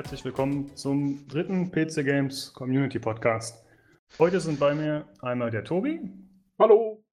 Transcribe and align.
herzlich 0.00 0.24
willkommen 0.24 0.74
zum 0.78 1.28
dritten 1.28 1.70
PC 1.70 1.96
Games 2.06 2.54
Community 2.54 2.98
Podcast. 2.98 3.66
Heute 4.18 4.40
sind 4.40 4.58
bei 4.58 4.74
mir 4.74 5.06
einmal 5.20 5.50
der 5.50 5.62
Tobi. 5.62 6.00
Hallo. 6.58 7.04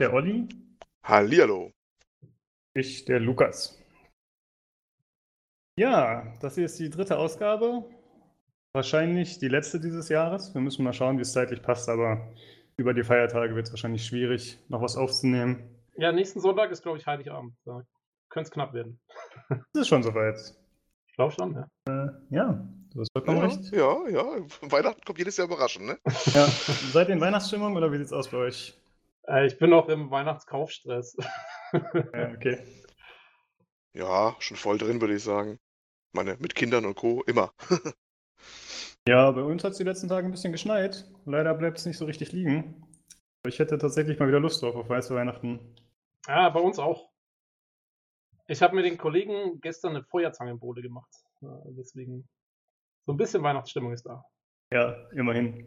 Der 0.00 0.14
Olli. 0.14 0.48
Hallihallo. 1.04 1.72
Ich, 2.72 3.04
der 3.04 3.20
Lukas. 3.20 3.78
Ja, 5.78 6.32
das 6.40 6.54
hier 6.54 6.64
ist 6.64 6.78
die 6.78 6.88
dritte 6.88 7.18
Ausgabe. 7.18 7.84
Wahrscheinlich 8.72 9.38
die 9.38 9.48
letzte 9.48 9.78
dieses 9.78 10.08
Jahres. 10.08 10.54
Wir 10.54 10.62
müssen 10.62 10.84
mal 10.84 10.94
schauen, 10.94 11.18
wie 11.18 11.22
es 11.22 11.34
zeitlich 11.34 11.60
passt, 11.60 11.90
aber 11.90 12.32
über 12.78 12.94
die 12.94 13.04
Feiertage 13.04 13.54
wird 13.54 13.66
es 13.66 13.72
wahrscheinlich 13.74 14.06
schwierig, 14.06 14.58
noch 14.70 14.80
was 14.80 14.96
aufzunehmen. 14.96 15.68
Ja, 15.98 16.12
nächsten 16.12 16.40
Sonntag 16.40 16.70
ist, 16.70 16.82
glaube 16.82 16.96
ich, 16.96 17.06
Heiligabend. 17.06 17.54
Da 17.66 17.82
könnte 18.30 18.48
es 18.48 18.50
knapp 18.50 18.72
werden. 18.72 18.98
Es 19.74 19.82
ist 19.82 19.88
schon 19.88 20.02
soweit. 20.02 20.63
Ich 21.14 21.16
glaube 21.16 21.30
schon, 21.32 21.54
ja. 21.54 21.68
Äh, 21.88 22.08
ja, 22.30 22.66
du 22.92 23.00
hast 23.00 23.12
vollkommen 23.12 23.38
Ja, 23.38 23.44
recht. 23.44 23.70
ja, 23.70 24.08
ja. 24.08 24.24
Weihnachten 24.62 25.00
kommt 25.04 25.16
jedes 25.20 25.36
Jahr 25.36 25.46
überraschend, 25.46 25.86
ne? 25.86 25.96
Ja. 26.34 26.44
Seid 26.92 27.06
ihr 27.08 27.14
in 27.14 27.20
Weihnachtsstimmung 27.20 27.76
oder 27.76 27.92
wie 27.92 27.98
sieht's 27.98 28.12
aus 28.12 28.28
bei 28.32 28.38
euch? 28.38 28.76
Äh, 29.28 29.46
ich 29.46 29.56
bin 29.56 29.70
noch 29.70 29.88
im 29.88 30.10
Weihnachtskaufstress. 30.10 31.16
Ja, 31.72 32.30
okay. 32.32 32.58
Ja, 33.94 34.34
schon 34.40 34.56
voll 34.56 34.76
drin, 34.78 35.00
würde 35.00 35.14
ich 35.14 35.22
sagen. 35.22 35.60
Meine, 36.12 36.36
mit 36.40 36.56
Kindern 36.56 36.84
und 36.84 36.96
Co. 36.96 37.22
immer. 37.28 37.52
Ja, 39.06 39.30
bei 39.32 39.42
uns 39.42 39.62
hat 39.62 39.72
es 39.72 39.78
die 39.78 39.84
letzten 39.84 40.08
Tage 40.08 40.26
ein 40.26 40.30
bisschen 40.30 40.50
geschneit. 40.52 41.04
Leider 41.26 41.52
bleibt 41.54 41.78
es 41.78 41.84
nicht 41.86 41.98
so 41.98 42.06
richtig 42.06 42.32
liegen. 42.32 42.86
Aber 43.42 43.50
Ich 43.52 43.58
hätte 43.58 43.76
tatsächlich 43.76 44.18
mal 44.18 44.26
wieder 44.28 44.40
Lust 44.40 44.62
drauf 44.62 44.74
auf 44.76 44.88
weiße 44.88 45.14
Weihnachten. 45.14 45.60
ja, 46.26 46.48
bei 46.48 46.60
uns 46.60 46.78
auch. 46.78 47.10
Ich 48.46 48.60
habe 48.60 48.76
mit 48.76 48.84
den 48.84 48.98
Kollegen 48.98 49.60
gestern 49.60 49.96
eine 49.96 50.04
Feuerzangenbowle 50.04 50.82
gemacht. 50.82 51.10
Äh, 51.42 51.46
deswegen 51.70 52.28
so 53.06 53.12
ein 53.12 53.16
bisschen 53.16 53.42
Weihnachtsstimmung 53.42 53.92
ist 53.92 54.04
da. 54.04 54.24
Ja, 54.72 54.96
immerhin. 55.12 55.66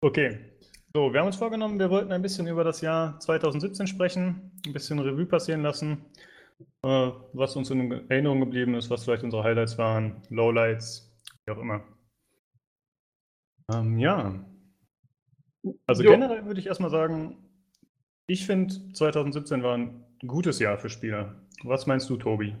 Okay. 0.00 0.52
So, 0.94 1.12
wir 1.12 1.20
haben 1.20 1.26
uns 1.26 1.36
vorgenommen, 1.36 1.78
wir 1.78 1.88
wollten 1.88 2.12
ein 2.12 2.20
bisschen 2.20 2.46
über 2.46 2.64
das 2.64 2.82
Jahr 2.82 3.18
2017 3.18 3.86
sprechen, 3.86 4.52
ein 4.66 4.74
bisschen 4.74 4.98
Revue 4.98 5.24
passieren 5.24 5.62
lassen, 5.62 6.04
äh, 6.82 7.10
was 7.32 7.56
uns 7.56 7.70
in 7.70 8.10
Erinnerung 8.10 8.40
geblieben 8.40 8.74
ist, 8.74 8.90
was 8.90 9.04
vielleicht 9.04 9.22
unsere 9.22 9.42
Highlights 9.42 9.78
waren, 9.78 10.22
Lowlights, 10.28 11.18
wie 11.46 11.52
auch 11.52 11.58
immer. 11.58 11.82
Ähm, 13.72 13.98
ja. 13.98 14.44
Also 15.86 16.02
Jo. 16.02 16.10
generell 16.10 16.44
würde 16.44 16.60
ich 16.60 16.66
erstmal 16.66 16.90
sagen, 16.90 17.38
ich 18.26 18.44
finde 18.44 18.92
2017 18.92 19.62
war 19.62 19.78
ein 19.78 20.04
gutes 20.26 20.58
Jahr 20.58 20.78
für 20.78 20.88
Spieler. 20.88 21.34
Was 21.64 21.86
meinst 21.86 22.08
du, 22.10 22.16
Tobi? 22.16 22.56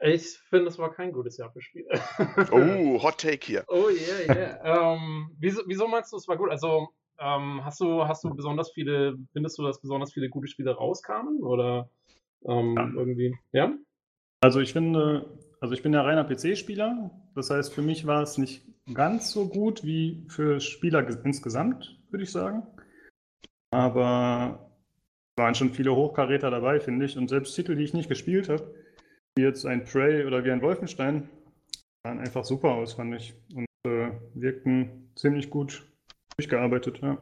Ich 0.00 0.38
finde, 0.50 0.68
es 0.68 0.78
war 0.78 0.92
kein 0.92 1.12
gutes 1.12 1.36
Jahr 1.38 1.50
für 1.52 1.62
Spiele. 1.62 1.88
Oh, 2.52 3.02
Hot 3.02 3.18
Take 3.18 3.46
hier. 3.46 3.64
Oh 3.68 3.88
yeah, 3.88 4.34
yeah. 4.62 4.92
ähm, 4.94 5.30
wieso, 5.38 5.62
wieso 5.66 5.88
meinst 5.88 6.12
du, 6.12 6.16
es 6.16 6.28
war 6.28 6.36
gut? 6.36 6.50
Also, 6.50 6.88
ähm, 7.18 7.64
hast 7.64 7.80
du, 7.80 8.06
hast 8.06 8.22
du 8.24 8.34
besonders 8.34 8.70
viele, 8.72 9.16
findest 9.32 9.58
du, 9.58 9.62
dass 9.62 9.80
besonders 9.80 10.12
viele 10.12 10.28
gute 10.28 10.48
Spiele 10.48 10.72
rauskamen? 10.72 11.42
Oder 11.42 11.88
ähm, 12.46 12.74
Ja. 12.76 12.90
irgendwie, 12.94 13.36
ja? 13.52 13.72
Also 14.42 14.60
ich 14.60 14.72
finde, 14.74 15.38
also 15.60 15.72
ich 15.74 15.82
bin 15.82 15.94
ja 15.94 16.02
reiner 16.02 16.24
PC-Spieler. 16.24 17.10
Das 17.34 17.48
heißt, 17.50 17.72
für 17.72 17.82
mich 17.82 18.06
war 18.06 18.22
es 18.22 18.36
nicht 18.36 18.62
ganz 18.92 19.30
so 19.32 19.48
gut 19.48 19.82
wie 19.82 20.26
für 20.28 20.60
Spieler 20.60 21.00
ges- 21.00 21.24
insgesamt, 21.24 21.98
würde 22.10 22.24
ich 22.24 22.30
sagen. 22.30 22.66
Aber 23.70 24.65
waren 25.36 25.54
schon 25.54 25.70
viele 25.70 25.94
Hochkaräter 25.94 26.50
dabei, 26.50 26.80
finde 26.80 27.04
ich. 27.04 27.16
Und 27.16 27.28
selbst 27.28 27.54
Titel, 27.54 27.76
die 27.76 27.84
ich 27.84 27.94
nicht 27.94 28.08
gespielt 28.08 28.48
habe, 28.48 28.74
wie 29.36 29.42
jetzt 29.42 29.66
ein 29.66 29.84
Prey 29.84 30.24
oder 30.24 30.44
wie 30.44 30.50
ein 30.50 30.62
Wolfenstein, 30.62 31.28
sahen 32.04 32.18
einfach 32.18 32.44
super 32.44 32.72
aus, 32.72 32.94
fand 32.94 33.14
ich. 33.14 33.34
Und 33.54 33.66
äh, 33.86 34.12
wirkten 34.34 35.12
ziemlich 35.14 35.50
gut 35.50 35.86
durchgearbeitet, 36.36 37.00
ja. 37.02 37.18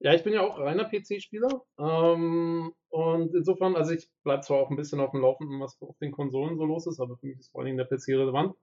Ja, 0.00 0.14
ich 0.14 0.24
bin 0.24 0.32
ja 0.32 0.40
auch 0.40 0.58
reiner 0.58 0.84
PC-Spieler. 0.84 1.62
Ähm, 1.78 2.72
und 2.88 3.34
insofern, 3.34 3.76
also 3.76 3.92
ich 3.92 4.10
bleibe 4.24 4.42
zwar 4.42 4.58
auch 4.58 4.70
ein 4.70 4.76
bisschen 4.76 4.98
auf 4.98 5.12
dem 5.12 5.20
Laufenden, 5.20 5.60
was 5.60 5.80
auf 5.80 5.96
den 5.98 6.10
Konsolen 6.10 6.56
so 6.56 6.64
los 6.64 6.88
ist, 6.88 6.98
aber 6.98 7.16
für 7.16 7.26
mich 7.26 7.38
ist 7.38 7.52
vor 7.52 7.60
allen 7.60 7.66
Dingen 7.66 7.78
der 7.78 7.84
PC 7.84 8.08
relevant. 8.08 8.54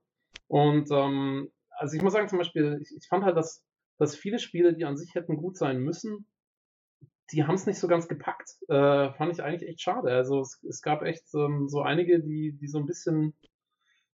Und 0.48 0.90
ähm, 0.90 1.50
also 1.70 1.96
ich 1.96 2.02
muss 2.02 2.12
sagen, 2.12 2.28
zum 2.28 2.38
Beispiel, 2.38 2.78
ich, 2.82 2.94
ich 2.94 3.08
fand 3.08 3.24
halt, 3.24 3.38
dass, 3.38 3.64
dass 3.98 4.16
viele 4.16 4.38
Spiele, 4.38 4.74
die 4.74 4.84
an 4.84 4.98
sich 4.98 5.14
hätten 5.14 5.38
gut 5.38 5.56
sein 5.56 5.80
müssen, 5.80 6.26
die 7.32 7.44
haben 7.44 7.54
es 7.54 7.66
nicht 7.66 7.78
so 7.78 7.88
ganz 7.88 8.08
gepackt. 8.08 8.56
Äh, 8.68 9.12
fand 9.12 9.32
ich 9.32 9.42
eigentlich 9.42 9.68
echt 9.68 9.80
schade. 9.80 10.10
Also 10.10 10.40
es, 10.40 10.62
es 10.64 10.82
gab 10.82 11.02
echt 11.02 11.24
ähm, 11.34 11.68
so 11.68 11.82
einige, 11.82 12.20
die, 12.20 12.52
die 12.52 12.68
so 12.68 12.78
ein 12.78 12.86
bisschen 12.86 13.34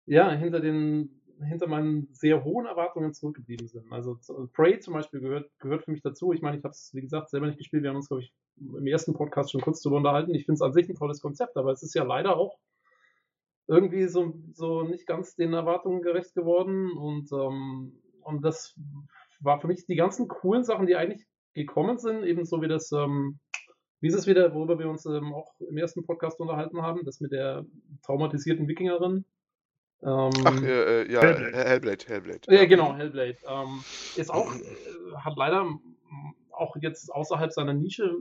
ja, 0.07 0.31
hinter 0.33 0.61
den 0.61 1.23
hinter 1.45 1.67
meinen 1.67 2.09
sehr 2.13 2.45
hohen 2.45 2.67
Erwartungen 2.67 3.15
zurückgeblieben 3.15 3.69
sind. 3.69 3.93
Also 3.93 4.19
Prey 4.53 4.79
zum 4.81 4.95
Beispiel 4.95 5.21
gehört, 5.21 5.51
gehört 5.59 5.85
für 5.85 5.91
mich 5.91 6.03
dazu. 6.03 6.33
Ich 6.33 6.43
meine, 6.43 6.57
ich 6.57 6.65
habe 6.65 6.73
es, 6.73 6.91
wie 6.95 7.01
gesagt, 7.01 7.31
selber 7.31 7.47
nicht 7.47 7.59
gespielt. 7.59 7.83
Wir 7.83 7.91
haben 7.91 7.97
uns, 7.97 8.09
glaube 8.09 8.23
ich, 8.23 8.33
im 8.59 8.87
ersten 8.87 9.15
Podcast 9.15 9.51
schon 9.51 9.61
kurz 9.61 9.81
darüber 9.83 9.99
unterhalten. 9.99 10.35
Ich 10.35 10.45
finde 10.45 10.57
es 10.57 10.63
an 10.63 10.73
sich 10.73 10.89
ein 10.89 10.95
tolles 10.95 11.21
Konzept, 11.21 11.57
aber 11.57 11.73
es 11.73 11.83
ist 11.83 11.95
ja 11.95 12.05
leider 12.05 12.37
auch 12.37 12.59
irgendwie 13.67 14.07
so, 14.07 14.35
so 14.53 14.83
nicht 14.83 15.07
ganz 15.07 15.35
den 15.35 15.53
Erwartungen 15.53 16.03
gerecht 16.03 16.35
geworden. 16.35 16.93
Und, 16.93 17.33
ähm, 17.33 18.01
und 18.21 18.45
das 18.45 18.79
war 19.41 19.61
für 19.61 19.67
mich 19.67 19.87
die 19.87 19.97
ganzen 19.97 20.29
coolen 20.29 20.65
Sachen, 20.65 20.87
die 20.87 20.97
eigentlich 20.97 21.27
gekommen 21.55 21.99
sind, 21.99 22.25
ebenso 22.25 22.63
wie 22.63 22.69
das, 22.69 22.93
ähm, 22.93 23.39
wie 24.01 24.09
ist 24.09 24.15
es 24.15 24.27
wieder, 24.27 24.55
worüber 24.55 24.79
wir 24.79 24.89
uns 24.89 25.07
ähm, 25.07 25.33
auch 25.33 25.53
im 25.61 25.79
ersten 25.79 26.05
Podcast 26.05 26.41
unterhalten 26.41 26.83
haben, 26.83 27.05
das 27.05 27.21
mit 27.21 27.33
der 27.33 27.65
traumatisierten 28.03 28.69
Wikingerin. 28.69 29.25
Ähm, 30.03 30.31
Ach, 30.45 30.63
äh, 30.63 31.03
äh, 31.03 31.13
ja, 31.13 31.21
Hellblade. 31.21 31.53
Hellblade, 31.53 32.05
Hellblade. 32.07 32.41
ja, 32.49 32.65
genau, 32.65 32.95
Hellblade. 32.95 33.37
Ähm, 33.47 33.85
ist 34.17 34.31
auch, 34.31 34.53
äh, 34.55 34.61
hat 35.17 35.37
leider 35.37 35.69
auch 36.51 36.77
jetzt 36.81 37.13
außerhalb 37.13 37.53
seiner 37.53 37.75
Nische 37.75 38.17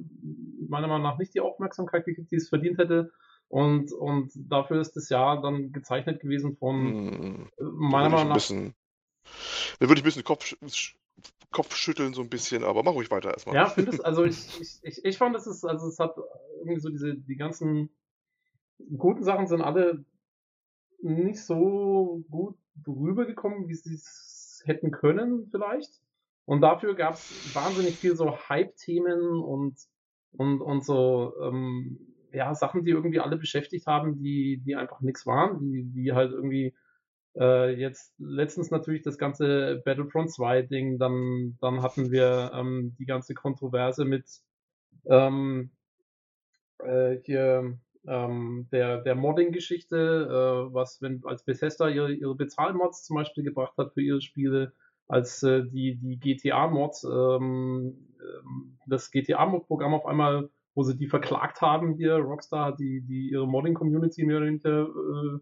meiner 0.68 0.88
Meinung 0.88 1.04
nach 1.04 1.18
nicht 1.18 1.34
die 1.34 1.42
Aufmerksamkeit 1.42 2.06
gekriegt, 2.06 2.32
die 2.32 2.38
es 2.38 2.50
verdient 2.50 2.78
hätte. 2.78 3.12
Und, 3.50 3.92
und 3.92 4.32
dafür 4.36 4.80
ist 4.80 4.96
das 4.96 5.10
Jahr 5.10 5.42
dann 5.42 5.74
gezeichnet 5.74 6.22
gewesen 6.22 6.56
von, 6.56 6.76
Hm, 6.86 7.50
äh, 7.58 7.64
meiner 7.64 8.10
Meinung 8.10 8.20
ein 8.20 8.28
nach, 8.30 8.36
bisschen, 8.36 8.74
da 9.80 9.90
würde 9.90 9.96
ich 10.00 10.04
ein 10.04 10.06
bisschen 10.06 10.24
Kopf, 10.24 10.56
sch- 11.54 11.56
Kopf 11.56 11.76
schütteln, 11.76 12.14
so 12.14 12.22
ein 12.22 12.30
bisschen, 12.30 12.64
aber 12.64 12.84
mach 12.84 12.94
ruhig 12.94 13.12
weiter 13.12 13.32
erstmal. 13.32 13.56
Ja, 13.56 13.70
findest 13.70 14.04
also 14.06 14.24
ich, 14.26 14.38
ich, 14.60 14.80
ich, 14.84 15.06
ich 15.06 15.18
fand, 15.18 15.36
es 15.36 15.48
ist, 15.48 15.66
also 15.66 15.88
es 15.88 16.00
hat 16.00 16.16
irgendwie 16.60 16.80
so 16.80 16.90
diese, 16.90 17.16
die 17.16 17.36
ganzen 17.36 17.90
guten 18.98 19.24
Sachen 19.24 19.48
sind 19.48 19.62
alle 19.62 20.06
nicht 21.02 21.40
so 21.44 22.24
gut 22.30 22.58
rübergekommen, 22.88 23.68
wie 23.68 23.76
sie 23.76 23.96
es 23.96 24.62
hätten 24.66 24.92
können, 24.92 25.48
vielleicht. 25.52 26.02
Und 26.46 26.62
dafür 26.62 26.96
gab 26.96 27.16
es 27.16 27.40
wahnsinnig 27.44 28.00
viel 28.00 28.16
so 28.16 28.38
Hype-Themen 28.50 29.40
und, 29.40 29.78
und, 30.34 30.62
und 30.62 30.84
so, 30.86 31.34
ähm, 31.42 32.00
ja, 32.32 32.54
Sachen, 32.56 32.84
die 32.86 32.92
irgendwie 32.92 33.20
alle 33.20 33.38
beschäftigt 33.38 33.88
haben, 33.88 34.20
die, 34.22 34.58
die 34.64 34.76
einfach 34.76 35.02
nichts 35.02 35.26
waren, 35.26 35.60
die, 35.60 35.84
die 35.84 36.14
halt 36.14 36.32
irgendwie 36.32 36.74
äh, 37.38 37.74
jetzt 37.74 38.14
letztens 38.18 38.72
natürlich 38.72 39.02
das 39.02 39.18
ganze 39.18 39.82
Battlefront 39.86 40.32
2 40.32 40.64
Ding, 40.64 41.00
dann, 41.00 41.58
dann 41.62 41.82
hatten 41.82 42.12
wir 42.12 42.52
ähm, 42.54 42.96
die 43.00 43.06
ganze 43.06 43.34
Kontroverse 43.34 44.06
mit 44.06 44.26
ähm, 45.06 45.72
äh, 46.80 47.18
hier 47.24 47.78
ähm, 48.08 48.68
der, 48.72 49.02
der 49.02 49.16
Modding-Geschichte, 49.16 49.96
äh, 49.98 50.74
was, 50.74 51.02
wenn 51.02 51.22
als 51.26 51.44
Bethesda 51.44 51.88
ihre, 51.88 52.12
ihre 52.12 52.36
Bezahlmods 52.36 53.04
zum 53.06 53.16
Beispiel 53.16 53.44
gebracht 53.44 53.78
hat 53.78 53.94
für 53.94 54.02
ihre 54.02 54.22
Spiele, 54.22 54.74
als 55.08 55.44
äh, 55.44 55.64
die, 55.66 55.96
die 55.98 56.20
GTA-Mods, 56.20 57.04
ähm, 57.04 58.08
ähm, 58.20 58.78
das 58.88 59.12
GTA-Mod-Programm 59.12 59.94
auf 59.94 60.06
einmal, 60.06 60.50
wo 60.74 60.84
sie 60.84 60.98
die 60.98 61.08
verklagt 61.08 61.62
haben 61.62 61.96
hier, 61.96 62.16
Rockstar 62.16 62.68
hat 62.68 62.80
die, 62.80 63.02
die 63.02 63.30
ihre 63.30 63.48
Modding-Community 63.48 64.24
mehr 64.26 64.38
oder 64.38 64.48
weniger 64.48 64.84
äh, 64.84 65.40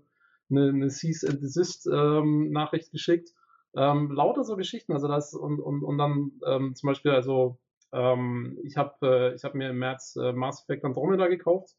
eine, 0.49 0.69
eine 0.69 0.89
Cease 0.89 1.27
and 1.27 1.41
Desist 1.41 1.87
ähm, 1.87 2.51
Nachricht 2.51 2.91
geschickt. 2.91 3.29
Ähm, 3.75 4.11
lauter 4.11 4.43
so 4.43 4.55
Geschichten, 4.55 4.93
also 4.93 5.07
das 5.07 5.33
und, 5.33 5.59
und, 5.59 5.83
und 5.83 5.97
dann 5.97 6.31
ähm, 6.45 6.75
zum 6.75 6.87
Beispiel, 6.87 7.11
also 7.11 7.59
ähm, 7.91 8.57
ich 8.63 8.77
habe 8.77 9.35
äh, 9.35 9.37
hab 9.37 9.55
mir 9.55 9.69
im 9.69 9.79
März 9.79 10.15
äh, 10.15 10.33
Mass 10.33 10.63
Effect 10.63 10.85
Andromeda 10.85 11.27
gekauft. 11.27 11.75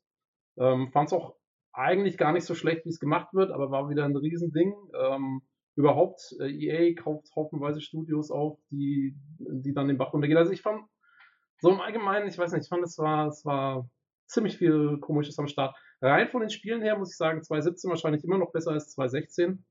Ähm, 0.57 0.91
Fand 0.93 1.09
es 1.09 1.13
auch 1.13 1.35
eigentlich 1.73 2.19
gar 2.19 2.33
nicht 2.33 2.45
so 2.45 2.55
schlecht, 2.55 2.85
wie 2.85 2.91
es 2.91 3.01
gemacht 3.01 3.33
wird, 3.33 3.51
aber 3.51 3.71
war 3.71 3.89
wieder 3.91 4.05
ein 4.05 4.17
Riesending. 4.17 4.75
Ähm, 4.95 5.43
überhaupt, 5.77 6.35
äh, 6.41 6.51
EA 6.51 6.95
kauft 7.01 7.35
haufenweise 7.35 7.81
Studios 7.81 8.31
auf, 8.31 8.59
die, 8.71 9.17
die 9.39 9.73
dann 9.73 9.89
den 9.89 9.99
Bach 9.99 10.13
runtergehen. 10.13 10.39
Also 10.39 10.53
ich 10.53 10.63
fand, 10.63 10.83
so 11.61 11.71
im 11.71 11.81
Allgemeinen, 11.81 12.29
ich 12.29 12.39
weiß 12.39 12.53
nicht, 12.53 12.65
ich 12.65 12.69
fand, 12.69 12.85
es 12.85 12.99
war, 12.99 13.29
es 13.29 13.45
war 13.45 13.89
ziemlich 14.27 14.57
viel 14.57 14.99
Komisches 14.99 15.39
am 15.39 15.49
Start. 15.49 15.77
Rein 16.03 16.29
von 16.29 16.41
den 16.41 16.51
Spielen 16.51 16.83
her 16.83 16.97
muss 16.97 17.13
ich 17.13 17.17
sagen, 17.17 17.43
2017 17.43 17.91
wahrscheinlich 17.91 18.25
immer 18.25 18.39
noch 18.39 18.53
besser 18.53 18.73
als 18.73 18.91
2016. 18.91 19.65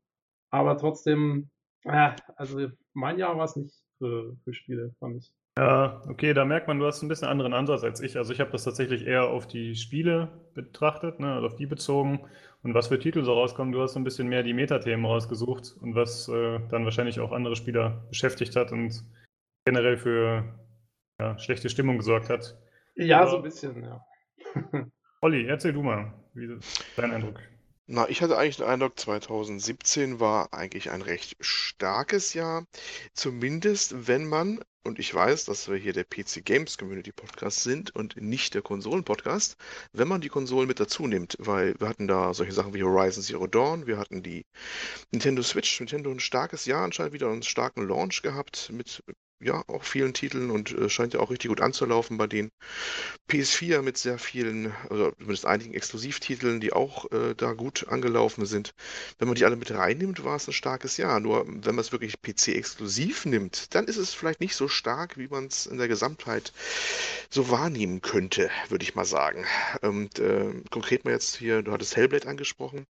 Aber 0.51 0.77
trotzdem, 0.77 1.49
äh, 1.83 2.11
also 2.35 2.67
mein 2.93 3.17
Jahr 3.17 3.37
war 3.37 3.45
es 3.45 3.55
nicht 3.55 3.73
für, 3.97 4.35
für 4.43 4.53
Spiele, 4.53 4.93
fand 4.99 5.17
ich. 5.17 5.33
Ja, 5.57 6.01
okay, 6.07 6.33
da 6.33 6.45
merkt 6.45 6.67
man, 6.67 6.79
du 6.79 6.85
hast 6.85 7.01
ein 7.01 7.09
bisschen 7.09 7.27
anderen 7.27 7.53
Ansatz 7.53 7.83
als 7.83 7.99
ich. 7.99 8.15
Also 8.15 8.31
ich 8.31 8.39
habe 8.39 8.51
das 8.51 8.63
tatsächlich 8.63 9.05
eher 9.05 9.27
auf 9.27 9.45
die 9.45 9.75
Spiele 9.75 10.29
betrachtet, 10.53 11.19
ne, 11.19 11.33
also 11.33 11.47
auf 11.47 11.55
die 11.55 11.65
bezogen 11.65 12.21
und 12.63 12.73
was 12.73 12.87
für 12.87 12.99
Titel 12.99 13.23
so 13.23 13.33
rauskommen. 13.33 13.73
Du 13.73 13.81
hast 13.81 13.93
so 13.93 13.99
ein 13.99 14.05
bisschen 14.05 14.29
mehr 14.29 14.43
die 14.43 14.53
Metathemen 14.53 15.05
rausgesucht 15.05 15.75
und 15.81 15.95
was 15.95 16.29
äh, 16.29 16.59
dann 16.69 16.85
wahrscheinlich 16.85 17.19
auch 17.19 17.33
andere 17.33 17.57
Spieler 17.57 18.05
beschäftigt 18.07 18.55
hat 18.55 18.71
und 18.71 19.03
generell 19.65 19.97
für 19.97 20.45
ja, 21.19 21.37
schlechte 21.37 21.69
Stimmung 21.69 21.97
gesorgt 21.97 22.29
hat. 22.29 22.57
Ja, 22.95 23.21
Aber, 23.21 23.31
so 23.31 23.37
ein 23.37 23.43
bisschen, 23.43 23.83
ja. 23.83 24.05
Olli, 25.21 25.45
erzähl 25.45 25.73
du 25.73 25.83
mal, 25.83 26.13
wie 26.33 26.45
ist 26.45 26.83
dein 26.95 27.11
Eindruck? 27.11 27.39
Na, 27.91 28.07
ich 28.07 28.21
hatte 28.21 28.37
eigentlich 28.37 28.57
den 28.57 28.67
Eindruck, 28.67 28.99
2017 28.99 30.19
war 30.19 30.53
eigentlich 30.53 30.91
ein 30.91 31.01
recht 31.01 31.35
starkes 31.39 32.35
Jahr. 32.35 32.67
Zumindest, 33.15 34.07
wenn 34.07 34.27
man, 34.27 34.59
und 34.83 34.99
ich 34.99 35.11
weiß, 35.11 35.45
dass 35.45 35.67
wir 35.67 35.75
hier 35.75 35.93
der 35.93 36.03
PC 36.03 36.45
Games 36.45 36.77
Community 36.77 37.11
Podcast 37.11 37.63
sind 37.63 37.95
und 37.95 38.15
nicht 38.15 38.53
der 38.53 38.61
Konsolen 38.61 39.03
Podcast, 39.03 39.57
wenn 39.91 40.07
man 40.07 40.21
die 40.21 40.29
Konsolen 40.29 40.67
mit 40.67 40.79
dazu 40.79 41.07
nimmt, 41.07 41.35
weil 41.39 41.73
wir 41.79 41.89
hatten 41.89 42.07
da 42.07 42.31
solche 42.35 42.53
Sachen 42.53 42.75
wie 42.75 42.83
Horizon 42.83 43.23
Zero 43.23 43.47
Dawn, 43.47 43.87
wir 43.87 43.97
hatten 43.97 44.21
die 44.21 44.45
Nintendo 45.09 45.41
Switch, 45.41 45.79
Nintendo 45.79 46.11
ein 46.11 46.19
starkes 46.19 46.65
Jahr 46.65 46.83
anscheinend 46.83 47.13
wieder 47.13 47.31
einen 47.31 47.41
starken 47.41 47.87
Launch 47.87 48.21
gehabt 48.21 48.69
mit 48.71 49.03
ja, 49.41 49.63
auch 49.67 49.83
vielen 49.83 50.13
Titeln 50.13 50.51
und 50.51 50.71
äh, 50.71 50.89
scheint 50.89 51.13
ja 51.13 51.19
auch 51.19 51.29
richtig 51.31 51.49
gut 51.49 51.61
anzulaufen 51.61 52.17
bei 52.17 52.27
denen. 52.27 52.51
PS4 53.29 53.81
mit 53.81 53.97
sehr 53.97 54.19
vielen, 54.19 54.73
also 54.89 55.11
zumindest 55.11 55.45
einigen 55.45 55.73
Exklusivtiteln, 55.73 56.59
die 56.59 56.73
auch 56.73 57.11
äh, 57.11 57.35
da 57.35 57.53
gut 57.53 57.87
angelaufen 57.87 58.45
sind. 58.45 58.73
Wenn 59.17 59.27
man 59.27 59.35
die 59.35 59.45
alle 59.45 59.55
mit 59.55 59.71
reinnimmt, 59.71 60.23
war 60.23 60.35
es 60.35 60.47
ein 60.47 60.53
starkes 60.53 60.97
Jahr. 60.97 61.19
Nur 61.19 61.45
wenn 61.47 61.75
man 61.75 61.79
es 61.79 61.91
wirklich 61.91 62.21
PC-exklusiv 62.21 63.25
nimmt, 63.25 63.73
dann 63.75 63.85
ist 63.85 63.97
es 63.97 64.13
vielleicht 64.13 64.41
nicht 64.41 64.55
so 64.55 64.67
stark, 64.67 65.17
wie 65.17 65.27
man 65.27 65.45
es 65.45 65.65
in 65.65 65.77
der 65.77 65.87
Gesamtheit 65.87 66.51
so 67.29 67.49
wahrnehmen 67.49 68.01
könnte, 68.01 68.49
würde 68.67 68.83
ich 68.83 68.95
mal 68.95 69.05
sagen. 69.05 69.45
Und 69.81 70.19
äh, 70.19 70.53
konkret 70.69 71.05
mal 71.05 71.11
jetzt 71.11 71.37
hier, 71.37 71.61
du 71.61 71.71
hattest 71.71 71.95
Hellblade 71.95 72.27
angesprochen 72.27 72.85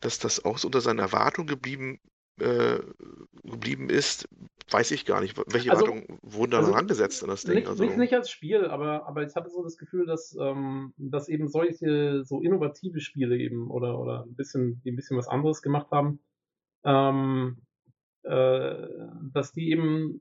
dass 0.00 0.18
das 0.18 0.44
auch 0.44 0.58
so 0.58 0.68
unter 0.68 0.80
seiner 0.80 1.02
Erwartung 1.02 1.46
geblieben 1.46 1.98
äh, 2.40 2.80
geblieben 3.44 3.90
ist, 3.90 4.28
weiß 4.70 4.90
ich 4.90 5.06
gar 5.06 5.20
nicht. 5.20 5.36
Welche 5.52 5.70
also, 5.70 5.84
Erwartungen 5.84 6.18
wurden 6.22 6.50
da 6.50 6.58
also, 6.58 6.72
angesetzt 6.72 7.22
an 7.22 7.30
das 7.30 7.44
Ding? 7.44 7.54
Nicht, 7.54 7.68
also, 7.68 7.84
nicht, 7.84 7.96
nicht, 7.96 8.12
als 8.12 8.30
Spiel, 8.30 8.66
aber, 8.66 9.06
aber 9.06 9.22
ich 9.22 9.34
hatte 9.34 9.50
so 9.50 9.62
das 9.62 9.78
Gefühl, 9.78 10.06
dass, 10.06 10.36
ähm, 10.40 10.92
dass 10.96 11.28
eben 11.28 11.48
solche 11.48 12.24
so 12.24 12.40
innovative 12.42 13.00
Spiele 13.00 13.36
eben 13.36 13.70
oder, 13.70 13.98
oder 13.98 14.24
ein 14.24 14.34
bisschen, 14.34 14.80
die 14.84 14.92
ein 14.92 14.96
bisschen 14.96 15.16
was 15.16 15.28
anderes 15.28 15.62
gemacht 15.62 15.90
haben, 15.90 16.20
ähm, 16.84 17.58
äh, 18.22 18.88
dass 19.32 19.52
die 19.52 19.70
eben 19.70 20.20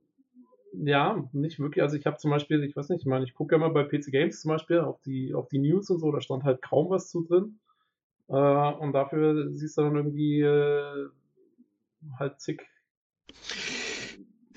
ja, 0.74 1.28
nicht 1.32 1.60
wirklich. 1.60 1.82
Also 1.82 1.98
ich 1.98 2.06
habe 2.06 2.18
zum 2.18 2.32
Beispiel, 2.32 2.64
ich 2.64 2.76
weiß 2.76 2.90
nicht, 2.90 3.02
ich 3.02 3.08
meine, 3.08 3.26
ich 3.26 3.34
gucke 3.34 3.56
ja 3.56 3.60
mal 3.60 3.70
bei 3.70 3.84
PC 3.84 4.12
Games 4.12 4.42
zum 4.42 4.50
Beispiel 4.50 4.80
auf 4.80 5.02
die, 5.02 5.34
auf 5.34 5.48
die 5.50 5.60
News 5.60 5.90
und 5.90 6.00
so, 6.00 6.12
da 6.12 6.22
stand 6.22 6.44
halt 6.44 6.62
kaum 6.62 6.90
was 6.90 7.10
zu 7.10 7.24
drin. 7.24 7.60
Äh, 8.30 8.34
und 8.34 8.94
dafür 8.94 9.52
siehst 9.54 9.78
du 9.78 9.84
dann 9.84 9.96
irgendwie 9.96 10.42
äh, 10.42 11.08
halt 12.20 12.40
zig. 12.42 12.62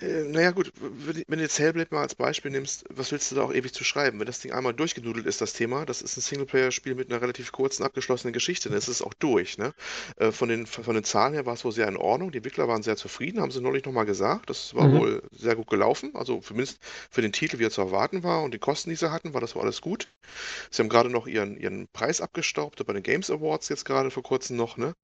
Äh, 0.01 0.25
naja 0.25 0.51
gut, 0.51 0.73
wenn 0.79 1.39
du 1.39 1.45
jetzt 1.45 1.59
Hellblade 1.59 1.89
mal 1.95 2.03
als 2.03 2.15
Beispiel 2.15 2.51
nimmst, 2.51 2.85
was 2.91 3.13
willst 3.13 3.31
du 3.31 3.37
da 3.37 3.43
auch 3.43 3.53
ewig 3.53 3.73
zu 3.73 3.85
schreiben? 3.85 4.19
Wenn 4.19 4.27
das 4.27 4.41
Ding 4.41 4.53
einmal 4.53 4.75
durchgenudelt 4.75 5.27
ist, 5.27 5.41
das 5.41 5.53
Thema, 5.53 5.85
das 5.85 6.03
ist 6.03 6.17
ein 6.17 6.23
Singleplayer-Spiel 6.23 6.95
mit 6.95 7.11
einer 7.11 7.21
relativ 7.21 7.53
kurzen, 7.53 7.83
abgeschlossenen 7.83 8.33
Geschichte, 8.33 8.69
dann 8.69 8.79
ist 8.79 8.89
es 8.89 9.03
auch 9.03 9.15
durch. 9.15 9.59
Ne? 9.59 9.75
Äh, 10.17 10.33
von, 10.33 10.49
den, 10.49 10.67
von 10.67 10.95
den 10.95 11.05
Zahlen 11.05 11.35
her 11.35 11.47
war 11.47 11.55
es 11.55 11.65
wohl 11.65 11.73
sehr 11.73 11.89
in 11.89 11.97
Ordnung, 11.97 12.31
die 12.33 12.39
Entwickler 12.39 12.69
waren 12.69 12.83
sehr 12.83 12.97
zufrieden, 12.97 13.41
haben 13.41 13.51
sie 13.51 13.61
neulich 13.61 13.85
nochmal 13.85 14.07
gesagt, 14.07 14.51
das 14.51 14.75
war 14.75 14.89
mhm. 14.89 14.99
wohl 14.99 15.23
sehr 15.33 15.57
gut 15.57 15.69
gelaufen, 15.69 16.13
also 16.15 16.41
zumindest 16.41 16.79
für 17.11 17.23
den 17.23 17.33
Titel, 17.33 17.59
wie 17.59 17.65
er 17.65 17.71
zu 17.71 17.83
erwarten 17.83 18.23
war 18.23 18.43
und 18.43 18.55
die 18.55 18.59
Kosten, 18.59 18.91
die 18.91 18.97
sie 18.97 19.11
hatten, 19.11 19.35
war 19.35 19.41
das 19.41 19.55
wohl 19.55 19.63
alles 19.63 19.81
gut. 19.81 20.09
Sie 20.71 20.83
haben 20.83 20.89
gerade 20.89 21.11
noch 21.11 21.27
ihren, 21.27 21.57
ihren 21.57 21.89
Preis 21.89 22.21
abgestaubt, 22.21 22.85
bei 22.87 22.93
den 22.93 23.03
Games 23.03 23.31
Awards 23.31 23.69
jetzt 23.69 23.85
gerade 23.85 24.11
vor 24.11 24.23
kurzem 24.23 24.57
noch, 24.57 24.77
ne? 24.77 24.95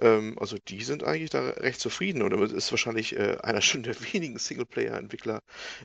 Ähm, 0.00 0.36
also 0.38 0.56
die 0.68 0.82
sind 0.82 1.04
eigentlich 1.04 1.30
da 1.30 1.50
recht 1.50 1.80
zufrieden 1.80 2.22
und 2.22 2.32
es 2.32 2.52
ist 2.52 2.70
wahrscheinlich 2.70 3.16
äh, 3.16 3.36
einer 3.42 3.60
schon 3.70 3.82
der 3.82 3.96
wenigen 4.12 4.29
Singleplayer-Entwickler, 4.38 5.42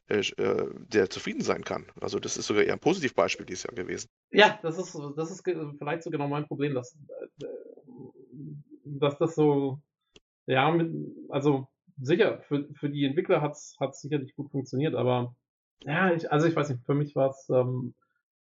äh, 0.07 0.19
äh, 0.19 0.69
der 0.93 1.09
zufrieden 1.09 1.41
sein 1.41 1.63
kann. 1.63 1.85
Also 1.99 2.19
das 2.19 2.37
ist 2.37 2.47
sogar 2.47 2.63
eher 2.63 2.73
ein 2.73 2.79
Positivbeispiel 2.79 3.45
dieses 3.45 3.63
Jahr 3.63 3.75
gewesen. 3.75 4.09
Ja, 4.31 4.59
das 4.61 4.77
ist, 4.77 4.97
das 5.15 5.31
ist 5.31 5.43
vielleicht 5.43 6.03
so 6.03 6.09
genau 6.09 6.27
mein 6.27 6.47
Problem, 6.47 6.73
dass, 6.73 6.97
äh, 7.41 7.45
dass 8.83 9.17
das 9.17 9.35
so, 9.35 9.79
ja, 10.45 10.71
mit, 10.71 10.91
also 11.29 11.67
sicher, 12.01 12.41
für, 12.47 12.67
für 12.73 12.89
die 12.89 13.05
Entwickler 13.05 13.41
hat 13.41 13.53
es 13.53 14.01
sicherlich 14.01 14.35
gut 14.35 14.51
funktioniert, 14.51 14.95
aber 14.95 15.35
ja, 15.83 16.13
ich, 16.13 16.31
also 16.31 16.47
ich 16.47 16.55
weiß 16.55 16.69
nicht, 16.69 16.85
für 16.85 16.95
mich 16.95 17.15
war 17.15 17.29
es, 17.29 17.47
ähm, 17.49 17.93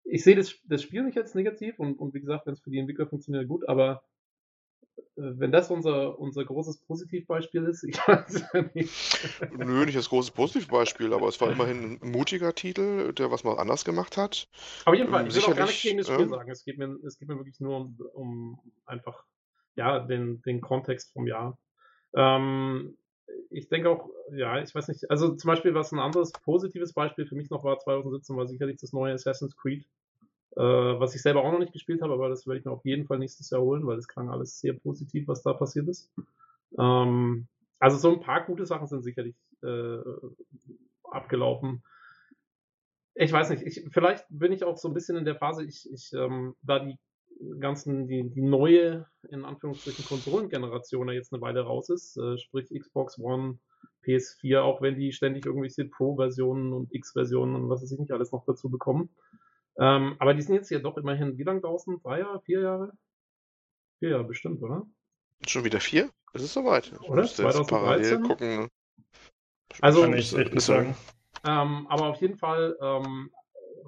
ich 0.04 0.24
sehe 0.24 0.36
das, 0.36 0.56
das 0.66 0.82
Spiel 0.82 1.04
nicht 1.04 1.18
als 1.18 1.36
negativ 1.36 1.80
und, 1.80 2.00
und 2.00 2.14
wie 2.14 2.22
gesagt, 2.22 2.46
wenn 2.46 2.54
es 2.54 2.62
für 2.62 2.70
die 2.70 2.80
Entwickler 2.80 3.08
funktioniert, 3.08 3.48
gut, 3.48 3.68
aber 3.68 4.02
wenn 5.16 5.52
das 5.52 5.72
unser, 5.72 6.20
unser 6.20 6.46
großes 6.46 6.82
Positivbeispiel 6.82 7.64
ist, 7.66 7.84
ich 7.88 7.98
weiß 8.08 8.44
ja 8.54 8.62
nicht. 8.74 9.52
Nö, 9.58 9.86
nicht 9.86 9.98
das 9.98 10.10
große 10.10 10.32
Positivbeispiel, 10.32 11.14
aber 11.14 11.28
es 11.28 11.42
war 11.42 11.52
immerhin 11.52 12.00
ein 12.02 12.12
mutiger 12.12 12.54
Titel, 12.54 13.14
der 13.14 13.32
was 13.32 13.44
mal 13.44 13.58
anders 13.58 13.84
gemacht 13.84 14.18
hat. 14.18 14.48
Auf 14.86 14.94
jeden 14.94 15.10
Fall, 15.10 15.28
ich 15.28 15.36
will 15.36 15.44
auch 15.44 15.56
gar 15.56 15.66
nicht 15.66 15.82
gegen 15.82 15.98
das 15.98 16.08
Spiel 16.08 16.26
äh, 16.26 16.30
sagen. 16.30 16.52
Es 16.52 16.64
geht, 16.64 16.78
mir, 16.78 16.98
es 17.06 17.18
geht 17.18 17.28
mir 17.28 17.38
wirklich 17.38 17.60
nur 17.60 17.78
um, 17.78 18.00
um 18.14 18.60
einfach 18.86 19.24
ja, 19.76 20.00
den, 20.00 20.42
den 20.44 20.62
Kontext 20.62 21.12
vom 21.14 21.28
Jahr. 21.28 21.58
Ähm, 22.16 22.98
ich 23.50 23.70
denke 23.70 23.90
auch, 23.90 24.10
ja, 24.32 24.62
ich 24.62 24.74
weiß 24.74 24.88
nicht, 24.88 25.10
also 25.10 25.36
zum 25.36 25.48
Beispiel, 25.48 25.74
was 25.74 25.92
ein 25.92 26.00
anderes 26.00 26.32
positives 26.32 26.94
Beispiel 26.94 27.26
für 27.26 27.36
mich 27.36 27.50
noch 27.50 27.64
war, 27.64 27.80
2017 27.80 28.36
war 28.36 28.48
sicherlich 28.48 28.78
das 28.80 28.94
neue 28.94 29.14
Assassin's 29.14 29.56
Creed, 29.56 29.86
äh, 30.58 31.00
was 31.00 31.14
ich 31.14 31.22
selber 31.22 31.44
auch 31.44 31.52
noch 31.52 31.60
nicht 31.60 31.74
gespielt 31.74 32.02
habe, 32.02 32.14
aber 32.14 32.30
das 32.30 32.48
werde 32.48 32.60
ich 32.60 32.66
mir 32.66 32.72
auf 32.72 32.86
jeden 32.86 33.06
Fall 33.06 33.20
nächstes 33.20 33.50
Jahr 33.50 33.62
holen, 33.62 33.86
weil 33.86 33.96
das 33.96 34.08
klang 34.08 34.30
alles 34.30 34.60
sehr 34.60 34.74
positiv, 34.74 35.28
was 35.28 35.44
da 35.44 35.54
passiert 35.54 35.88
ist. 35.88 36.12
Ähm, 36.80 37.48
also 37.80 37.98
so 37.98 38.12
ein 38.12 38.22
paar 38.22 38.46
gute 38.46 38.66
Sachen 38.66 38.88
sind 38.88 39.04
sicherlich 39.04 39.36
äh, 39.64 40.00
abgelaufen. 41.04 41.84
Ich 43.14 43.32
weiß 43.32 43.52
nicht, 43.52 43.64
ich, 43.64 43.86
vielleicht 43.92 44.26
bin 44.30 44.52
ich 44.52 44.64
auch 44.64 44.78
so 44.78 44.88
ein 44.88 44.94
bisschen 44.94 45.18
in 45.18 45.26
der 45.26 45.36
Phase, 45.36 45.64
ich, 45.64 45.88
ich 45.92 46.12
ähm, 46.14 46.56
da 46.64 46.80
die 46.80 46.98
ganzen, 47.60 48.08
die, 48.08 48.30
die 48.30 48.42
neue, 48.42 49.06
in 49.30 49.46
Anführungsstrichen, 49.46 50.06
Konsolengeneration 50.06 51.10
jetzt 51.10 51.34
eine 51.34 51.42
Weile 51.42 51.62
raus 51.62 51.90
ist, 51.90 52.18
äh, 52.18 52.38
sprich 52.38 52.70
Xbox 52.70 53.20
One, 53.20 53.60
PS4, 54.06 54.62
auch 54.62 54.82
wenn 54.82 54.96
die 54.96 55.12
ständig 55.12 55.46
irgendwelche 55.46 55.86
Pro-Versionen 55.86 56.74
und 56.74 56.94
X-Versionen 56.94 57.56
und 57.56 57.70
was 57.70 57.82
weiß 57.82 57.92
ich 57.92 58.00
nicht 58.00 58.12
alles 58.12 58.32
noch 58.32 58.46
dazu 58.46 58.70
bekommen. 58.70 59.10
Ähm, 59.80 60.16
aber 60.20 60.34
die 60.34 60.42
sind 60.42 60.56
jetzt 60.56 60.70
ja 60.70 60.80
doch 60.80 60.98
immerhin, 60.98 61.38
wie 61.38 61.44
lange 61.44 61.62
draußen? 61.62 62.00
Drei 62.02 62.20
Jahre? 62.20 62.42
Vier 62.42 62.62
Jahre? 62.62 62.92
Vier 64.00 64.10
Jahre 64.10 64.24
bestimmt, 64.24 64.62
oder? 64.62 64.86
Schon 65.46 65.64
wieder 65.64 65.80
vier? 65.80 66.10
Es 66.34 66.44
ist 66.44 66.54
soweit. 66.54 66.92
Oder? 67.02 67.24
2013? 67.24 67.68
Parallel 67.68 68.22
gucken. 68.22 68.70
Also, 69.82 70.02
Kann 70.02 70.14
ich 70.14 70.36
echt 70.36 70.54
nicht 70.54 70.64
sagen. 70.64 70.96
Ähm, 71.46 71.88
aber 71.88 72.08
auf 72.08 72.22
jeden 72.22 72.38
Fall 72.38 72.76
ähm, 72.82 73.32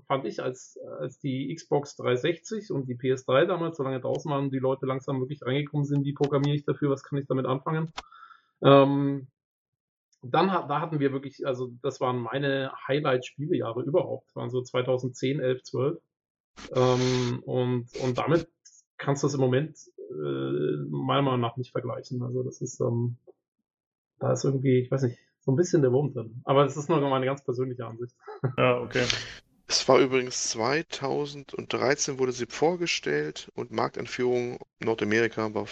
fand 0.08 0.25
ich, 0.25 0.41
als, 0.41 0.77
als 1.00 1.19
die 1.19 1.53
Xbox 1.53 1.96
360 1.96 2.72
und 2.72 2.88
die 2.88 2.96
PS3 2.96 3.46
damals 3.46 3.77
so 3.77 3.84
lange 3.84 4.00
draußen 4.00 4.31
waren, 4.31 4.51
die 4.51 4.60
Leute 4.60 4.86
langsam 4.86 5.19
wirklich 5.19 5.41
reingekommen 5.43 5.86
sind, 5.86 6.05
wie 6.05 6.13
programmiere 6.13 6.55
ich 6.55 6.65
dafür, 6.65 6.89
was 6.89 7.03
kann 7.03 7.19
ich 7.19 7.27
damit 7.27 7.46
anfangen. 7.46 7.91
Ähm, 8.63 9.27
dann 10.21 10.47
da 10.47 10.81
hatten 10.81 10.99
wir 10.99 11.11
wirklich, 11.13 11.45
also 11.47 11.71
das 11.81 12.01
waren 12.01 12.17
meine 12.17 12.71
Highlight-Spielejahre 12.88 13.83
überhaupt, 13.83 14.35
waren 14.35 14.49
so 14.49 14.61
2010, 14.61 15.39
11, 15.39 15.63
12. 15.63 16.01
Ähm, 16.75 17.41
und, 17.45 17.88
und 18.03 18.17
damit 18.17 18.49
kannst 18.97 19.23
du 19.23 19.27
es 19.27 19.33
im 19.33 19.39
Moment 19.39 19.77
äh, 20.09 20.75
meiner 20.89 21.21
Meinung 21.21 21.39
nach 21.39 21.55
nicht 21.57 21.71
vergleichen. 21.71 22.21
Also 22.21 22.43
das 22.43 22.61
ist, 22.61 22.81
ähm, 22.81 23.17
da 24.19 24.33
ist 24.33 24.43
irgendwie, 24.43 24.79
ich 24.79 24.91
weiß 24.91 25.03
nicht, 25.03 25.17
so 25.39 25.51
ein 25.51 25.55
bisschen 25.55 25.81
der 25.81 25.93
Wurm 25.93 26.11
drin. 26.11 26.41
Aber 26.43 26.63
das 26.63 26.75
ist 26.75 26.89
nur 26.89 26.99
meine 26.99 27.25
ganz 27.25 27.43
persönliche 27.43 27.85
Ansicht. 27.85 28.15
Ja, 28.57 28.81
okay. 28.81 29.05
Es 29.69 29.88
war 29.88 29.99
übrigens 29.99 30.49
2013 30.49 32.17
wurde 32.17 32.31
sie 32.31 32.47
vorgestellt 32.47 33.51
und 33.53 33.69
Markteinführung 33.69 34.57
Nordamerika 34.79 35.53
war 35.53 35.67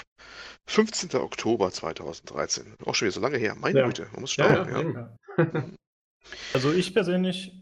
15. 0.68 1.20
Oktober 1.20 1.72
2013. 1.72 2.76
Auch 2.86 2.94
schon 2.94 3.08
wieder 3.08 3.14
so 3.16 3.22
lange 3.22 3.38
her. 3.38 3.56
Meine 3.56 3.80
ja. 3.80 3.86
Güte, 3.88 4.08
man 4.12 4.22
muss 4.22 4.34
staunen. 4.34 4.94
Ja, 4.94 5.10
ja. 5.44 5.64
Also 6.54 6.74
ich 6.74 6.94
persönlich 6.94 7.54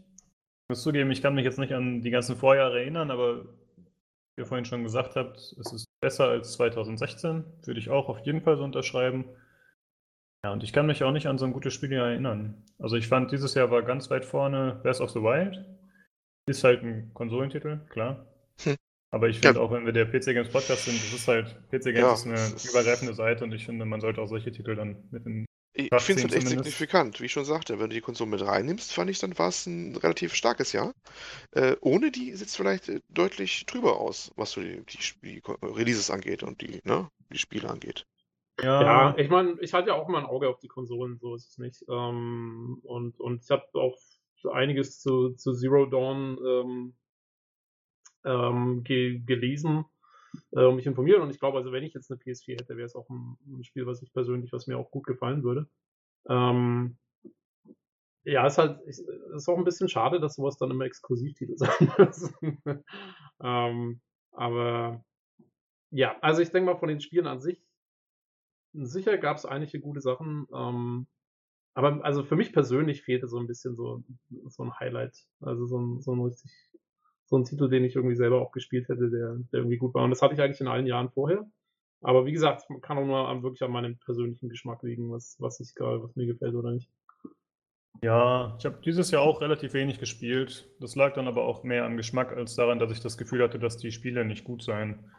muss 0.68 0.82
zugeben, 0.82 1.12
ich 1.12 1.22
kann 1.22 1.36
mich 1.36 1.44
jetzt 1.44 1.58
nicht 1.58 1.72
an 1.72 2.02
die 2.02 2.10
ganzen 2.10 2.36
Vorjahre 2.36 2.80
erinnern, 2.80 3.12
aber 3.12 3.44
wie 3.44 4.42
ihr 4.42 4.46
vorhin 4.46 4.64
schon 4.64 4.82
gesagt 4.82 5.14
habt, 5.14 5.38
es 5.38 5.72
ist 5.72 5.86
besser 6.00 6.26
als 6.26 6.54
2016. 6.54 7.44
Würde 7.64 7.80
ich 7.80 7.90
auch 7.90 8.08
auf 8.08 8.18
jeden 8.26 8.42
Fall 8.42 8.56
so 8.56 8.64
unterschreiben. 8.64 9.24
Ja, 10.44 10.52
und 10.52 10.64
ich 10.64 10.72
kann 10.72 10.86
mich 10.86 11.04
auch 11.04 11.12
nicht 11.12 11.28
an 11.28 11.38
so 11.38 11.46
ein 11.46 11.52
gutes 11.52 11.74
Spieljahr 11.74 12.08
erinnern. 12.08 12.62
Also 12.78 12.96
ich 12.96 13.06
fand, 13.06 13.30
dieses 13.30 13.54
Jahr 13.54 13.70
war 13.70 13.82
ganz 13.82 14.10
weit 14.10 14.24
vorne 14.24 14.80
Breath 14.82 15.00
of 15.00 15.10
the 15.10 15.22
Wild. 15.22 15.64
Ist 16.46 16.62
halt 16.62 16.82
ein 16.82 17.10
Konsolentitel, 17.12 17.80
klar. 17.88 18.24
Hm. 18.62 18.76
Aber 19.10 19.28
ich 19.28 19.40
finde 19.40 19.58
ja. 19.58 19.64
auch, 19.64 19.72
wenn 19.72 19.84
wir 19.84 19.92
der 19.92 20.06
PC 20.06 20.26
Games 20.26 20.48
Podcast 20.48 20.84
sind, 20.84 20.96
das 20.96 21.12
ist 21.12 21.26
halt, 21.26 21.56
PC 21.70 21.84
Games 21.94 21.98
ja, 21.98 22.12
ist 22.12 22.26
eine 22.26 22.70
übergreifende 22.70 23.14
Seite 23.14 23.44
und 23.44 23.52
ich 23.52 23.64
finde, 23.64 23.84
man 23.84 24.00
sollte 24.00 24.20
auch 24.20 24.28
solche 24.28 24.52
Titel 24.52 24.76
dann 24.76 25.08
mit 25.10 25.26
in 25.26 25.46
Ich 25.74 25.88
finde 25.88 25.94
es 25.94 26.06
halt 26.06 26.08
echt 26.08 26.46
zumindest. 26.46 26.48
signifikant. 26.48 27.20
Wie 27.20 27.26
ich 27.26 27.32
schon 27.32 27.44
sagte, 27.44 27.78
wenn 27.80 27.90
du 27.90 27.94
die 27.94 28.00
Konsole 28.00 28.30
mit 28.30 28.44
reinnimmst, 28.44 28.92
fand 28.92 29.10
ich, 29.10 29.18
dann 29.18 29.36
war 29.38 29.48
es 29.48 29.66
ein 29.66 29.96
relativ 29.96 30.34
starkes 30.34 30.72
Jahr. 30.72 30.92
Äh, 31.52 31.76
ohne 31.80 32.10
die 32.10 32.32
sieht 32.34 32.48
es 32.48 32.56
vielleicht 32.56 32.88
äh, 32.88 33.00
deutlich 33.08 33.66
drüber 33.66 33.98
aus, 33.98 34.32
was 34.36 34.52
so 34.52 34.60
die, 34.60 34.84
die, 34.86 34.98
die 35.22 35.42
Releases 35.62 36.10
angeht 36.10 36.42
und 36.42 36.60
die, 36.60 36.80
ne, 36.84 37.08
die 37.32 37.38
Spiele 37.38 37.68
angeht. 37.68 38.06
Ja, 38.62 39.14
ich 39.18 39.28
meine, 39.28 39.56
ich 39.60 39.74
halte 39.74 39.90
ja 39.90 39.94
auch 39.94 40.08
immer 40.08 40.18
ein 40.18 40.26
Auge 40.26 40.48
auf 40.48 40.58
die 40.58 40.68
Konsolen, 40.68 41.18
so 41.18 41.34
ist 41.34 41.50
es 41.50 41.58
nicht. 41.58 41.84
Ähm, 41.90 42.80
und, 42.82 43.20
und 43.20 43.42
ich 43.42 43.50
habe 43.50 43.64
auch 43.74 43.98
einiges 44.48 45.00
zu, 45.00 45.30
zu 45.30 45.52
Zero 45.52 45.86
Dawn 45.86 46.38
ähm, 46.44 46.94
ähm, 48.24 48.82
ge 48.84 49.20
gelesen 49.20 49.84
äh, 50.52 50.64
und 50.64 50.76
mich 50.76 50.86
informiert. 50.86 51.20
Und 51.20 51.30
ich 51.30 51.38
glaube, 51.38 51.58
also 51.58 51.72
wenn 51.72 51.84
ich 51.84 51.94
jetzt 51.94 52.10
eine 52.10 52.20
PS4 52.20 52.60
hätte, 52.60 52.76
wäre 52.76 52.86
es 52.86 52.96
auch 52.96 53.08
ein, 53.08 53.36
ein 53.46 53.64
Spiel, 53.64 53.86
was 53.86 54.02
ich 54.02 54.12
persönlich, 54.12 54.52
was 54.52 54.66
mir 54.66 54.78
auch 54.78 54.90
gut 54.90 55.06
gefallen 55.06 55.42
würde. 55.42 55.68
Ähm, 56.28 56.98
ja, 58.24 58.44
ist 58.46 58.58
halt, 58.58 58.80
ist, 58.86 59.08
auch 59.48 59.56
ein 59.56 59.64
bisschen 59.64 59.88
schade, 59.88 60.18
dass 60.18 60.34
sowas 60.34 60.58
dann 60.58 60.72
immer 60.72 60.84
Exklusivtitel 60.84 61.54
sein 61.56 61.92
müssen. 61.98 62.58
ähm, 63.40 64.00
aber 64.32 65.04
ja, 65.90 66.18
also 66.20 66.42
ich 66.42 66.50
denke 66.50 66.72
mal 66.72 66.78
von 66.78 66.88
den 66.88 67.00
Spielen 67.00 67.28
an 67.28 67.40
sich, 67.40 67.64
sicher 68.72 69.16
gab 69.16 69.36
es 69.36 69.46
einige 69.46 69.80
gute 69.80 70.00
Sachen. 70.00 70.46
Ähm, 70.52 71.06
aber 71.76 72.02
also 72.04 72.24
für 72.24 72.36
mich 72.36 72.54
persönlich 72.54 73.02
fehlte 73.02 73.28
so 73.28 73.38
ein 73.38 73.46
bisschen 73.46 73.76
so, 73.76 74.02
so 74.48 74.62
ein 74.62 74.72
Highlight. 74.80 75.14
Also 75.40 75.66
so 75.66 75.78
ein, 75.78 76.00
so 76.00 76.14
ein 76.14 76.22
richtig, 76.22 76.50
so 77.26 77.36
ein 77.36 77.44
Titel, 77.44 77.68
den 77.68 77.84
ich 77.84 77.94
irgendwie 77.94 78.16
selber 78.16 78.40
auch 78.40 78.50
gespielt 78.50 78.88
hätte, 78.88 79.10
der, 79.10 79.36
der 79.52 79.60
irgendwie 79.60 79.76
gut 79.76 79.92
war. 79.92 80.02
Und 80.02 80.08
das 80.08 80.22
hatte 80.22 80.32
ich 80.32 80.40
eigentlich 80.40 80.62
in 80.62 80.68
allen 80.68 80.86
Jahren 80.86 81.10
vorher. 81.10 81.44
Aber 82.00 82.24
wie 82.24 82.32
gesagt, 82.32 82.62
kann 82.80 82.96
auch 82.96 83.04
nur 83.04 83.28
an, 83.28 83.42
wirklich 83.42 83.62
an 83.62 83.72
meinem 83.72 83.98
persönlichen 83.98 84.48
Geschmack 84.48 84.82
liegen, 84.84 85.10
was, 85.10 85.36
was 85.38 85.60
ich 85.60 85.74
gerade, 85.74 86.02
was 86.02 86.16
mir 86.16 86.24
gefällt 86.24 86.54
oder 86.54 86.70
nicht. 86.70 86.90
Ja, 88.02 88.56
ich 88.58 88.64
habe 88.64 88.80
dieses 88.82 89.10
Jahr 89.10 89.20
auch 89.20 89.42
relativ 89.42 89.74
wenig 89.74 89.98
gespielt. 89.98 90.70
Das 90.80 90.96
lag 90.96 91.12
dann 91.12 91.28
aber 91.28 91.44
auch 91.44 91.62
mehr 91.62 91.84
am 91.84 91.98
Geschmack 91.98 92.34
als 92.34 92.54
daran, 92.54 92.78
dass 92.78 92.90
ich 92.90 93.00
das 93.00 93.18
Gefühl 93.18 93.42
hatte, 93.42 93.58
dass 93.58 93.76
die 93.76 93.92
Spiele 93.92 94.24
nicht 94.24 94.44
gut 94.44 94.62
seien. 94.62 95.10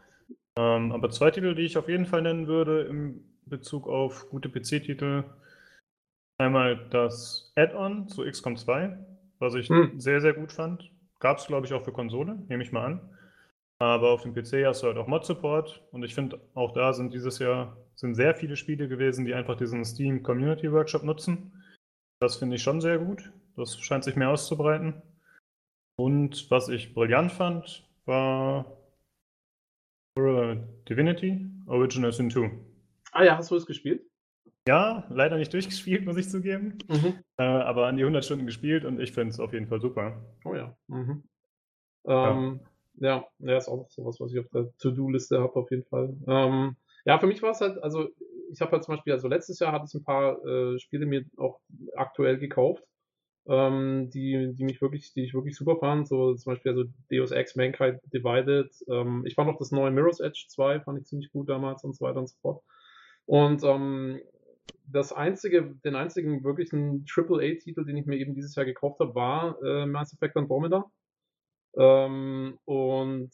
Ähm, 0.56 0.90
aber 0.90 1.10
zwei 1.10 1.30
Titel, 1.30 1.54
die 1.54 1.62
ich 1.62 1.78
auf 1.78 1.88
jeden 1.88 2.06
Fall 2.06 2.22
nennen 2.22 2.48
würde 2.48 2.82
im 2.82 3.20
Bezug 3.46 3.86
auf 3.86 4.28
gute 4.28 4.48
PC-Titel. 4.48 5.22
Einmal 6.38 6.88
das 6.90 7.52
Add-on 7.56 8.08
zu 8.08 8.24
XCOM 8.24 8.56
2, 8.56 8.96
was 9.38 9.54
ich 9.54 9.68
Hm. 9.68 9.98
sehr, 10.00 10.20
sehr 10.20 10.34
gut 10.34 10.52
fand. 10.52 10.90
Gab 11.18 11.38
es, 11.38 11.46
glaube 11.46 11.66
ich, 11.66 11.72
auch 11.72 11.84
für 11.84 11.92
Konsole, 11.92 12.36
nehme 12.48 12.62
ich 12.62 12.70
mal 12.72 12.84
an. 12.84 13.16
Aber 13.80 14.10
auf 14.10 14.22
dem 14.22 14.34
PC 14.34 14.64
hast 14.66 14.82
du 14.82 14.86
halt 14.88 14.96
auch 14.96 15.06
Mod-Support 15.06 15.84
und 15.92 16.02
ich 16.04 16.14
finde, 16.14 16.40
auch 16.54 16.72
da 16.72 16.92
sind 16.92 17.12
dieses 17.14 17.38
Jahr 17.38 17.76
sind 17.94 18.14
sehr 18.14 18.34
viele 18.34 18.56
Spiele 18.56 18.88
gewesen, 18.88 19.24
die 19.24 19.34
einfach 19.34 19.56
diesen 19.56 19.84
Steam 19.84 20.22
Community 20.22 20.72
Workshop 20.72 21.02
nutzen. 21.04 21.64
Das 22.20 22.36
finde 22.36 22.56
ich 22.56 22.62
schon 22.62 22.80
sehr 22.80 22.98
gut. 22.98 23.32
Das 23.56 23.78
scheint 23.78 24.04
sich 24.04 24.16
mehr 24.16 24.30
auszubreiten. 24.30 25.02
Und 25.96 26.48
was 26.50 26.68
ich 26.68 26.94
brillant 26.94 27.32
fand, 27.32 27.88
war 28.04 28.76
Divinity 30.16 31.48
Original 31.66 32.12
Sin 32.12 32.30
2. 32.30 32.50
Ah 33.12 33.24
ja, 33.24 33.36
hast 33.36 33.50
du 33.50 33.56
es 33.56 33.66
gespielt? 33.66 34.07
Ja, 34.68 35.06
leider 35.08 35.38
nicht 35.38 35.54
durchgespielt, 35.54 36.04
muss 36.04 36.18
ich 36.18 36.28
zugeben. 36.28 36.76
Mhm. 36.88 37.14
Äh, 37.38 37.42
aber 37.42 37.86
an 37.86 37.96
die 37.96 38.02
100 38.02 38.22
Stunden 38.22 38.44
gespielt 38.44 38.84
und 38.84 39.00
ich 39.00 39.12
finde 39.12 39.30
es 39.30 39.40
auf 39.40 39.54
jeden 39.54 39.66
Fall 39.66 39.80
super. 39.80 40.22
Oh 40.44 40.54
ja. 40.54 40.76
Mhm. 40.88 41.24
Ähm, 42.06 42.60
ja. 42.96 43.26
ja, 43.38 43.56
ist 43.56 43.68
auch 43.68 43.88
sowas, 43.88 44.20
was 44.20 44.30
ich 44.30 44.40
auf 44.40 44.48
der 44.52 44.68
To-Do-Liste 44.76 45.40
habe, 45.40 45.56
auf 45.56 45.70
jeden 45.70 45.86
Fall. 45.86 46.14
Ähm, 46.26 46.76
ja, 47.06 47.18
für 47.18 47.26
mich 47.26 47.40
war 47.40 47.52
es 47.52 47.62
halt, 47.62 47.82
also 47.82 48.08
ich 48.52 48.60
habe 48.60 48.72
halt 48.72 48.84
zum 48.84 48.94
Beispiel, 48.94 49.14
also 49.14 49.26
letztes 49.26 49.58
Jahr 49.58 49.72
hatte 49.72 49.86
ich 49.88 49.94
ein 49.94 50.04
paar 50.04 50.44
äh, 50.44 50.78
Spiele 50.78 51.06
mir 51.06 51.24
auch 51.38 51.60
aktuell 51.96 52.36
gekauft, 52.36 52.84
ähm, 53.48 54.10
die, 54.10 54.52
die 54.52 54.64
mich 54.64 54.82
wirklich, 54.82 55.14
die 55.14 55.24
ich 55.24 55.32
wirklich 55.32 55.56
super 55.56 55.78
fand. 55.78 56.08
So 56.08 56.34
zum 56.34 56.52
Beispiel 56.52 56.72
also 56.72 56.84
Deus 57.10 57.30
Ex 57.30 57.56
Mankind 57.56 58.00
Divided. 58.12 58.70
Ähm, 58.90 59.24
ich 59.24 59.34
fand 59.34 59.48
auch 59.48 59.58
das 59.58 59.72
neue 59.72 59.92
Mirror's 59.92 60.20
Edge 60.20 60.44
2, 60.48 60.80
fand 60.80 61.00
ich 61.00 61.06
ziemlich 61.06 61.32
gut 61.32 61.48
damals 61.48 61.84
und 61.84 61.96
so 61.96 62.04
weiter 62.04 62.18
und 62.18 62.28
so 62.28 62.36
fort. 62.42 62.62
Und 63.24 63.62
ähm, 63.64 64.20
das 64.90 65.12
einzige, 65.12 65.74
den 65.84 65.94
einzigen 65.94 66.44
wirklichen 66.44 67.04
AAA-Titel, 67.08 67.84
den 67.84 67.96
ich 67.96 68.06
mir 68.06 68.16
eben 68.16 68.34
dieses 68.34 68.54
Jahr 68.54 68.64
gekauft 68.64 69.00
habe, 69.00 69.14
war 69.14 69.62
äh, 69.62 69.86
Mass 69.86 70.12
Effect 70.12 70.36
Andromeda. 70.36 70.90
Ähm, 71.76 72.58
und 72.64 73.30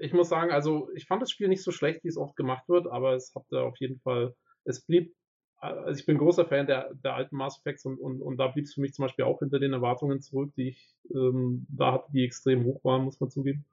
ich 0.00 0.12
muss 0.12 0.28
sagen, 0.28 0.50
also 0.50 0.90
ich 0.94 1.06
fand 1.06 1.22
das 1.22 1.30
Spiel 1.30 1.48
nicht 1.48 1.62
so 1.62 1.70
schlecht, 1.70 2.02
wie 2.04 2.08
es 2.08 2.16
oft 2.16 2.36
gemacht 2.36 2.68
wird, 2.68 2.86
aber 2.88 3.14
es 3.14 3.34
hatte 3.34 3.62
auf 3.62 3.76
jeden 3.78 4.00
Fall, 4.00 4.34
es 4.64 4.84
blieb, 4.84 5.14
also 5.58 5.98
ich 5.98 6.06
bin 6.06 6.18
großer 6.18 6.44
Fan 6.44 6.66
der, 6.66 6.92
der 6.94 7.14
alten 7.14 7.36
Mass 7.36 7.58
Effects 7.58 7.84
und, 7.84 7.98
und, 7.98 8.20
und 8.20 8.36
da 8.36 8.48
blieb 8.48 8.64
es 8.64 8.74
für 8.74 8.80
mich 8.80 8.94
zum 8.94 9.04
Beispiel 9.04 9.24
auch 9.24 9.38
hinter 9.38 9.60
den 9.60 9.72
Erwartungen 9.72 10.20
zurück, 10.20 10.52
die 10.56 10.70
ich 10.70 10.96
ähm, 11.14 11.66
da 11.68 11.92
hatte, 11.92 12.10
die 12.12 12.24
extrem 12.24 12.64
hoch 12.64 12.82
waren, 12.82 13.04
muss 13.04 13.20
man 13.20 13.30
zugeben. 13.30 13.64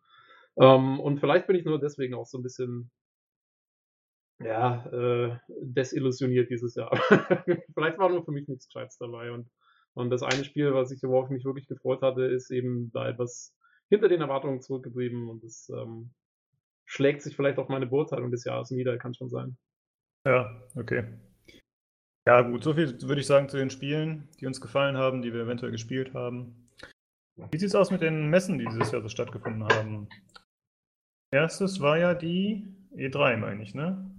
Ähm, 0.58 1.00
und 1.00 1.19
vielleicht 1.19 1.48
bin 1.48 1.55
ich 1.55 1.65
nur 1.65 1.79
deswegen 1.79 2.13
auch 2.13 2.27
so 2.27 2.38
ein 2.38 2.43
bisschen 2.43 2.91
ja, 4.39 4.86
äh, 4.91 5.38
desillusioniert 5.48 6.50
dieses 6.50 6.75
Jahr. 6.75 6.91
Vielleicht 7.74 7.98
war 7.98 8.10
nur 8.10 8.24
für 8.24 8.31
mich 8.31 8.48
nichts 8.48 8.67
Gescheites 8.67 8.98
dabei. 8.98 9.31
Und, 9.31 9.50
und 9.93 10.10
das 10.10 10.24
eine 10.24 10.43
Spiel, 10.46 10.74
was 10.74 10.91
ich, 10.91 11.03
worauf 11.03 11.25
ich 11.25 11.31
mich 11.31 11.46
wirklich 11.46 11.67
gefreut 11.67 12.01
hatte, 12.01 12.24
ist 12.24 12.51
eben 12.51 12.91
da 12.93 13.08
etwas 13.08 13.53
hinter 13.89 14.08
den 14.08 14.22
Erwartungen 14.22 14.62
zurückgeblieben 14.62 15.29
und 15.29 15.43
das 15.43 15.69
ähm, 15.69 16.12
schlägt 16.86 17.22
sich 17.22 17.36
vielleicht 17.36 17.58
auf 17.58 17.69
meine 17.69 17.88
Beurteilung 17.88 18.31
des 18.31 18.46
Jahres 18.46 18.72
nieder, 18.72 18.98
kann 18.98 19.15
schon 19.15 19.29
sein. 19.29 19.58
Ja, 20.25 20.62
okay. 20.75 21.05
Ja, 22.27 22.41
gut, 22.41 22.63
so 22.63 22.74
viel 22.75 23.01
würde 23.01 23.22
ich 23.22 23.27
sagen 23.27 23.50
zu 23.50 23.58
den 23.58 23.72
Spielen, 23.72 24.29
die 24.39 24.46
uns 24.46 24.62
gefallen 24.62 24.98
haben, 24.98 25.22
die 25.22 25.34
wir 25.34 25.41
eventuell 25.41 25.72
gespielt 25.72 26.13
haben. 26.13 26.69
Wie 27.36 27.58
sieht 27.58 27.69
es 27.69 27.75
aus 27.75 27.89
mit 27.89 28.01
den 28.01 28.29
Messen, 28.29 28.60
die 28.60 28.65
dieses 28.65 28.91
Jahr 28.91 29.01
so 29.01 29.10
stattgefunden 29.10 29.63
haben? 29.63 30.08
Erstes 31.31 31.79
war 31.79 31.98
ja 31.98 32.13
die 32.13 32.67
E3, 32.96 33.38
meine 33.38 33.63
ich, 33.63 33.74
ne? 33.74 34.19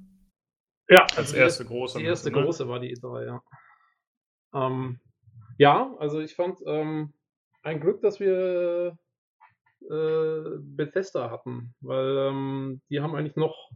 Ja, 0.90 1.02
Als 1.02 1.18
also 1.18 1.34
die 1.34 1.38
erste 1.38 1.64
große. 1.64 1.98
Die 1.98 2.04
erste 2.04 2.32
ne? 2.32 2.42
große 2.42 2.68
war 2.68 2.80
die 2.80 2.94
E3, 2.94 3.24
ja. 3.24 3.42
Ähm, 4.52 4.98
ja, 5.56 5.94
also 5.98 6.20
ich 6.20 6.34
fand 6.34 6.58
ähm, 6.66 7.12
ein 7.62 7.80
Glück, 7.80 8.00
dass 8.02 8.18
wir 8.18 8.98
äh, 9.88 10.58
Bethesda 10.58 11.30
hatten, 11.30 11.74
weil 11.80 12.16
ähm, 12.18 12.82
die 12.90 13.00
haben 13.00 13.14
eigentlich 13.14 13.36
noch, 13.36 13.70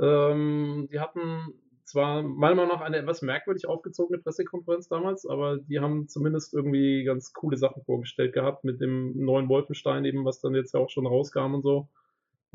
ähm, 0.00 0.88
die 0.90 1.00
hatten 1.00 1.52
zwar 1.84 2.22
meiner 2.22 2.54
Meinung 2.54 2.72
nach 2.72 2.80
eine 2.80 2.96
etwas 2.96 3.20
merkwürdig 3.20 3.68
aufgezogene 3.68 4.18
Pressekonferenz 4.18 4.88
damals, 4.88 5.26
aber 5.26 5.58
die 5.58 5.80
haben 5.80 6.08
zumindest 6.08 6.54
irgendwie 6.54 7.04
ganz 7.04 7.34
coole 7.34 7.58
Sachen 7.58 7.84
vorgestellt 7.84 8.32
gehabt 8.32 8.64
mit 8.64 8.80
dem 8.80 9.12
neuen 9.22 9.50
Wolfenstein 9.50 10.06
eben, 10.06 10.24
was 10.24 10.40
dann 10.40 10.54
jetzt 10.54 10.72
ja 10.72 10.80
auch 10.80 10.90
schon 10.90 11.06
rauskam 11.06 11.54
und 11.54 11.62
so. 11.62 11.90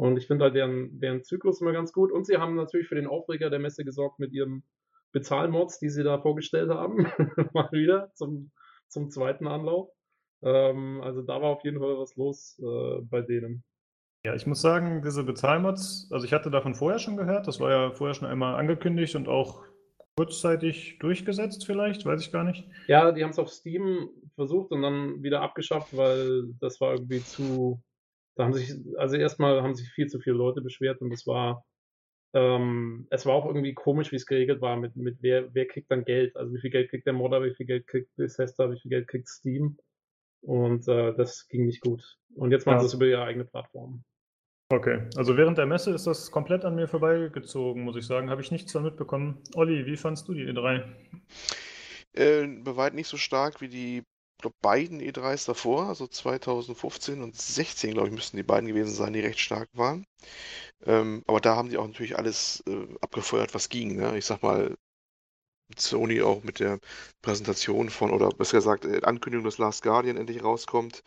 Und 0.01 0.17
ich 0.17 0.25
finde 0.25 0.45
halt 0.45 0.55
deren, 0.55 0.99
deren 0.99 1.23
Zyklus 1.23 1.61
immer 1.61 1.73
ganz 1.73 1.93
gut. 1.93 2.11
Und 2.11 2.25
sie 2.25 2.37
haben 2.37 2.55
natürlich 2.55 2.87
für 2.87 2.95
den 2.95 3.05
Aufreger 3.05 3.51
der 3.51 3.59
Messe 3.59 3.85
gesorgt 3.85 4.17
mit 4.17 4.33
ihren 4.33 4.63
Bezahlmods, 5.11 5.77
die 5.77 5.89
sie 5.89 6.03
da 6.03 6.19
vorgestellt 6.19 6.71
haben. 6.71 7.05
Mal 7.53 7.71
wieder 7.71 8.11
zum, 8.15 8.51
zum 8.87 9.11
zweiten 9.11 9.45
Anlauf. 9.45 9.89
Ähm, 10.41 11.01
also 11.03 11.21
da 11.21 11.39
war 11.39 11.51
auf 11.51 11.63
jeden 11.63 11.77
Fall 11.77 11.99
was 11.99 12.15
los 12.15 12.59
äh, 12.63 13.01
bei 13.03 13.21
denen. 13.21 13.63
Ja, 14.25 14.33
ich 14.33 14.47
muss 14.47 14.61
sagen, 14.61 15.03
diese 15.03 15.23
Bezahlmods, 15.23 16.09
also 16.11 16.25
ich 16.25 16.33
hatte 16.33 16.49
davon 16.49 16.73
vorher 16.73 16.97
schon 16.97 17.15
gehört, 17.15 17.45
das 17.47 17.59
war 17.59 17.69
ja 17.69 17.91
vorher 17.91 18.15
schon 18.15 18.27
einmal 18.27 18.55
angekündigt 18.55 19.15
und 19.15 19.27
auch 19.27 19.63
kurzzeitig 20.17 20.97
durchgesetzt 20.97 21.67
vielleicht, 21.67 22.07
weiß 22.07 22.21
ich 22.21 22.31
gar 22.31 22.43
nicht. 22.43 22.67
Ja, 22.87 23.11
die 23.11 23.23
haben 23.23 23.29
es 23.29 23.39
auf 23.39 23.49
Steam 23.49 24.09
versucht 24.33 24.71
und 24.71 24.81
dann 24.81 25.21
wieder 25.21 25.41
abgeschafft, 25.41 25.95
weil 25.95 26.55
das 26.59 26.81
war 26.81 26.93
irgendwie 26.93 27.23
zu. 27.23 27.83
Da 28.41 28.45
haben 28.45 28.53
sich, 28.53 28.73
also 28.97 29.15
erstmal 29.17 29.61
haben 29.61 29.75
sich 29.75 29.89
viel 29.91 30.07
zu 30.07 30.19
viele 30.19 30.35
Leute 30.35 30.61
beschwert 30.61 30.99
und 31.01 31.11
das 31.11 31.27
war, 31.27 31.63
ähm, 32.33 33.05
es 33.11 33.25
war 33.27 33.35
auch 33.35 33.45
irgendwie 33.45 33.73
komisch, 33.75 34.11
wie 34.11 34.15
es 34.15 34.25
geregelt 34.25 34.61
war, 34.61 34.77
mit, 34.77 34.95
mit 34.95 35.17
wer, 35.21 35.53
wer 35.53 35.67
kriegt 35.67 35.91
dann 35.91 36.05
Geld, 36.05 36.35
also 36.35 36.53
wie 36.53 36.59
viel 36.59 36.71
Geld 36.71 36.89
kriegt 36.89 37.05
der 37.05 37.13
Modder, 37.13 37.43
wie 37.43 37.53
viel 37.53 37.67
Geld 37.67 37.85
kriegt 37.87 38.15
Bethesda, 38.15 38.71
wie 38.71 38.79
viel 38.79 38.89
Geld 38.89 39.07
kriegt 39.07 39.27
Steam. 39.27 39.77
Und 40.41 40.87
äh, 40.87 41.13
das 41.13 41.47
ging 41.49 41.65
nicht 41.67 41.81
gut. 41.81 42.17
Und 42.35 42.51
jetzt 42.51 42.65
machen 42.65 42.77
Ja. 42.77 42.79
sie 42.81 42.87
es 42.87 42.93
über 42.95 43.05
ihre 43.05 43.23
eigene 43.23 43.45
Plattform. 43.45 44.03
Okay, 44.69 45.07
also 45.17 45.37
während 45.37 45.57
der 45.57 45.65
Messe 45.67 45.91
ist 45.93 46.07
das 46.07 46.31
komplett 46.31 46.65
an 46.65 46.75
mir 46.75 46.87
vorbeigezogen, 46.87 47.83
muss 47.83 47.97
ich 47.97 48.07
sagen. 48.07 48.29
Habe 48.31 48.41
ich 48.41 48.51
nichts 48.51 48.71
davon 48.71 48.87
mitbekommen. 48.87 49.43
Olli, 49.53 49.85
wie 49.85 49.97
fandst 49.97 50.27
du 50.27 50.33
die 50.33 50.43
E 50.43 50.51
E3? 50.51 50.83
Äh, 52.13 52.47
bei 52.63 52.75
weitem 52.75 52.95
nicht 52.95 53.07
so 53.07 53.17
stark 53.17 53.61
wie 53.61 53.67
die 53.69 54.03
glaub, 54.41 54.53
beiden 54.61 55.01
E3s 55.01 55.45
davor, 55.45 55.87
also 55.87 56.07
2015 56.07 57.21
und 57.21 57.35
16, 57.35 57.93
glaube 57.93 58.09
ich, 58.09 58.13
müssten 58.13 58.37
die 58.37 58.43
beiden 58.43 58.67
gewesen 58.67 58.93
sein, 58.93 59.13
die 59.13 59.21
recht 59.21 59.39
stark 59.39 59.69
waren. 59.73 60.05
Ähm, 60.85 61.23
aber 61.27 61.41
da 61.41 61.55
haben 61.55 61.69
die 61.69 61.77
auch 61.77 61.87
natürlich 61.87 62.17
alles 62.17 62.63
äh, 62.67 62.87
abgefeuert, 63.01 63.53
was 63.53 63.69
ging. 63.69 63.95
Ne? 63.97 64.17
Ich 64.17 64.25
sag 64.25 64.43
mal, 64.43 64.75
Sony 65.77 66.21
auch 66.21 66.43
mit 66.43 66.59
der 66.59 66.79
Präsentation 67.21 67.89
von, 67.89 68.11
oder 68.11 68.29
besser 68.29 68.57
gesagt, 68.57 68.85
äh, 68.85 69.01
Ankündigung, 69.03 69.45
dass 69.45 69.57
Last 69.57 69.83
Guardian 69.83 70.17
endlich 70.17 70.43
rauskommt. 70.43 71.03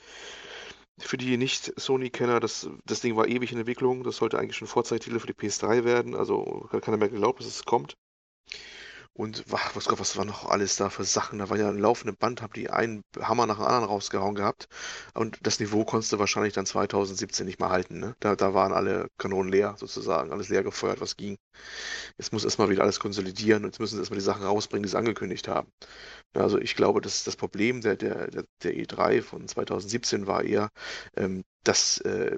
Für 0.98 1.16
die 1.16 1.36
Nicht-Sony-Kenner, 1.36 2.38
das, 2.40 2.68
das 2.84 3.00
Ding 3.00 3.16
war 3.16 3.26
ewig 3.26 3.50
in 3.52 3.58
Entwicklung. 3.58 4.04
Das 4.04 4.16
sollte 4.16 4.38
eigentlich 4.38 4.56
schon 4.56 4.68
Vorzeigtitel 4.68 5.18
für 5.18 5.26
die 5.26 5.34
PS3 5.34 5.84
werden. 5.84 6.14
Also 6.14 6.68
hat 6.70 6.82
keiner 6.82 6.96
mehr 6.96 7.08
geglaubt, 7.08 7.40
dass 7.40 7.48
es 7.48 7.64
kommt. 7.64 7.96
Und 9.16 9.44
wach, 9.50 9.76
was 9.76 9.84
Gott, 9.84 10.00
was 10.00 10.16
war 10.16 10.24
noch 10.24 10.46
alles 10.46 10.74
da 10.74 10.90
für 10.90 11.04
Sachen? 11.04 11.38
Da 11.38 11.48
war 11.48 11.56
ja 11.56 11.68
ein 11.68 11.78
laufender 11.78 12.16
Band, 12.16 12.42
haben 12.42 12.52
die 12.52 12.70
einen 12.70 13.04
Hammer 13.20 13.46
nach 13.46 13.58
dem 13.58 13.64
anderen 13.64 13.84
rausgehauen 13.84 14.34
gehabt. 14.34 14.66
Und 15.14 15.38
das 15.46 15.60
Niveau 15.60 15.84
konntest 15.84 16.12
du 16.12 16.18
wahrscheinlich 16.18 16.52
dann 16.52 16.66
2017 16.66 17.46
nicht 17.46 17.60
mehr 17.60 17.70
halten. 17.70 18.00
Ne? 18.00 18.16
Da, 18.18 18.34
da 18.34 18.54
waren 18.54 18.72
alle 18.72 19.08
Kanonen 19.16 19.52
leer, 19.52 19.76
sozusagen, 19.78 20.32
alles 20.32 20.48
leer 20.48 20.64
gefeuert, 20.64 21.00
was 21.00 21.16
ging. 21.16 21.38
Jetzt 22.18 22.32
muss 22.32 22.44
erstmal 22.44 22.70
wieder 22.70 22.82
alles 22.82 22.98
konsolidieren 22.98 23.64
und 23.64 23.70
jetzt 23.70 23.78
müssen 23.78 23.94
sie 23.94 24.00
erstmal 24.00 24.18
die 24.18 24.24
Sachen 24.24 24.42
rausbringen, 24.42 24.82
die 24.82 24.88
sie 24.88 24.98
angekündigt 24.98 25.46
haben. 25.46 25.70
Also 26.34 26.58
ich 26.58 26.74
glaube, 26.74 27.00
dass 27.00 27.22
das 27.22 27.36
Problem 27.36 27.82
der, 27.82 27.94
der, 27.94 28.28
der 28.64 28.74
E3 28.74 29.22
von 29.22 29.46
2017 29.46 30.26
war 30.26 30.42
eher, 30.42 30.70
ähm, 31.16 31.44
dass 31.62 31.98
äh, 31.98 32.36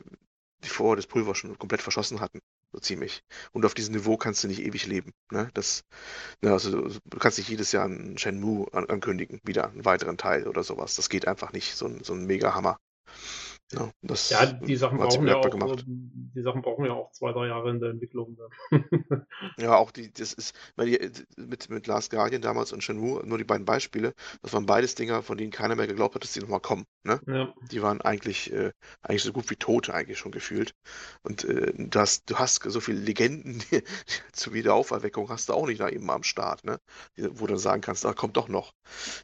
die 0.62 0.68
vorher 0.68 0.96
das 0.96 1.06
Pulver 1.06 1.34
schon 1.34 1.58
komplett 1.58 1.80
verschossen 1.80 2.20
hatten 2.20 2.40
so 2.72 2.80
ziemlich. 2.80 3.22
Und 3.52 3.64
auf 3.64 3.74
diesem 3.74 3.94
Niveau 3.94 4.16
kannst 4.16 4.44
du 4.44 4.48
nicht 4.48 4.60
ewig 4.62 4.86
leben. 4.86 5.12
Ne? 5.30 5.50
Das, 5.54 5.82
ne, 6.42 6.52
also, 6.52 6.88
du 6.88 7.18
kannst 7.18 7.38
nicht 7.38 7.48
jedes 7.48 7.72
Jahr 7.72 7.84
einen 7.86 8.18
Shenmue 8.18 8.66
an, 8.72 8.88
ankündigen, 8.90 9.40
wieder 9.44 9.70
einen 9.70 9.84
weiteren 9.84 10.18
Teil 10.18 10.48
oder 10.48 10.62
sowas. 10.64 10.96
Das 10.96 11.08
geht 11.08 11.28
einfach 11.28 11.52
nicht, 11.52 11.74
so 11.76 11.90
so 12.02 12.14
ein 12.14 12.26
Mega-Hammer. 12.26 12.78
Ja, 13.72 13.90
das 14.00 14.30
ja, 14.30 14.46
die 14.46 14.76
Sachen 14.76 14.98
brauchen 14.98 15.26
ja 15.26 15.36
auch, 15.36 15.50
gemacht. 15.50 15.84
die 15.86 16.42
Sachen 16.42 16.62
brauchen 16.62 16.84
ja 16.84 16.92
auch 16.92 17.10
zwei, 17.10 17.32
drei 17.32 17.48
Jahre 17.48 17.70
in 17.70 17.80
der 17.80 17.90
Entwicklung. 17.90 18.38
ja, 19.58 19.76
auch 19.76 19.90
die, 19.90 20.12
das 20.12 20.32
ist, 20.32 20.54
weil 20.76 20.86
die, 20.86 21.10
mit, 21.36 21.68
mit 21.68 21.88
Last 21.88 22.12
Guardian 22.12 22.42
damals 22.42 22.72
und 22.72 22.84
Shenmue, 22.84 23.26
nur 23.26 23.38
die 23.38 23.44
beiden 23.44 23.64
Beispiele, 23.64 24.14
das 24.42 24.52
waren 24.52 24.66
beides 24.66 24.94
Dinger, 24.94 25.22
von 25.24 25.36
denen 25.36 25.50
keiner 25.50 25.74
mehr 25.74 25.88
geglaubt 25.88 26.14
hat, 26.14 26.22
dass 26.22 26.32
die 26.32 26.40
nochmal 26.40 26.60
kommen. 26.60 26.84
Ne? 27.02 27.20
Ja. 27.26 27.52
Die 27.72 27.82
waren 27.82 28.00
eigentlich, 28.00 28.52
äh, 28.52 28.70
eigentlich 29.02 29.24
so 29.24 29.32
gut 29.32 29.50
wie 29.50 29.56
Tote 29.56 29.92
eigentlich 29.92 30.18
schon 30.18 30.30
gefühlt. 30.30 30.72
Und 31.22 31.44
äh, 31.44 31.72
das, 31.76 32.24
du 32.24 32.36
hast 32.36 32.62
so 32.62 32.80
viele 32.80 33.00
Legenden 33.00 33.64
die, 33.72 33.82
zur 34.32 34.52
Wiederauferweckung 34.52 35.28
hast 35.28 35.48
du 35.48 35.54
auch 35.54 35.66
nicht 35.66 35.80
da 35.80 35.88
eben 35.88 36.08
am 36.10 36.22
Start, 36.22 36.64
ne? 36.64 36.78
wo 37.16 37.48
du 37.48 37.56
sagen 37.56 37.80
kannst, 37.80 38.04
da 38.04 38.12
kommt 38.12 38.36
doch 38.36 38.48
noch. 38.48 38.72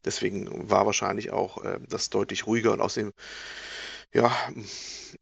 Deswegen 0.04 0.68
war 0.68 0.84
wahrscheinlich 0.84 1.30
auch 1.30 1.62
äh, 1.62 1.78
das 1.88 2.10
deutlich 2.10 2.48
ruhiger 2.48 2.72
und 2.72 2.80
außerdem 2.80 3.12
ja, 4.14 4.30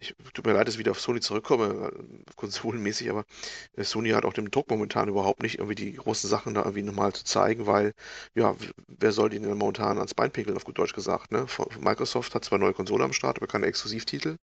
ich, 0.00 0.14
tut 0.35 0.47
mir 0.47 0.52
leid, 0.52 0.66
dass 0.66 0.75
ich 0.75 0.78
wieder 0.78 0.90
auf 0.90 1.00
Sony 1.00 1.20
zurückkomme, 1.20 1.92
konsolenmäßig, 2.37 3.11
aber 3.11 3.25
äh, 3.76 3.85
Sony 3.85 4.11
hat 4.11 4.25
auch 4.25 4.32
den 4.32 4.50
Druck 4.50 4.68
momentan 4.70 5.09
überhaupt 5.09 5.42
nicht, 5.42 5.59
irgendwie 5.59 5.76
die 5.76 5.92
großen 5.92 6.28
Sachen 6.28 6.54
da 6.54 6.62
irgendwie 6.62 6.82
nochmal 6.82 7.12
zu 7.12 7.25
zeigen, 7.25 7.66
weil, 7.66 7.92
ja, 8.35 8.56
wer 8.88 9.12
soll 9.12 9.30
denen 9.30 9.47
denn 9.47 9.59
momentan 9.59 9.99
ans 9.99 10.14
Bein 10.14 10.32
pinkeln, 10.32 10.56
auf 10.56 10.64
gut 10.64 10.78
Deutsch 10.78 10.94
gesagt, 10.94 11.30
ne? 11.30 11.47
Microsoft 11.80 12.35
hat 12.35 12.44
zwar 12.44 12.59
neue 12.59 12.75
Konsole 12.75 13.04
am 13.04 13.12
Start, 13.12 13.38
aber 13.38 13.47
keine 13.47 13.66
Exklusivtitel. 13.66 14.37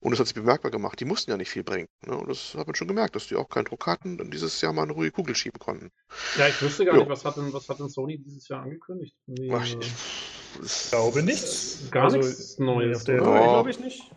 Und 0.00 0.10
das 0.10 0.20
hat 0.20 0.26
sich 0.26 0.34
bemerkbar 0.34 0.70
gemacht. 0.70 1.00
Die 1.00 1.06
mussten 1.06 1.30
ja 1.30 1.38
nicht 1.38 1.48
viel 1.48 1.64
bringen. 1.64 1.88
Ne? 2.04 2.14
Und 2.14 2.28
das 2.28 2.54
hat 2.54 2.66
man 2.66 2.74
schon 2.74 2.88
gemerkt, 2.88 3.16
dass 3.16 3.26
die 3.28 3.36
auch 3.36 3.48
keinen 3.48 3.64
Druck 3.64 3.86
hatten 3.86 4.20
und 4.20 4.30
dieses 4.32 4.60
Jahr 4.60 4.74
mal 4.74 4.82
eine 4.82 4.92
ruhige 4.92 5.12
Kugel 5.12 5.34
schieben 5.34 5.58
konnten. 5.58 5.90
Ja, 6.36 6.46
ich 6.46 6.60
wüsste 6.60 6.84
gar 6.84 6.94
jo. 6.94 7.00
nicht, 7.00 7.10
was 7.10 7.24
hat, 7.24 7.38
denn, 7.38 7.50
was 7.54 7.66
hat 7.70 7.78
denn 7.80 7.88
Sony 7.88 8.18
dieses 8.18 8.46
Jahr 8.48 8.62
angekündigt? 8.62 9.16
Wie, 9.26 9.50
Ach, 9.50 9.64
ich, 9.64 9.78
ich 10.62 10.90
glaube 10.90 11.22
nichts. 11.22 11.88
Gar 11.90 12.04
also, 12.04 12.18
nichts 12.18 12.58
Neues. 12.58 12.98
Auf 12.98 13.04
der 13.04 13.22
oh. 13.22 13.32
glaube 13.32 13.70
ich 13.70 13.80
nicht. 13.80 14.10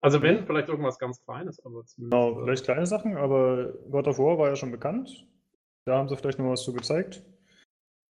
Also 0.00 0.22
wenn, 0.22 0.46
vielleicht 0.46 0.68
irgendwas 0.68 0.98
ganz 0.98 1.22
Kleines, 1.24 1.64
aber 1.64 1.84
zumindest. 1.84 1.98
Genau, 1.98 2.40
äh, 2.40 2.44
vielleicht 2.44 2.64
kleine 2.64 2.86
Sachen, 2.86 3.16
aber 3.16 3.72
God 3.90 4.08
of 4.08 4.18
War 4.18 4.38
war 4.38 4.48
ja 4.48 4.56
schon 4.56 4.70
bekannt. 4.70 5.26
Da 5.84 5.96
haben 5.96 6.08
sie 6.08 6.16
vielleicht 6.16 6.38
noch 6.38 6.50
was 6.50 6.62
zu 6.62 6.72
gezeigt. 6.72 7.22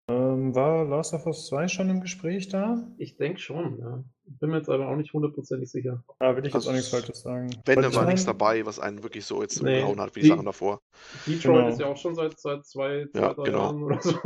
Ähm, 0.09 0.55
war 0.55 0.85
Last 0.85 1.13
of 1.13 1.27
Us 1.27 1.45
2 1.47 1.67
schon 1.67 1.89
im 1.89 2.01
Gespräch 2.01 2.49
da? 2.49 2.83
Ich 2.97 3.17
denke 3.17 3.39
schon, 3.39 3.77
ja. 3.79 4.03
Bin 4.25 4.49
mir 4.49 4.57
jetzt 4.57 4.69
aber 4.69 4.87
auch 4.87 4.95
nicht 4.95 5.13
hundertprozentig 5.13 5.69
sicher. 5.69 6.03
Ah, 6.17 6.35
will 6.35 6.39
ich 6.39 6.45
jetzt 6.45 6.55
also, 6.55 6.69
auch 6.69 6.73
nichts 6.73 6.89
Falsches 6.89 7.21
sagen. 7.21 7.49
Wenn, 7.65 7.81
da 7.81 7.93
war 7.93 8.05
nichts 8.05 8.25
dabei, 8.25 8.65
was 8.65 8.79
einen 8.79 9.03
wirklich 9.03 9.25
so 9.25 9.41
jetzt 9.43 9.61
nee, 9.61 9.75
umgehauen 9.75 10.01
hat, 10.01 10.15
wie 10.15 10.21
die, 10.21 10.25
die 10.25 10.29
Sachen 10.29 10.45
davor. 10.45 10.81
Detroit 11.27 11.43
genau. 11.43 11.67
ist 11.67 11.79
ja 11.79 11.85
auch 11.85 11.97
schon 11.97 12.15
seit, 12.15 12.39
seit 12.39 12.65
zwei, 12.65 13.05
zwei 13.11 13.19
ja, 13.19 13.33
drei 13.33 13.43
genau. 13.43 13.59
Jahren 13.59 13.83
oder 13.83 14.01
so. 14.01 14.19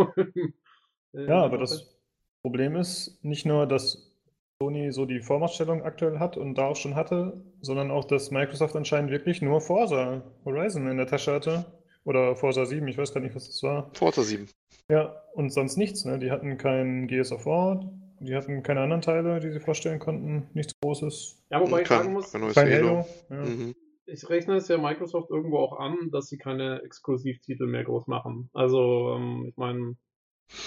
ja, 1.13 1.43
aber 1.43 1.57
das 1.57 1.93
Problem 2.43 2.75
ist 2.75 3.23
nicht 3.23 3.45
nur, 3.45 3.65
dass 3.65 4.11
Sony 4.61 4.91
so 4.91 5.05
die 5.05 5.21
Vormachtstellung 5.21 5.83
aktuell 5.83 6.19
hat 6.19 6.37
und 6.37 6.55
da 6.55 6.67
auch 6.67 6.75
schon 6.75 6.95
hatte, 6.95 7.41
sondern 7.61 7.89
auch, 7.89 8.05
dass 8.05 8.31
Microsoft 8.31 8.75
anscheinend 8.75 9.11
wirklich 9.11 9.41
nur 9.41 9.61
Forza 9.61 10.21
Horizon 10.45 10.87
in 10.87 10.97
der 10.97 11.07
Tasche 11.07 11.33
hatte. 11.33 11.65
Oder 12.05 12.35
Forza 12.35 12.65
7, 12.65 12.85
ich 12.89 12.97
weiß 12.97 13.13
gar 13.13 13.21
nicht, 13.21 13.33
was 13.33 13.47
das 13.47 13.63
war. 13.63 13.89
Forza 13.93 14.23
7. 14.23 14.49
Ja, 14.89 15.15
und 15.33 15.51
sonst 15.51 15.77
nichts. 15.77 16.03
Ne? 16.03 16.19
Die 16.19 16.31
hatten 16.31 16.57
kein 16.57 17.07
Gears 17.07 17.31
of 17.31 17.45
War, 17.45 17.89
die 18.19 18.35
hatten 18.35 18.61
keine 18.61 18.81
anderen 18.81 19.01
Teile, 19.01 19.39
die 19.39 19.51
sie 19.51 19.61
vorstellen 19.61 19.99
konnten. 19.99 20.49
Nichts 20.53 20.73
Großes. 20.81 21.43
Ja, 21.49 21.61
wobei 21.61 21.81
ich 21.81 21.87
sagen 21.87 22.11
muss, 22.11 22.31
kein 22.31 22.53
Halo. 22.71 23.05
Ja. 23.29 23.35
Mhm. 23.37 23.73
Ich 24.05 24.29
rechne 24.29 24.57
es 24.57 24.67
ja 24.67 24.77
Microsoft 24.77 25.29
irgendwo 25.29 25.59
auch 25.59 25.79
an, 25.79 25.95
dass 26.11 26.27
sie 26.27 26.37
keine 26.37 26.81
Exklusivtitel 26.83 27.67
mehr 27.67 27.85
groß 27.85 28.07
machen. 28.07 28.49
Also, 28.53 29.15
ähm, 29.15 29.45
ich 29.47 29.55
meine, 29.55 29.95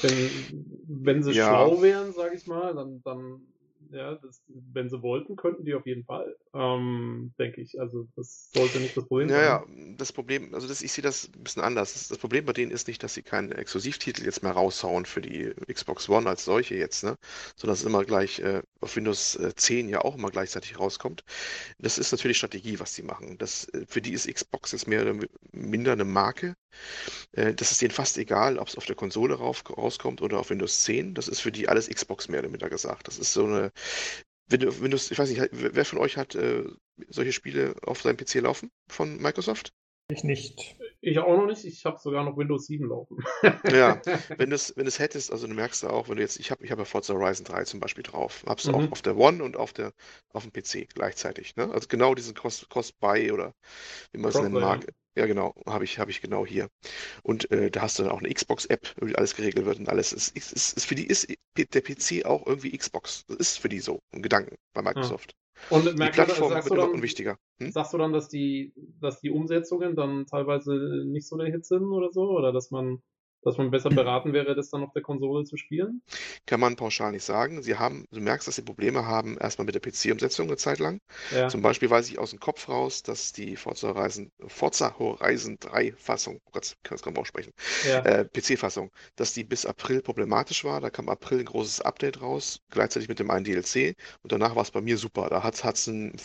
wenn, 0.02 0.30
wenn 0.86 1.22
sie 1.22 1.32
ja. 1.32 1.48
schlau 1.48 1.82
wären, 1.82 2.12
sage 2.12 2.36
ich 2.36 2.46
mal, 2.46 2.74
dann, 2.74 3.02
dann 3.02 3.40
ja, 3.92 4.14
das, 4.16 4.42
wenn 4.48 4.88
sie 4.88 5.02
wollten, 5.02 5.36
könnten 5.36 5.64
die 5.64 5.74
auf 5.74 5.86
jeden 5.86 6.04
Fall, 6.04 6.36
ähm, 6.54 7.32
denke 7.38 7.60
ich. 7.60 7.80
Also 7.80 8.06
das 8.16 8.50
sollte 8.52 8.78
nicht 8.78 8.96
das 8.96 9.06
Problem 9.06 9.28
sein. 9.28 9.38
Ja, 9.38 9.44
ja, 9.44 9.64
das 9.96 10.12
Problem, 10.12 10.54
also 10.54 10.66
das, 10.66 10.82
ich 10.82 10.92
sehe 10.92 11.02
das 11.02 11.30
ein 11.34 11.44
bisschen 11.44 11.62
anders. 11.62 11.92
Das, 11.92 12.08
das, 12.08 12.18
Problem 12.18 12.44
bei 12.44 12.52
denen 12.52 12.72
ist 12.72 12.88
nicht, 12.88 13.02
dass 13.02 13.14
sie 13.14 13.22
keinen 13.22 13.52
Exklusivtitel 13.52 14.24
jetzt 14.24 14.42
mehr 14.42 14.52
raushauen 14.52 15.06
für 15.06 15.20
die 15.20 15.52
Xbox 15.72 16.08
One 16.08 16.28
als 16.28 16.44
solche 16.44 16.74
jetzt, 16.74 17.04
ne? 17.04 17.16
Sondern 17.56 17.72
dass 17.72 17.80
es 17.80 17.86
immer 17.86 18.04
gleich 18.04 18.40
äh, 18.40 18.62
auf 18.80 18.96
Windows 18.96 19.38
10 19.56 19.88
äh, 19.88 19.92
ja 19.92 20.00
auch 20.02 20.16
immer 20.16 20.30
gleichzeitig 20.30 20.78
rauskommt. 20.78 21.24
Das 21.78 21.98
ist 21.98 22.12
natürlich 22.12 22.38
Strategie, 22.38 22.80
was 22.80 22.94
sie 22.94 23.02
machen. 23.02 23.38
Das, 23.38 23.68
äh, 23.68 23.84
für 23.86 24.00
die 24.00 24.12
ist 24.12 24.32
Xbox 24.32 24.72
jetzt 24.72 24.88
mehr 24.88 25.02
oder 25.02 25.14
minder 25.52 25.92
eine 25.92 26.04
Marke. 26.04 26.56
Äh, 27.32 27.54
das 27.54 27.72
ist 27.72 27.82
denen 27.82 27.92
fast 27.92 28.18
egal, 28.18 28.58
ob 28.58 28.68
es 28.68 28.76
auf 28.76 28.86
der 28.86 28.96
Konsole 28.96 29.34
rauskommt 29.34 30.22
oder 30.22 30.38
auf 30.38 30.50
Windows 30.50 30.84
10. 30.84 31.14
Das 31.14 31.28
ist 31.28 31.40
für 31.40 31.52
die 31.52 31.68
alles 31.68 31.88
Xbox 31.88 32.28
mehr 32.28 32.40
oder 32.40 32.48
minder 32.48 32.70
gesagt. 32.70 33.08
Das 33.08 33.18
ist 33.18 33.32
so 33.32 33.44
eine 33.44 33.72
Windows, 34.48 35.10
ich 35.10 35.18
weiß 35.18 35.30
nicht, 35.30 35.48
wer 35.52 35.84
von 35.84 35.98
euch 35.98 36.16
hat 36.16 36.34
äh, 36.34 36.64
solche 37.08 37.32
Spiele 37.32 37.74
auf 37.82 38.02
seinem 38.02 38.16
PC 38.16 38.34
laufen 38.36 38.70
von 38.88 39.20
Microsoft? 39.20 39.72
Ich 40.08 40.22
nicht. 40.22 40.76
Ich 41.06 41.20
auch 41.20 41.36
noch 41.36 41.46
nicht. 41.46 41.64
Ich 41.64 41.84
habe 41.84 42.00
sogar 42.00 42.24
noch 42.24 42.36
Windows 42.36 42.66
7 42.66 42.88
laufen. 42.88 43.18
ja, 43.70 44.02
wenn 44.38 44.50
du 44.50 44.56
es 44.56 44.76
wenn 44.76 44.88
hättest, 44.88 45.30
also 45.30 45.46
du 45.46 45.54
merkst 45.54 45.84
ja 45.84 45.90
auch, 45.90 46.08
wenn 46.08 46.16
du 46.16 46.22
jetzt, 46.22 46.40
ich 46.40 46.50
habe 46.50 46.64
ich 46.64 46.72
hab 46.72 46.80
ja 46.80 46.84
Forza 46.84 47.14
Horizon 47.14 47.44
3 47.44 47.62
zum 47.62 47.78
Beispiel 47.78 48.02
drauf. 48.02 48.42
Hab's 48.44 48.66
mhm. 48.66 48.74
auch 48.74 48.90
auf 48.90 49.02
der 49.02 49.16
One 49.16 49.44
und 49.44 49.56
auf 49.56 49.72
der 49.72 49.92
auf 50.32 50.42
dem 50.42 50.52
PC 50.52 50.88
gleichzeitig. 50.92 51.54
Ne? 51.54 51.70
Also 51.72 51.86
genau 51.86 52.16
diesen 52.16 52.34
Cross-Buy 52.34 53.30
oder 53.30 53.54
wie 54.10 54.18
man 54.18 54.30
es 54.30 54.34
nennen 54.34 54.54
mag. 54.54 54.84
Ja. 55.14 55.26
Genau, 55.26 55.54
habe 55.64 55.84
ich, 55.84 56.00
hab 56.00 56.08
ich 56.08 56.20
genau 56.20 56.44
hier. 56.44 56.68
Und 57.22 57.50
äh, 57.52 57.70
da 57.70 57.82
hast 57.82 57.98
du 57.98 58.02
dann 58.02 58.12
auch 58.12 58.18
eine 58.18 58.34
Xbox-App, 58.34 58.94
wo 59.00 59.06
alles 59.14 59.36
geregelt 59.36 59.64
wird 59.64 59.78
und 59.78 59.88
alles. 59.88 60.12
Ist, 60.12 60.36
ist, 60.36 60.52
ist, 60.52 60.84
für 60.84 60.96
die 60.96 61.06
ist 61.06 61.32
der 61.56 61.80
PC 61.80 62.26
auch 62.26 62.46
irgendwie 62.46 62.76
Xbox. 62.76 63.24
Das 63.26 63.36
ist 63.36 63.58
für 63.60 63.68
die 63.68 63.80
so 63.80 64.00
ein 64.12 64.22
Gedanken 64.22 64.56
bei 64.74 64.82
Microsoft. 64.82 65.36
Und 65.70 65.86
die 65.86 65.94
Plattform 65.94 66.52
wird 66.52 66.66
immer 66.66 66.90
unwichtiger. 66.90 67.38
Hm? 67.58 67.72
Sagst 67.72 67.92
du 67.92 67.98
dann, 67.98 68.12
dass 68.12 68.28
die, 68.28 68.72
dass 69.00 69.20
die 69.20 69.30
Umsetzungen 69.30 69.96
dann 69.96 70.26
teilweise 70.26 71.04
nicht 71.06 71.26
so 71.26 71.36
der 71.36 71.50
Hit 71.50 71.64
sind 71.64 71.84
oder 71.84 72.10
so? 72.12 72.30
Oder 72.30 72.52
dass 72.52 72.70
man 72.70 73.02
dass 73.42 73.58
man 73.58 73.70
besser 73.70 73.90
beraten 73.90 74.32
wäre, 74.32 74.54
das 74.54 74.70
dann 74.70 74.82
auf 74.82 74.92
der 74.92 75.02
Konsole 75.02 75.44
zu 75.44 75.56
spielen? 75.56 76.02
Kann 76.46 76.60
man 76.60 76.76
pauschal 76.76 77.12
nicht 77.12 77.24
sagen. 77.24 77.62
Sie 77.62 77.76
haben, 77.76 78.06
du 78.10 78.20
merkst, 78.20 78.48
dass 78.48 78.56
sie 78.56 78.62
Probleme 78.62 79.06
haben, 79.06 79.38
erstmal 79.38 79.66
mit 79.66 79.74
der 79.74 79.80
PC-Umsetzung 79.80 80.48
eine 80.48 80.56
Zeit 80.56 80.78
lang. 80.78 81.00
Ja. 81.32 81.48
Zum 81.48 81.62
Beispiel 81.62 81.90
weiß 81.90 82.08
ich 82.08 82.18
aus 82.18 82.30
dem 82.30 82.40
Kopf 82.40 82.68
raus, 82.68 83.02
dass 83.02 83.32
die 83.32 83.56
Forza 83.56 83.88
Horizon, 83.88 84.30
Forza 84.46 84.98
Horizon 84.98 85.56
3 85.60 85.92
Fassung, 85.96 86.40
oh 86.44 86.50
Gott, 86.52 86.76
kann 86.82 86.96
das 86.96 87.02
kaum 87.02 87.16
aussprechen, 87.16 87.52
ja. 87.86 88.00
äh, 88.00 88.24
PC-Fassung, 88.24 88.90
dass 89.16 89.32
die 89.32 89.44
bis 89.44 89.66
April 89.66 90.02
problematisch 90.02 90.64
war. 90.64 90.80
Da 90.80 90.90
kam 90.90 91.08
April 91.08 91.40
ein 91.40 91.44
großes 91.46 91.80
Update 91.80 92.20
raus, 92.20 92.60
gleichzeitig 92.70 93.08
mit 93.08 93.18
dem 93.18 93.30
einen 93.30 93.44
DLC 93.44 93.96
und 94.22 94.32
danach 94.32 94.56
war 94.56 94.62
es 94.62 94.70
bei 94.70 94.80
mir 94.80 94.98
super. 94.98 95.28
Da 95.30 95.42
hat 95.42 95.54
es 95.54 95.86
ein 95.86 96.16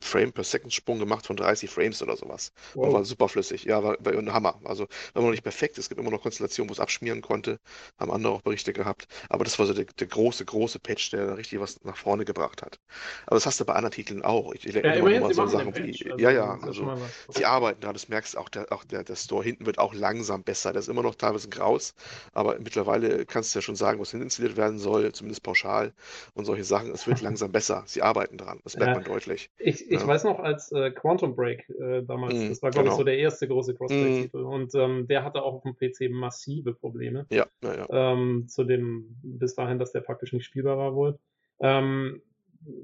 Frame 0.00 0.32
per 0.32 0.44
Second 0.44 0.72
Sprung 0.72 0.98
gemacht 0.98 1.26
von 1.26 1.36
30 1.36 1.70
Frames 1.70 2.02
oder 2.02 2.16
sowas. 2.16 2.52
Wow. 2.74 2.86
Und 2.86 2.92
war 2.94 3.04
super 3.04 3.28
flüssig. 3.28 3.64
Ja, 3.64 3.82
war, 3.82 3.96
war 4.00 4.12
ein 4.12 4.32
Hammer. 4.32 4.60
Also 4.64 4.86
war 5.14 5.22
noch 5.22 5.30
nicht 5.30 5.42
perfekt. 5.42 5.78
Es 5.78 5.88
gibt 5.88 6.00
immer 6.00 6.10
noch 6.10 6.22
Konstellationen, 6.22 6.68
wo 6.68 6.72
es 6.72 6.80
abschmieren 6.80 7.22
konnte. 7.22 7.60
Haben 7.98 8.10
andere 8.10 8.32
auch 8.32 8.42
Berichte 8.42 8.72
gehabt. 8.72 9.06
Aber 9.28 9.44
das 9.44 9.58
war 9.58 9.66
so 9.66 9.74
der, 9.74 9.84
der 9.84 10.06
große, 10.06 10.44
große 10.44 10.78
Patch, 10.80 11.10
der 11.10 11.26
da 11.26 11.34
richtig 11.34 11.60
was 11.60 11.82
nach 11.84 11.96
vorne 11.96 12.24
gebracht 12.24 12.62
hat. 12.62 12.80
Aber 13.26 13.36
das 13.36 13.46
hast 13.46 13.60
du 13.60 13.64
bei 13.64 13.74
anderen 13.74 13.92
Titeln 13.92 14.22
auch. 14.22 14.52
Ich, 14.54 14.66
ich 14.66 14.74
ja, 14.74 14.80
immer, 14.80 15.10
immer 15.10 15.34
so 15.34 15.46
Sachen 15.46 15.76
wie. 15.76 16.10
Also, 16.10 16.18
ja, 16.18 16.30
ja. 16.30 16.58
Also, 16.62 16.96
sie 17.28 17.44
arbeiten 17.44 17.80
da. 17.80 17.92
Das 17.92 18.08
merkst 18.08 18.36
auch, 18.36 18.48
der, 18.48 18.72
auch 18.72 18.84
der, 18.84 19.04
der 19.04 19.16
Store 19.16 19.44
hinten 19.44 19.66
wird 19.66 19.78
auch 19.78 19.94
langsam 19.94 20.42
besser. 20.42 20.72
Der 20.72 20.80
ist 20.80 20.88
immer 20.88 21.02
noch 21.02 21.14
teilweise 21.14 21.48
graus. 21.48 21.94
Aber 22.32 22.58
mittlerweile 22.58 23.24
kannst 23.24 23.54
du 23.54 23.58
ja 23.58 23.62
schon 23.62 23.76
sagen, 23.76 24.00
was 24.00 24.12
installiert 24.12 24.56
werden 24.56 24.78
soll, 24.78 25.12
zumindest 25.12 25.42
pauschal 25.42 25.92
und 26.34 26.44
solche 26.44 26.64
Sachen. 26.64 26.90
Es 26.90 27.06
wird 27.06 27.20
langsam 27.22 27.52
besser. 27.52 27.84
Sie 27.86 28.02
arbeiten 28.02 28.36
dran. 28.36 28.60
Das 28.64 28.76
merkt 28.76 28.96
ja. 28.96 29.00
man 29.00 29.04
deutlich. 29.04 29.50
Ich 29.58 29.75
ich, 29.80 29.90
ich 29.90 30.00
ja. 30.00 30.06
weiß 30.06 30.24
noch, 30.24 30.38
als 30.38 30.72
äh, 30.72 30.90
Quantum 30.90 31.34
Break 31.34 31.68
äh, 31.68 32.02
damals, 32.02 32.34
mm, 32.34 32.48
das 32.48 32.62
war, 32.62 32.70
glaube 32.70 32.84
genau. 32.84 32.94
ich, 32.94 32.98
so 32.98 33.04
der 33.04 33.18
erste 33.18 33.48
große 33.48 33.74
Crossplay-Titel. 33.74 34.42
Mm. 34.42 34.46
Und 34.46 34.74
ähm, 34.74 35.06
der 35.06 35.24
hatte 35.24 35.42
auch 35.42 35.54
auf 35.54 35.62
dem 35.62 35.76
PC 35.76 36.10
massive 36.10 36.74
Probleme. 36.74 37.26
Ja, 37.30 37.46
ja, 37.62 37.74
ja. 37.74 38.12
Ähm, 38.12 38.46
zu 38.48 38.64
dem, 38.64 39.16
bis 39.22 39.54
dahin, 39.54 39.78
dass 39.78 39.92
der 39.92 40.00
praktisch 40.00 40.32
nicht 40.32 40.46
spielbar 40.46 40.78
war 40.78 40.94
wohl. 40.94 41.18
Ähm, 41.60 42.22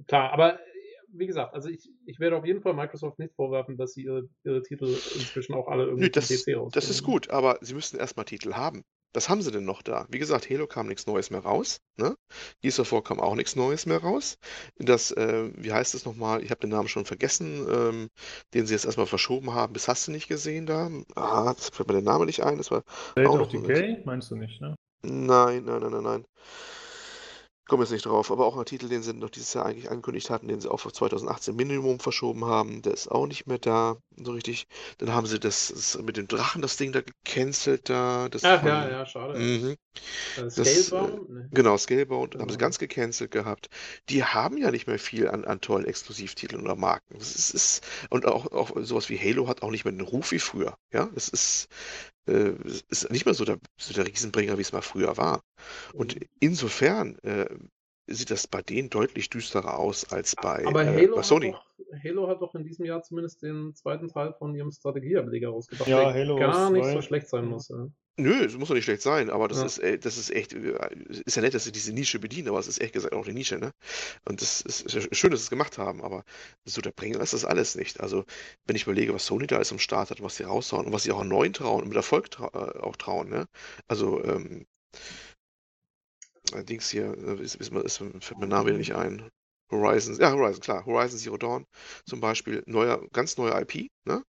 klar, 0.06 0.32
aber 0.32 0.58
wie 1.12 1.26
gesagt, 1.26 1.54
also 1.54 1.68
ich, 1.68 1.90
ich 2.06 2.18
werde 2.20 2.36
auf 2.36 2.46
jeden 2.46 2.62
Fall 2.62 2.74
Microsoft 2.74 3.18
nicht 3.18 3.34
vorwerfen, 3.34 3.76
dass 3.76 3.92
sie 3.92 4.04
ihre, 4.04 4.28
ihre 4.44 4.62
Titel 4.62 4.86
inzwischen 4.86 5.54
auch 5.54 5.68
alle 5.68 5.84
irgendwie 5.84 6.04
Nö, 6.04 6.10
das, 6.10 6.28
PC 6.28 6.56
Das 6.72 6.88
ist 6.88 7.02
gut, 7.02 7.30
aber 7.30 7.58
sie 7.60 7.74
müssten 7.74 7.98
erstmal 7.98 8.24
Titel 8.24 8.54
haben. 8.54 8.84
Was 9.14 9.28
haben 9.28 9.42
sie 9.42 9.50
denn 9.50 9.64
noch 9.64 9.82
da? 9.82 10.06
Wie 10.08 10.18
gesagt, 10.18 10.48
Halo 10.48 10.66
kam 10.66 10.88
nichts 10.88 11.06
Neues 11.06 11.30
mehr 11.30 11.40
raus. 11.40 11.80
Ne? 11.96 12.16
Gears 12.62 12.80
of 12.80 12.92
War 12.92 13.02
kam 13.02 13.20
auch 13.20 13.34
nichts 13.34 13.56
Neues 13.56 13.84
mehr 13.86 13.98
raus. 13.98 14.38
Das, 14.78 15.10
äh, 15.10 15.50
wie 15.56 15.72
heißt 15.72 15.94
es 15.94 16.04
nochmal? 16.04 16.42
Ich 16.42 16.50
habe 16.50 16.60
den 16.60 16.70
Namen 16.70 16.88
schon 16.88 17.04
vergessen, 17.04 17.66
ähm, 17.70 18.08
den 18.54 18.66
sie 18.66 18.74
jetzt 18.74 18.86
erstmal 18.86 19.06
verschoben 19.06 19.52
haben. 19.54 19.74
Das 19.74 19.88
hast 19.88 20.08
du 20.08 20.12
nicht 20.12 20.28
gesehen 20.28 20.66
da? 20.66 20.90
Ah, 21.14 21.52
das 21.54 21.68
fällt 21.68 21.88
mir 21.88 21.94
der 21.94 22.02
Name 22.02 22.26
nicht 22.26 22.42
ein. 22.42 22.58
Das 22.58 22.70
war 22.70 22.82
State 23.12 23.28
auch 23.28 23.40
of 23.40 23.48
Decay? 23.48 24.02
Meinst 24.04 24.30
du 24.30 24.36
nicht, 24.36 24.60
ne? 24.60 24.74
Nein, 25.02 25.64
nein, 25.64 25.80
nein, 25.80 25.90
nein, 25.90 26.02
nein. 26.02 26.24
Komme 27.66 27.84
jetzt 27.84 27.92
nicht 27.92 28.06
drauf, 28.06 28.30
aber 28.30 28.44
auch 28.44 28.56
ein 28.56 28.64
Titel, 28.64 28.88
den 28.88 29.02
sie 29.02 29.14
noch 29.14 29.30
dieses 29.30 29.54
Jahr 29.54 29.66
eigentlich 29.66 29.90
angekündigt 29.90 30.30
hatten, 30.30 30.48
den 30.48 30.60
sie 30.60 30.70
auch 30.70 30.78
für 30.78 30.92
2018 30.92 31.54
Minimum 31.54 32.00
verschoben 32.00 32.44
haben, 32.44 32.82
der 32.82 32.92
ist 32.92 33.10
auch 33.10 33.26
nicht 33.26 33.46
mehr 33.46 33.58
da, 33.58 33.96
so 34.16 34.32
richtig. 34.32 34.66
Dann 34.98 35.12
haben 35.12 35.26
sie 35.26 35.38
das, 35.38 35.68
das 35.68 35.98
mit 36.02 36.16
dem 36.16 36.26
Drachen, 36.26 36.60
das 36.60 36.76
Ding 36.76 36.92
da 36.92 37.00
gecancelt 37.02 37.88
da. 37.88 38.28
Das 38.28 38.44
Ach 38.44 38.60
von, 38.60 38.68
ja, 38.68 38.88
ja, 38.90 39.06
schade. 39.06 39.38
Mhm. 39.38 39.76
Äh, 40.36 40.50
Das, 40.54 40.86
Scalebound? 40.86 41.30
Nee. 41.30 41.44
Genau, 41.50 41.76
Scalebound, 41.76 42.34
haben 42.36 42.48
sie 42.50 42.56
Genau. 42.56 42.66
ganz 42.66 42.78
gecancelt 42.78 43.30
gehabt. 43.30 43.68
Die 44.08 44.24
haben 44.24 44.56
ja 44.58 44.70
nicht 44.70 44.86
mehr 44.86 44.98
viel 44.98 45.28
an, 45.28 45.44
an 45.44 45.60
tollen 45.60 45.84
Exklusivtiteln 45.86 46.62
oder 46.62 46.76
Marken. 46.76 47.18
Das 47.18 47.34
ist, 47.34 47.50
ist, 47.50 47.84
und 48.10 48.26
auch, 48.26 48.46
auch 48.52 48.70
sowas 48.82 49.08
wie 49.08 49.18
Halo 49.18 49.48
hat 49.48 49.62
auch 49.62 49.70
nicht 49.70 49.84
mehr 49.84 49.92
den 49.92 50.00
Ruf 50.00 50.32
wie 50.32 50.38
früher. 50.38 50.76
Ja, 50.92 51.10
das 51.14 51.28
ist, 51.28 51.68
äh, 52.26 52.52
es 52.66 52.82
ist 52.88 53.10
nicht 53.10 53.26
mehr 53.26 53.34
so 53.34 53.44
der, 53.44 53.58
so 53.78 53.92
der 53.94 54.06
Riesenbringer, 54.06 54.58
wie 54.58 54.62
es 54.62 54.72
mal 54.72 54.82
früher 54.82 55.16
war. 55.16 55.42
Und 55.94 56.16
Mhm. 56.16 56.20
insofern 56.40 57.18
äh, 57.20 57.46
sieht 58.06 58.30
das 58.30 58.46
bei 58.46 58.62
denen 58.62 58.90
deutlich 58.90 59.30
düsterer 59.30 59.78
aus 59.78 60.10
als 60.12 60.34
bei, 60.36 60.64
Aber 60.66 60.82
äh, 60.82 60.86
Halo, 60.86 61.16
bei 61.16 61.22
hat 61.22 61.24
Sony. 61.24 61.52
doch, 61.52 61.64
Halo 62.04 62.28
hat 62.28 62.40
doch 62.42 62.54
in 62.54 62.64
diesem 62.64 62.84
Jahr 62.84 63.02
zumindest 63.02 63.42
den 63.42 63.74
zweiten 63.74 64.08
Teil 64.08 64.34
von 64.34 64.54
ihrem 64.54 64.70
Strategieableger 64.70 65.48
rausgebracht, 65.50 65.88
Ja, 65.88 66.04
der 66.04 66.14
Halo 66.14 66.36
gar 66.38 66.70
nicht 66.70 66.84
so 66.84 66.92
2. 66.92 67.02
schlecht 67.02 67.28
sein 67.28 67.46
muss. 67.46 67.68
Ja. 67.68 67.88
Nö, 68.18 68.44
das 68.44 68.56
muss 68.58 68.68
doch 68.68 68.74
nicht 68.74 68.84
schlecht 68.84 69.00
sein, 69.00 69.30
aber 69.30 69.48
das 69.48 69.58
Ja. 69.58 69.64
ist, 69.64 69.78
äh, 69.78 69.98
das 69.98 70.18
ist 70.18 70.30
echt, 70.30 70.52
äh, 70.52 70.76
ist 71.24 71.34
ja 71.34 71.40
nett, 71.42 71.54
dass 71.54 71.64
sie 71.64 71.72
diese 71.72 71.94
Nische 71.94 72.18
bedienen, 72.18 72.48
aber 72.48 72.58
es 72.58 72.68
ist 72.68 72.76
ehrlich 72.78 72.92
gesagt 72.92 73.14
auch 73.14 73.24
eine 73.24 73.32
Nische, 73.32 73.56
ne? 73.58 73.72
Und 74.26 74.42
das 74.42 74.60
ist, 74.60 74.82
ist 74.82 74.94
ja 74.94 75.00
schön, 75.12 75.30
dass 75.30 75.40
sie 75.40 75.44
es 75.44 75.50
gemacht 75.50 75.78
haben, 75.78 76.02
aber 76.02 76.22
so 76.66 76.82
der 76.82 76.90
Bringer 76.92 77.20
ist 77.20 77.32
das 77.32 77.46
alles 77.46 77.74
nicht. 77.74 78.00
Also, 78.00 78.24
wenn 78.66 78.76
ich 78.76 78.82
überlege, 78.82 79.14
was 79.14 79.24
Sony 79.24 79.46
da 79.46 79.56
alles 79.56 79.72
am 79.72 79.78
Start 79.78 80.10
hat, 80.10 80.22
was 80.22 80.36
sie 80.36 80.42
raushauen 80.44 80.86
und 80.86 80.92
was 80.92 81.04
sie 81.04 81.12
auch 81.12 81.20
an 81.22 81.28
neuen 81.28 81.54
trauen 81.54 81.82
und 81.82 81.88
mit 81.88 81.96
Erfolg 81.96 82.30
trau 82.30 82.48
äh, 82.52 82.78
auch 82.80 82.96
trauen, 82.96 83.30
ne? 83.30 83.46
Also, 83.88 84.22
ähm, 84.24 84.66
äh, 84.92 85.31
Dings 86.62 86.90
hier, 86.90 87.16
äh, 87.16 87.42
ist, 87.42 87.56
ist, 87.56 87.72
ist, 87.72 87.96
fällt 87.98 88.38
mir 88.38 88.46
Name 88.46 88.72
nicht 88.72 88.94
ein. 88.94 89.28
Horizon, 89.70 90.16
ja, 90.20 90.32
Horizon, 90.32 90.60
klar, 90.60 90.84
Horizon 90.86 91.18
Zero 91.18 91.38
Dawn 91.38 91.64
zum 92.06 92.20
Beispiel, 92.20 92.62
neuer, 92.66 93.06
ganz 93.12 93.36
neuer 93.38 93.58
IP, 93.60 93.88
ne? 94.04 94.22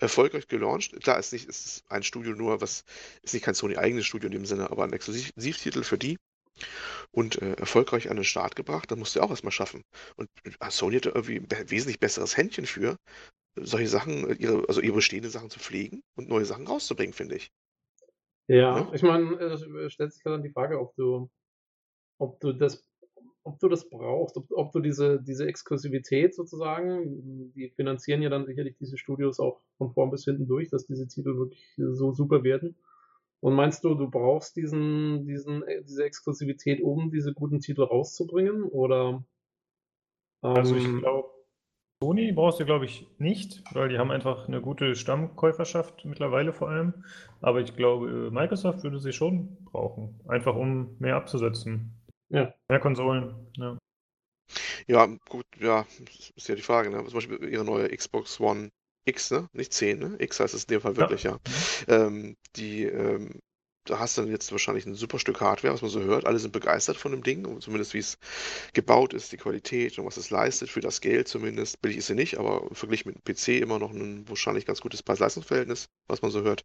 Erfolgreich 0.00 0.46
gelauncht. 0.48 1.00
Klar, 1.02 1.18
ist 1.18 1.32
nicht, 1.32 1.48
ist 1.48 1.84
ein 1.88 2.02
Studio 2.04 2.32
nur, 2.34 2.60
was 2.60 2.84
ist 3.22 3.34
nicht 3.34 3.44
kein 3.44 3.54
Sony-eigenes 3.54 4.06
Studio 4.06 4.26
in 4.28 4.32
dem 4.32 4.46
Sinne, 4.46 4.70
aber 4.70 4.84
ein 4.84 4.92
Exklusivtitel 4.92 5.82
für 5.82 5.98
die 5.98 6.18
und 7.12 7.40
äh, 7.42 7.54
erfolgreich 7.54 8.10
an 8.10 8.16
den 8.16 8.24
Start 8.24 8.56
gebracht, 8.56 8.90
dann 8.90 8.98
musst 8.98 9.16
du 9.16 9.20
auch 9.20 9.30
erstmal 9.30 9.52
schaffen. 9.52 9.82
Und 10.16 10.28
äh, 10.44 10.70
Sony 10.70 10.96
hat 10.96 11.06
da 11.06 11.10
irgendwie 11.14 11.40
ein 11.40 11.70
wesentlich 11.70 12.00
besseres 12.00 12.36
Händchen 12.36 12.66
für, 12.66 12.96
solche 13.56 13.88
Sachen, 13.88 14.28
äh, 14.30 14.34
ihre, 14.34 14.68
also 14.68 14.80
ihre 14.80 14.96
bestehenden 14.96 15.30
Sachen 15.30 15.50
zu 15.50 15.58
pflegen 15.58 16.02
und 16.16 16.28
neue 16.28 16.44
Sachen 16.44 16.66
rauszubringen, 16.66 17.12
finde 17.12 17.36
ich. 17.36 17.50
Ja, 18.48 18.80
Ne? 18.80 18.90
ich 18.94 19.02
meine, 19.02 19.34
äh, 19.38 19.90
stellt 19.90 20.12
sich 20.12 20.24
ja 20.24 20.30
dann 20.30 20.42
die 20.42 20.50
Frage, 20.50 20.80
ob 20.80 20.94
du, 20.96 21.28
ob 22.18 22.40
du 22.40 22.52
das, 22.52 22.86
ob 23.44 23.58
du 23.58 23.68
das 23.68 23.88
brauchst, 23.88 24.36
ob, 24.36 24.46
ob 24.50 24.72
du 24.72 24.80
diese, 24.80 25.22
diese 25.22 25.46
Exklusivität 25.46 26.34
sozusagen, 26.34 27.52
die 27.54 27.70
finanzieren 27.70 28.22
ja 28.22 28.28
dann 28.28 28.46
sicherlich 28.46 28.76
diese 28.78 28.98
Studios 28.98 29.40
auch 29.40 29.60
von 29.78 29.92
vorn 29.92 30.10
bis 30.10 30.24
hinten 30.24 30.46
durch, 30.46 30.68
dass 30.68 30.86
diese 30.86 31.08
Titel 31.08 31.36
wirklich 31.36 31.74
so 31.76 32.12
super 32.12 32.42
werden. 32.44 32.76
Und 33.40 33.54
meinst 33.54 33.84
du, 33.84 33.94
du 33.94 34.10
brauchst 34.10 34.56
diesen, 34.56 35.24
diesen, 35.24 35.62
äh, 35.62 35.82
diese 35.84 36.04
Exklusivität, 36.04 36.82
um 36.82 37.10
diese 37.10 37.32
guten 37.32 37.60
Titel 37.60 37.82
rauszubringen? 37.82 38.64
Oder 38.64 39.24
Also 40.40 40.74
ich 40.74 40.84
ähm, 40.84 40.98
glaube, 40.98 41.28
Sony 42.00 42.30
brauchst 42.32 42.60
du, 42.60 42.64
glaube 42.64 42.84
ich, 42.84 43.08
nicht, 43.18 43.62
weil 43.74 43.88
die 43.88 43.98
haben 43.98 44.12
einfach 44.12 44.46
eine 44.46 44.60
gute 44.60 44.94
Stammkäuferschaft 44.94 46.04
mittlerweile 46.04 46.52
vor 46.52 46.68
allem. 46.68 47.04
Aber 47.40 47.60
ich 47.60 47.74
glaube, 47.74 48.28
äh, 48.28 48.30
Microsoft 48.30 48.84
würde 48.84 49.00
sie 49.00 49.12
schon 49.12 49.56
brauchen, 49.64 50.20
einfach 50.28 50.54
um 50.54 50.96
mehr 51.00 51.16
abzusetzen. 51.16 51.97
Ja. 52.30 52.52
Mehr 52.68 52.80
Konsolen, 52.80 53.34
ja. 53.56 53.78
Ja, 54.86 55.06
gut, 55.28 55.44
ja, 55.60 55.86
das 56.00 56.30
ist 56.36 56.48
ja 56.48 56.54
die 56.54 56.62
Frage, 56.62 56.90
ne? 56.90 57.04
Zum 57.04 57.14
Beispiel 57.14 57.44
ihre 57.48 57.64
neue 57.64 57.94
Xbox 57.94 58.40
One 58.40 58.70
X, 59.04 59.30
ne? 59.30 59.48
Nicht 59.52 59.72
10, 59.72 59.98
ne? 59.98 60.16
X 60.18 60.40
heißt 60.40 60.54
es 60.54 60.64
in 60.64 60.68
dem 60.68 60.80
Fall 60.80 60.96
wirklich, 60.96 61.24
ja. 61.24 61.38
Ähm, 61.86 62.36
die, 62.56 62.84
ähm, 62.84 63.40
da 63.84 63.98
hast 63.98 64.16
du 64.16 64.22
dann 64.22 64.30
jetzt 64.30 64.52
wahrscheinlich 64.52 64.86
ein 64.86 64.94
super 64.94 65.18
Stück 65.18 65.40
Hardware, 65.40 65.72
was 65.72 65.82
man 65.82 65.90
so 65.90 66.00
hört. 66.00 66.26
Alle 66.26 66.38
sind 66.38 66.52
begeistert 66.52 66.96
von 66.96 67.12
dem 67.12 67.22
Ding, 67.22 67.60
zumindest 67.60 67.94
wie 67.94 67.98
es 67.98 68.18
gebaut 68.74 69.14
ist, 69.14 69.32
die 69.32 69.38
Qualität 69.38 69.98
und 69.98 70.04
was 70.06 70.18
es 70.18 70.30
leistet, 70.30 70.68
für 70.68 70.80
das 70.80 71.00
Geld 71.00 71.28
zumindest. 71.28 71.80
Billig 71.80 71.98
ist 71.98 72.06
sie 72.08 72.14
nicht, 72.14 72.38
aber 72.38 72.68
verglichen 72.72 73.10
mit 73.10 73.16
dem 73.16 73.34
PC 73.34 73.62
immer 73.62 73.78
noch 73.78 73.92
ein 73.92 74.28
wahrscheinlich 74.28 74.66
ganz 74.66 74.80
gutes 74.80 75.02
Preis-Leistungs-Verhältnis, 75.02 75.88
was 76.06 76.22
man 76.22 76.30
so 76.30 76.42
hört. 76.42 76.64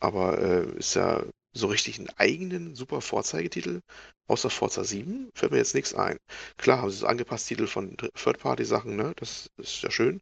Aber 0.00 0.38
äh, 0.38 0.78
ist 0.78 0.94
ja 0.94 1.24
so 1.58 1.66
richtig 1.66 1.98
einen 1.98 2.10
eigenen 2.16 2.74
super 2.74 3.00
Vorzeigetitel, 3.00 3.80
außer 4.28 4.50
Forza 4.50 4.84
7, 4.84 5.30
fällt 5.34 5.52
mir 5.52 5.58
jetzt 5.58 5.74
nichts 5.74 5.94
ein. 5.94 6.18
Klar 6.56 6.82
haben 6.82 6.90
sie 6.90 6.98
so 6.98 7.06
angepasst 7.06 7.48
Titel 7.48 7.66
von 7.66 7.96
Third-Party-Sachen, 7.96 8.96
ne? 8.96 9.12
Das 9.16 9.50
ist 9.56 9.82
ja 9.82 9.90
schön. 9.90 10.20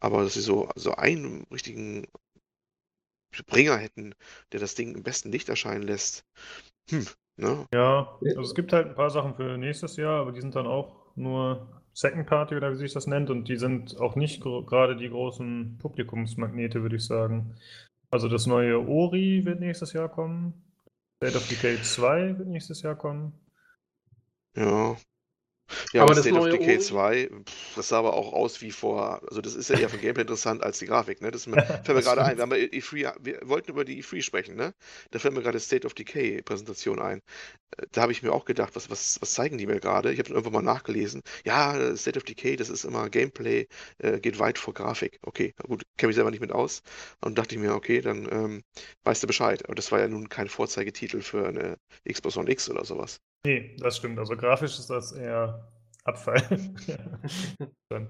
Aber 0.00 0.22
dass 0.22 0.34
sie 0.34 0.40
so, 0.40 0.68
so 0.74 0.94
einen 0.94 1.44
richtigen 1.50 2.06
Bringer 3.46 3.76
hätten, 3.76 4.14
der 4.52 4.60
das 4.60 4.74
Ding 4.74 4.94
im 4.94 5.02
besten 5.02 5.32
Licht 5.32 5.48
erscheinen 5.48 5.82
lässt. 5.82 6.24
Hm, 6.90 7.06
ne? 7.36 7.66
Ja, 7.72 8.18
also 8.20 8.40
es 8.42 8.54
gibt 8.54 8.72
halt 8.72 8.88
ein 8.88 8.94
paar 8.94 9.10
Sachen 9.10 9.34
für 9.34 9.56
nächstes 9.56 9.96
Jahr, 9.96 10.20
aber 10.20 10.32
die 10.32 10.40
sind 10.40 10.54
dann 10.54 10.66
auch 10.66 11.06
nur 11.14 11.82
Second 11.94 12.26
Party 12.26 12.56
oder 12.56 12.72
wie 12.72 12.76
sich 12.76 12.92
das 12.92 13.06
nennt 13.06 13.30
und 13.30 13.48
die 13.48 13.56
sind 13.56 13.98
auch 14.00 14.16
nicht 14.16 14.40
gerade 14.42 14.96
die 14.96 15.10
großen 15.10 15.78
Publikumsmagnete, 15.78 16.82
würde 16.82 16.96
ich 16.96 17.04
sagen. 17.04 17.54
Also 18.12 18.28
das 18.28 18.46
neue 18.46 18.78
Ori 18.86 19.42
wird 19.46 19.60
nächstes 19.60 19.94
Jahr 19.94 20.10
kommen. 20.10 20.52
State 21.16 21.34
of 21.38 21.48
Decay 21.48 21.80
2 21.80 22.38
wird 22.38 22.48
nächstes 22.48 22.82
Jahr 22.82 22.94
kommen. 22.94 23.32
Ja. 24.54 24.96
Ja, 25.92 26.02
Aber 26.02 26.12
aber 26.12 26.14
das 26.14 26.26
State 26.26 26.38
of 26.38 26.48
Decay 26.48 26.78
Ori- 26.78 26.80
2, 26.80 27.28
pff, 27.48 27.74
das 27.76 27.88
sah 27.88 27.98
aber 27.98 28.14
auch 28.14 28.32
aus 28.32 28.60
wie 28.60 28.70
vor, 28.70 29.22
also 29.28 29.40
das 29.40 29.54
ist 29.54 29.68
ja 29.70 29.76
eher 29.76 29.88
für 29.88 29.98
Gameplay 29.98 30.22
interessant 30.22 30.62
als 30.62 30.78
die 30.78 30.86
Grafik, 30.86 31.20
ne? 31.22 31.30
Das 31.30 31.44
fällt 31.82 31.88
mir 31.88 32.02
gerade 32.02 32.22
ein. 32.24 32.36
Wir, 32.36 32.42
haben 32.42 32.50
bei 32.50 32.60
E3, 32.60 33.14
wir 33.20 33.40
wollten 33.44 33.70
über 33.70 33.84
die 33.84 33.98
E3 33.98 34.22
sprechen, 34.22 34.56
ne? 34.56 34.74
Da 35.10 35.18
fällt 35.18 35.34
mir 35.34 35.42
gerade 35.42 35.60
State 35.60 35.86
of 35.86 35.94
Decay 35.94 36.42
Präsentation 36.42 37.00
ein. 37.00 37.20
Äh, 37.78 37.86
Da 37.92 38.02
habe 38.02 38.12
ich 38.12 38.22
mir 38.22 38.32
auch 38.32 38.44
gedacht, 38.46 38.76
was, 38.76 38.90
was, 38.90 39.20
was 39.22 39.32
zeigen 39.32 39.58
die 39.58 39.66
mir 39.66 39.80
gerade? 39.80 40.12
Ich 40.12 40.18
habe 40.18 40.28
dann 40.28 40.36
irgendwann 40.38 40.64
mal 40.64 40.72
nachgelesen. 40.72 41.22
Ja, 41.44 41.96
State 41.96 42.18
of 42.18 42.24
Decay, 42.24 42.56
das 42.56 42.70
ist 42.70 42.84
immer 42.84 43.10
Gameplay, 43.10 43.68
äh, 43.98 44.20
geht 44.20 44.38
weit 44.38 44.58
vor 44.58 44.74
Grafik. 44.74 45.18
Okay, 45.22 45.54
gut, 45.66 45.82
kenne 45.98 46.08
mich 46.08 46.16
selber 46.16 46.30
nicht 46.30 46.40
mit 46.40 46.52
aus. 46.52 46.82
Und 47.20 47.38
dachte 47.38 47.54
ich 47.56 47.60
mir, 47.60 47.74
okay, 47.74 48.00
dann 48.00 48.28
ähm, 48.32 48.62
weißt 49.04 49.22
du 49.22 49.26
Bescheid. 49.26 49.64
Aber 49.66 49.74
das 49.74 49.92
war 49.92 50.00
ja 50.00 50.08
nun 50.08 50.28
kein 50.28 50.48
Vorzeigetitel 50.48 51.22
für 51.22 51.46
eine 51.48 51.78
Xbox 52.10 52.36
One 52.36 52.50
X 52.50 52.70
oder 52.70 52.84
sowas. 52.84 53.20
Nee, 53.44 53.76
das 53.78 53.96
stimmt. 53.96 54.18
Also 54.18 54.36
grafisch 54.36 54.78
ist 54.78 54.88
das 54.90 55.12
eher 55.12 55.68
Abfall. 56.04 56.42
Dann. 57.88 58.08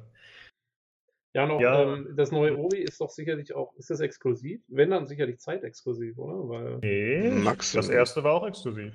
Ja, 1.34 1.46
noch, 1.46 1.60
Ja. 1.60 1.82
ähm, 1.94 2.14
das 2.14 2.30
neue 2.30 2.58
Ori 2.58 2.78
ist 2.80 3.00
doch 3.00 3.08
sicherlich 3.08 3.54
auch, 3.54 3.74
ist 3.76 3.88
das 3.88 4.00
exklusiv? 4.00 4.60
Wenn, 4.68 4.90
dann 4.90 5.06
sicherlich 5.06 5.38
zeitexklusiv, 5.40 6.18
oder? 6.18 6.48
Weil, 6.48 6.78
Nee, 6.82 7.30
Max, 7.30 7.72
das 7.72 7.88
erste 7.88 8.22
war 8.22 8.34
auch 8.34 8.46
exklusiv. 8.46 8.92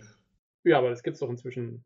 ja, 0.64 0.78
aber 0.78 0.90
das 0.90 1.02
gibt's 1.02 1.20
doch 1.20 1.30
inzwischen 1.30 1.84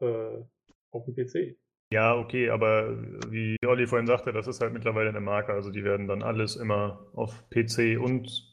äh, 0.00 0.42
auf 0.90 1.04
dem 1.06 1.14
PC. 1.14 1.56
Ja, 1.90 2.16
okay, 2.16 2.50
aber 2.50 2.98
wie 3.30 3.56
Olli 3.64 3.86
vorhin 3.86 4.06
sagte, 4.08 4.32
das 4.32 4.46
ist 4.46 4.60
halt 4.60 4.74
mittlerweile 4.74 5.08
eine 5.08 5.20
Marke. 5.20 5.52
Also 5.54 5.70
die 5.70 5.84
werden 5.84 6.06
dann 6.08 6.22
alles 6.22 6.56
immer 6.56 7.06
auf 7.14 7.48
PC 7.48 7.98
und 7.98 8.52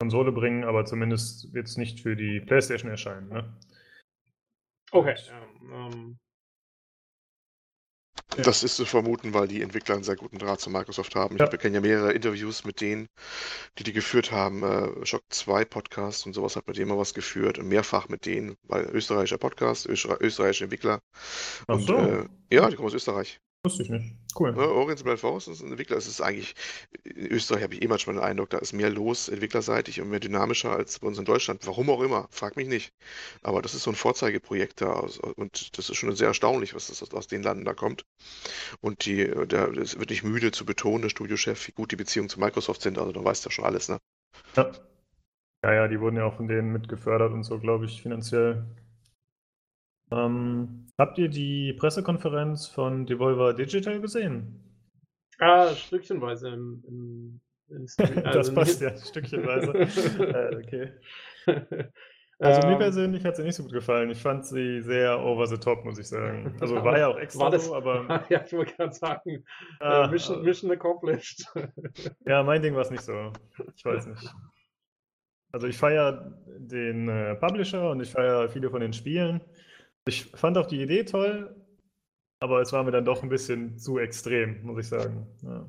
Konsole 0.00 0.32
bringen, 0.32 0.64
aber 0.64 0.84
zumindest 0.84 1.52
wird 1.54 1.66
es 1.68 1.76
nicht 1.76 2.00
für 2.00 2.16
die 2.16 2.40
PlayStation 2.40 2.90
erscheinen. 2.90 3.28
Ne? 3.28 3.56
Okay. 4.94 5.16
Ähm, 5.30 5.72
ähm, 5.72 6.18
Ja. 8.36 8.42
Das 8.42 8.64
ist 8.64 8.76
zu 8.76 8.84
vermuten, 8.84 9.32
weil 9.32 9.46
die 9.46 9.62
Entwickler 9.62 9.94
einen 9.94 10.02
sehr 10.04 10.16
guten 10.16 10.38
Draht 10.38 10.60
zu 10.60 10.68
Microsoft 10.70 11.14
haben. 11.14 11.36
Ich 11.36 11.40
Ja. 11.40 11.50
wir 11.52 11.58
kennen 11.58 11.74
ja 11.74 11.80
mehrere 11.80 12.12
Interviews 12.12 12.64
mit 12.64 12.80
denen, 12.80 13.06
die 13.78 13.84
die 13.84 13.92
geführt 13.92 14.32
haben. 14.32 14.62
Äh, 14.64 15.06
Shock 15.06 15.22
2 15.28 15.64
Podcast 15.64 16.26
und 16.26 16.32
sowas 16.32 16.56
hat 16.56 16.66
mit 16.66 16.76
denen 16.76 16.88
mal 16.88 16.98
was 16.98 17.14
geführt. 17.14 17.58
Und 17.58 17.68
mehrfach 17.68 18.08
mit 18.08 18.26
denen, 18.26 18.56
weil 18.64 18.84
österreichischer 18.86 19.38
Podcast, 19.38 19.86
Öster 19.86 20.20
österreichische 20.20 20.64
Entwickler. 20.64 21.00
Ach 21.68 21.74
Und 21.74 21.86
so. 21.86 21.96
äh, 21.96 22.26
ja, 22.50 22.68
die 22.70 22.76
kommen 22.76 22.88
aus 22.88 22.94
Österreich. 22.94 23.40
Wusste 23.64 23.82
ich 23.82 23.88
nicht. 23.88 24.14
Cool. 24.38 24.52
Ne, 24.52 24.68
Orient 24.68 25.02
Black 25.04 25.18
Force 25.18 25.48
ist 25.48 25.62
ein 25.62 25.70
Entwickler. 25.70 25.96
Es 25.96 26.06
ist 26.06 26.20
eigentlich, 26.20 26.54
in 27.02 27.28
Österreich 27.28 27.62
habe 27.62 27.74
ich 27.74 27.82
eh 27.82 27.88
manchmal 27.88 28.16
den 28.16 28.22
Eindruck, 28.22 28.50
da 28.50 28.58
ist 28.58 28.74
mehr 28.74 28.90
los 28.90 29.28
entwicklerseitig 29.28 30.02
und 30.02 30.10
mehr 30.10 30.20
dynamischer 30.20 30.70
als 30.76 30.98
bei 30.98 31.06
uns 31.06 31.18
in 31.18 31.24
Deutschland. 31.24 31.66
Warum 31.66 31.88
auch 31.88 32.02
immer, 32.02 32.28
frag 32.30 32.56
mich 32.56 32.68
nicht. 32.68 32.92
Aber 33.42 33.62
das 33.62 33.74
ist 33.74 33.84
so 33.84 33.90
ein 33.90 33.96
Vorzeigeprojekt 33.96 34.82
da 34.82 34.92
aus, 34.92 35.18
und 35.18 35.78
das 35.78 35.88
ist 35.88 35.96
schon 35.96 36.14
sehr 36.14 36.28
erstaunlich, 36.28 36.74
was 36.74 36.88
das 36.88 37.02
aus, 37.02 37.14
aus 37.14 37.26
den 37.26 37.42
Landen 37.42 37.64
da 37.64 37.72
kommt. 37.72 38.04
Und 38.82 39.06
die, 39.06 39.24
der, 39.46 39.68
das 39.68 39.98
wird 39.98 40.10
nicht 40.10 40.24
müde 40.24 40.52
zu 40.52 40.66
betonen, 40.66 41.00
der 41.00 41.08
Studiochef, 41.08 41.66
wie 41.68 41.72
gut 41.72 41.90
die 41.90 41.96
Beziehungen 41.96 42.28
zu 42.28 42.40
Microsoft 42.40 42.82
sind. 42.82 42.98
Also 42.98 43.12
da 43.12 43.24
weißt 43.24 43.46
du 43.46 43.48
ja 43.48 43.52
schon 43.52 43.64
alles, 43.64 43.88
ne? 43.88 43.98
Ja. 44.56 44.72
Ja, 45.64 45.72
ja, 45.72 45.88
die 45.88 45.98
wurden 45.98 46.16
ja 46.16 46.26
auch 46.26 46.36
von 46.36 46.48
denen 46.48 46.70
mitgefördert 46.70 47.32
und 47.32 47.44
so, 47.44 47.58
glaube 47.58 47.86
ich, 47.86 48.02
finanziell. 48.02 48.66
Ähm, 50.10 50.86
habt 50.98 51.18
ihr 51.18 51.28
die 51.28 51.72
Pressekonferenz 51.74 52.66
von 52.66 53.06
Devolver 53.06 53.54
Digital 53.54 54.00
gesehen? 54.00 54.60
Ah, 55.38 55.74
stückchenweise 55.74 56.50
im, 56.50 56.84
im, 56.86 57.40
im 57.68 57.88
Stream. 57.88 58.22
das 58.22 58.36
also 58.36 58.54
passt 58.54 58.80
nicht- 58.80 58.90
ja, 58.92 58.96
stückchenweise. 58.96 59.72
äh, 60.22 60.56
okay. 60.56 60.92
Also 62.40 62.66
mir 62.66 62.72
Ähm, 62.74 62.78
persönlich 62.78 63.24
hat 63.24 63.36
sie 63.36 63.42
nicht 63.44 63.54
so 63.54 63.62
gut 63.62 63.72
gefallen. 63.72 64.10
Ich 64.10 64.20
fand 64.20 64.44
sie 64.44 64.82
sehr 64.82 65.18
over 65.20 65.46
the 65.46 65.56
top, 65.56 65.84
muss 65.84 65.98
ich 65.98 66.08
sagen. 66.08 66.54
Also 66.60 66.74
war 66.84 66.98
ja 66.98 67.08
auch 67.08 67.18
extra 67.18 67.44
War 67.44 67.50
das- 67.50 67.66
so, 67.66 67.74
aber 67.74 68.24
ja, 68.28 68.44
ich 68.44 68.52
wollte 68.52 68.74
gerade 68.74 68.92
sagen, 68.92 69.44
ah, 69.80 70.04
äh, 70.04 70.10
Mission, 70.10 70.42
Mission 70.42 70.70
accomplished. 70.70 71.46
ja, 72.26 72.42
mein 72.42 72.60
Ding 72.60 72.74
war 72.74 72.82
es 72.82 72.90
nicht 72.90 73.02
so. 73.02 73.32
Ich 73.76 73.84
weiß 73.84 74.06
nicht. 74.08 74.34
Also 75.52 75.68
ich 75.68 75.78
feiere 75.78 76.36
den 76.58 77.08
äh, 77.08 77.36
Publisher 77.36 77.90
und 77.90 78.00
ich 78.00 78.10
feiere 78.10 78.48
viele 78.48 78.68
von 78.68 78.80
den 78.80 78.92
Spielen. 78.92 79.40
Ich 80.06 80.26
fand 80.26 80.58
auch 80.58 80.66
die 80.66 80.82
Idee 80.82 81.04
toll, 81.04 81.54
aber 82.40 82.60
es 82.60 82.72
war 82.72 82.84
mir 82.84 82.90
dann 82.90 83.06
doch 83.06 83.22
ein 83.22 83.28
bisschen 83.28 83.78
zu 83.78 83.98
extrem, 83.98 84.62
muss 84.62 84.84
ich 84.84 84.88
sagen. 84.88 85.26
Ja. 85.42 85.68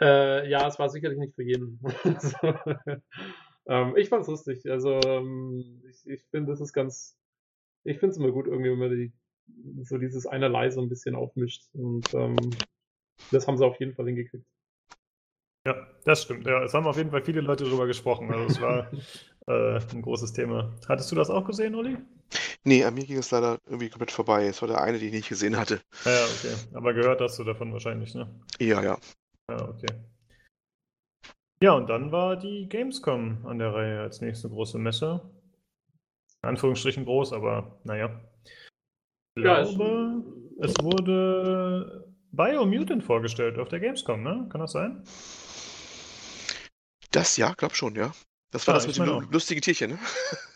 Äh, 0.00 0.48
ja, 0.48 0.66
es 0.66 0.78
war 0.78 0.88
sicherlich 0.88 1.18
nicht 1.18 1.34
für 1.34 1.42
jeden. 1.42 1.78
so, 2.20 2.36
ähm, 3.66 3.96
ich 3.96 4.08
fand's 4.08 4.28
lustig. 4.28 4.70
Also, 4.70 4.98
ähm, 5.04 5.82
ich, 5.90 6.06
ich 6.06 6.24
finde, 6.30 6.52
das 6.52 6.62
ist 6.62 6.72
ganz. 6.72 7.18
Ich 7.84 7.98
finde 7.98 8.12
es 8.12 8.18
immer 8.18 8.32
gut, 8.32 8.46
irgendwie, 8.46 8.70
wenn 8.70 8.78
man 8.78 8.90
die, 8.90 9.12
so 9.84 9.98
dieses 9.98 10.26
einerlei 10.26 10.70
so 10.70 10.80
ein 10.80 10.88
bisschen 10.88 11.14
aufmischt. 11.14 11.68
Und 11.74 12.12
ähm, 12.14 12.36
das 13.30 13.46
haben 13.46 13.58
sie 13.58 13.66
auf 13.66 13.78
jeden 13.78 13.94
Fall 13.94 14.06
hingekriegt. 14.06 14.46
Ja, 15.66 15.86
das 16.04 16.22
stimmt. 16.22 16.46
Ja, 16.46 16.64
es 16.64 16.72
haben 16.72 16.86
auf 16.86 16.96
jeden 16.96 17.10
Fall 17.10 17.22
viele 17.22 17.42
Leute 17.42 17.64
darüber 17.64 17.86
gesprochen. 17.86 18.32
Also 18.32 18.46
es 18.46 18.60
war 18.60 18.90
äh, 19.50 19.80
ein 19.94 20.02
großes 20.02 20.32
Thema. 20.32 20.72
Hattest 20.88 21.10
du 21.10 21.16
das 21.16 21.30
auch 21.30 21.44
gesehen, 21.46 21.74
Olli? 21.74 21.96
Nee, 22.64 22.84
an 22.84 22.94
mir 22.94 23.04
ging 23.04 23.18
es 23.18 23.30
leider 23.30 23.58
irgendwie 23.66 23.88
komplett 23.88 24.10
vorbei. 24.12 24.46
Es 24.46 24.60
war 24.62 24.68
der 24.68 24.80
eine, 24.80 24.98
den 24.98 25.08
ich 25.08 25.14
nicht 25.14 25.28
gesehen 25.28 25.56
hatte. 25.56 25.80
Ja, 26.04 26.12
ja, 26.12 26.24
okay. 26.24 26.54
Aber 26.74 26.92
gehört 26.94 27.20
hast 27.20 27.38
du 27.38 27.44
davon 27.44 27.72
wahrscheinlich, 27.72 28.14
ne? 28.14 28.28
Ja, 28.60 28.82
ja. 28.82 28.98
Ja, 29.50 29.68
okay. 29.68 29.86
Ja, 31.62 31.72
und 31.72 31.88
dann 31.88 32.10
war 32.12 32.36
die 32.36 32.68
Gamescom 32.68 33.44
an 33.46 33.58
der 33.58 33.74
Reihe 33.74 34.00
als 34.00 34.20
nächste 34.20 34.48
große 34.48 34.78
Messe. 34.78 35.20
In 36.42 36.48
Anführungsstrichen 36.50 37.04
groß, 37.04 37.32
aber 37.32 37.80
naja. 37.84 38.20
Ich 39.36 39.44
Ja, 39.44 39.60
es- 39.60 39.74
glaube, 39.74 40.24
es 40.60 40.82
wurde 40.82 42.14
Biomutant 42.32 43.02
vorgestellt 43.04 43.58
auf 43.58 43.68
der 43.68 43.80
Gamescom, 43.80 44.22
ne? 44.22 44.46
Kann 44.50 44.60
das 44.60 44.72
sein? 44.72 45.02
Das 47.10 47.36
ja, 47.36 47.52
glaub 47.54 47.74
schon, 47.74 47.94
ja. 47.96 48.12
Das 48.52 48.66
war 48.66 48.74
Ja, 48.74 48.84
das 48.84 48.98
mit 48.98 49.06
dem 49.06 49.30
lustigen 49.30 49.60
Tierchen, 49.60 49.92
ne? 49.92 49.98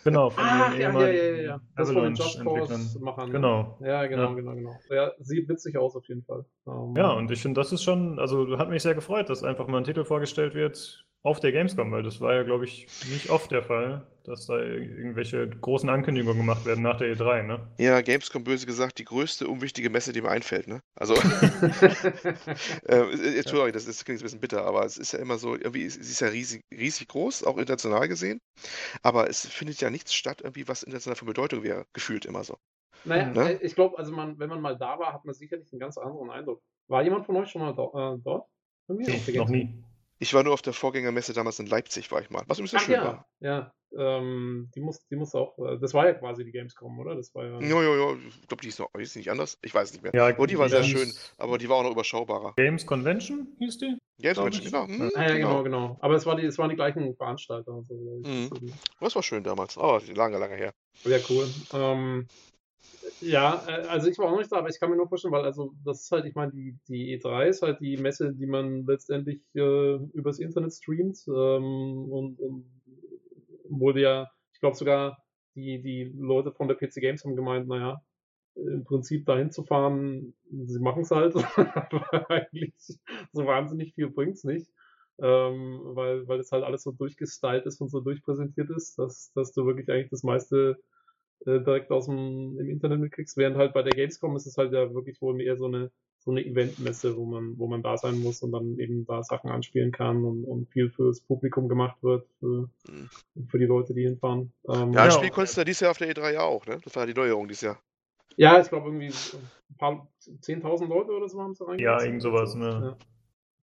Genau, 0.03 0.31
von 0.31 0.43
Ach, 0.45 0.73
den 0.73 0.81
ja, 0.81 0.91
ja, 1.01 1.09
ja, 1.13 1.37
ja, 1.43 1.61
Das 1.77 1.93
von 1.93 2.03
den 2.03 2.15
Just. 2.15 2.41
Cause-Machern. 2.43 3.31
Genau. 3.31 3.79
Ja, 3.81 4.07
genau, 4.07 4.31
Ja. 4.31 4.35
genau, 4.35 4.55
genau. 4.55 4.81
Ja, 4.91 5.13
sieht 5.21 5.49
witzig 5.49 5.77
aus 5.79 5.95
auf 5.95 6.07
jeden 6.09 6.25
Fall. 6.25 6.45
Ähm, 6.67 6.95
Ja, 6.97 7.13
und 7.13 7.31
ich 7.31 7.41
finde, 7.41 7.61
das 7.61 7.73
ist 7.73 7.85
schon, 7.85 8.19
also 8.19 8.59
hat 8.59 8.69
mich 8.69 8.83
sehr 8.83 8.95
gefreut, 8.95 9.31
dass 9.31 9.45
einfach 9.45 9.69
mal 9.69 9.79
ein 9.79 9.85
Titel 9.85 10.05
vorgestellt 10.05 10.55
wird 10.55 11.07
auf 11.25 11.41
der 11.41 11.53
Gamescom, 11.53 11.91
weil 11.93 12.05
das 12.05 12.21
war 12.21 12.35
ja, 12.35 12.45
glaube 12.45 12.67
ich, 12.67 12.93
nicht 13.03 13.31
oft 13.31 13.51
der 13.53 13.65
Fall, 13.65 14.07
dass 14.25 14.47
da 14.47 14.59
irgendwelche 14.61 15.49
großen 15.51 15.89
Ankündigungen 15.91 16.39
gemacht 16.39 16.65
werden 16.67 16.83
nach 16.83 16.99
der 16.99 17.09
E3, 17.11 17.43
ne? 17.43 17.69
Ja, 17.81 18.03
Gamescom 18.03 18.45
böse 18.45 18.67
gesagt, 18.67 18.99
die 18.99 19.05
größte 19.05 19.49
unwichtige 19.49 19.91
Messe, 19.91 20.13
die 20.13 20.23
mir 20.23 20.31
einfällt, 20.31 20.69
ne? 20.69 20.81
Also, 20.95 21.21
äh, 22.87 23.39
Entschuldigung, 23.39 23.73
das, 23.73 23.87
ist, 23.87 24.05
klingt 24.05 24.21
ein 24.21 24.23
bisschen 24.25 24.41
bitter, 24.41 24.65
aber 24.65 24.85
es 24.85 24.97
ist 24.97 25.13
ja 25.13 25.19
immer 25.19 25.39
so, 25.39 25.55
irgendwie, 25.57 25.83
ist- 25.83 26.03
sie 26.03 26.13
ist 26.13 26.21
ja 26.21 26.29
riesig, 26.29 26.63
riesig 26.73 27.09
groß, 27.09 27.45
auch 27.45 27.59
international 27.59 28.07
gesehen, 28.09 28.41
aber 29.03 29.29
es 29.31 29.47
findet 29.47 29.81
ja 29.81 29.91
nichts 29.91 30.15
statt, 30.15 30.41
irgendwie, 30.43 30.69
was 30.69 30.83
international 30.85 31.17
von 31.17 31.27
Bedeutung 31.29 31.63
wäre, 31.65 31.85
gefühlt 31.95 32.27
immer 32.27 32.45
so. 32.45 32.57
Naja, 33.05 33.33
Ne? 33.33 33.51
äh, 33.51 33.67
ich 33.67 33.75
glaube, 33.75 33.99
also 33.99 34.13
man, 34.13 34.39
wenn 34.39 34.49
man 34.51 34.61
mal 34.61 34.77
da 34.79 34.99
war, 34.99 35.13
hat 35.13 35.25
man 35.25 35.35
sicherlich 35.35 35.73
einen 35.73 35.81
ganz 35.81 35.99
anderen 35.99 36.31
Eindruck. 36.31 36.63
War 36.89 37.03
jemand 37.03 37.27
von 37.27 37.37
euch 37.37 37.51
schon 37.51 37.63
mal 37.63 37.75
do, 37.75 37.91
äh, 37.95 38.19
dort? 38.23 38.49
Irgendwie 38.89 39.13
auf 39.13 39.25
der 39.27 39.35
Noch 39.35 39.49
nie. 39.49 39.85
Ich 40.25 40.33
war 40.33 40.43
nur 40.43 40.55
auf 40.55 40.63
der 40.63 40.73
Vorgängermesse 40.73 41.35
damals 41.35 41.59
in 41.59 41.67
Leipzig, 41.67 42.11
war 42.11 42.23
ich 42.23 42.31
mal, 42.31 42.43
was 42.47 42.57
übrigens 42.57 42.71
sehr 42.71 42.81
Ach 42.81 42.85
schön 42.85 42.95
ja, 42.95 43.05
war. 43.05 43.27
ja. 43.41 43.73
Ähm, 43.97 44.71
die 44.75 44.81
muss, 44.81 45.07
die 45.09 45.17
muss 45.17 45.35
auch, 45.35 45.57
äh, 45.59 45.79
das 45.79 45.93
war 45.93 46.07
ja 46.07 46.15
quasi 46.15 46.47
die 46.47 46.51
Gamescom, 46.51 46.99
oder? 46.99 47.15
Das 47.15 47.35
war 47.35 47.45
ja. 47.45 47.61
Jo, 47.61 47.83
jo, 47.83 47.95
jo, 47.95 48.17
ich 48.27 48.49
glaube, 48.49 48.63
die 48.63 48.69
ist 48.69 48.79
noch, 48.79 48.89
ist 48.95 49.15
die 49.15 49.19
nicht 49.19 49.31
anders? 49.31 49.59
Ich 49.61 49.75
weiß 49.75 49.93
nicht 49.93 50.03
mehr. 50.03 50.13
Ja, 50.15 50.29
Aber 50.29 50.47
die 50.47 50.59
war 50.59 50.65
die 50.65 50.71
sehr 50.71 50.83
hieß 50.83 50.99
schön, 50.99 51.13
aber 51.37 51.59
die 51.59 51.69
war 51.69 51.77
auch 51.77 51.83
noch 51.83 51.91
überschaubarer. 51.91 52.55
Games 52.57 52.87
Convention 52.87 53.55
hieß 53.59 53.77
die? 53.79 53.99
Games 54.19 54.39
Convention, 54.39 54.65
genau. 54.65 54.87
hm, 54.87 55.13
Ah, 55.15 55.23
ja, 55.29 55.35
genau, 55.35 55.63
genau. 55.63 55.63
genau. 55.63 55.99
Aber 56.01 56.15
es, 56.15 56.25
war 56.25 56.37
die, 56.37 56.47
es 56.47 56.57
waren 56.57 56.71
die 56.71 56.77
gleichen 56.77 57.15
Veranstalter. 57.17 57.71
und 57.73 57.87
So, 57.87 57.95
Mhm. 57.95 58.51
Das 58.99 59.15
war 59.15 59.23
schön 59.23 59.45
damals. 59.45 59.77
Oh, 59.77 60.01
lange, 60.15 60.39
lange 60.39 60.55
her. 60.57 60.73
Ja, 61.05 61.19
cool. 61.29 61.47
Ähm, 61.75 62.27
ja, 63.25 63.63
äh, 63.67 63.87
also 63.87 64.09
ich 64.09 64.19
war 64.19 64.33
auch 64.33 64.39
nicht 64.39 64.53
da, 64.53 64.59
aber 64.59 64.69
ich 64.69 64.79
kann 64.79 64.91
mir 64.91 64.97
nur 64.97 65.09
vorstellen, 65.09 65.33
weil 65.33 65.45
also 65.45 65.75
das 65.85 66.03
ist 66.03 66.13
halt, 66.13 66.25
ich 66.27 66.35
meine, 66.35 66.53
die, 66.53 66.77
die 66.89 67.19
E3 67.19 67.47
ist 67.47 67.63
halt 67.63 67.81
die 67.81 67.97
Messe, 67.97 68.33
die 68.35 68.47
man 68.47 68.87
letztendlich 68.87 69.41
äh, 69.55 69.95
übers 70.13 70.39
Internet 70.39 70.73
streamt 70.73 71.19
ähm, 71.29 72.11
und, 72.11 72.39
und 72.39 72.67
wurde 73.69 74.01
ja, 74.01 74.31
ich 74.53 74.61
glaube 74.61 74.77
sogar 74.77 75.19
die, 75.55 75.81
die 75.81 76.13
Leute 76.17 76.53
von 76.53 76.69
der 76.69 76.77
PC 76.77 76.95
Games 76.97 77.25
haben 77.25 77.37
gemeint, 77.37 77.69
naja, 77.69 78.01
im 78.57 78.85
Prinzip 78.85 79.27
dahin 79.27 79.51
zu 79.51 79.65
fahren, 79.65 80.35
sie 80.51 80.81
machen 80.81 81.03
es 81.03 81.11
halt, 81.11 81.35
aber 81.57 82.31
eigentlich 82.31 82.73
so 83.33 83.47
wahnsinnig 83.47 83.95
viel 83.95 84.11
bringt's 84.11 84.45
nicht. 84.45 84.71
Ähm, 85.19 85.81
weil, 85.95 86.27
weil 86.27 86.39
das 86.39 86.51
halt 86.51 86.65
alles 86.65 86.83
so 86.83 86.91
durchgestylt 86.91 87.67
ist 87.67 87.81
und 87.81 87.89
so 87.89 88.01
durchpräsentiert 88.01 88.69
ist, 88.71 88.99
dass, 88.99 89.33
dass 89.35 89.53
du 89.53 89.65
wirklich 89.65 89.89
eigentlich 89.89 90.11
das 90.11 90.25
meiste 90.25 90.77
äh, 91.47 91.61
direkt 91.61 91.91
aus 91.91 92.07
dem 92.07 92.59
im 92.59 92.69
Internet 92.69 93.01
mitkriegst, 93.01 93.37
während 93.37 93.57
halt 93.57 93.73
bei 93.75 93.83
der 93.83 93.93
Gamescom 93.93 94.35
ist 94.37 94.47
es 94.47 94.57
halt 94.57 94.73
ja 94.73 94.93
wirklich 94.95 95.21
wohl 95.23 95.41
eher 95.41 95.57
so 95.57 95.67
eine 95.67 95.91
so 96.19 96.31
eine 96.31 96.43
Eventmesse, 96.45 97.17
wo 97.19 97.27
man 97.27 97.59
wo 97.59 97.67
man 97.67 97.83
da 97.83 97.99
sein 97.99 98.19
muss 98.21 98.43
und 98.43 98.53
dann 98.53 98.79
eben 98.79 99.05
da 99.05 99.23
Sachen 99.23 99.51
anspielen 99.51 99.93
kann 99.93 100.25
und, 100.25 100.45
und 100.45 100.71
viel 100.71 100.91
fürs 100.91 101.21
Publikum 101.21 101.69
gemacht 101.69 102.03
wird, 102.03 102.27
für, 102.41 102.71
Mhm. 102.89 103.11
für 103.49 103.59
die 103.59 103.67
Leute, 103.67 103.93
die 103.93 104.05
hinfahren. 104.05 104.53
Ähm, 104.69 104.93
Ja, 104.95 105.05
Ja. 105.07 105.11
Spiel 105.11 105.31
konntest 105.31 105.57
du 105.57 105.61
ja 105.61 105.65
dieses 105.67 105.81
Jahr 105.81 105.91
auf 105.91 105.99
der 105.99 106.09
E3 106.09 106.33
ja 106.33 106.41
auch, 106.41 106.65
ne? 106.67 106.79
Das 106.83 106.95
war 106.97 107.03
ja 107.07 107.13
die 107.13 107.19
Neuerung 107.21 107.47
dieses 107.47 107.63
Jahr. 107.63 107.79
ja, 108.37 108.59
ich 108.59 108.69
glaube 108.69 108.89
irgendwie 108.89 109.09
ein 109.09 109.77
paar 109.77 110.09
10.000 110.41 110.89
Leute 110.89 111.13
oder 111.13 111.29
so 111.29 111.41
haben 111.43 111.55
sie 111.55 111.67
reingelassen. 111.67 112.07
irgend 112.09 112.23
sowas, 112.23 112.55
ne? 112.55 112.97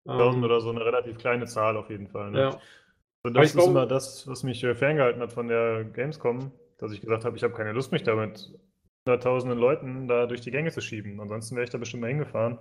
Ja. 0.06 0.12
1000 0.18 0.36
Ähm, 0.38 0.44
oder 0.44 0.60
so, 0.60 0.70
eine 0.70 0.84
relativ 0.84 1.16
kleine 1.18 1.46
Zahl 1.46 1.76
auf 1.78 1.88
jeden 1.88 2.08
Fall. 2.08 2.30
Ne? 2.30 2.38
ja. 2.40 2.46
Also 2.48 2.58
Aber 3.22 3.30
das 3.32 3.46
ist 3.46 3.52
glaube- 3.54 3.70
immer 3.70 3.86
das, 3.86 4.26
was 4.28 4.42
mich 4.42 4.62
äh, 4.64 4.74
ferngehalten 4.74 5.22
hat 5.22 5.32
von 5.32 5.48
der 5.48 5.84
Gamescom, 5.84 6.52
dass 6.80 6.92
ich 6.92 7.00
gesagt 7.00 7.24
habe, 7.24 7.36
ich 7.36 7.42
habe 7.42 7.54
keine 7.54 7.72
Lust, 7.72 7.92
mich 7.92 8.02
da 8.02 8.16
mit 8.16 8.52
hunderttausenden 9.06 9.58
Leuten 9.58 10.08
da 10.08 10.26
durch 10.26 10.40
die 10.40 10.50
Gänge 10.50 10.70
zu 10.70 10.80
schieben. 10.80 11.20
Ansonsten 11.20 11.56
wäre 11.56 11.64
ich 11.64 11.70
da 11.70 11.78
bestimmt 11.78 12.02
mal 12.02 12.08
hingefahren. 12.08 12.58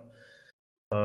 Äh, 0.92 0.96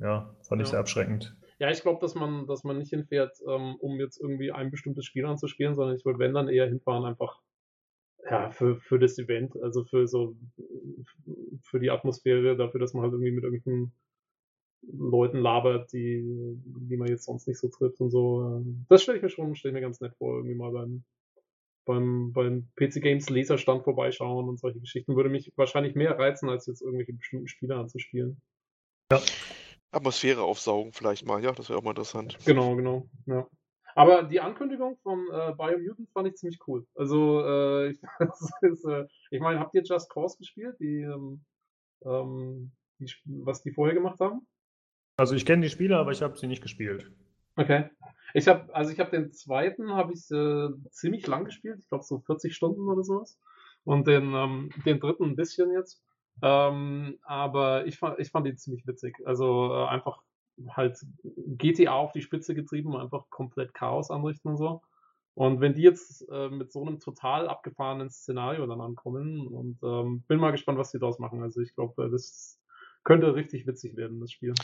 ja, 0.00 0.36
fand 0.42 0.60
ich 0.60 0.68
Ja. 0.68 0.72
sehr 0.72 0.80
abschreckend. 0.80 1.36
Ja, 1.58 1.70
ich 1.70 1.82
glaube, 1.82 2.00
dass 2.00 2.14
man, 2.14 2.46
dass 2.46 2.64
man 2.64 2.78
nicht 2.78 2.90
hinfährt, 2.90 3.36
ähm, 3.46 3.76
um 3.80 3.98
jetzt 4.00 4.18
irgendwie 4.20 4.50
ein 4.50 4.70
bestimmtes 4.70 5.04
Spiel 5.04 5.26
anzuspielen, 5.26 5.74
sondern 5.74 5.96
ich 5.96 6.04
würde, 6.04 6.18
wenn 6.18 6.32
dann 6.32 6.48
eher 6.48 6.66
hinfahren, 6.66 7.04
einfach 7.04 7.40
ja, 8.30 8.50
für, 8.50 8.76
für 8.76 8.98
das 8.98 9.18
Event, 9.18 9.56
also 9.62 9.84
für 9.84 10.06
so 10.06 10.36
für 11.62 11.80
die 11.80 11.90
Atmosphäre, 11.90 12.56
dafür, 12.56 12.80
dass 12.80 12.94
man 12.94 13.02
halt 13.02 13.12
irgendwie 13.12 13.32
mit 13.32 13.44
irgendwelchen 13.44 13.92
Leuten 14.82 15.38
labert, 15.38 15.92
die, 15.92 16.22
die 16.64 16.96
man 16.96 17.08
jetzt 17.08 17.24
sonst 17.24 17.46
nicht 17.46 17.58
so 17.58 17.68
trifft 17.68 18.00
und 18.00 18.10
so. 18.10 18.64
Das 18.88 19.02
stelle 19.02 19.18
ich 19.18 19.22
mir 19.22 19.30
schon, 19.30 19.54
stelle 19.54 19.72
ich 19.72 19.74
mir 19.74 19.86
ganz 19.86 20.00
nett 20.00 20.14
vor, 20.16 20.36
irgendwie 20.36 20.54
mal 20.54 20.72
beim, 20.72 21.04
beim, 21.90 22.32
beim 22.32 22.68
PC 22.76 23.02
Games 23.02 23.28
Leserstand 23.28 23.82
vorbeischauen 23.82 24.48
und 24.48 24.60
solche 24.60 24.78
Geschichten. 24.78 25.16
Würde 25.16 25.28
mich 25.28 25.52
wahrscheinlich 25.56 25.94
mehr 25.96 26.16
reizen, 26.18 26.48
als 26.48 26.66
jetzt 26.66 26.82
irgendwelche 26.82 27.12
bestimmten 27.12 27.48
Spiele 27.48 27.76
anzuspielen. 27.76 28.40
Atmosphäre 29.90 30.42
aufsaugen 30.42 30.92
vielleicht 30.92 31.26
mal, 31.26 31.42
ja, 31.42 31.50
das 31.50 31.68
wäre 31.68 31.78
auch 31.78 31.82
mal 31.82 31.90
interessant. 31.90 32.38
Genau, 32.46 32.76
genau. 32.76 33.08
Ja. 33.26 33.48
Aber 33.96 34.22
die 34.22 34.40
Ankündigung 34.40 34.98
von 35.02 35.26
äh, 35.32 35.52
Biomutant 35.56 36.08
fand 36.12 36.28
ich 36.28 36.36
ziemlich 36.36 36.60
cool. 36.68 36.86
Also, 36.94 37.44
äh, 37.44 37.90
ich, 37.90 38.00
ist, 38.60 38.84
äh, 38.84 39.06
ich 39.32 39.40
meine, 39.40 39.58
habt 39.58 39.74
ihr 39.74 39.82
Just 39.82 40.08
Cause 40.10 40.36
gespielt? 40.38 40.76
Die, 40.78 41.00
ähm, 41.00 41.44
ähm, 42.04 42.70
die, 43.00 43.12
was 43.24 43.62
die 43.62 43.72
vorher 43.72 43.94
gemacht 43.94 44.20
haben? 44.20 44.46
Also 45.16 45.34
ich 45.34 45.44
kenne 45.44 45.62
die 45.62 45.70
Spiele, 45.70 45.98
aber 45.98 46.12
ich 46.12 46.22
habe 46.22 46.38
sie 46.38 46.46
nicht 46.46 46.62
gespielt. 46.62 47.10
Okay. 47.56 47.90
Ich 48.34 48.48
habe, 48.48 48.74
also 48.74 48.92
ich 48.92 49.00
habe 49.00 49.10
den 49.10 49.32
zweiten, 49.32 49.92
habe 49.92 50.12
ich 50.12 50.30
äh, 50.30 50.68
ziemlich 50.90 51.26
lang 51.26 51.44
gespielt. 51.44 51.78
Ich 51.80 51.88
glaube 51.88 52.04
so 52.04 52.18
40 52.18 52.54
Stunden 52.54 52.88
oder 52.88 53.02
sowas. 53.02 53.38
Und 53.84 54.06
den, 54.06 54.34
ähm, 54.34 54.70
den 54.84 55.00
dritten 55.00 55.24
ein 55.24 55.36
bisschen 55.36 55.72
jetzt. 55.72 56.02
Ähm, 56.42 57.18
aber 57.22 57.86
ich 57.86 57.98
fand, 57.98 58.18
ich 58.18 58.30
fand 58.30 58.46
ihn 58.46 58.56
ziemlich 58.56 58.86
witzig. 58.86 59.16
Also 59.24 59.72
äh, 59.72 59.86
einfach 59.86 60.22
halt 60.68 60.98
GTA 61.36 61.92
auf 61.92 62.12
die 62.12 62.22
Spitze 62.22 62.54
getrieben, 62.54 62.96
einfach 62.96 63.30
komplett 63.30 63.74
Chaos 63.74 64.10
anrichten 64.10 64.50
und 64.50 64.56
so. 64.58 64.82
Und 65.34 65.60
wenn 65.60 65.74
die 65.74 65.82
jetzt 65.82 66.28
äh, 66.30 66.48
mit 66.50 66.72
so 66.72 66.84
einem 66.84 66.98
total 67.00 67.48
abgefahrenen 67.48 68.10
Szenario 68.10 68.66
dann 68.66 68.80
ankommen 68.80 69.46
und 69.46 69.78
ähm, 69.82 70.22
bin 70.28 70.38
mal 70.38 70.50
gespannt, 70.50 70.78
was 70.78 70.90
die 70.90 70.98
daraus 70.98 71.18
machen. 71.18 71.42
Also 71.42 71.60
ich 71.60 71.74
glaube, 71.74 72.04
äh, 72.04 72.10
das 72.10 72.58
könnte 73.04 73.34
richtig 73.34 73.66
witzig 73.66 73.96
werden, 73.96 74.20
das 74.20 74.32
Spiel. 74.32 74.54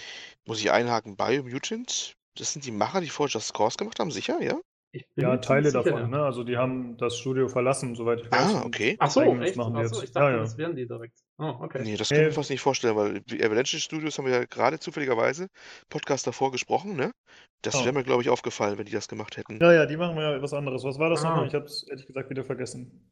Muss 0.44 0.60
ich 0.60 0.70
einhaken, 0.70 1.16
Biomutant? 1.16 2.16
Das 2.38 2.52
sind 2.52 2.64
die 2.66 2.70
Macher, 2.72 3.00
die 3.00 3.08
vorher 3.08 3.32
Just 3.32 3.54
Cause 3.54 3.76
gemacht 3.76 3.98
haben, 3.98 4.10
sicher, 4.10 4.40
ja? 4.42 4.58
Ich 4.92 5.04
bin 5.14 5.24
Ja, 5.24 5.36
Teile 5.38 5.70
sicher, 5.70 5.82
davon, 5.82 6.00
ja. 6.02 6.06
ne? 6.08 6.22
Also 6.24 6.42
die 6.44 6.56
haben 6.56 6.96
das 6.96 7.18
Studio 7.18 7.48
verlassen, 7.48 7.94
soweit 7.94 8.20
ich 8.20 8.30
weiß. 8.30 8.54
Ah, 8.54 8.62
okay. 8.64 8.96
Ach 8.98 9.10
so, 9.10 9.20
eigenes 9.20 9.48
echt? 9.48 9.56
machen 9.58 9.74
die 9.74 9.80
Ach 9.80 9.88
so, 9.88 9.94
jetzt. 9.96 10.04
ich 10.04 10.10
dachte, 10.12 10.26
Ja, 10.26 10.36
ja. 10.36 10.38
das 10.42 10.56
wären 10.56 10.76
die 10.76 10.86
direkt. 10.86 11.18
Oh, 11.38 11.54
okay. 11.60 11.82
Nee, 11.82 11.96
das 11.96 12.08
kann 12.08 12.18
ich 12.20 12.24
mir 12.26 12.32
fast 12.32 12.48
nicht 12.50 12.60
vorstellen, 12.62 12.96
weil 12.96 13.20
die 13.20 13.44
Avalanche 13.44 13.78
Studios 13.78 14.16
haben 14.16 14.26
wir 14.26 14.32
ja 14.32 14.44
gerade 14.44 14.78
zufälligerweise 14.78 15.48
Podcast 15.90 16.26
davor 16.26 16.50
gesprochen, 16.52 16.96
ne? 16.96 17.10
Das 17.62 17.74
Oh. 17.74 17.80
wäre 17.84 17.92
mir, 17.92 18.04
glaube 18.04 18.22
ich, 18.22 18.30
aufgefallen, 18.30 18.78
wenn 18.78 18.86
die 18.86 18.92
das 18.92 19.08
gemacht 19.08 19.36
hätten. 19.36 19.58
Ja, 19.60 19.72
ja, 19.72 19.86
die 19.86 19.96
machen 19.98 20.16
ja 20.16 20.40
was 20.40 20.54
anderes. 20.54 20.82
Was 20.84 20.98
war 20.98 21.10
das 21.10 21.24
Ah. 21.24 21.30
nochmal? 21.30 21.46
Ich 21.48 21.54
habe 21.54 21.66
es 21.66 21.86
ehrlich 21.88 22.06
gesagt 22.06 22.30
wieder 22.30 22.44
vergessen. 22.44 23.10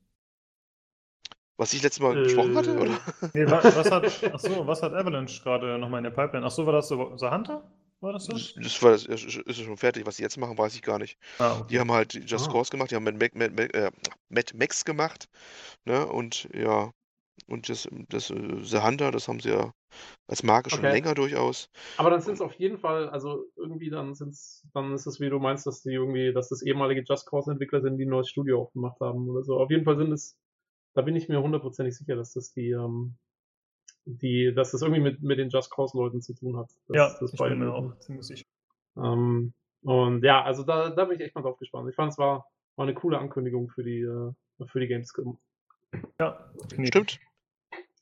Was 1.56 1.72
ich 1.72 1.82
letztes 1.82 2.00
Mal 2.02 2.14
besprochen 2.14 2.56
hatte, 2.56 2.70
Äh, 2.72 2.78
oder? 2.80 2.98
Nee, 3.34 3.46
wa 3.46 3.60
was 3.62 3.90
hat, 3.90 4.04
ach 4.32 4.40
so, 4.40 4.66
was 4.66 4.82
hat 4.82 4.92
Avalanche 4.92 5.42
gerade 5.42 5.78
nochmal 5.78 5.98
in 5.98 6.04
der 6.04 6.10
Pipeline? 6.10 6.44
Ach 6.46 6.50
so, 6.50 6.66
war 6.66 6.72
das 6.72 6.88
so, 6.88 7.16
The 7.16 7.26
Hunter? 7.30 7.70
War 8.04 8.12
das 8.12 8.26
das? 8.26 8.54
Das, 8.54 8.64
das 8.64 8.82
war 8.82 8.90
das, 8.92 9.04
ist 9.06 9.60
schon 9.60 9.76
fertig. 9.76 10.06
Was 10.06 10.16
sie 10.16 10.22
jetzt 10.22 10.36
machen, 10.36 10.58
weiß 10.58 10.74
ich 10.74 10.82
gar 10.82 10.98
nicht. 10.98 11.18
Ah, 11.38 11.60
okay. 11.60 11.70
Die 11.70 11.80
haben 11.80 11.92
halt 11.92 12.14
Just 12.14 12.46
Ah. 12.46 12.52
Cause 12.52 12.70
gemacht, 12.70 12.90
die 12.90 12.96
haben 12.96 13.04
Mad, 13.04 13.18
Mac- 13.18 13.34
Mac- 13.34 13.74
äh, 13.74 13.90
Mad 14.28 14.56
Max 14.56 14.84
gemacht, 14.84 15.28
ne? 15.84 16.06
Und 16.06 16.48
ja, 16.54 16.92
und 17.48 17.68
das, 17.68 17.88
das 18.10 18.30
äh, 18.30 18.64
The 18.64 18.82
Hunter, 18.82 19.10
das 19.12 19.28
haben 19.28 19.40
sie 19.40 19.50
ja 19.50 19.72
als 20.28 20.42
Marke 20.42 20.70
schon 20.70 20.80
Okay. 20.80 20.92
länger 20.92 21.14
durchaus. 21.14 21.68
Aber 21.96 22.10
dann 22.10 22.20
sind 22.20 22.34
es 22.34 22.40
auf 22.40 22.54
jeden 22.54 22.78
Fall, 22.78 23.08
also 23.10 23.46
irgendwie 23.56 23.90
dann 23.90 24.14
sind's, 24.14 24.66
dann 24.74 24.92
ist 24.94 25.06
es, 25.06 25.20
wie 25.20 25.30
du 25.30 25.38
meinst, 25.38 25.66
dass 25.66 25.82
die 25.82 25.92
irgendwie, 25.92 26.32
dass 26.32 26.48
das 26.48 26.62
ehemalige 26.62 27.04
Just 27.08 27.28
Cause 27.28 27.50
Entwickler 27.52 27.82
sind, 27.82 27.98
die 27.98 28.04
ein 28.06 28.10
neues 28.10 28.28
Studio 28.30 28.62
aufgemacht 28.62 29.00
haben 29.00 29.28
oder 29.28 29.44
so. 29.44 29.58
Auf 29.60 29.70
jeden 29.70 29.84
Fall 29.84 29.96
sind 29.96 30.12
es, 30.12 30.36
da 30.94 31.02
bin 31.02 31.16
ich 31.16 31.28
mir 31.28 31.42
hundertprozentig 31.42 31.96
sicher, 31.96 32.16
dass 32.16 32.32
das 32.32 32.52
die, 32.52 32.70
ähm, 32.70 33.16
die, 34.06 34.52
dass 34.54 34.72
das 34.72 34.82
irgendwie 34.82 35.00
mit, 35.00 35.22
mit 35.22 35.38
den 35.38 35.48
Just 35.48 35.70
Cause 35.70 35.96
Leuten 35.96 36.20
zu 36.20 36.34
tun 36.34 36.56
hat. 36.56 36.68
dass 36.88 36.96
ja, 36.96 37.16
das 37.20 37.32
ich 37.32 37.38
beide 37.38 37.56
bin 37.56 37.64
mir 37.64 37.74
auch 37.74 37.98
ziemlich 38.00 38.26
sicher. 38.26 38.44
Ähm, 38.96 39.52
und 39.82 40.24
ja, 40.24 40.42
also 40.42 40.62
da, 40.62 40.90
da 40.90 41.04
bin 41.04 41.16
ich 41.16 41.24
echt 41.24 41.34
mal 41.34 41.42
drauf 41.42 41.58
gespannt. 41.58 41.88
Ich 41.88 41.94
fand, 41.96 42.12
es 42.12 42.18
war, 42.18 42.46
war 42.76 42.84
eine 42.84 42.94
coole 42.94 43.18
Ankündigung 43.18 43.68
für 43.68 43.82
die, 43.82 44.00
äh, 44.00 44.32
für 44.66 44.80
die 44.80 44.88
Gamescom. 44.88 45.38
Ja. 46.20 46.50
Stimmt. 46.84 47.18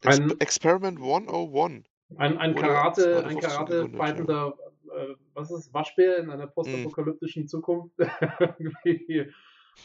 Ex 0.02 0.18
Ein- 0.18 0.40
Experiment 0.40 0.98
101. 0.98 1.86
Ein, 2.16 2.36
ein 2.38 2.54
Karate, 2.54 3.02
250 3.02 3.24
ein 3.24 3.36
gegründet, 3.36 3.98
Karate-fightender, 3.98 4.54
äh, 4.94 5.14
was 5.34 5.50
ist, 5.50 5.72
Waschbär 5.72 6.18
in 6.18 6.30
einer 6.30 6.46
postapokalyptischen 6.46 7.48
Zukunft, 7.48 7.94
irgendwie, 8.58 9.32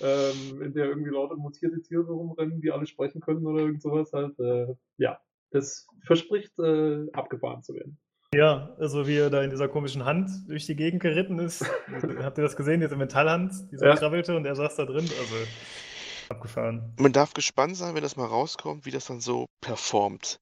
ähm, 0.02 0.62
in 0.62 0.74
der 0.74 0.88
irgendwie 0.88 1.12
lauter 1.12 1.36
mutierte 1.36 1.82
Tiere 1.82 2.12
rumrennen, 2.12 2.60
die 2.60 2.72
alle 2.72 2.86
sprechen 2.86 3.22
können 3.22 3.46
oder 3.46 3.62
irgend 3.62 3.82
sowas 3.82 4.12
halt. 4.12 4.38
Äh, 4.40 4.76
ja, 4.98 5.20
das 5.52 5.88
verspricht, 6.06 6.58
äh, 6.60 7.06
abgefahren 7.14 7.64
zu 7.64 7.74
werden. 7.74 7.98
Ja, 8.36 8.76
also 8.78 9.08
wie 9.08 9.18
er 9.18 9.30
da 9.30 9.42
in 9.42 9.50
dieser 9.50 9.70
komischen 9.70 10.04
Hand 10.04 10.30
durch 10.48 10.66
die 10.66 10.76
Gegend 10.76 11.02
geritten 11.02 11.40
ist. 11.40 11.64
Habt 12.22 12.38
ihr 12.38 12.44
das 12.44 12.58
gesehen, 12.58 12.82
diese 12.82 12.98
Metallhand, 12.98 13.54
die 13.72 13.78
so 13.78 13.86
Ja. 13.86 13.96
krabbelte 13.96 14.36
und 14.36 14.46
er 14.46 14.56
saß 14.56 14.76
da 14.76 14.86
drin? 14.86 14.98
Also 14.98 15.36
abgefahren. 16.30 16.94
Man 17.00 17.14
darf 17.14 17.34
gespannt 17.34 17.78
sein, 17.78 17.96
wenn 17.96 18.04
das 18.04 18.18
mal 18.18 18.26
rauskommt, 18.26 18.86
wie 18.86 18.92
das 18.92 19.06
dann 19.06 19.22
so 19.22 19.46
performt. 19.62 20.40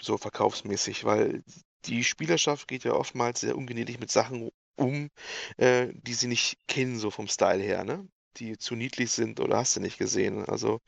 So 0.00 0.18
verkaufsmäßig, 0.18 1.04
weil 1.04 1.42
die 1.86 2.04
Spielerschaft 2.04 2.68
geht 2.68 2.84
ja 2.84 2.92
oftmals 2.92 3.40
sehr 3.40 3.56
ungnädig 3.56 3.98
mit 3.98 4.10
Sachen 4.10 4.50
um, 4.76 5.08
äh, 5.56 5.88
die 5.94 6.12
sie 6.12 6.26
nicht 6.28 6.58
kennen, 6.68 6.98
so 6.98 7.10
vom 7.10 7.28
Style 7.28 7.62
her, 7.62 7.84
ne? 7.84 8.06
Die 8.38 8.58
zu 8.58 8.74
niedlich 8.74 9.10
sind 9.10 9.40
oder 9.40 9.58
hast 9.58 9.76
du 9.76 9.80
nicht 9.80 9.98
gesehen. 9.98 10.44
Also 10.44 10.80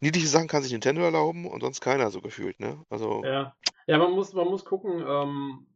niedliche 0.00 0.28
Sachen 0.28 0.48
kann 0.48 0.62
sich 0.62 0.72
Nintendo 0.72 1.02
erlauben 1.02 1.46
und 1.46 1.60
sonst 1.60 1.80
keiner 1.80 2.10
so 2.10 2.20
gefühlt, 2.20 2.58
ne? 2.60 2.84
Also 2.90 3.22
Ja, 3.24 3.54
ja 3.86 3.98
man, 3.98 4.12
muss, 4.12 4.32
man 4.32 4.48
muss 4.48 4.64
gucken, 4.64 5.04
ähm, 5.06 5.66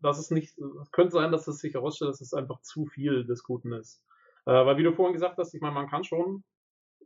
dass 0.00 0.18
es 0.18 0.30
nicht, 0.30 0.58
es 0.58 0.90
könnte 0.90 1.12
sein, 1.12 1.32
dass 1.32 1.46
es 1.48 1.58
sich 1.58 1.74
herausstellt, 1.74 2.10
dass 2.10 2.20
es 2.20 2.34
einfach 2.34 2.60
zu 2.62 2.86
viel 2.86 3.24
des 3.24 3.44
Guten 3.44 3.72
ist. 3.72 4.02
Äh, 4.46 4.52
weil 4.52 4.76
wie 4.76 4.82
du 4.82 4.92
vorhin 4.92 5.14
gesagt 5.14 5.38
hast, 5.38 5.54
ich 5.54 5.60
meine, 5.60 5.74
man 5.74 5.88
kann 5.88 6.04
schon 6.04 6.42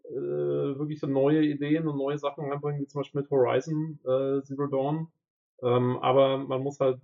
äh, 0.05 0.79
wirklich 0.79 1.01
so 1.01 1.07
neue 1.07 1.43
Ideen 1.43 1.87
und 1.89 1.99
neue 1.99 2.19
Sachen 2.19 2.51
reinbringen, 2.51 2.81
wie 2.81 2.87
zum 2.87 3.01
Beispiel 3.01 3.23
mit 3.23 3.31
Horizon 3.31 3.99
äh, 4.05 4.43
Zero 4.43 4.67
Dawn. 4.67 5.09
Ähm, 5.63 5.99
aber 5.99 6.39
man 6.39 6.63
muss 6.63 6.81
halt, 6.81 7.01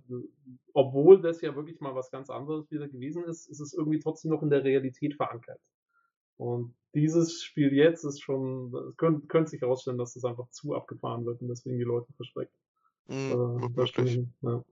obwohl 0.73 1.21
das 1.21 1.41
ja 1.41 1.55
wirklich 1.55 1.79
mal 1.79 1.95
was 1.95 2.11
ganz 2.11 2.29
anderes 2.29 2.69
wieder 2.71 2.87
gewesen 2.87 3.23
ist, 3.23 3.47
ist 3.47 3.59
es 3.59 3.73
irgendwie 3.73 3.99
trotzdem 3.99 4.31
noch 4.31 4.43
in 4.43 4.49
der 4.49 4.63
Realität 4.63 5.15
verankert. 5.15 5.59
Und 6.37 6.73
dieses 6.93 7.43
Spiel 7.43 7.73
jetzt 7.73 8.03
ist 8.03 8.21
schon, 8.21 8.73
es 8.89 8.97
könnte, 8.97 9.27
könnte 9.27 9.49
sich 9.51 9.61
herausstellen, 9.61 9.97
dass 9.97 10.15
es 10.15 10.23
einfach 10.23 10.49
zu 10.49 10.75
abgefahren 10.75 11.25
wird 11.25 11.41
und 11.41 11.47
deswegen 11.47 11.77
die 11.77 11.83
Leute 11.83 12.11
verschreckt. 12.13 12.53
mh, 13.07 13.15
Äh, 13.15 13.65
ich, 13.65 13.75
wirklich. 13.75 14.19
ja. 14.41 14.63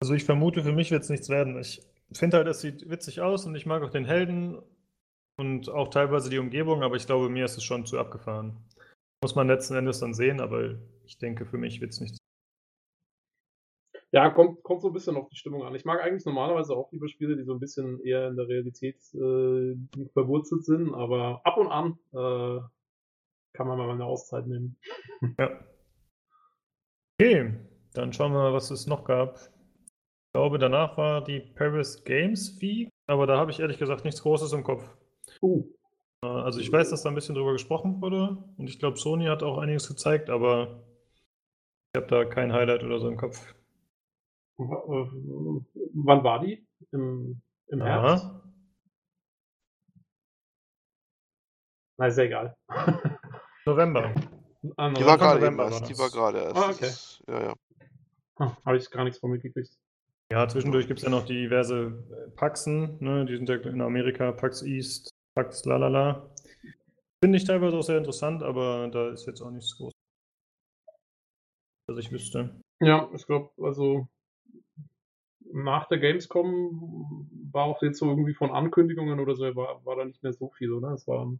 Also 0.00 0.14
ich 0.14 0.24
vermute, 0.24 0.62
für 0.62 0.72
mich 0.72 0.90
wird 0.90 1.04
es 1.04 1.10
nichts 1.10 1.28
werden. 1.28 1.58
Ich 1.58 1.80
finde 2.12 2.38
halt, 2.38 2.48
es 2.48 2.60
sieht 2.60 2.88
witzig 2.90 3.20
aus 3.20 3.46
und 3.46 3.54
ich 3.54 3.66
mag 3.66 3.82
auch 3.82 3.90
den 3.90 4.04
Helden 4.04 4.60
und 5.38 5.68
auch 5.68 5.88
teilweise 5.88 6.28
die 6.28 6.38
Umgebung, 6.38 6.82
aber 6.82 6.96
ich 6.96 7.06
glaube, 7.06 7.28
mir 7.28 7.44
ist 7.44 7.56
es 7.56 7.64
schon 7.64 7.86
zu 7.86 7.98
abgefahren. 7.98 8.56
Muss 9.22 9.34
man 9.34 9.46
letzten 9.46 9.74
Endes 9.74 10.00
dann 10.00 10.14
sehen, 10.14 10.40
aber 10.40 10.76
ich 11.04 11.18
denke, 11.18 11.46
für 11.46 11.58
mich 11.58 11.80
wird 11.80 11.92
es 11.92 12.00
nichts. 12.00 12.18
Ja, 14.14 14.28
kommt, 14.28 14.62
kommt 14.62 14.82
so 14.82 14.88
ein 14.88 14.92
bisschen 14.92 15.16
auf 15.16 15.28
die 15.30 15.36
Stimmung 15.36 15.62
an. 15.64 15.74
Ich 15.74 15.86
mag 15.86 16.02
eigentlich 16.02 16.26
normalerweise 16.26 16.74
auch 16.76 16.92
lieber 16.92 17.08
Spiele, 17.08 17.34
die 17.34 17.44
so 17.44 17.54
ein 17.54 17.60
bisschen 17.60 17.98
eher 18.04 18.28
in 18.28 18.36
der 18.36 18.46
Realität 18.46 18.96
äh, 19.14 19.74
verwurzelt 20.12 20.64
sind, 20.64 20.94
aber 20.94 21.40
ab 21.44 21.56
und 21.56 21.68
an 21.68 21.98
äh, 22.12 22.60
kann 23.54 23.66
man 23.66 23.78
mal 23.78 23.90
eine 23.90 24.04
Auszeit 24.04 24.46
nehmen. 24.46 24.76
Ja. 25.38 25.50
Okay, 27.18 27.54
dann 27.94 28.12
schauen 28.12 28.32
wir 28.32 28.40
mal, 28.40 28.52
was 28.52 28.70
es 28.70 28.86
noch 28.86 29.04
gab. 29.04 29.36
Ich 29.36 30.32
glaube, 30.34 30.58
danach 30.58 30.98
war 30.98 31.24
die 31.24 31.40
Paris 31.40 32.04
Games 32.04 32.60
Week, 32.60 32.90
aber 33.06 33.26
da 33.26 33.38
habe 33.38 33.50
ich 33.50 33.60
ehrlich 33.60 33.78
gesagt 33.78 34.04
nichts 34.04 34.22
Großes 34.22 34.52
im 34.52 34.62
Kopf. 34.62 34.84
Uh, 35.40 35.64
Äh, 36.22 36.26
Also 36.26 36.60
ich 36.60 36.70
weiß, 36.70 36.90
dass 36.90 37.02
da 37.02 37.08
ein 37.08 37.14
bisschen 37.14 37.34
drüber 37.34 37.52
gesprochen 37.52 38.00
wurde 38.02 38.36
und 38.58 38.68
ich 38.68 38.78
glaube, 38.78 38.98
Sony 38.98 39.26
hat 39.26 39.42
auch 39.42 39.56
einiges 39.58 39.88
gezeigt, 39.88 40.28
aber 40.28 40.82
ich 41.94 42.02
habe 42.02 42.08
da 42.08 42.24
kein 42.26 42.52
Highlight 42.52 42.84
oder 42.84 42.98
so 42.98 43.08
im 43.08 43.16
Kopf. 43.16 43.54
W- 44.70 45.64
wann 45.94 46.24
war 46.24 46.40
die? 46.40 46.66
Im, 46.92 47.40
im 47.68 47.82
Herbst? 47.82 48.24
Ja. 48.24 48.42
Na, 51.98 52.06
ist 52.06 52.18
ja 52.18 52.24
egal. 52.24 52.56
November. 53.66 54.14
Ah, 54.76 54.90
Die 54.90 55.04
war 55.04 55.18
gerade 55.18 55.40
erst. 55.44 55.88
Die 55.88 55.98
war 55.98 56.10
gerade 56.10 56.38
erst. 56.38 56.56
Ah, 56.56 56.70
okay. 56.70 56.86
ist- 56.86 57.22
Ja, 57.28 57.42
ja. 57.42 57.54
Habe 58.64 58.76
ich 58.76 58.90
gar 58.90 59.04
nichts 59.04 59.18
von 59.20 59.30
mitgekriegt. 59.30 59.76
Ja, 60.32 60.48
zwischendurch 60.48 60.86
gibt 60.88 60.98
es 61.00 61.04
ja 61.04 61.10
noch 61.10 61.26
diverse 61.26 62.02
äh, 62.10 62.30
Paxen, 62.30 62.96
ne? 63.00 63.26
Die 63.26 63.36
sind 63.36 63.48
ja 63.48 63.56
in 63.56 63.82
Amerika, 63.82 64.32
Pax 64.32 64.62
East, 64.62 65.10
Pax 65.36 65.64
lalala. 65.64 66.30
Finde 67.22 67.36
ich 67.36 67.44
teilweise 67.44 67.76
auch 67.76 67.82
sehr 67.82 67.98
interessant, 67.98 68.42
aber 68.42 68.88
da 68.88 69.10
ist 69.10 69.26
jetzt 69.26 69.42
auch 69.42 69.50
nichts 69.50 69.76
groß. 69.76 69.92
Was 71.88 71.98
ich 71.98 72.10
wüsste. 72.10 72.58
Ja, 72.80 73.08
ich 73.14 73.26
glaube, 73.26 73.50
also 73.62 74.08
nach 75.52 75.88
der 75.88 75.98
Gamescom 75.98 77.28
war 77.52 77.64
auch 77.64 77.82
jetzt 77.82 77.98
so 77.98 78.08
irgendwie 78.08 78.34
von 78.34 78.50
Ankündigungen 78.50 79.20
oder 79.20 79.36
so, 79.36 79.44
war, 79.54 79.84
war 79.84 79.96
da 79.96 80.04
nicht 80.04 80.22
mehr 80.22 80.32
so 80.32 80.48
viel, 80.50 80.72
oder? 80.72 80.92
Es 80.92 81.06
war, 81.06 81.30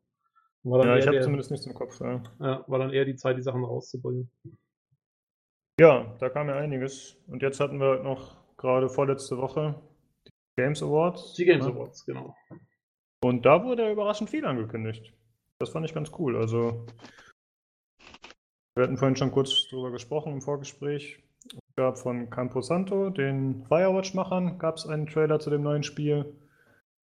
war 0.62 0.78
dann 0.78 0.88
Ja, 0.88 0.96
ich 0.96 1.06
habe 1.06 1.20
zumindest 1.20 1.50
nichts 1.50 1.66
im 1.66 1.74
Kopf. 1.74 2.00
Ja. 2.00 2.22
ja, 2.40 2.64
war 2.66 2.78
dann 2.78 2.92
eher 2.92 3.04
die 3.04 3.16
Zeit, 3.16 3.36
die 3.36 3.42
Sachen 3.42 3.64
rauszubringen. 3.64 4.30
ja, 5.80 6.14
da 6.18 6.28
kam 6.28 6.48
ja 6.48 6.56
einiges. 6.56 7.16
Und 7.26 7.42
jetzt 7.42 7.60
hatten 7.60 7.80
wir 7.80 7.88
halt 7.88 8.04
noch 8.04 8.36
gerade 8.56 8.88
vorletzte 8.88 9.38
Woche 9.38 9.80
die 10.26 10.62
Games 10.62 10.82
Awards. 10.82 11.34
Die 11.34 11.44
Games 11.44 11.64
ne? 11.64 11.72
Awards, 11.72 12.04
genau. 12.04 12.36
Und 13.22 13.46
da 13.46 13.64
wurde 13.64 13.90
überraschend 13.90 14.30
viel 14.30 14.44
angekündigt. 14.44 15.14
Das 15.58 15.70
fand 15.70 15.86
ich 15.86 15.94
ganz 15.94 16.10
cool. 16.18 16.36
Also, 16.36 16.86
wir 18.74 18.84
hatten 18.84 18.98
vorhin 18.98 19.16
schon 19.16 19.30
kurz 19.30 19.68
drüber 19.68 19.90
gesprochen 19.90 20.32
im 20.32 20.42
Vorgespräch. 20.42 21.22
Gab 21.82 21.98
von 21.98 22.30
Campo 22.30 22.60
Santo, 22.60 23.10
den 23.10 23.64
Firewatch-Machern, 23.64 24.56
gab 24.60 24.76
es 24.76 24.86
einen 24.86 25.08
Trailer 25.08 25.40
zu 25.40 25.50
dem 25.50 25.62
neuen 25.62 25.82
Spiel, 25.82 26.32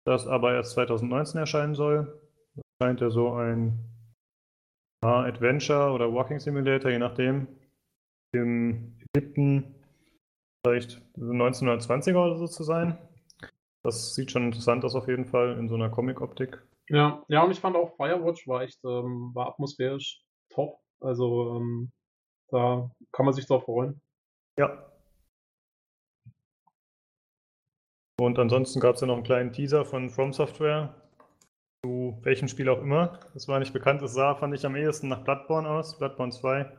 das 0.06 0.28
aber 0.28 0.54
erst 0.54 0.74
2019 0.74 1.40
erscheinen 1.40 1.74
soll. 1.74 2.16
Das 2.54 2.64
scheint 2.80 3.00
ja 3.00 3.10
so 3.10 3.32
ein 3.32 3.76
ja, 5.02 5.22
Adventure 5.22 5.90
oder 5.90 6.14
Walking 6.14 6.38
Simulator, 6.38 6.92
je 6.92 7.00
nachdem, 7.00 7.48
im 8.32 8.96
Ägypten 9.12 9.74
vielleicht 10.64 11.02
1920er 11.16 12.24
oder 12.24 12.36
so 12.36 12.46
zu 12.46 12.62
sein. 12.62 12.96
Das 13.82 14.14
sieht 14.14 14.30
schon 14.30 14.44
interessant 14.44 14.84
aus 14.84 14.94
auf 14.94 15.08
jeden 15.08 15.26
Fall 15.26 15.58
in 15.58 15.68
so 15.68 15.74
einer 15.74 15.90
Comic-Optik. 15.90 16.62
Ja, 16.88 17.24
ja, 17.26 17.42
und 17.42 17.50
ich 17.50 17.58
fand 17.58 17.74
auch 17.74 17.96
Firewatch 17.96 18.46
war 18.46 18.62
echt, 18.62 18.78
ähm, 18.84 19.32
war 19.34 19.48
atmosphärisch 19.48 20.22
top. 20.50 20.78
Also 21.00 21.56
ähm, 21.56 21.90
da 22.52 22.88
kann 23.10 23.26
man 23.26 23.34
sich 23.34 23.48
drauf 23.48 23.64
freuen. 23.64 24.00
Ja. 24.58 24.84
Und 28.20 28.38
ansonsten 28.38 28.80
gab 28.80 28.96
es 28.96 29.00
ja 29.00 29.06
noch 29.06 29.14
einen 29.14 29.24
kleinen 29.24 29.52
Teaser 29.52 29.84
von 29.84 30.10
From 30.10 30.32
Software 30.32 30.94
zu 31.84 32.18
welchem 32.22 32.48
Spiel 32.48 32.68
auch 32.68 32.82
immer. 32.82 33.20
Das 33.34 33.46
war 33.46 33.60
nicht 33.60 33.72
bekannt. 33.72 34.02
Es 34.02 34.14
sah, 34.14 34.34
fand 34.34 34.54
ich, 34.54 34.66
am 34.66 34.74
ehesten 34.74 35.08
nach 35.08 35.22
Bloodborne 35.22 35.68
aus, 35.68 35.96
Bloodborne 35.96 36.32
2. 36.32 36.70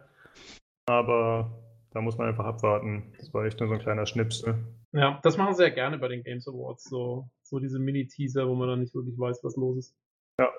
Aber 0.87 1.49
da 1.91 2.01
muss 2.01 2.17
man 2.17 2.27
einfach 2.27 2.45
abwarten. 2.45 3.13
Das 3.17 3.33
war 3.33 3.45
echt 3.45 3.59
nur 3.59 3.69
so 3.69 3.75
ein 3.75 3.79
kleiner 3.79 4.05
Schnipsel. 4.05 4.55
Ja, 4.91 5.19
das 5.23 5.37
machen 5.37 5.55
sie 5.55 5.63
ja 5.63 5.69
gerne 5.69 5.97
bei 5.97 6.09
den 6.09 6.23
Games 6.23 6.47
Awards, 6.47 6.83
so, 6.83 7.29
so 7.43 7.59
diese 7.59 7.79
Mini-Teaser, 7.79 8.47
wo 8.47 8.55
man 8.55 8.67
dann 8.67 8.79
nicht 8.79 8.93
wirklich 8.93 9.17
weiß, 9.17 9.43
was 9.43 9.55
los 9.55 9.77
ist. 9.77 9.95
Ja. 10.39 10.49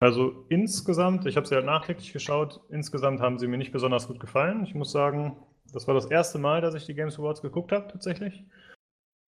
Also 0.00 0.46
insgesamt, 0.48 1.26
ich 1.26 1.36
habe 1.36 1.46
sie 1.46 1.54
halt 1.54 1.66
nachträglich 1.66 2.12
geschaut, 2.12 2.60
insgesamt 2.70 3.20
haben 3.20 3.38
sie 3.38 3.46
mir 3.46 3.58
nicht 3.58 3.72
besonders 3.72 4.08
gut 4.08 4.18
gefallen. 4.18 4.64
Ich 4.64 4.74
muss 4.74 4.90
sagen, 4.90 5.36
das 5.74 5.86
war 5.86 5.94
das 5.94 6.06
erste 6.06 6.38
Mal, 6.38 6.60
dass 6.60 6.74
ich 6.74 6.86
die 6.86 6.94
Games 6.94 7.18
Awards 7.18 7.42
geguckt 7.42 7.72
habe, 7.72 7.88
tatsächlich. 7.88 8.44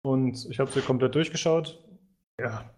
Und 0.04 0.48
ich 0.50 0.60
habe 0.60 0.72
sie 0.72 0.82
komplett 0.82 1.16
durchgeschaut. 1.16 1.84
Ja, 2.40 2.70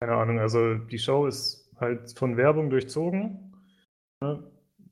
keine 0.00 0.14
Ahnung, 0.14 0.38
also 0.38 0.74
die 0.74 0.98
Show 0.98 1.26
ist 1.26 1.72
halt 1.80 2.12
von 2.18 2.36
Werbung 2.36 2.70
durchzogen. 2.70 3.54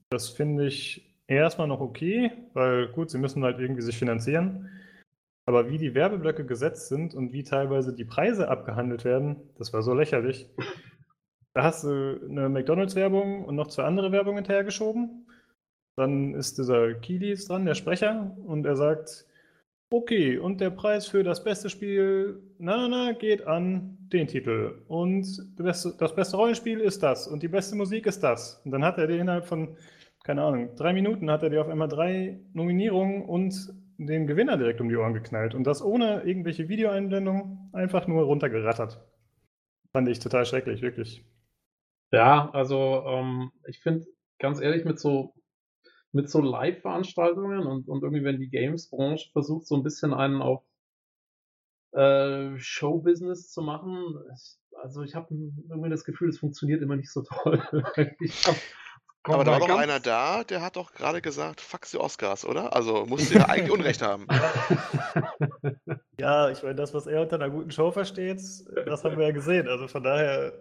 Das 0.08 0.30
finde 0.30 0.66
ich 0.66 1.16
erstmal 1.26 1.68
noch 1.68 1.80
okay, 1.80 2.32
weil 2.54 2.88
gut, 2.88 3.10
sie 3.10 3.18
müssen 3.18 3.44
halt 3.44 3.58
irgendwie 3.58 3.82
sich 3.82 3.98
finanzieren. 3.98 4.70
Aber 5.48 5.70
wie 5.70 5.78
die 5.78 5.94
Werbeblöcke 5.94 6.44
gesetzt 6.44 6.88
sind 6.88 7.14
und 7.14 7.32
wie 7.32 7.44
teilweise 7.44 7.94
die 7.94 8.04
Preise 8.04 8.48
abgehandelt 8.48 9.04
werden, 9.04 9.50
das 9.58 9.72
war 9.72 9.82
so 9.82 9.94
lächerlich. 9.94 10.48
Da 11.54 11.62
hast 11.62 11.84
du 11.84 12.20
eine 12.28 12.48
McDonalds-Werbung 12.48 13.44
und 13.44 13.54
noch 13.54 13.68
zwei 13.68 13.84
andere 13.84 14.12
Werbungen 14.12 14.38
hinterhergeschoben. 14.38 15.26
Dann 15.96 16.34
ist 16.34 16.58
dieser 16.58 16.94
Kilis 16.94 17.46
dran, 17.46 17.64
der 17.64 17.74
Sprecher, 17.74 18.36
und 18.44 18.66
er 18.66 18.76
sagt, 18.76 19.26
okay, 19.90 20.38
und 20.38 20.60
der 20.60 20.70
Preis 20.70 21.06
für 21.06 21.22
das 21.22 21.42
beste 21.42 21.70
Spiel, 21.70 22.42
na, 22.58 22.88
na, 22.88 23.12
geht 23.12 23.46
an 23.46 23.96
den 24.12 24.26
Titel. 24.26 24.82
Und 24.88 25.26
das 25.56 25.64
beste, 25.64 25.94
das 25.98 26.14
beste 26.14 26.36
Rollenspiel 26.36 26.80
ist 26.80 27.02
das. 27.02 27.26
Und 27.26 27.42
die 27.42 27.48
beste 27.48 27.76
Musik 27.76 28.06
ist 28.06 28.20
das. 28.22 28.60
Und 28.64 28.72
dann 28.72 28.84
hat 28.84 28.98
er 28.98 29.06
dir 29.06 29.18
innerhalb 29.20 29.46
von, 29.46 29.76
keine 30.24 30.42
Ahnung, 30.42 30.74
drei 30.76 30.92
Minuten 30.92 31.30
hat 31.30 31.42
er 31.42 31.50
dir 31.50 31.60
auf 31.60 31.68
einmal 31.68 31.88
drei 31.88 32.40
Nominierungen 32.52 33.24
und 33.24 33.74
den 33.98 34.26
Gewinner 34.26 34.56
direkt 34.58 34.80
um 34.80 34.88
die 34.88 34.96
Ohren 34.96 35.14
geknallt. 35.14 35.54
Und 35.54 35.64
das 35.64 35.82
ohne 35.82 36.22
irgendwelche 36.24 36.68
Videoeinblendungen 36.68 37.70
einfach 37.72 38.06
nur 38.06 38.24
runtergerattert. 38.24 39.00
Fand 39.92 40.08
ich 40.08 40.18
total 40.18 40.44
schrecklich, 40.44 40.82
wirklich. 40.82 41.24
Ja, 42.12 42.50
also 42.52 43.04
ähm, 43.06 43.50
ich 43.66 43.80
finde, 43.80 44.06
ganz 44.38 44.60
ehrlich, 44.60 44.84
mit 44.84 44.98
so 44.98 45.32
mit 46.16 46.30
so 46.30 46.40
Live-Veranstaltungen 46.40 47.66
und, 47.66 47.88
und 47.88 48.02
irgendwie, 48.02 48.24
wenn 48.24 48.40
die 48.40 48.48
Games-Branche 48.48 49.30
versucht, 49.32 49.66
so 49.66 49.76
ein 49.76 49.82
bisschen 49.82 50.14
einen 50.14 50.40
auf 50.40 50.64
äh, 51.92 52.58
Show-Business 52.58 53.52
zu 53.52 53.62
machen, 53.62 54.16
ich, 54.34 54.56
also 54.82 55.02
ich 55.02 55.14
habe 55.14 55.28
irgendwie 55.68 55.90
das 55.90 56.04
Gefühl, 56.04 56.30
es 56.30 56.38
funktioniert 56.38 56.82
immer 56.82 56.96
nicht 56.96 57.12
so 57.12 57.22
toll. 57.22 57.62
hab, 57.70 58.56
aber 59.24 59.44
da 59.44 59.52
war 59.52 59.60
doch 59.60 59.78
einer 59.78 60.00
da, 60.00 60.42
der 60.44 60.62
hat 60.62 60.76
doch 60.76 60.92
gerade 60.92 61.20
gesagt, 61.20 61.60
fuck 61.60 61.82
die 61.90 61.98
Oscars, 61.98 62.46
oder? 62.46 62.74
Also 62.74 63.04
musst 63.04 63.30
du 63.30 63.38
ja 63.38 63.48
eigentlich 63.48 63.70
Unrecht 63.70 64.00
haben. 64.00 64.26
ja, 66.18 66.48
ich 66.50 66.62
meine, 66.62 66.76
das, 66.76 66.94
was 66.94 67.06
er 67.06 67.22
unter 67.22 67.36
einer 67.36 67.50
guten 67.50 67.70
Show 67.70 67.90
versteht, 67.90 68.40
das 68.86 69.04
haben 69.04 69.18
wir 69.18 69.26
ja 69.26 69.32
gesehen. 69.32 69.68
Also 69.68 69.86
von 69.86 70.02
daher 70.02 70.54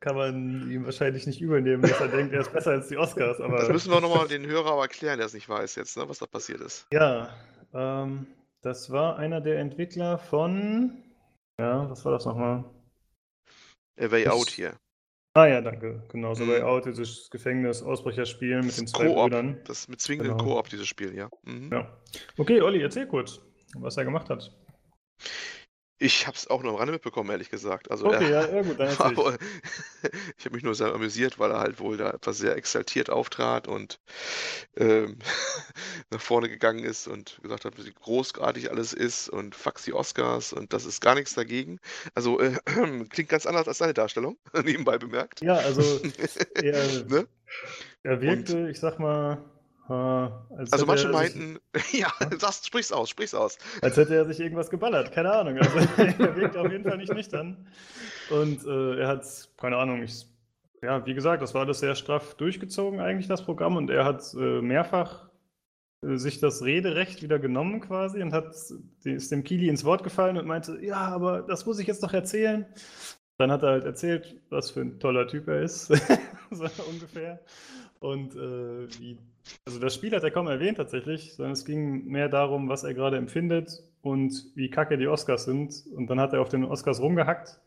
kann 0.00 0.16
man 0.16 0.70
ihm 0.70 0.84
wahrscheinlich 0.84 1.26
nicht 1.26 1.40
übernehmen, 1.40 1.82
dass 1.82 2.00
er 2.00 2.08
denkt, 2.08 2.32
er 2.32 2.40
ist 2.40 2.52
besser 2.52 2.72
als 2.72 2.88
die 2.88 2.96
Oscars. 2.96 3.40
Aber 3.40 3.58
das 3.58 3.68
müssen 3.68 3.92
wir 3.92 4.00
nochmal 4.00 4.28
den 4.28 4.46
Hörer 4.46 4.72
aber 4.72 4.82
erklären, 4.82 5.18
der 5.18 5.26
es 5.26 5.34
nicht 5.34 5.48
weiß 5.48 5.76
jetzt, 5.76 5.96
ne, 5.96 6.08
was 6.08 6.18
da 6.18 6.26
passiert 6.26 6.60
ist. 6.60 6.86
Ja, 6.92 7.30
ähm, 7.74 8.26
das 8.62 8.90
war 8.90 9.18
einer 9.18 9.40
der 9.40 9.58
Entwickler 9.58 10.18
von. 10.18 11.02
Ja, 11.58 11.88
was 11.90 12.04
war 12.04 12.12
das 12.12 12.24
nochmal? 12.24 12.64
A 13.98 14.10
Way 14.10 14.28
Out 14.28 14.48
hier. 14.48 14.74
Ah 15.34 15.46
ja, 15.46 15.60
danke. 15.60 16.02
Genau, 16.08 16.34
so 16.34 16.44
mhm. 16.44 16.50
Way 16.50 16.62
Out, 16.62 16.86
dieses 16.86 17.30
Gefängnis-Ausbrecherspiel 17.30 18.62
mit 18.62 18.76
den 18.76 18.86
zwei 18.86 19.08
Brüdern. 19.08 19.60
Das 19.64 19.86
mit 19.86 20.00
zwingenden 20.00 20.36
genau. 20.36 20.56
Koop, 20.56 20.68
dieses 20.70 20.88
Spiel, 20.88 21.14
ja. 21.14 21.28
Mhm. 21.44 21.70
Ja. 21.70 21.86
Okay, 22.38 22.60
Olli, 22.62 22.82
erzähl 22.82 23.06
kurz, 23.06 23.40
was 23.74 23.96
er 23.96 24.04
gemacht 24.04 24.28
hat. 24.30 24.50
Ich 26.02 26.26
habe 26.26 26.34
es 26.34 26.48
auch 26.48 26.62
nur 26.62 26.72
am 26.72 26.78
Rande 26.78 26.92
mitbekommen, 26.94 27.28
ehrlich 27.30 27.50
gesagt. 27.50 27.90
Also 27.90 28.06
okay, 28.06 28.32
er, 28.32 28.48
ja, 28.48 28.56
ja, 28.56 28.62
gut, 28.62 28.80
dann 28.80 28.88
aber, 28.98 29.36
ich 30.38 30.44
habe 30.46 30.54
mich 30.54 30.64
nur 30.64 30.74
sehr 30.74 30.94
amüsiert, 30.94 31.38
weil 31.38 31.50
er 31.50 31.60
halt 31.60 31.78
wohl 31.78 31.98
da 31.98 32.08
etwas 32.10 32.38
sehr 32.38 32.56
exaltiert 32.56 33.10
auftrat 33.10 33.68
und 33.68 34.00
ähm, 34.78 35.18
nach 36.10 36.20
vorne 36.20 36.48
gegangen 36.48 36.82
ist 36.84 37.06
und 37.06 37.38
gesagt 37.42 37.66
hat, 37.66 37.74
wie 37.76 37.92
großartig 37.92 38.70
alles 38.70 38.94
ist 38.94 39.28
und 39.28 39.54
fax 39.54 39.84
die 39.84 39.92
Oscars 39.92 40.54
und 40.54 40.72
das 40.72 40.86
ist 40.86 41.02
gar 41.02 41.14
nichts 41.14 41.34
dagegen. 41.34 41.78
Also 42.14 42.40
äh, 42.40 42.56
klingt 43.10 43.28
ganz 43.28 43.44
anders 43.44 43.68
als 43.68 43.76
seine 43.76 43.92
Darstellung, 43.92 44.38
nebenbei 44.64 44.96
bemerkt. 44.96 45.42
Ja, 45.42 45.56
also 45.56 46.00
er, 46.54 47.04
ne? 47.04 47.26
er 48.04 48.20
wirkte, 48.22 48.56
und, 48.56 48.68
ich 48.70 48.80
sag 48.80 48.98
mal, 48.98 49.44
also 49.90 50.86
manche 50.86 51.08
meinten, 51.08 51.58
ja, 51.92 52.12
sagst, 52.38 52.66
sprich's 52.66 52.92
aus, 52.92 53.10
sprich's 53.10 53.34
aus. 53.34 53.58
Als 53.82 53.96
hätte 53.96 54.14
er 54.14 54.24
sich 54.24 54.40
irgendwas 54.40 54.70
geballert, 54.70 55.12
keine 55.12 55.32
Ahnung. 55.32 55.58
Also 55.58 55.78
er 55.96 56.36
wirkt 56.36 56.56
auf 56.56 56.70
jeden 56.70 56.84
Fall 56.84 56.98
nicht 56.98 57.12
nüchtern. 57.12 57.66
Und 58.30 58.64
äh, 58.64 59.00
er 59.00 59.08
hat, 59.08 59.24
keine 59.56 59.76
Ahnung, 59.76 60.02
ich, 60.02 60.26
ja, 60.82 61.04
wie 61.06 61.14
gesagt, 61.14 61.42
das 61.42 61.54
war 61.54 61.62
alles 61.62 61.80
sehr 61.80 61.94
straff 61.94 62.34
durchgezogen 62.34 63.00
eigentlich, 63.00 63.26
das 63.26 63.44
Programm. 63.44 63.76
Und 63.76 63.90
er 63.90 64.04
hat 64.04 64.32
äh, 64.34 64.60
mehrfach 64.60 65.28
äh, 66.02 66.16
sich 66.16 66.38
das 66.38 66.62
Rederecht 66.62 67.22
wieder 67.22 67.38
genommen 67.38 67.80
quasi 67.80 68.22
und 68.22 68.32
hat, 68.32 68.54
ist 69.04 69.32
dem 69.32 69.44
Kili 69.44 69.68
ins 69.68 69.84
Wort 69.84 70.04
gefallen 70.04 70.36
und 70.36 70.46
meinte, 70.46 70.78
ja, 70.82 70.98
aber 70.98 71.42
das 71.42 71.66
muss 71.66 71.78
ich 71.78 71.86
jetzt 71.86 72.02
noch 72.02 72.12
erzählen. 72.12 72.66
Dann 73.40 73.50
hat 73.50 73.62
er 73.62 73.70
halt 73.70 73.84
erzählt, 73.84 74.36
was 74.50 74.70
für 74.70 74.82
ein 74.82 75.00
toller 75.00 75.26
Typ 75.26 75.48
er 75.48 75.62
ist, 75.62 75.86
so 76.50 76.66
ungefähr. 76.90 77.40
Und 77.98 78.34
äh, 78.34 78.86
wie, 78.98 79.16
also 79.64 79.80
das 79.80 79.94
Spiel 79.94 80.14
hat 80.14 80.22
er 80.22 80.30
kaum 80.30 80.46
erwähnt 80.46 80.76
tatsächlich, 80.76 81.32
sondern 81.32 81.54
es 81.54 81.64
ging 81.64 82.04
mehr 82.04 82.28
darum, 82.28 82.68
was 82.68 82.84
er 82.84 82.92
gerade 82.92 83.16
empfindet 83.16 83.82
und 84.02 84.52
wie 84.56 84.68
kacke 84.68 84.98
die 84.98 85.08
Oscars 85.08 85.46
sind. 85.46 85.86
Und 85.96 86.08
dann 86.08 86.20
hat 86.20 86.34
er 86.34 86.42
auf 86.42 86.50
den 86.50 86.66
Oscars 86.66 87.00
rumgehackt. 87.00 87.58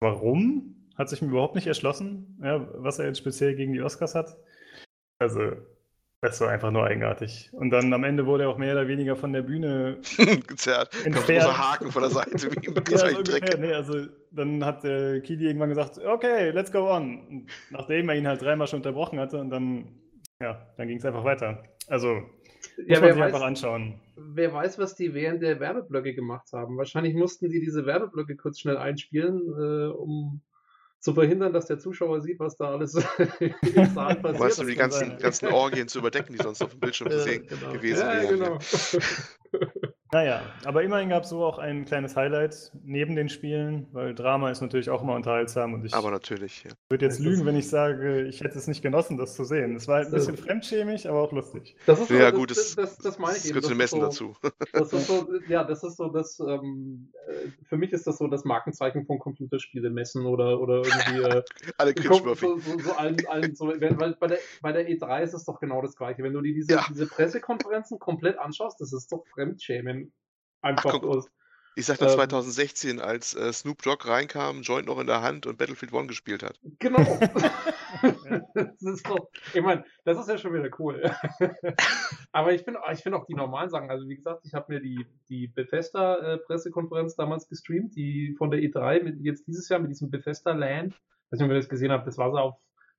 Warum? 0.00 0.74
Hat 0.96 1.08
sich 1.08 1.22
mir 1.22 1.28
überhaupt 1.28 1.54
nicht 1.54 1.68
erschlossen, 1.68 2.40
ja, 2.42 2.68
was 2.82 2.98
er 2.98 3.06
jetzt 3.06 3.18
speziell 3.18 3.54
gegen 3.54 3.72
die 3.72 3.82
Oscars 3.82 4.16
hat. 4.16 4.36
Also, 5.20 5.52
das 6.22 6.40
war 6.40 6.50
einfach 6.50 6.70
nur 6.70 6.84
eigenartig. 6.84 7.50
Und 7.52 7.70
dann 7.70 7.92
am 7.92 8.04
Ende 8.04 8.26
wurde 8.26 8.44
er 8.44 8.50
auch 8.50 8.56
mehr 8.56 8.74
oder 8.74 8.86
weniger 8.86 9.16
von 9.16 9.32
der 9.32 9.42
Bühne 9.42 9.98
gezerrt. 10.46 10.94
Entfernt. 11.04 11.42
So 11.42 11.58
Haken 11.58 11.90
von 11.90 12.02
der 12.02 12.12
Seite, 12.12 12.52
wie 12.52 12.66
im 12.66 12.74
ja, 12.90 12.96
so 12.96 13.18
ungefähr, 13.18 13.58
nee, 13.58 13.72
also 13.72 14.06
dann 14.30 14.64
hat 14.64 14.84
der 14.84 15.20
Kili 15.20 15.46
irgendwann 15.46 15.70
gesagt, 15.70 15.98
okay, 15.98 16.50
let's 16.50 16.70
go 16.70 16.88
on. 16.88 17.26
Und 17.26 17.46
nachdem 17.70 18.08
er 18.08 18.14
ihn 18.14 18.28
halt 18.28 18.40
dreimal 18.40 18.68
schon 18.68 18.78
unterbrochen 18.78 19.18
hatte 19.18 19.40
und 19.40 19.50
dann, 19.50 19.88
ja, 20.40 20.64
dann 20.76 20.86
ging 20.86 20.98
es 20.98 21.04
einfach 21.04 21.24
weiter. 21.24 21.64
Also, 21.88 22.08
ja, 22.08 22.20
muss 22.86 23.00
man 23.00 23.12
sich 23.12 23.20
weiß, 23.20 23.26
einfach 23.26 23.42
anschauen. 23.42 24.00
Wer 24.14 24.54
weiß, 24.54 24.78
was 24.78 24.94
die 24.94 25.14
während 25.14 25.42
der 25.42 25.58
Werbeblöcke 25.58 26.14
gemacht 26.14 26.52
haben. 26.52 26.78
Wahrscheinlich 26.78 27.14
mussten 27.14 27.50
die 27.50 27.58
diese 27.58 27.84
Werbeblöcke 27.84 28.36
kurz 28.36 28.60
schnell 28.60 28.76
einspielen, 28.76 29.40
äh, 29.58 29.88
um 29.92 30.40
zu 31.02 31.14
verhindern, 31.14 31.52
dass 31.52 31.66
der 31.66 31.80
Zuschauer 31.80 32.20
sieht, 32.20 32.38
was 32.38 32.56
da 32.56 32.70
alles 32.70 32.94
im 33.40 33.86
Saal 33.92 34.16
passiert. 34.16 34.40
Weißt 34.40 34.60
du, 34.60 34.64
die 34.64 34.76
ganzen, 34.76 35.18
ganzen 35.18 35.48
Orgien 35.48 35.88
zu 35.88 35.98
überdecken, 35.98 36.32
die 36.32 36.42
sonst 36.42 36.62
auf 36.62 36.70
dem 36.70 36.78
Bildschirm 36.78 37.10
zu 37.10 37.20
sehen 37.20 37.44
genau. 37.48 37.72
gewesen 37.72 38.06
ja, 38.06 38.22
wären. 38.22 38.38
Genau. 38.38 38.58
Naja, 40.14 40.42
aber 40.66 40.82
immerhin 40.82 41.08
gab 41.08 41.22
es 41.22 41.30
so 41.30 41.42
auch 41.42 41.56
ein 41.56 41.86
kleines 41.86 42.16
Highlight 42.16 42.70
neben 42.84 43.16
den 43.16 43.30
Spielen, 43.30 43.86
weil 43.92 44.14
Drama 44.14 44.50
ist 44.50 44.60
natürlich 44.60 44.90
auch 44.90 45.02
immer 45.02 45.14
unterhaltsam 45.14 45.72
und 45.72 45.86
ich 45.86 45.94
aber 45.94 46.10
natürlich, 46.10 46.64
ja. 46.64 46.70
würde 46.90 47.06
jetzt 47.06 47.18
lügen, 47.18 47.46
wenn 47.46 47.56
ich 47.56 47.70
sage, 47.70 48.26
ich 48.26 48.42
hätte 48.42 48.58
es 48.58 48.66
nicht 48.66 48.82
genossen, 48.82 49.16
das 49.16 49.34
zu 49.34 49.44
sehen. 49.44 49.74
Es 49.74 49.88
war 49.88 49.96
halt 49.96 50.08
ein 50.08 50.12
bisschen 50.12 50.36
fremdschämig, 50.36 51.08
aber 51.08 51.22
auch 51.22 51.32
lustig. 51.32 51.76
Das 51.86 51.98
ist 51.98 52.08
so, 52.08 52.14
ja, 52.14 52.30
gut, 52.30 52.50
das, 52.50 52.76
das, 52.76 52.98
das, 52.98 53.18
meine 53.18 53.38
ich 53.38 53.44
das 53.44 53.50
eben. 53.52 53.60
Das 53.62 53.74
Messen 53.74 54.00
so, 54.00 54.04
dazu. 54.04 54.36
Das 54.74 54.92
ist 54.92 55.06
so, 55.06 55.28
ja, 55.48 55.64
das 55.64 55.82
ist 55.82 55.96
so 55.96 56.08
das, 56.08 56.38
ähm, 56.40 57.10
äh, 57.26 57.48
für 57.64 57.78
mich 57.78 57.92
ist 57.92 58.06
das 58.06 58.18
so 58.18 58.26
das 58.26 58.44
Markenzeichen 58.44 59.06
von 59.06 59.18
Computerspiele 59.18 59.88
messen 59.88 60.26
oder, 60.26 60.60
oder 60.60 60.82
irgendwie. 60.84 61.22
Äh, 61.22 61.42
Alle 61.78 61.94
so, 61.96 62.34
so, 62.34 62.58
so, 62.58 62.92
allen, 62.96 63.16
allen, 63.28 63.54
so, 63.54 63.68
weil 63.68 64.16
bei 64.20 64.26
der, 64.26 64.38
bei 64.60 64.72
der 64.72 64.88
E3 64.88 65.22
ist 65.22 65.32
es 65.32 65.46
doch 65.46 65.58
genau 65.58 65.80
das 65.80 65.96
Gleiche. 65.96 66.22
Wenn 66.22 66.34
du 66.34 66.42
dir 66.42 66.52
diese, 66.52 66.72
ja. 66.72 66.84
diese 66.90 67.06
Pressekonferenzen 67.06 67.98
komplett 67.98 68.38
anschaust, 68.38 68.78
das 68.78 68.92
ist 68.92 69.10
doch 69.10 69.24
Fremdschämen 69.32 70.01
einfach 70.62 70.94
Ach, 70.94 71.02
aus. 71.02 71.28
Ich 71.74 71.86
sagte 71.86 72.04
ähm, 72.04 72.10
2016, 72.10 73.00
als 73.00 73.34
äh, 73.34 73.50
Snoop 73.52 73.80
Dogg 73.82 74.06
reinkam, 74.06 74.60
Joint 74.60 74.86
noch 74.86 74.98
in 74.98 75.06
der 75.06 75.22
Hand 75.22 75.46
und 75.46 75.56
Battlefield 75.56 75.92
One 75.92 76.06
gespielt 76.06 76.42
hat. 76.42 76.58
Genau. 76.78 77.00
das 78.54 78.82
ist 78.82 79.08
doch, 79.08 79.28
ich 79.54 79.62
meine, 79.62 79.84
das 80.04 80.18
ist 80.18 80.28
ja 80.28 80.36
schon 80.36 80.52
wieder 80.52 80.68
cool. 80.78 81.02
Aber 82.32 82.52
ich 82.52 82.62
finde 82.62 82.80
ich 82.92 83.00
find 83.00 83.14
auch 83.14 83.24
die 83.24 83.34
normalen 83.34 83.70
Sachen, 83.70 83.90
also 83.90 84.06
wie 84.06 84.16
gesagt, 84.16 84.44
ich 84.44 84.52
habe 84.52 84.72
mir 84.72 84.80
die, 84.80 85.06
die 85.30 85.48
Bethesda-Pressekonferenz 85.48 87.16
damals 87.16 87.48
gestreamt, 87.48 87.96
die 87.96 88.34
von 88.36 88.50
der 88.50 88.60
E3, 88.60 89.02
mit, 89.02 89.20
jetzt 89.20 89.46
dieses 89.46 89.68
Jahr 89.68 89.80
mit 89.80 89.90
diesem 89.90 90.10
Bethesda 90.10 90.52
Land, 90.52 90.94
weiß 91.30 91.40
nicht, 91.40 91.44
ob 91.44 91.52
ihr 91.52 91.56
das 91.56 91.70
gesehen 91.70 91.92
habt, 91.92 92.06
das 92.06 92.18
war 92.18 92.30
so 92.30 92.36
auf, 92.36 92.54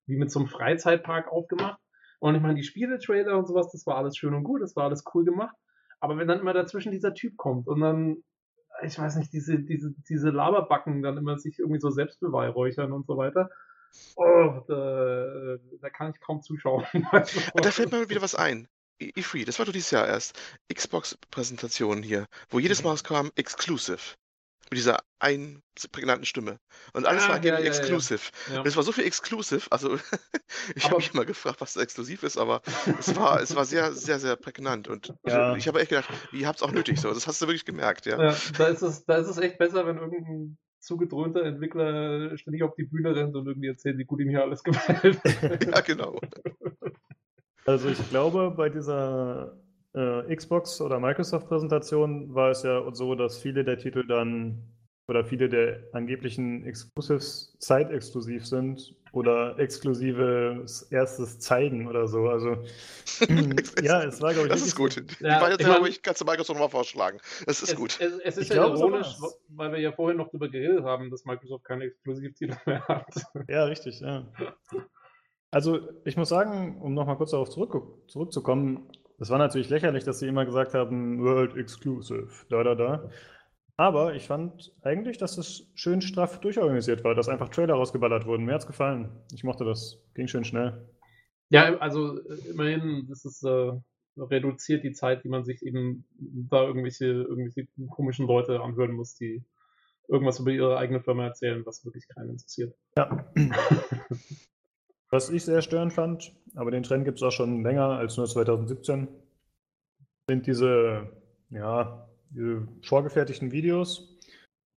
wie 0.07 0.17
mit 0.17 0.31
so 0.31 0.39
einem 0.39 0.47
Freizeitpark 0.47 1.31
aufgemacht. 1.31 1.79
Und 2.19 2.35
ich 2.35 2.41
meine, 2.41 2.55
die 2.55 2.63
Spiele-Trailer 2.63 3.37
und 3.37 3.47
sowas, 3.47 3.71
das 3.71 3.85
war 3.85 3.97
alles 3.97 4.17
schön 4.17 4.33
und 4.33 4.43
gut, 4.43 4.61
das 4.61 4.75
war 4.75 4.85
alles 4.85 5.03
cool 5.13 5.25
gemacht. 5.25 5.55
Aber 6.03 6.17
wenn 6.17 6.27
dann 6.27 6.41
immer 6.41 6.51
dazwischen 6.51 6.91
dieser 6.91 7.13
Typ 7.13 7.37
kommt 7.37 7.65
und 7.65 7.79
dann, 7.79 8.25
ich 8.83 8.99
weiß 8.99 9.15
nicht, 9.15 9.31
diese, 9.31 9.57
diese, 9.59 9.93
diese 10.09 10.31
Laberbacken 10.31 11.01
dann 11.01 11.15
immer 11.15 11.39
sich 11.39 11.59
irgendwie 11.59 11.79
so 11.79 11.91
selbst 11.91 12.19
beweihräuchern 12.19 12.91
und 12.91 13.07
so 13.07 13.15
weiter, 13.15 13.49
oh, 14.17 14.61
da, 14.67 15.55
da 15.79 15.89
kann 15.89 16.11
ich 16.11 16.19
kaum 16.19 16.41
zuschauen. 16.41 16.83
da 17.53 17.71
fällt 17.71 17.93
mir 17.93 18.09
wieder 18.09 18.21
was 18.21 18.35
ein. 18.35 18.67
E3, 19.01 19.45
das 19.45 19.59
war 19.59 19.65
doch 19.65 19.71
dieses 19.71 19.91
Jahr 19.91 20.05
erst. 20.05 20.37
Xbox-Präsentation 20.73 22.03
hier, 22.03 22.25
wo 22.49 22.59
jedes 22.59 22.83
Mal 22.83 22.95
es 22.95 23.05
kam, 23.05 23.31
Exclusive. 23.35 24.15
Mit 24.69 24.77
dieser 24.77 24.99
einen 25.19 25.61
prägnanten 25.91 26.25
Stimme. 26.25 26.59
Und 26.93 27.05
alles 27.05 27.23
Ah, 27.25 27.29
war 27.29 27.37
ja, 27.43 27.53
ja, 27.55 27.59
ja. 27.59 27.65
exclusive. 27.65 28.21
Ja. 28.51 28.59
Und 28.59 28.67
es 28.67 28.75
war 28.75 28.83
so 28.83 28.91
viel 28.91 29.05
exclusive, 29.05 29.71
also 29.71 29.97
ich 30.75 30.85
habe 30.85 30.97
mich 30.97 31.13
mal 31.13 31.25
gefragt, 31.25 31.61
was 31.61 31.75
exklusiv 31.77 32.23
ist, 32.23 32.37
aber 32.37 32.61
es 32.99 33.15
war, 33.15 33.41
es 33.41 33.55
war 33.55 33.65
sehr, 33.65 33.93
sehr, 33.93 34.19
sehr 34.19 34.35
prägnant. 34.35 34.87
Und 34.87 35.13
Ja. 35.25 35.55
ich 35.55 35.67
habe 35.67 35.79
echt 35.79 35.89
gedacht, 35.89 36.09
ihr 36.31 36.47
habt 36.47 36.57
es 36.59 36.63
auch 36.63 36.71
nötig. 36.71 36.99
So. 36.99 37.13
Das 37.13 37.27
hast 37.27 37.41
du 37.41 37.47
wirklich 37.47 37.65
gemerkt, 37.65 38.05
ja. 38.05 38.21
Ja, 38.21 38.35
da, 38.57 38.67
ist 38.67 38.81
es, 38.81 39.05
da 39.05 39.17
ist 39.17 39.27
es 39.27 39.37
echt 39.37 39.57
besser, 39.57 39.85
wenn 39.85 39.97
irgendein 39.97 40.57
zugedröhnter 40.79 41.43
Entwickler 41.43 42.37
ständig 42.37 42.63
auf 42.63 42.75
die 42.75 42.83
Bühne 42.83 43.15
rennt 43.15 43.35
und 43.35 43.47
irgendwie 43.47 43.67
erzählt, 43.69 43.97
wie 43.97 44.03
gut 44.05 44.19
ihm 44.19 44.29
hier 44.29 44.41
alles 44.41 44.63
gefällt. 44.63 45.19
Ja, 45.65 45.79
genau. 45.81 46.19
Also 47.65 47.87
ich 47.89 48.09
glaube, 48.09 48.51
bei 48.51 48.67
dieser 48.69 49.57
äh, 49.93 50.35
Xbox- 50.35 50.81
oder 50.81 50.99
Microsoft-Präsentation 50.99 52.33
war 52.33 52.51
es 52.51 52.63
ja 52.63 52.83
so, 52.93 53.15
dass 53.15 53.37
viele 53.37 53.63
der 53.63 53.77
Titel 53.77 54.05
dann 54.07 54.63
oder 55.07 55.25
viele 55.25 55.49
der 55.49 55.83
angeblichen 55.91 56.65
Exclusives 56.65 57.57
zeitexklusiv 57.59 58.47
sind 58.47 58.95
oder 59.11 59.59
exklusives 59.59 60.83
erstes 60.91 61.39
Zeigen 61.39 61.87
oder 61.87 62.07
so. 62.07 62.29
Also 62.29 62.55
ja, 63.83 64.03
es 64.03 64.21
war, 64.21 64.31
glaube 64.33 64.47
ich, 64.47 64.53
Das 64.53 64.61
ist 64.65 64.75
gut. 64.75 64.95
Ja, 65.19 65.35
die 65.35 65.41
beiden 65.43 65.59
ich 65.59 65.67
mein- 65.67 65.85
ich, 65.91 66.01
kannst 66.01 66.21
du 66.21 66.25
Microsoft 66.25 66.57
nochmal 66.57 66.69
vorschlagen. 66.69 67.19
Das 67.45 67.61
ist 67.61 67.71
es, 67.73 67.75
gut. 67.75 67.99
Es, 67.99 68.13
es 68.13 68.37
ist 68.37 68.43
Ich 68.43 68.49
ja 68.49 68.55
glaube, 68.55 68.77
so 68.77 68.87
ironisch, 68.87 69.07
weil 69.49 69.73
wir 69.73 69.79
ja 69.79 69.91
vorhin 69.91 70.17
noch 70.17 70.27
darüber 70.27 70.47
geredet 70.49 70.83
haben, 70.83 71.11
dass 71.11 71.25
Microsoft 71.25 71.65
keine 71.65 71.83
Exklusivtitel 71.85 72.55
mehr 72.65 72.87
hat. 72.87 73.05
Ja, 73.49 73.65
richtig, 73.65 73.99
ja. 73.99 74.25
Also 75.51 75.79
ich 76.05 76.17
muss 76.17 76.29
sagen, 76.29 76.79
um 76.81 76.93
nochmal 76.93 77.17
kurz 77.17 77.31
darauf 77.31 77.49
zurück, 77.49 77.75
zurückzukommen, 78.07 78.89
es 79.19 79.29
war 79.29 79.37
natürlich 79.37 79.69
lächerlich, 79.69 80.03
dass 80.03 80.19
sie 80.19 80.27
immer 80.27 80.45
gesagt 80.45 80.73
haben, 80.73 81.21
World 81.23 81.55
Exclusive, 81.55 82.29
da, 82.49 82.63
da, 82.63 82.75
da. 82.75 83.09
Aber 83.75 84.13
ich 84.13 84.27
fand 84.27 84.71
eigentlich, 84.81 85.17
dass 85.17 85.37
es 85.37 85.71
schön 85.73 86.01
straff 86.01 86.39
durchorganisiert 86.39 87.03
war, 87.03 87.15
dass 87.15 87.29
einfach 87.29 87.49
Trailer 87.49 87.73
rausgeballert 87.73 88.25
wurden. 88.25 88.45
Mir 88.45 88.53
hat's 88.53 88.67
gefallen. 88.67 89.09
Ich 89.33 89.43
mochte 89.43 89.65
das. 89.65 89.99
Ging 90.13 90.27
schön 90.27 90.43
schnell. 90.43 90.87
Ja, 91.49 91.77
also 91.77 92.19
äh, 92.19 92.51
immerhin, 92.51 93.07
das 93.09 93.25
ist 93.25 93.43
äh, 93.43 93.71
reduziert 94.17 94.83
die 94.83 94.93
Zeit, 94.93 95.23
die 95.23 95.29
man 95.29 95.43
sich 95.43 95.63
eben 95.63 96.05
da 96.49 96.63
irgendwelche, 96.63 97.05
irgendwelche 97.05 97.67
komischen 97.89 98.27
Leute 98.27 98.61
anhören 98.61 98.93
muss, 98.93 99.15
die 99.15 99.43
irgendwas 100.07 100.39
über 100.39 100.51
ihre 100.51 100.77
eigene 100.77 101.01
Firma 101.01 101.25
erzählen, 101.25 101.65
was 101.65 101.83
wirklich 101.83 102.07
keinen 102.07 102.31
interessiert. 102.31 102.75
Ja. 102.95 103.25
Was 105.13 105.29
ich 105.29 105.45
sehr 105.45 105.61
störend 105.61 105.93
fand, 105.93 106.33
aber 106.55 106.71
den 106.71 106.81
Trend 106.81 107.05
gibt 107.05 107.19
es 107.19 107.23
auch 107.23 107.31
schon 107.31 107.61
länger 107.61 107.83
als 107.87 108.17
nur 108.17 108.25
2017, 108.27 109.07
sind 110.27 110.47
diese, 110.47 111.07
ja, 111.51 112.07
diese 112.31 112.67
vorgefertigten 112.83 113.51
Videos, 113.51 114.17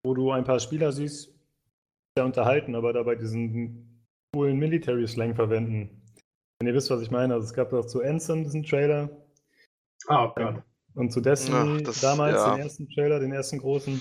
wo 0.05 0.13
du 0.13 0.31
ein 0.33 0.45
paar 0.45 0.61
Spieler 0.61 0.93
siehst, 0.93 1.29
die 1.29 1.33
sehr 2.19 2.27
unterhalten, 2.27 2.75
aber 2.75 2.93
dabei 2.93 3.15
diesen 3.15 4.05
coolen 4.35 4.59
Military-Slang 4.59 5.35
verwenden. 5.35 6.03
Wenn 6.61 6.69
ihr 6.69 6.75
wisst, 6.75 6.91
was 6.91 7.01
ich 7.01 7.11
meine, 7.11 7.33
also 7.33 7.47
es 7.47 7.55
gab 7.55 7.73
auch 7.73 7.87
zu 7.87 8.03
Anthem 8.03 8.45
diesen 8.45 8.63
Trailer 8.63 9.09
Ah, 10.09 10.33
Gott. 10.37 10.63
und 10.97 11.13
zu 11.13 11.23
Destiny 11.23 11.79
Ach, 11.79 11.81
das- 11.87 12.01
damals 12.03 12.35
ja. 12.37 12.55
den 12.57 12.63
ersten 12.63 12.89
Trailer, 12.91 13.21
den 13.21 13.33
ersten 13.33 13.57
großen. 13.59 14.01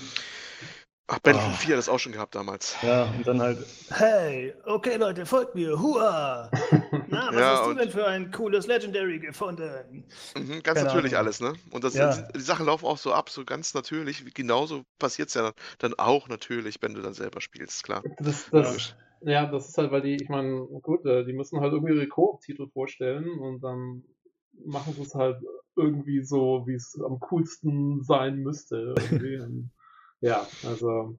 Ach, 1.08 1.20
Battlefield 1.20 1.54
Ah. 1.54 1.56
4 1.58 1.74
hat 1.74 1.78
das 1.78 1.88
auch 1.88 1.98
schon 2.00 2.12
gehabt 2.12 2.34
damals. 2.34 2.76
Ja, 2.82 3.04
und 3.04 3.26
dann 3.26 3.40
halt, 3.40 3.64
hey, 3.90 4.52
okay 4.64 4.96
Leute, 4.96 5.24
folgt 5.24 5.54
mir, 5.54 5.78
hua! 5.80 6.50
Na, 7.08 7.28
was 7.28 7.34
Ja, 7.36 7.56
hast 7.60 7.70
du 7.70 7.74
denn 7.74 7.90
für 7.90 8.06
ein 8.06 8.32
cooles 8.32 8.66
Legendary 8.66 9.20
gefunden? 9.20 10.04
Mhm, 10.34 10.62
ganz 10.64 10.80
Keine 10.80 10.84
natürlich 10.86 11.12
Ahnung. 11.14 11.26
alles, 11.26 11.40
ne? 11.40 11.52
Und 11.70 11.84
das, 11.84 11.94
Ja. 11.94 12.16
die, 12.34 12.40
Sachen 12.40 12.66
laufen 12.66 12.86
auch 12.86 12.98
so 12.98 13.12
ab, 13.12 13.30
so 13.30 13.44
ganz 13.44 13.72
natürlich. 13.74 14.26
Wie- 14.26 14.30
Genauso 14.32 14.82
passiert 14.98 15.28
es 15.28 15.34
ja 15.34 15.42
dann, 15.42 15.52
dann 15.78 15.94
auch 15.94 16.28
natürlich, 16.28 16.76
wenn 16.82 16.94
du 16.94 17.02
dann 17.02 17.14
selber 17.14 17.40
spielst, 17.40 17.84
klar. 17.84 18.02
Das, 18.18 18.50
das, 18.50 18.66
Logisch. 18.66 18.94
ja, 19.20 19.46
das 19.46 19.68
ist 19.68 19.78
halt, 19.78 19.92
weil 19.92 20.02
die, 20.02 20.16
ich 20.16 20.28
meine, 20.28 20.66
gut, 20.82 21.06
äh, 21.06 21.24
die 21.24 21.32
müssen 21.34 21.60
halt 21.60 21.72
irgendwie 21.72 21.94
ihre 21.94 22.08
Koop-Titel 22.08 22.66
vorstellen 22.72 23.28
und 23.38 23.60
dann 23.62 24.02
machen 24.64 24.92
sie 24.94 25.02
es 25.02 25.14
halt 25.14 25.36
irgendwie 25.76 26.24
so, 26.24 26.64
wie 26.66 26.74
es 26.74 26.98
am 27.00 27.20
coolsten 27.20 28.02
sein 28.02 28.38
müsste. 28.38 28.94
ja, 30.20 30.46
also 30.64 31.18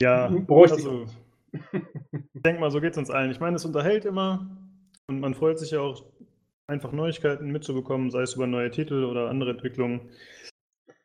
Ja, 0.00 0.28
Bräuchte 0.28 0.80
ich 0.80 0.86
also, 0.86 1.06
ich 2.34 2.42
denke 2.42 2.60
mal, 2.60 2.70
so 2.70 2.80
geht 2.80 2.92
es 2.92 2.98
uns 2.98 3.10
allen. 3.10 3.30
Ich 3.30 3.40
meine, 3.40 3.56
es 3.56 3.64
unterhält 3.64 4.04
immer 4.04 4.46
und 5.06 5.20
man 5.20 5.34
freut 5.34 5.58
sich 5.58 5.70
ja 5.70 5.80
auch, 5.80 6.04
einfach 6.66 6.92
Neuigkeiten 6.92 7.50
mitzubekommen, 7.52 8.10
sei 8.10 8.22
es 8.22 8.34
über 8.34 8.46
neue 8.46 8.70
Titel 8.70 9.04
oder 9.04 9.28
andere 9.28 9.50
Entwicklungen. 9.50 10.10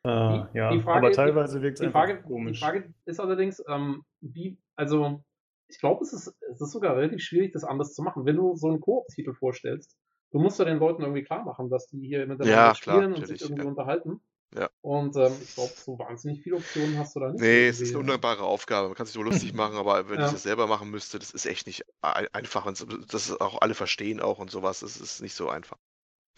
Äh, 0.04 0.44
Die- 0.52 0.58
ja, 0.58 0.70
die 0.72 0.80
Frage- 0.80 0.98
aber 0.98 1.12
teilweise 1.12 1.60
wirkt 1.62 1.74
es 1.74 1.80
die 1.80 1.86
einfach 1.86 2.00
Frage, 2.00 2.16
die 2.16 2.22
komisch. 2.28 2.58
Frage 2.60 2.94
ist 3.04 3.20
allerdings, 3.20 3.62
ähm, 3.68 4.02
wie, 4.20 4.58
also 4.76 5.22
ich 5.68 5.78
glaube, 5.78 6.02
es 6.02 6.12
ist, 6.12 6.34
es 6.50 6.60
ist 6.60 6.72
sogar 6.72 6.96
relativ 6.96 7.20
schwierig, 7.22 7.52
das 7.52 7.64
anders 7.64 7.94
zu 7.94 8.02
machen. 8.02 8.24
Wenn 8.24 8.36
du 8.36 8.56
so 8.56 8.68
einen 8.68 8.80
Koop-Titel 8.80 9.34
vorstellst, 9.34 9.96
du 10.32 10.40
musst 10.40 10.58
ja 10.58 10.64
den 10.64 10.78
Leuten 10.78 11.02
irgendwie 11.02 11.22
klar 11.24 11.44
machen, 11.44 11.68
dass 11.68 11.86
die 11.88 12.00
hier 12.06 12.20
miteinander 12.26 12.46
Ja, 12.46 12.72
klar, 12.72 12.96
spielen 13.02 13.14
und 13.14 13.26
sich 13.26 13.42
irgendwie 13.42 13.62
ja. 13.62 13.68
unterhalten. 13.68 14.20
Ja. 14.56 14.68
Und 14.82 15.14
ähm, 15.16 15.32
ich 15.42 15.54
glaube, 15.54 15.72
so 15.76 15.98
wahnsinnig 15.98 16.42
viele 16.42 16.56
Optionen 16.56 16.98
hast 16.98 17.14
du 17.14 17.20
da 17.20 17.30
nicht. 17.30 17.40
Nee, 17.40 17.68
es 17.68 17.80
ist 17.80 17.90
eine 17.90 18.00
undankbare 18.00 18.42
Aufgabe. 18.42 18.88
Man 18.88 18.96
kann 18.96 19.06
sich 19.06 19.14
so 19.14 19.22
lustig 19.22 19.54
machen, 19.54 19.76
aber 19.76 20.08
wenn 20.08 20.18
Ja. 20.18 20.26
ich 20.26 20.32
das 20.32 20.42
selber 20.42 20.66
machen 20.66 20.90
müsste, 20.90 21.18
das 21.20 21.30
ist 21.30 21.46
echt 21.46 21.66
nicht 21.66 21.84
ein- 22.02 22.26
einfach. 22.32 22.66
Und 22.66 22.84
das 23.12 23.28
ist 23.30 23.40
auch 23.40 23.60
alle 23.60 23.74
verstehen 23.74 24.20
auch 24.20 24.38
und 24.38 24.50
sowas. 24.50 24.80
Das 24.80 24.96
ist 24.96 25.20
nicht 25.22 25.34
so 25.34 25.48
einfach. 25.48 25.76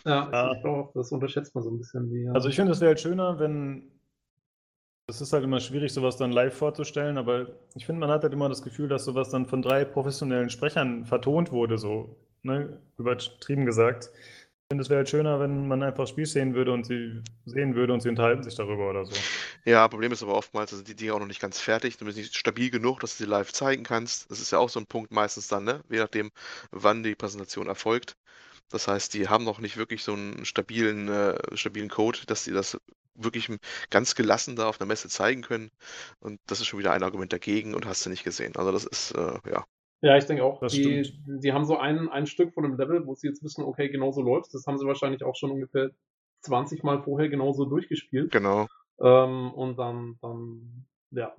Ja, 0.05 0.29
Ja. 0.31 0.53
ich 0.53 0.61
glaube, 0.63 0.91
das 0.95 1.11
unterschätzt 1.13 1.55
man 1.55 1.65
so 1.65 1.71
ein 1.71 1.79
bisschen. 1.79 2.11
Wie, 2.11 2.29
Also 2.29 2.49
ich 2.49 2.57
finde, 2.57 2.73
es 2.73 2.81
wäre 2.81 2.89
halt 2.91 3.01
schöner, 3.01 3.39
wenn. 3.39 3.91
Es 5.09 5.21
ist 5.21 5.33
halt 5.33 5.43
immer 5.45 5.61
schwierig, 5.61 5.93
sowas 5.93 6.17
dann 6.17 6.33
live 6.33 6.57
vorzustellen, 6.57 7.19
aber 7.19 7.49
ich 7.75 7.87
finde, 7.87 8.01
man 8.01 8.11
hat 8.11 8.23
halt 8.23 8.33
immer 8.33 8.49
das 8.49 8.63
Gefühl, 8.63 8.89
dass 8.89 9.05
sowas 9.05 9.31
dann 9.31 9.47
von 9.47 9.61
drei 9.61 9.85
professionellen 9.85 10.49
Sprechern 10.49 11.05
vertont 11.07 11.51
wurde, 11.51 11.77
so, 11.77 12.17
ne, 12.43 12.81
übertrieben 12.99 13.67
gesagt. 13.67 14.11
Finde, 14.73 14.85
es 14.85 14.89
wäre 14.89 14.99
halt 15.01 15.11
schöner, 15.11 15.39
wenn 15.39 15.69
man 15.69 15.83
einfach 15.83 16.07
Spiel 16.07 16.25
sehen 16.25 16.55
würde 16.55 16.73
und 16.73 16.87
sie 16.87 17.21
sehen 17.45 17.75
würde 17.75 17.93
und 17.93 18.01
sie 18.01 18.09
unterhalten 18.09 18.43
sich 18.43 18.55
darüber 18.55 18.89
oder 18.89 19.05
so. 19.05 19.13
Ja, 19.67 19.87
Problem 19.87 20.13
ist 20.13 20.23
aber 20.23 20.35
oftmals, 20.35 20.71
sind 20.71 20.89
die 20.89 20.97
Dinge 20.97 21.13
auch 21.13 21.19
noch 21.19 21.27
nicht 21.27 21.43
ganz 21.43 21.61
fertig. 21.61 21.99
Du 21.99 22.07
bist 22.07 22.17
nicht 22.17 22.35
stabil 22.35 22.71
genug, 22.71 22.99
dass 23.01 23.19
du 23.19 23.25
sie 23.25 23.31
live 23.31 23.53
zeigen 23.53 23.85
kannst. 23.85 24.31
Das 24.31 24.41
ist 24.41 24.51
ja 24.51 24.59
auch 24.59 24.71
so 24.71 24.81
ein 24.81 24.87
Punkt 24.87 25.13
meistens 25.13 25.47
dann, 25.47 25.65
ne? 25.65 25.83
Je 25.91 25.99
nachdem, 25.99 26.31
wann 26.71 27.03
die 27.03 27.15
Präsentation 27.15 27.67
erfolgt. 27.67 28.17
Das 28.71 28.89
heißt, 28.89 29.13
die 29.13 29.29
haben 29.29 29.45
noch 29.45 29.59
nicht 29.61 29.77
wirklich 29.77 30.03
so 30.03 30.15
einen 30.15 30.47
stabilen, 30.47 31.09
äh, 31.09 31.37
stabilen 31.55 31.91
Code, 31.91 32.21
dass 32.27 32.45
sie 32.45 32.53
das 32.53 32.79
wirklich 33.15 33.51
ganz 33.91 34.15
gelassen 34.15 34.57
da 34.57 34.69
auf 34.69 34.81
einer 34.81 34.89
Messe 34.89 35.11
zeigen 35.11 35.43
können. 35.43 35.71
Und 36.19 36.41
das 36.47 36.61
ist 36.61 36.67
schon 36.67 36.79
wieder 36.79 36.93
ein 36.93 37.03
Argument 37.03 37.31
dagegen 37.31 37.75
und 37.75 37.85
hast 37.85 38.07
du 38.07 38.11
nicht 38.11 38.25
gesehen. 38.25 38.57
Also 38.57 38.73
das 38.73 38.87
ist, 38.87 39.11
äh, 39.13 39.39
ja. 39.51 39.67
Ja, 40.03 40.17
ich 40.17 40.25
denke 40.25 40.43
auch. 40.43 40.59
Das 40.59 40.73
Die, 40.73 41.05
stimmt. 41.05 41.45
die 41.45 41.53
haben 41.53 41.65
so 41.65 41.79
ein, 41.79 42.09
ein 42.09 42.27
Stück 42.27 42.53
von 42.53 42.65
dem 42.65 42.77
Level, 42.77 43.07
wo 43.07 43.15
sie 43.15 43.29
jetzt 43.29 43.43
wissen, 43.45 43.65
okay, 43.65 43.89
genau 43.89 44.11
so 44.11 44.21
läuft. 44.21 44.53
Das 44.53 44.67
haben 44.67 44.77
sie 44.77 44.87
wahrscheinlich 44.87 45.23
auch 45.23 45.37
schon 45.37 45.53
ungefähr 45.53 45.91
20 46.41 46.83
Mal 46.83 47.03
vorher 47.03 47.29
genauso 47.29 47.65
durchgespielt. 47.65 48.33
Genau. 48.33 48.67
Ähm, 49.01 49.53
und 49.53 49.79
dann, 49.79 50.19
dann, 50.21 50.87
ja, 51.13 51.33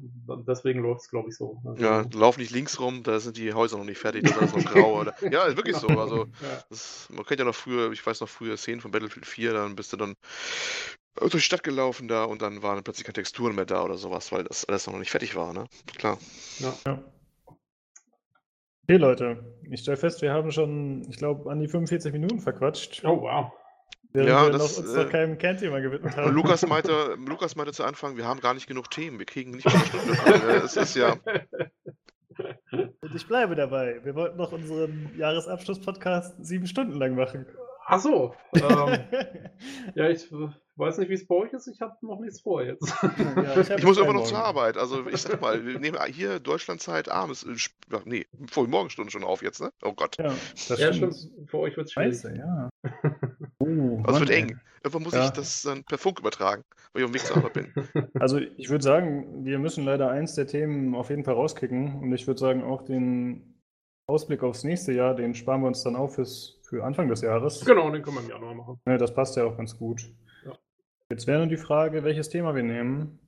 deswegen 0.48 0.82
läuft 0.82 1.02
es, 1.02 1.10
glaube 1.10 1.28
ich, 1.30 1.36
so. 1.36 1.62
Also, 1.66 1.84
Ja, 1.84 2.06
lauf 2.14 2.38
nicht 2.38 2.52
links 2.52 2.80
rum, 2.80 3.04
da 3.04 3.20
sind 3.20 3.36
die 3.36 3.54
Häuser 3.54 3.78
noch 3.78 3.84
nicht 3.86 3.98
fertig, 4.00 4.24
da 4.24 4.30
ist 4.30 4.38
alles 4.38 4.56
noch 4.56 4.72
grau. 4.72 5.02
Oder, 5.02 5.14
ja, 5.32 5.44
ist 5.44 5.58
wirklich 5.58 5.76
so. 5.76 5.88
Also, 5.88 6.26
ja. 6.26 6.64
Das, 6.70 7.10
man 7.12 7.26
kennt 7.26 7.40
ja 7.40 7.46
noch 7.46 7.56
früher, 7.56 7.92
ich 7.92 8.06
weiß 8.06 8.22
noch 8.22 8.30
früher 8.30 8.56
Szenen 8.56 8.80
von 8.80 8.92
Battlefield 8.92 9.26
4, 9.26 9.52
dann 9.52 9.76
bist 9.76 9.92
du 9.92 9.98
dann 9.98 10.16
durch 11.20 11.34
die 11.34 11.42
Stadt 11.42 11.64
gelaufen 11.64 12.08
da 12.08 12.24
und 12.24 12.42
dann 12.42 12.64
waren 12.64 12.82
plötzlich 12.84 13.06
keine 13.06 13.14
Texturen 13.14 13.56
mehr 13.56 13.66
da 13.66 13.84
oder 13.84 13.98
sowas, 13.98 14.32
weil 14.32 14.46
das 14.46 14.66
alles 14.66 14.88
noch 14.88 14.98
nicht 14.98 15.12
fertig 15.12 15.36
war, 15.36 15.54
ne? 15.54 15.68
Klar. 15.98 16.18
Ja. 16.60 17.04
Okay, 18.84 18.98
Leute, 18.98 19.38
ich 19.70 19.80
stelle 19.82 19.98
fest, 19.98 20.22
wir 20.22 20.34
haben 20.34 20.52
schon, 20.52 21.04
ich 21.10 21.18
glaube, 21.18 21.50
an 21.50 21.60
die 21.60 21.68
45 21.68 22.12
Minuten 22.12 22.40
verquatscht, 22.42 23.04
Oh, 23.06 23.22
wow. 23.22 23.52
während 24.12 24.30
Ja, 24.30 24.44
wir 24.46 24.52
das, 24.52 24.78
noch, 24.78 24.84
uns 24.86 24.94
äh, 24.94 25.04
noch 25.04 25.10
keinem 25.10 25.38
Kernthema 25.38 25.80
gewidmet 25.80 26.18
haben. 26.18 26.34
Lukas 26.34 26.68
meinte, 26.68 27.16
Lukas 27.26 27.56
meinte 27.56 27.72
zu 27.72 27.84
Anfang, 27.86 28.18
wir 28.18 28.26
haben 28.28 28.42
gar 28.42 28.54
nicht 28.54 28.68
genug 28.68 28.92
Themen, 28.92 29.20
wir 29.20 29.26
kriegen 29.26 29.52
nicht 29.52 29.66
mal 29.66 29.74
eine 29.74 29.86
Stunde. 29.86 30.62
Es 30.66 30.76
ist 30.76 30.96
ja, 30.96 31.16
Und 33.02 33.16
ich 33.16 33.28
bleibe 33.28 33.56
dabei. 33.56 34.02
Wir 34.04 34.16
wollten 34.16 34.38
noch 34.38 34.52
unseren 34.52 35.12
Jahresabschluss-Podcast 35.18 36.44
sieben 36.46 36.68
Stunden 36.68 36.94
lang 36.98 37.16
machen. 37.16 37.46
Ach 37.86 38.00
so. 38.00 38.34
Ähm, 38.56 39.00
ja, 39.96 40.10
ich 40.10 40.30
weiß 40.76 40.98
nicht, 40.98 41.10
wie 41.10 41.14
es 41.14 41.28
bei 41.28 41.36
euch 41.36 41.54
ist. 41.54 41.68
Ich 41.68 41.82
habe 41.82 41.96
noch 42.02 42.20
nichts 42.20 42.42
vor 42.42 42.64
jetzt. 42.64 42.92
Ja, 43.02 43.60
ich 43.62 43.70
ich 43.70 43.84
muss 43.84 43.98
immer 43.98 44.08
noch 44.08 44.14
morgen. 44.16 44.26
zur 44.28 44.38
Arbeit. 44.44 44.78
Also 44.78 45.06
ich 45.08 45.22
sag 45.22 45.40
mal, 45.42 45.66
wir 45.66 45.80
nehmen 45.80 45.98
hier 46.12 46.40
Deutschlandzeit 46.40 47.10
abends, 47.10 47.46
ach, 47.92 48.06
nee, 48.06 48.26
vor 48.50 48.68
Morgenstunden 48.68 49.12
schon 49.12 49.24
auf 49.24 49.42
jetzt, 49.44 49.62
ne? 49.62 49.72
Oh 49.84 49.94
Gott. 49.94 50.18
Ja, 50.18 50.34
das 50.68 50.70
ja, 50.80 50.94
stimmt. 50.94 51.16
stimmt. 51.16 51.50
Für 51.50 51.60
euch 51.60 51.78
wird 51.78 51.88
es 51.88 51.94
schwierig. 51.94 52.14
Scheiße, 52.16 52.36
ja. 52.38 52.70
Oh, 53.60 54.02
Das 54.06 54.20
wird 54.20 54.30
Mann, 54.30 54.38
eng. 54.38 54.50
ey. 54.50 54.58
Irgendwann 54.84 55.04
muss 55.04 55.14
Ja. 55.14 55.26
ich 55.26 55.30
das 55.32 55.62
dann 55.62 55.84
per 55.86 55.98
Funk 55.98 56.20
übertragen, 56.20 56.64
weil 56.92 57.02
ich 57.02 57.06
auf 57.06 57.12
dem 57.12 57.14
Weg 57.16 57.26
zur 57.26 57.38
Arbeit 57.38 57.54
bin. 57.54 57.74
Also 58.20 58.38
ich 58.40 58.70
würde 58.70 58.84
sagen, 58.84 59.46
wir 59.46 59.60
müssen 59.60 59.86
leider 59.86 60.10
eins 60.10 60.36
der 60.36 60.48
Themen 60.48 60.96
auf 60.96 61.10
jeden 61.10 61.24
Fall 61.24 61.36
rauskicken. 61.36 62.02
Und 62.02 62.12
ich 62.14 62.28
würde 62.28 62.40
sagen, 62.40 62.64
auch 62.64 62.82
den 62.82 63.60
Ausblick 64.10 64.44
aufs 64.44 64.66
nächste 64.66 64.92
Jahr, 64.92 65.16
den 65.16 65.34
sparen 65.36 65.62
wir 65.62 65.68
uns 65.68 65.84
dann 65.84 65.96
auf 65.96 66.16
fürs, 66.16 66.60
für 66.64 66.84
Anfang 66.84 67.08
des 67.08 67.22
Jahres. 67.22 67.64
Genau, 67.64 67.90
den 67.92 68.02
können 68.02 68.18
wir 68.18 68.24
im 68.24 68.30
Januar 68.30 68.54
machen. 68.56 68.82
Ja, 68.86 68.98
das 68.98 69.14
passt 69.14 69.38
ja 69.38 69.46
auch 69.46 69.56
ganz 69.56 69.78
gut. 69.78 70.12
Jetzt 71.14 71.28
wäre 71.28 71.38
nur 71.38 71.48
die 71.48 71.58
Frage, 71.58 72.04
welches 72.04 72.30
Thema 72.30 72.56
wir 72.56 72.64
nehmen. 72.64 73.20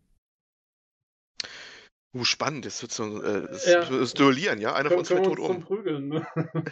Uh, 2.16 2.24
spannend, 2.24 2.66
das 2.66 2.82
wird 2.82 2.92
so 2.92 3.22
äh, 3.22 3.46
das, 3.48 3.68
Ja. 3.68 3.82
das 3.86 4.16
Duellieren, 4.16 4.60
ja? 4.60 4.74
Einer 4.74 4.90
von 4.90 5.00
uns 5.00 5.10
Können 5.10 5.24
fällt 5.24 5.38
wir 5.38 5.46
tot 5.46 5.56
um. 5.58 5.62
Prügeln. 5.62 6.08
Ne? 6.10 6.26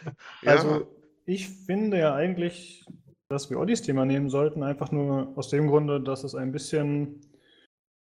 Ja, 0.42 0.52
Also, 0.54 0.88
ich 1.28 1.50
finde 1.50 2.00
ja 2.00 2.16
eigentlich, 2.16 2.84
dass 3.30 3.52
wir 3.52 3.60
Oddys 3.60 3.84
Thema 3.84 4.06
nehmen 4.06 4.32
sollten, 4.32 4.64
einfach 4.64 4.92
nur 4.92 5.32
aus 5.38 5.50
dem 5.50 5.68
Grunde, 5.68 6.02
dass 6.02 6.24
es 6.24 6.34
ein 6.34 6.52
bisschen 6.52 7.22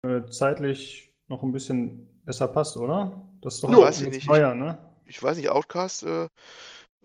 äh, 0.07 0.23
zeitlich 0.31 1.13
noch 1.29 1.43
ein 1.43 1.53
bisschen 1.53 2.09
besser 2.25 2.49
passt, 2.49 2.79
oder? 2.79 3.29
Das 3.43 3.57
ist 3.57 3.65
doch 3.65 3.75
auch 3.75 3.83
weiß 3.83 3.99
ich 3.99 4.07
jetzt 4.07 4.15
nicht. 4.15 4.29
neuer, 4.31 4.55
ne? 4.55 4.79
ich 5.05 5.23
weiß 5.23 5.37
nicht, 5.37 5.51
Outcast, 5.51 6.05
äh, 6.05 6.29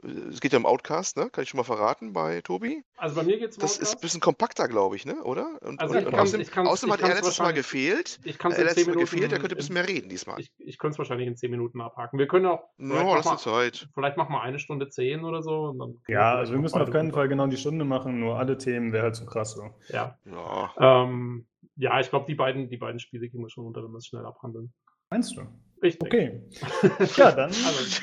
es 0.03 0.39
geht 0.41 0.53
ja 0.53 0.59
um 0.59 0.65
Outcast, 0.65 1.17
ne? 1.17 1.29
Kann 1.31 1.43
ich 1.43 1.49
schon 1.49 1.57
mal 1.57 1.63
verraten 1.63 2.13
bei 2.13 2.41
Tobi? 2.41 2.83
Also 2.97 3.15
bei 3.15 3.23
mir 3.23 3.39
geht's 3.39 3.57
um 3.57 3.61
Das 3.61 3.71
ist 3.73 3.77
ein 3.79 3.83
Outcast. 3.87 4.01
bisschen 4.01 4.19
kompakter, 4.21 4.67
glaube 4.67 4.95
ich, 4.95 5.05
ne? 5.05 5.23
Oder? 5.23 5.57
Und, 5.63 5.79
Also 5.79 5.93
und, 5.95 5.99
ich 6.01 6.05
und 6.05 6.11
kann's- 6.11 6.21
außerdem, 6.29 6.41
ich 6.41 6.51
kann's- 6.51 6.69
außerdem 6.69 6.95
ich 6.95 7.01
hat 7.01 7.09
er 7.09 7.15
letztes 7.15 7.39
Mal 7.39 7.53
gefehlt. 7.53 8.19
Ich 8.23 8.37
kann 8.37 8.51
Er 8.51 8.57
es 8.59 8.63
hat 8.63 8.67
in 8.69 8.83
10 8.83 8.85
letztes 8.85 8.87
Mal 8.95 8.99
gefehlt, 9.01 9.31
er 9.31 9.39
könnte 9.39 9.55
ein 9.55 9.57
bisschen 9.57 9.73
mehr 9.73 9.87
reden 9.87 10.09
diesmal. 10.09 10.39
Ich, 10.39 10.51
ich 10.59 10.77
könnte 10.77 10.93
es 10.93 10.99
wahrscheinlich 10.99 11.27
in 11.27 11.35
10 11.35 11.49
Minuten 11.51 11.81
abhaken. 11.81 12.19
Wir 12.19 12.27
können 12.27 12.45
auch. 12.45 12.63
Ja, 12.77 12.87
vielleicht, 12.89 13.15
lass 13.15 13.25
mach 13.25 13.31
uns 13.33 13.45
mal, 13.45 13.51
Zeit. 13.71 13.89
vielleicht 13.93 14.17
machen 14.17 14.33
wir 14.33 14.41
eine 14.41 14.59
Stunde 14.59 14.89
10 14.89 15.23
oder 15.23 15.41
so. 15.41 15.61
Und 15.65 15.79
dann 15.79 15.87
können 15.89 16.03
Ja, 16.07 16.19
vielleicht 16.31 16.37
also 16.39 16.53
wir 16.53 16.59
müssen 16.59 16.81
auf 16.81 16.91
keinen 16.91 17.11
Fall 17.11 17.27
genau 17.27 17.47
die 17.47 17.57
Stunde 17.57 17.83
machen, 17.85 18.19
nur 18.19 18.37
alle 18.37 18.57
Themen 18.57 18.93
wäre 18.93 19.03
halt 19.03 19.15
so 19.15 19.25
krass 19.25 19.51
so. 19.53 19.69
Ja. 19.89 20.17
Ja. 20.25 20.73
Ähm, 21.03 21.47
ja, 21.75 21.99
ich 21.99 22.09
glaube, 22.09 22.25
die 22.27 22.35
beiden, 22.35 22.69
die 22.69 22.77
beiden 22.77 22.99
Spiele 22.99 23.29
gehen 23.29 23.41
wir 23.41 23.49
schon 23.49 23.65
unter, 23.65 23.83
wenn 23.83 23.91
wir 23.91 23.97
es 23.97 24.05
schnell 24.07 24.25
abhandeln. 24.25 24.73
Meinst 25.09 25.35
du? 25.37 25.41
Ich 25.81 25.99
denke. 25.99 26.41
Okay. 26.81 27.07
Ja, 27.17 27.31
dann. 27.35 27.49
Also, 27.49 28.01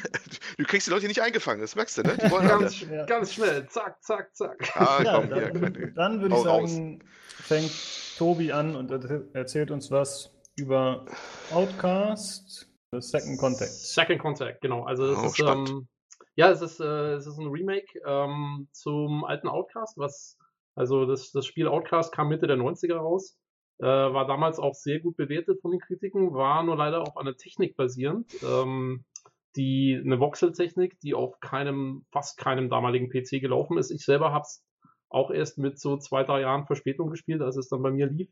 Du 0.56 0.64
kriegst 0.64 0.86
die 0.86 0.90
Leute 0.92 1.08
nicht 1.08 1.20
eingefangen, 1.20 1.60
das 1.60 1.74
merkst 1.74 1.98
du, 1.98 2.02
ne? 2.02 2.16
Die 2.16 2.30
wollen 2.30 2.48
alle. 2.48 2.60
ganz, 2.60 2.80
Ja. 2.82 3.04
ganz 3.06 3.32
schnell. 3.34 3.66
Zack, 3.68 4.02
zack, 4.02 4.34
zack. 4.36 4.56
Ah, 4.76 5.02
Ja, 5.02 5.14
komm, 5.20 5.34
hier, 5.34 5.50
dann, 5.52 5.72
keine- 5.72 5.92
dann 5.92 6.20
würde 6.22 6.34
ich 6.36 6.44
hau 6.44 6.48
raus. 6.60 6.70
sagen, 6.70 7.02
fängt 7.26 7.72
Tobi 8.16 8.52
an 8.52 8.76
und 8.76 8.90
er- 8.92 9.22
erzählt 9.32 9.70
uns 9.72 9.90
was 9.90 10.32
über 10.56 11.04
Outcast, 11.50 12.68
The 12.92 13.00
Second 13.00 13.38
Contact. 13.38 13.70
Second 13.72 14.20
Contact, 14.20 14.60
genau. 14.60 14.84
Also 14.84 15.10
es 15.12 15.18
Oh, 15.18 15.26
ist, 15.26 15.40
ähm, 15.40 15.88
ja, 16.36 16.50
es 16.50 16.60
ist, 16.62 16.78
äh, 16.80 17.14
es 17.14 17.26
ist 17.26 17.38
ein 17.38 17.48
Remake 17.48 17.86
ähm, 18.06 18.68
zum 18.72 19.24
alten 19.24 19.48
Outcast, 19.48 19.96
was, 19.98 20.38
also 20.76 21.06
das, 21.06 21.32
das 21.32 21.46
Spiel 21.46 21.66
Outcast 21.66 22.12
kam 22.12 22.28
Mitte 22.28 22.46
der 22.46 22.56
90er 22.56 22.96
raus, 22.96 23.36
äh, 23.78 23.86
war 23.86 24.26
damals 24.26 24.58
auch 24.58 24.74
sehr 24.74 25.00
gut 25.00 25.16
bewertet 25.16 25.60
von 25.60 25.70
den 25.70 25.80
Kritiken, 25.80 26.34
war 26.34 26.62
nur 26.62 26.76
leider 26.76 27.02
auf 27.02 27.16
einer 27.16 27.36
Technik 27.36 27.76
basierend, 27.76 28.32
ähm, 28.42 29.04
die 29.56 30.00
eine 30.04 30.20
Voxel-Technik, 30.20 30.98
die 31.00 31.14
auf 31.14 31.40
keinem, 31.40 32.04
fast 32.10 32.38
keinem 32.38 32.68
damaligen 32.68 33.08
PC 33.08 33.40
gelaufen 33.40 33.78
ist. 33.78 33.90
Ich 33.90 34.04
selber 34.04 34.32
hab's 34.32 34.64
auch 35.08 35.30
erst 35.30 35.58
mit 35.58 35.78
so 35.78 35.96
zwei, 35.96 36.24
drei 36.24 36.40
Jahren 36.40 36.66
Verspätung 36.66 37.10
gespielt, 37.10 37.40
als 37.40 37.56
es 37.56 37.68
dann 37.68 37.82
bei 37.82 37.90
mir 37.90 38.06
lief. 38.06 38.30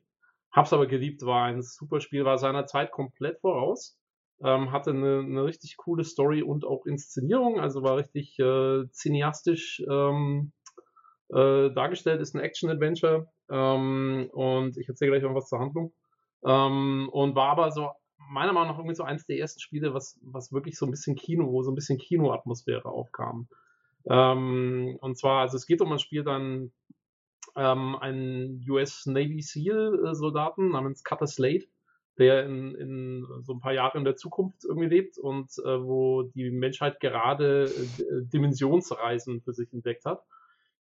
Hab's 0.50 0.72
aber 0.72 0.86
geliebt, 0.86 1.22
war 1.22 1.44
ein 1.44 1.62
super 1.62 2.00
Spiel, 2.00 2.24
war 2.24 2.38
seiner 2.38 2.66
Zeit 2.66 2.90
komplett 2.90 3.40
voraus 3.40 3.96
ähm, 4.44 4.72
hatte 4.72 4.90
eine, 4.90 5.20
eine 5.20 5.44
richtig 5.44 5.76
coole 5.76 6.04
Story 6.04 6.42
und 6.42 6.64
auch 6.64 6.86
Inszenierung, 6.86 7.60
also 7.60 7.82
war 7.82 7.96
richtig 7.96 8.38
äh, 8.38 8.84
cineastisch 8.90 9.82
ähm, 9.88 10.52
äh, 11.32 11.70
dargestellt, 11.70 12.20
ist 12.20 12.34
ein 12.34 12.40
Action-Adventure 12.40 13.28
ähm, 13.50 14.28
und 14.32 14.76
ich 14.76 14.88
erzähle 14.88 15.12
gleich 15.12 15.22
noch 15.22 15.34
was 15.34 15.48
zur 15.48 15.60
Handlung. 15.60 15.92
Ähm, 16.44 17.08
und 17.10 17.34
war 17.34 17.50
aber 17.50 17.70
so 17.70 17.90
meiner 18.30 18.52
Meinung 18.52 18.70
nach 18.70 18.78
irgendwie 18.78 18.94
so 18.94 19.04
eins 19.04 19.26
der 19.26 19.38
ersten 19.38 19.60
Spiele, 19.60 19.94
was, 19.94 20.18
was 20.22 20.52
wirklich 20.52 20.76
so 20.78 20.86
ein 20.86 20.90
bisschen 20.90 21.16
Kino, 21.16 21.50
wo 21.50 21.62
so 21.62 21.70
ein 21.70 21.74
bisschen 21.74 21.98
Kinoatmosphäre 21.98 22.88
aufkam. 22.88 23.48
Ähm, 24.08 24.96
und 25.00 25.18
zwar, 25.18 25.40
also 25.40 25.56
es 25.56 25.66
geht 25.66 25.80
um 25.80 25.92
ein 25.92 25.98
Spiel 25.98 26.24
dann 26.24 26.72
ähm, 27.56 27.96
einen 27.96 28.64
US 28.68 29.06
Navy 29.06 29.42
SEAL 29.42 30.06
äh, 30.06 30.14
Soldaten 30.14 30.70
namens 30.70 31.04
Cutter 31.04 31.26
Slade, 31.26 31.64
der 32.18 32.44
in, 32.44 32.74
in 32.74 33.26
so 33.42 33.52
ein 33.54 33.60
paar 33.60 33.72
Jahren 33.72 33.98
in 33.98 34.04
der 34.04 34.16
Zukunft 34.16 34.64
irgendwie 34.64 34.88
lebt 34.88 35.18
und 35.18 35.50
äh, 35.64 35.82
wo 35.82 36.22
die 36.22 36.50
Menschheit 36.50 37.00
gerade 37.00 37.64
äh, 37.64 38.22
Dimensionsreisen 38.22 39.42
für 39.42 39.52
sich 39.52 39.72
entdeckt 39.72 40.04
hat. 40.04 40.22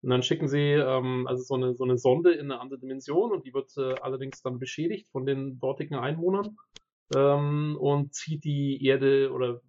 Und 0.02 0.12
dann 0.12 0.24
schicken 0.24 0.48
sie 0.48 0.74
ähm, 0.74 1.28
also 1.28 1.44
so 1.44 1.56
eine, 1.56 1.76
so 1.76 1.84
eine 1.84 1.98
Sonde 1.98 2.34
in 2.34 2.52
eine 2.52 2.60
andere 2.60 2.80
Dimension 2.80 3.32
und 3.32 3.46
die 3.46 3.54
wird 3.54 3.72
äh, 3.78 3.96
allerdings 4.02 4.42
dann 4.42 4.60
beschädigt 4.60 5.10
von 5.10 5.26
den 5.26 5.60
dortigen 5.60 5.96
Einwohnern 5.96 6.56
ähm, 7.16 7.78
und 7.80 8.14
zieht 8.14 8.44
die 8.44 8.84
Erde 8.86 9.32
oder 9.32 9.62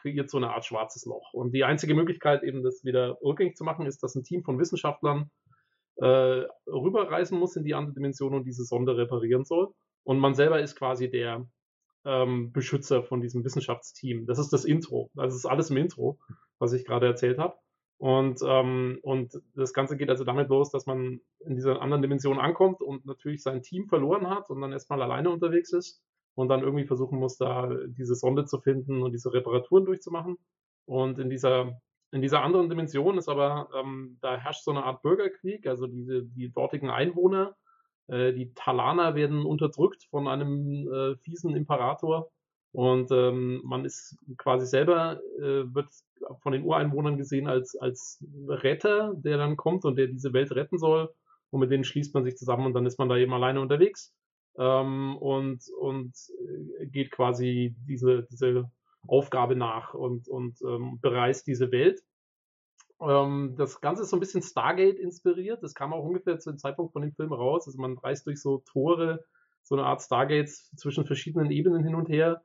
kreiert 0.00 0.30
so 0.30 0.38
eine 0.38 0.50
Art 0.50 0.64
schwarzes 0.64 1.04
Loch. 1.04 1.32
Und 1.32 1.52
die 1.52 1.64
einzige 1.64 1.94
Möglichkeit, 1.94 2.42
eben 2.42 2.62
das 2.62 2.84
wieder 2.84 3.18
rückgängig 3.22 3.56
zu 3.56 3.64
machen, 3.64 3.86
ist, 3.86 4.02
dass 4.02 4.14
ein 4.14 4.24
Team 4.24 4.42
von 4.42 4.58
Wissenschaftlern 4.58 5.30
äh, 5.96 6.44
rüberreisen 6.66 7.38
muss 7.38 7.56
in 7.56 7.64
die 7.64 7.74
andere 7.74 7.94
Dimension 7.94 8.34
und 8.34 8.44
diese 8.44 8.64
Sonde 8.64 8.96
reparieren 8.96 9.44
soll. 9.44 9.72
Und 10.02 10.18
man 10.18 10.34
selber 10.34 10.60
ist 10.60 10.76
quasi 10.76 11.10
der 11.10 11.46
ähm, 12.04 12.52
Beschützer 12.52 13.02
von 13.02 13.20
diesem 13.20 13.44
Wissenschaftsteam. 13.44 14.26
Das 14.26 14.38
ist 14.38 14.52
das 14.52 14.64
Intro. 14.64 15.10
Das 15.14 15.34
ist 15.34 15.46
alles 15.46 15.70
im 15.70 15.76
Intro, 15.76 16.18
was 16.58 16.72
ich 16.72 16.84
gerade 16.84 17.06
erzählt 17.06 17.38
habe. 17.38 17.54
Und, 17.98 18.40
ähm, 18.44 18.98
und 19.02 19.40
das 19.54 19.72
Ganze 19.72 19.96
geht 19.96 20.10
also 20.10 20.24
damit 20.24 20.48
los, 20.48 20.70
dass 20.70 20.86
man 20.86 21.20
in 21.46 21.54
dieser 21.54 21.80
anderen 21.80 22.02
Dimension 22.02 22.38
ankommt 22.38 22.82
und 22.82 23.06
natürlich 23.06 23.42
sein 23.42 23.62
Team 23.62 23.86
verloren 23.86 24.28
hat 24.28 24.50
und 24.50 24.60
dann 24.60 24.72
erstmal 24.72 25.00
alleine 25.00 25.30
unterwegs 25.30 25.72
ist 25.72 26.02
und 26.34 26.48
dann 26.48 26.62
irgendwie 26.62 26.86
versuchen 26.86 27.18
muss, 27.18 27.38
da 27.38 27.70
diese 27.86 28.14
Sonde 28.14 28.44
zu 28.44 28.58
finden 28.58 29.02
und 29.02 29.12
diese 29.12 29.32
Reparaturen 29.32 29.84
durchzumachen. 29.84 30.36
Und 30.86 31.18
in 31.18 31.30
dieser, 31.30 31.80
in 32.10 32.20
dieser 32.20 32.42
anderen 32.42 32.68
Dimension 32.68 33.16
ist 33.16 33.28
aber, 33.28 33.68
ähm, 33.74 34.18
da 34.20 34.36
herrscht 34.36 34.64
so 34.64 34.72
eine 34.72 34.84
Art 34.84 35.02
Bürgerkrieg, 35.02 35.66
also 35.66 35.86
diese, 35.86 36.24
die 36.24 36.52
dortigen 36.52 36.90
Einwohner, 36.90 37.56
äh, 38.08 38.32
die 38.32 38.52
Talaner 38.54 39.14
werden 39.14 39.46
unterdrückt 39.46 40.04
von 40.10 40.28
einem 40.28 40.88
äh, 40.92 41.16
fiesen 41.16 41.54
Imperator 41.56 42.30
und 42.74 43.12
ähm, 43.12 43.60
man 43.62 43.84
ist 43.84 44.18
quasi 44.36 44.66
selber, 44.66 45.20
äh, 45.38 45.72
wird 45.72 45.86
von 46.42 46.50
den 46.50 46.64
Ureinwohnern 46.64 47.16
gesehen 47.16 47.46
als, 47.46 47.76
als 47.76 48.18
Retter, 48.48 49.14
der 49.14 49.38
dann 49.38 49.56
kommt 49.56 49.84
und 49.84 49.94
der 49.94 50.08
diese 50.08 50.32
Welt 50.32 50.50
retten 50.50 50.76
soll. 50.78 51.14
Und 51.50 51.60
mit 51.60 51.70
denen 51.70 51.84
schließt 51.84 52.12
man 52.14 52.24
sich 52.24 52.36
zusammen 52.36 52.66
und 52.66 52.72
dann 52.74 52.84
ist 52.84 52.98
man 52.98 53.08
da 53.08 53.16
eben 53.16 53.32
alleine 53.32 53.60
unterwegs 53.60 54.12
ähm, 54.58 55.16
und, 55.18 55.62
und 55.78 56.14
äh, 56.80 56.86
geht 56.86 57.12
quasi 57.12 57.76
diese, 57.86 58.26
diese 58.32 58.68
Aufgabe 59.06 59.54
nach 59.54 59.94
und, 59.94 60.26
und 60.26 60.60
ähm, 60.62 60.98
bereist 61.00 61.46
diese 61.46 61.70
Welt. 61.70 62.02
Ähm, 63.00 63.54
das 63.56 63.80
Ganze 63.80 64.02
ist 64.02 64.10
so 64.10 64.16
ein 64.16 64.20
bisschen 64.20 64.42
Stargate 64.42 64.98
inspiriert. 64.98 65.62
Das 65.62 65.74
kam 65.74 65.92
auch 65.92 66.04
ungefähr 66.04 66.40
zu 66.40 66.50
dem 66.50 66.58
Zeitpunkt 66.58 66.92
von 66.92 67.02
dem 67.02 67.12
Film 67.12 67.32
raus. 67.32 67.68
Also 67.68 67.80
man 67.80 67.98
reist 67.98 68.26
durch 68.26 68.42
so 68.42 68.64
Tore, 68.66 69.24
so 69.62 69.76
eine 69.76 69.84
Art 69.84 70.02
Stargates 70.02 70.72
zwischen 70.74 71.06
verschiedenen 71.06 71.52
Ebenen 71.52 71.84
hin 71.84 71.94
und 71.94 72.08
her 72.08 72.42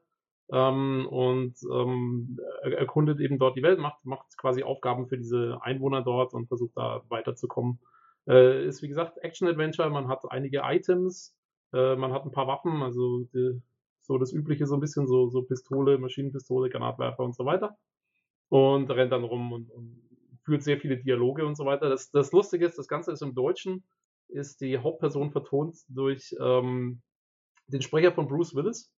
ähm, 0.52 1.08
und 1.10 1.56
ähm, 1.72 2.40
er- 2.64 2.78
erkundet 2.80 3.20
eben 3.20 3.40
dort 3.40 3.56
die 3.56 3.64
Welt, 3.64 3.80
macht, 3.80 4.06
macht 4.06 4.38
quasi 4.38 4.64
Aufgaben 4.64 5.08
für 5.08 5.18
diese 5.18 5.60
Einwohner 5.62 6.02
dort 6.02 6.34
und 6.34 6.48
versucht 6.48 6.76
da 6.76 7.04
weiterzukommen. 7.10 7.80
Äh, 8.28 8.66
ist 8.66 8.82
wie 8.82 8.88
gesagt 8.88 9.18
Action-Adventure, 9.20 9.90
man 9.90 10.08
hat 10.08 10.24
einige 10.30 10.62
Items, 10.64 11.36
äh, 11.74 11.96
man 11.96 12.12
hat 12.12 12.26
ein 12.26 12.32
paar 12.32 12.48
Waffen, 12.48 12.82
also 12.82 13.22
die, 13.34 13.62
so 14.02 14.18
das 14.18 14.34
übliche 14.34 14.66
so 14.66 14.76
ein 14.76 14.80
bisschen, 14.80 15.08
so, 15.08 15.30
so 15.30 15.44
Pistole, 15.44 15.98
Maschinenpistole, 15.98 16.70
Granatwerfer 16.70 17.24
und 17.24 17.36
so 17.36 17.46
weiter. 17.46 17.78
Und 18.50 18.90
rennt 18.90 19.12
dann 19.12 19.24
rum 19.24 19.52
und, 19.54 19.70
und 19.70 20.02
führt 20.44 20.64
sehr 20.64 20.80
viele 20.80 20.98
Dialoge 20.98 21.46
und 21.46 21.56
so 21.56 21.66
weiter. 21.66 21.90
Das, 21.90 22.10
das 22.10 22.32
Lustige 22.32 22.66
ist, 22.66 22.80
das 22.80 22.88
Ganze 22.88 23.12
ist 23.12 23.22
im 23.22 23.36
Deutschen, 23.36 23.84
ist 24.28 24.62
die 24.62 24.80
Hauptperson 24.80 25.32
vertont 25.32 25.78
durch 25.88 26.36
ähm, 26.40 27.02
den 27.68 27.84
Sprecher 27.84 28.12
von 28.12 28.28
Bruce 28.28 28.56
Willis. 28.56 28.92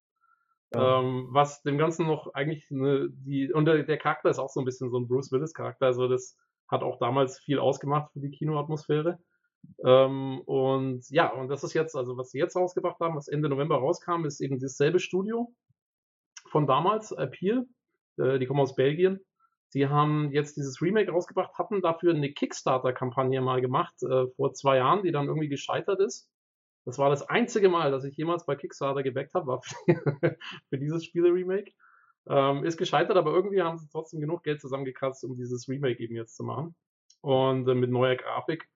Ähm, 0.74 1.28
was 1.30 1.62
dem 1.62 1.78
Ganzen 1.78 2.06
noch 2.06 2.32
eigentlich 2.34 2.70
eine, 2.70 3.08
die, 3.10 3.52
und 3.52 3.64
der, 3.66 3.82
der 3.82 3.98
Charakter 3.98 4.30
ist 4.30 4.38
auch 4.38 4.48
so 4.48 4.60
ein 4.60 4.64
bisschen 4.64 4.90
so 4.90 4.98
ein 4.98 5.08
Bruce 5.08 5.32
Willis 5.32 5.54
Charakter, 5.54 5.86
also 5.86 6.08
das 6.08 6.36
hat 6.68 6.82
auch 6.82 6.98
damals 6.98 7.38
viel 7.38 7.58
ausgemacht 7.58 8.12
für 8.12 8.20
die 8.20 8.30
Kinoatmosphäre. 8.30 9.18
Ähm, 9.84 10.40
und 10.46 11.08
ja, 11.10 11.32
und 11.32 11.48
das 11.48 11.64
ist 11.64 11.74
jetzt, 11.74 11.94
also 11.94 12.16
was 12.16 12.30
sie 12.30 12.38
jetzt 12.38 12.56
rausgebracht 12.56 12.98
haben, 13.00 13.16
was 13.16 13.28
Ende 13.28 13.48
November 13.48 13.76
rauskam, 13.76 14.24
ist 14.24 14.40
eben 14.40 14.58
dasselbe 14.58 14.98
Studio 14.98 15.52
von 16.50 16.66
damals, 16.66 17.12
Appeal. 17.12 17.66
Äh, 18.18 18.38
die 18.38 18.46
kommen 18.46 18.60
aus 18.60 18.74
Belgien. 18.74 19.20
Die 19.74 19.88
haben 19.88 20.30
jetzt 20.32 20.56
dieses 20.56 20.82
Remake 20.82 21.10
rausgebracht, 21.10 21.56
hatten 21.56 21.80
dafür 21.80 22.14
eine 22.14 22.32
Kickstarter-Kampagne 22.32 23.40
mal 23.40 23.60
gemacht, 23.60 23.94
äh, 24.02 24.26
vor 24.36 24.52
zwei 24.52 24.76
Jahren, 24.76 25.02
die 25.02 25.12
dann 25.12 25.28
irgendwie 25.28 25.48
gescheitert 25.48 26.00
ist. 26.00 26.28
Das 26.84 26.98
war 26.98 27.10
das 27.10 27.22
einzige 27.22 27.68
Mal, 27.68 27.90
dass 27.90 28.04
ich 28.04 28.16
jemals 28.16 28.44
bei 28.44 28.56
Kickstarter 28.56 29.02
gebackt 29.02 29.34
habe, 29.34 29.46
war 29.46 29.62
für, 29.62 29.74
für 30.68 30.78
dieses 30.78 31.04
Spiele-Remake. 31.04 31.72
Ähm, 32.28 32.64
ist 32.64 32.76
gescheitert, 32.76 33.16
aber 33.16 33.32
irgendwie 33.32 33.62
haben 33.62 33.78
sie 33.78 33.88
trotzdem 33.90 34.20
genug 34.20 34.44
Geld 34.44 34.60
zusammengekratzt, 34.60 35.24
um 35.24 35.36
dieses 35.36 35.68
Remake 35.68 36.00
eben 36.00 36.14
jetzt 36.14 36.36
zu 36.36 36.44
machen. 36.44 36.74
Und 37.20 37.68
äh, 37.68 37.74
mit 37.74 37.90
neuer 37.90 38.16
Grafik. 38.16 38.68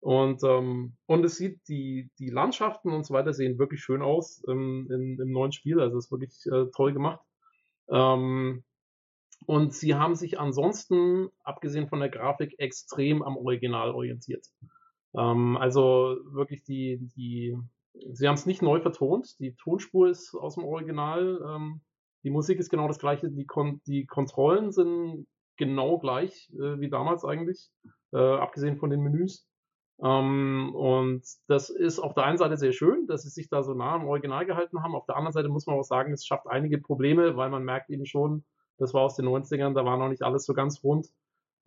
Und, 0.00 0.42
ähm, 0.44 0.96
und 1.06 1.24
es 1.24 1.36
sieht, 1.36 1.60
die, 1.68 2.10
die 2.18 2.30
Landschaften 2.30 2.90
und 2.92 3.04
so 3.04 3.12
weiter 3.12 3.34
sehen 3.34 3.58
wirklich 3.58 3.82
schön 3.82 4.02
aus 4.02 4.42
ähm, 4.48 4.88
in, 4.90 5.20
im 5.20 5.30
neuen 5.30 5.52
Spiel. 5.52 5.80
Also 5.80 5.98
es 5.98 6.06
ist 6.06 6.10
wirklich 6.10 6.46
äh, 6.46 6.70
toll 6.74 6.92
gemacht. 6.92 7.20
Ähm, 7.88 8.64
und 9.46 9.74
sie 9.74 9.94
haben 9.94 10.14
sich 10.14 10.38
ansonsten, 10.38 11.28
abgesehen 11.44 11.88
von 11.88 12.00
der 12.00 12.08
Grafik, 12.08 12.58
extrem 12.58 13.22
am 13.22 13.36
Original 13.36 13.90
orientiert. 13.90 14.46
Ähm, 15.16 15.56
also 15.56 16.16
wirklich 16.24 16.62
die, 16.64 16.98
die, 17.16 17.56
sie 18.12 18.28
haben 18.28 18.34
es 18.34 18.46
nicht 18.46 18.62
neu 18.62 18.80
vertont. 18.80 19.38
Die 19.40 19.54
Tonspur 19.54 20.08
ist 20.08 20.34
aus 20.34 20.54
dem 20.54 20.64
Original 20.64 21.40
ähm, 21.46 21.80
Die 22.24 22.30
Musik 22.30 22.58
ist 22.58 22.70
genau 22.70 22.88
das 22.88 22.98
gleiche, 22.98 23.30
die, 23.30 23.46
Kon 23.46 23.80
die 23.86 24.06
Kontrollen 24.06 24.72
sind 24.72 25.26
genau 25.56 25.98
gleich 25.98 26.50
äh, 26.54 26.80
wie 26.80 26.88
damals 26.88 27.24
eigentlich, 27.24 27.70
äh, 28.12 28.18
abgesehen 28.18 28.76
von 28.78 28.90
den 28.90 29.00
Menüs. 29.02 29.46
Ähm, 30.02 30.74
und 30.74 31.22
das 31.46 31.68
ist 31.68 31.98
auf 31.98 32.14
der 32.14 32.24
einen 32.24 32.38
Seite 32.38 32.56
sehr 32.56 32.72
schön, 32.72 33.06
dass 33.06 33.22
sie 33.22 33.28
sich 33.28 33.48
da 33.50 33.62
so 33.62 33.74
nah 33.74 33.94
am 33.94 34.06
Original 34.06 34.46
gehalten 34.46 34.82
haben. 34.82 34.94
Auf 34.94 35.06
der 35.06 35.16
anderen 35.16 35.32
Seite 35.32 35.48
muss 35.48 35.66
man 35.66 35.76
auch 35.76 35.82
sagen, 35.82 36.12
es 36.12 36.24
schafft 36.24 36.46
einige 36.46 36.78
Probleme, 36.78 37.36
weil 37.36 37.50
man 37.50 37.64
merkt 37.64 37.90
eben 37.90 38.06
schon, 38.06 38.44
das 38.78 38.94
war 38.94 39.02
aus 39.02 39.16
den 39.16 39.26
90ern, 39.26 39.74
da 39.74 39.84
war 39.84 39.98
noch 39.98 40.08
nicht 40.08 40.22
alles 40.22 40.46
so 40.46 40.54
ganz 40.54 40.82
rund. 40.82 41.08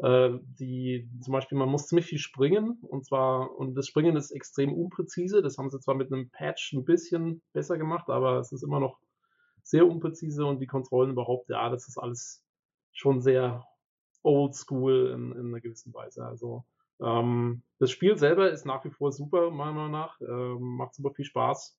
Äh, 0.03 0.37
die, 0.59 1.09
zum 1.21 1.31
Beispiel, 1.31 1.57
man 1.57 1.69
muss 1.69 1.87
ziemlich 1.87 2.05
viel 2.05 2.17
springen 2.17 2.77
und 2.81 3.05
zwar, 3.05 3.55
und 3.57 3.73
das 3.75 3.87
Springen 3.87 4.17
ist 4.17 4.31
extrem 4.31 4.73
unpräzise. 4.73 5.41
Das 5.41 5.57
haben 5.57 5.69
sie 5.69 5.79
zwar 5.79 5.95
mit 5.95 6.11
einem 6.11 6.29
Patch 6.29 6.73
ein 6.73 6.83
bisschen 6.83 7.41
besser 7.53 7.77
gemacht, 7.77 8.09
aber 8.09 8.37
es 8.39 8.51
ist 8.51 8.63
immer 8.63 8.81
noch 8.81 8.99
sehr 9.61 9.87
unpräzise 9.87 10.45
und 10.45 10.59
die 10.59 10.67
Kontrollen 10.67 11.11
überhaupt, 11.11 11.49
ja, 11.49 11.69
das 11.69 11.87
ist 11.87 11.97
alles 11.97 12.43
schon 12.91 13.21
sehr 13.21 13.65
oldschool 14.23 15.11
in, 15.15 15.31
in 15.31 15.47
einer 15.47 15.61
gewissen 15.61 15.93
Weise. 15.93 16.25
Also 16.25 16.65
ähm, 17.01 17.63
das 17.79 17.89
Spiel 17.89 18.17
selber 18.17 18.51
ist 18.51 18.65
nach 18.65 18.83
wie 18.83 18.91
vor 18.91 19.13
super, 19.13 19.51
meiner 19.51 19.71
Meinung 19.71 19.91
nach. 19.91 20.19
Ähm, 20.19 20.75
macht 20.75 20.95
super 20.95 21.11
viel 21.11 21.25
Spaß. 21.25 21.77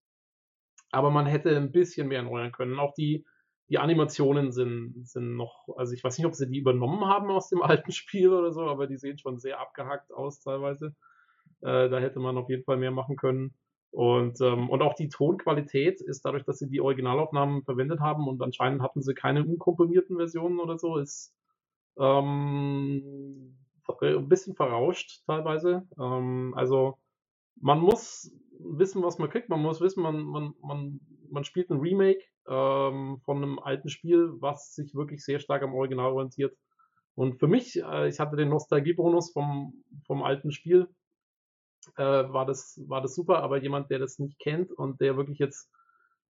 Aber 0.92 1.10
man 1.10 1.26
hätte 1.26 1.54
ein 1.54 1.72
bisschen 1.72 2.08
mehr 2.08 2.18
erneuern 2.18 2.52
können. 2.52 2.78
Auch 2.78 2.94
die, 2.94 3.26
die 3.68 3.78
Animationen 3.78 4.52
sind, 4.52 5.06
sind 5.06 5.36
noch, 5.36 5.68
also 5.76 5.94
ich 5.94 6.04
weiß 6.04 6.18
nicht, 6.18 6.26
ob 6.26 6.34
sie 6.34 6.48
die 6.48 6.58
übernommen 6.58 7.06
haben 7.06 7.30
aus 7.30 7.48
dem 7.48 7.62
alten 7.62 7.92
Spiel 7.92 8.32
oder 8.32 8.52
so, 8.52 8.62
aber 8.62 8.86
die 8.86 8.96
sehen 8.96 9.18
schon 9.18 9.38
sehr 9.38 9.60
abgehackt 9.60 10.12
aus 10.12 10.40
teilweise. 10.40 10.94
Äh, 11.62 11.88
da 11.88 11.98
hätte 11.98 12.20
man 12.20 12.36
auf 12.36 12.48
jeden 12.48 12.64
Fall 12.64 12.76
mehr 12.76 12.90
machen 12.90 13.16
können. 13.16 13.54
Und, 13.90 14.40
ähm, 14.40 14.70
und 14.70 14.82
auch 14.82 14.94
die 14.94 15.08
Tonqualität 15.08 16.00
ist 16.00 16.24
dadurch, 16.24 16.44
dass 16.44 16.58
sie 16.58 16.68
die 16.68 16.80
Originalaufnahmen 16.80 17.62
verwendet 17.62 18.00
haben 18.00 18.26
und 18.26 18.42
anscheinend 18.42 18.82
hatten 18.82 19.02
sie 19.02 19.14
keine 19.14 19.44
unkomprimierten 19.44 20.16
Versionen 20.16 20.58
oder 20.58 20.78
so, 20.78 20.96
ist 20.96 21.32
ähm, 21.96 23.56
ein 24.02 24.28
bisschen 24.28 24.56
verrauscht 24.56 25.22
teilweise. 25.26 25.86
Ähm, 25.98 26.54
also 26.56 26.98
man 27.60 27.78
muss 27.80 28.32
wissen, 28.58 29.02
was 29.02 29.18
man 29.18 29.30
kriegt. 29.30 29.48
Man 29.48 29.62
muss 29.62 29.80
wissen, 29.80 30.02
man, 30.02 30.22
man, 30.22 30.54
man, 30.60 31.00
man 31.30 31.44
spielt 31.44 31.70
ein 31.70 31.78
Remake 31.78 32.24
ähm, 32.48 33.20
von 33.24 33.38
einem 33.38 33.58
alten 33.58 33.88
Spiel, 33.88 34.32
was 34.40 34.74
sich 34.74 34.94
wirklich 34.94 35.24
sehr 35.24 35.40
stark 35.40 35.62
am 35.62 35.74
Original 35.74 36.12
orientiert. 36.12 36.56
Und 37.14 37.38
für 37.38 37.46
mich, 37.46 37.80
äh, 37.82 38.08
ich 38.08 38.18
hatte 38.18 38.36
den 38.36 38.48
Nostalgiebonus 38.48 39.32
vom, 39.32 39.84
vom 40.06 40.22
alten 40.22 40.50
Spiel, 40.50 40.88
äh, 41.96 42.02
war, 42.02 42.46
das, 42.46 42.80
war 42.86 43.00
das 43.00 43.14
super, 43.14 43.42
aber 43.42 43.58
jemand, 43.58 43.90
der 43.90 43.98
das 43.98 44.18
nicht 44.18 44.38
kennt 44.38 44.72
und 44.72 45.00
der 45.00 45.16
wirklich 45.16 45.38
jetzt 45.38 45.70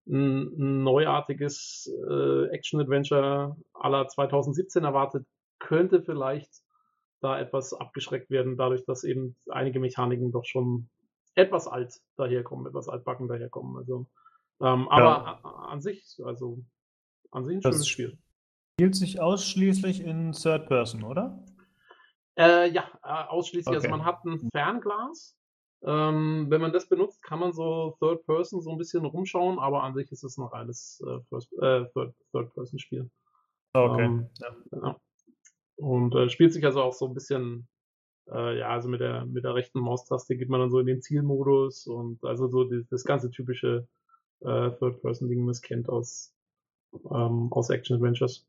ein, 0.06 0.82
neuartiges 0.82 1.90
äh, 2.10 2.46
Action-Adventure 2.48 3.56
aller 3.72 4.06
2017 4.08 4.84
erwartet, 4.84 5.26
könnte 5.58 6.02
vielleicht 6.02 6.62
da 7.20 7.38
etwas 7.38 7.72
abgeschreckt 7.72 8.30
werden, 8.30 8.56
dadurch, 8.56 8.84
dass 8.84 9.04
eben 9.04 9.36
einige 9.48 9.80
Mechaniken 9.80 10.30
doch 10.30 10.44
schon 10.44 10.90
etwas 11.34 11.66
alt 11.66 12.00
daherkommen, 12.16 12.66
etwas 12.66 12.88
altbacken 12.88 13.28
daherkommen. 13.28 13.76
Also, 13.78 14.06
ähm, 14.60 14.88
aber 14.88 15.40
ja. 15.42 15.50
an 15.68 15.80
sich, 15.80 16.20
also 16.24 16.64
an 17.30 17.44
sich 17.44 17.56
ein 17.56 17.60
das 17.60 17.74
schönes 17.74 17.88
Spiel. 17.88 18.18
Spielt 18.74 18.96
sich 18.96 19.20
ausschließlich 19.20 20.00
in 20.00 20.32
Third 20.32 20.66
Person, 20.66 21.04
oder? 21.04 21.44
Äh, 22.36 22.70
ja, 22.70 22.88
äh, 23.04 23.28
ausschließlich. 23.28 23.74
Also 23.74 23.86
okay. 23.86 23.92
Also 23.92 23.96
man 23.96 24.04
hat 24.04 24.24
ein 24.24 24.48
Fernglas. 24.52 25.36
Ähm, 25.86 26.46
wenn 26.48 26.62
man 26.62 26.72
das 26.72 26.88
benutzt, 26.88 27.22
kann 27.22 27.40
man 27.40 27.52
so 27.52 27.96
Third 28.00 28.24
Person 28.24 28.62
so 28.62 28.70
ein 28.70 28.78
bisschen 28.78 29.04
rumschauen, 29.04 29.58
aber 29.58 29.82
an 29.82 29.94
sich 29.94 30.10
ist 30.10 30.24
es 30.24 30.38
noch 30.38 30.52
alles 30.52 31.02
äh, 31.06 31.36
äh, 31.64 31.84
Third, 31.92 32.14
Third 32.32 32.54
Person 32.54 32.78
Spiel. 32.78 33.10
Okay. 33.74 34.04
Ähm, 34.04 34.30
ja. 34.40 34.56
ja. 34.72 35.00
Und 35.76 36.14
äh, 36.14 36.28
spielt 36.30 36.52
sich 36.52 36.64
also 36.64 36.82
auch 36.82 36.94
so 36.94 37.06
ein 37.06 37.14
bisschen, 37.14 37.68
äh, 38.30 38.58
ja, 38.58 38.68
also 38.68 38.88
mit 38.88 39.00
der, 39.00 39.26
mit 39.26 39.44
der 39.44 39.54
rechten 39.54 39.80
Maustaste 39.80 40.36
geht 40.36 40.48
man 40.48 40.60
dann 40.60 40.70
so 40.70 40.78
in 40.78 40.86
den 40.86 41.02
Zielmodus 41.02 41.86
und 41.86 42.24
also 42.24 42.48
so 42.48 42.64
das 42.64 43.04
ganze 43.04 43.30
typische 43.30 43.86
äh, 44.44 44.70
Third-Person-Ding, 44.78 45.44
man 45.44 45.54
kennt 45.62 45.88
aus, 45.88 46.34
ähm, 46.92 47.48
aus 47.52 47.70
Action-Adventures. 47.70 48.46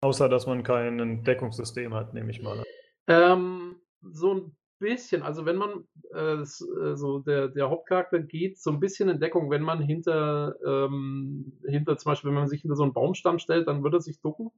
Außer, 0.00 0.28
dass 0.28 0.46
man 0.46 0.62
kein 0.62 1.24
Deckungssystem 1.24 1.94
hat, 1.94 2.14
nehme 2.14 2.30
ich 2.30 2.42
mal. 2.42 2.62
Ähm, 3.06 3.76
so 4.02 4.34
ein 4.34 4.56
bisschen, 4.78 5.22
also 5.22 5.46
wenn 5.46 5.56
man 5.56 5.86
äh, 6.12 6.44
so 6.44 7.20
der, 7.20 7.48
der 7.48 7.70
Hauptcharakter 7.70 8.20
geht 8.20 8.58
so 8.58 8.70
ein 8.70 8.80
bisschen 8.80 9.08
in 9.08 9.20
Deckung, 9.20 9.50
wenn 9.50 9.62
man 9.62 9.80
hinter, 9.80 10.54
ähm, 10.66 11.58
hinter 11.66 11.96
zum 11.96 12.10
Beispiel, 12.10 12.28
wenn 12.28 12.36
man 12.36 12.48
sich 12.48 12.60
hinter 12.60 12.76
so 12.76 12.82
einen 12.82 12.92
Baumstamm 12.92 13.38
stellt, 13.38 13.68
dann 13.68 13.82
würde 13.82 13.98
er 13.98 14.02
sich 14.02 14.20
ducken. 14.20 14.50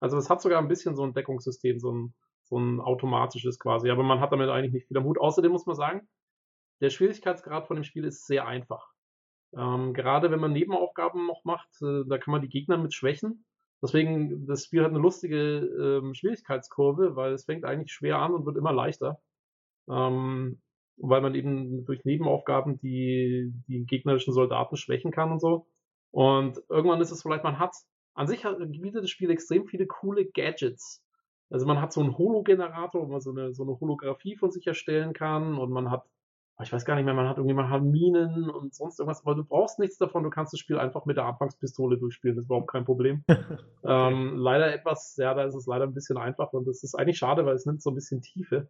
Also 0.00 0.16
es 0.16 0.30
hat 0.30 0.40
sogar 0.40 0.60
ein 0.60 0.68
bisschen 0.68 0.96
so 0.96 1.04
ein 1.04 1.14
Deckungssystem, 1.14 1.78
so 1.78 1.92
ein, 1.92 2.14
so 2.44 2.58
ein 2.58 2.80
automatisches 2.80 3.58
quasi, 3.58 3.90
aber 3.90 4.02
man 4.02 4.20
hat 4.20 4.32
damit 4.32 4.48
eigentlich 4.48 4.72
nicht 4.72 4.88
viel 4.88 4.96
am 4.96 5.04
Hut. 5.04 5.18
Außerdem 5.18 5.52
muss 5.52 5.66
man 5.66 5.76
sagen, 5.76 6.08
der 6.80 6.90
Schwierigkeitsgrad 6.90 7.66
von 7.66 7.76
dem 7.76 7.84
Spiel 7.84 8.04
ist 8.04 8.26
sehr 8.26 8.46
einfach. 8.46 8.92
Ähm, 9.54 9.94
gerade 9.94 10.30
wenn 10.30 10.40
man 10.40 10.52
Nebenaufgaben 10.52 11.26
noch 11.26 11.44
macht, 11.44 11.70
äh, 11.82 12.04
da 12.08 12.18
kann 12.18 12.32
man 12.32 12.42
die 12.42 12.48
Gegner 12.48 12.78
mit 12.78 12.94
schwächen. 12.94 13.44
Deswegen, 13.82 14.46
das 14.46 14.64
Spiel 14.64 14.82
hat 14.82 14.90
eine 14.90 14.98
lustige 14.98 16.00
ähm, 16.00 16.14
Schwierigkeitskurve, 16.14 17.14
weil 17.14 17.32
es 17.32 17.44
fängt 17.44 17.64
eigentlich 17.64 17.92
schwer 17.92 18.18
an 18.18 18.34
und 18.34 18.46
wird 18.46 18.56
immer 18.56 18.72
leichter. 18.72 19.20
Ähm, 19.88 20.60
weil 20.96 21.20
man 21.20 21.34
eben 21.34 21.84
durch 21.84 22.04
Nebenaufgaben 22.04 22.78
die, 22.78 23.52
die 23.68 23.84
gegnerischen 23.84 24.32
Soldaten 24.32 24.76
schwächen 24.76 25.10
kann 25.10 25.30
und 25.30 25.40
so. 25.40 25.66
Und 26.10 26.62
irgendwann 26.70 27.00
ist 27.00 27.10
es 27.10 27.22
vielleicht, 27.22 27.44
man 27.44 27.58
hat 27.58 27.74
an 28.14 28.26
sich 28.26 28.44
bietet 28.80 29.02
das 29.02 29.10
Spiel 29.10 29.30
extrem 29.30 29.66
viele 29.66 29.86
coole 29.86 30.24
Gadgets. 30.24 31.04
Also 31.50 31.66
man 31.66 31.80
hat 31.80 31.92
so 31.92 32.00
einen 32.00 32.16
Hologenerator, 32.16 33.02
wo 33.02 33.12
man 33.12 33.20
so 33.20 33.30
eine, 33.30 33.52
so 33.54 33.62
eine 33.62 33.78
Holographie 33.78 34.36
von 34.36 34.50
sich 34.50 34.66
erstellen 34.66 35.12
kann 35.12 35.58
und 35.58 35.70
man 35.70 35.90
hat, 35.90 36.04
ich 36.62 36.72
weiß 36.72 36.84
gar 36.84 36.94
nicht 36.94 37.04
mehr, 37.04 37.14
man 37.14 37.28
hat 37.28 37.36
irgendwie 37.36 37.54
mal 37.54 37.68
hat 37.68 37.82
Minen 37.82 38.48
und 38.48 38.74
sonst 38.74 38.98
irgendwas, 38.98 39.24
aber 39.24 39.34
du 39.34 39.44
brauchst 39.44 39.78
nichts 39.78 39.98
davon, 39.98 40.22
du 40.22 40.30
kannst 40.30 40.52
das 40.52 40.60
Spiel 40.60 40.78
einfach 40.78 41.04
mit 41.04 41.16
der 41.16 41.26
Anfangspistole 41.26 41.98
durchspielen, 41.98 42.36
das 42.36 42.44
ist 42.44 42.48
überhaupt 42.48 42.70
kein 42.70 42.84
Problem. 42.84 43.24
okay. 43.28 43.56
ähm, 43.84 44.36
leider 44.36 44.72
etwas, 44.72 45.16
ja, 45.18 45.34
da 45.34 45.44
ist 45.44 45.54
es 45.54 45.66
leider 45.66 45.84
ein 45.84 45.94
bisschen 45.94 46.16
einfach 46.16 46.52
und 46.52 46.66
das 46.66 46.82
ist 46.82 46.94
eigentlich 46.94 47.18
schade, 47.18 47.44
weil 47.44 47.54
es 47.54 47.66
nimmt 47.66 47.82
so 47.82 47.90
ein 47.90 47.94
bisschen 47.94 48.22
Tiefe. 48.22 48.68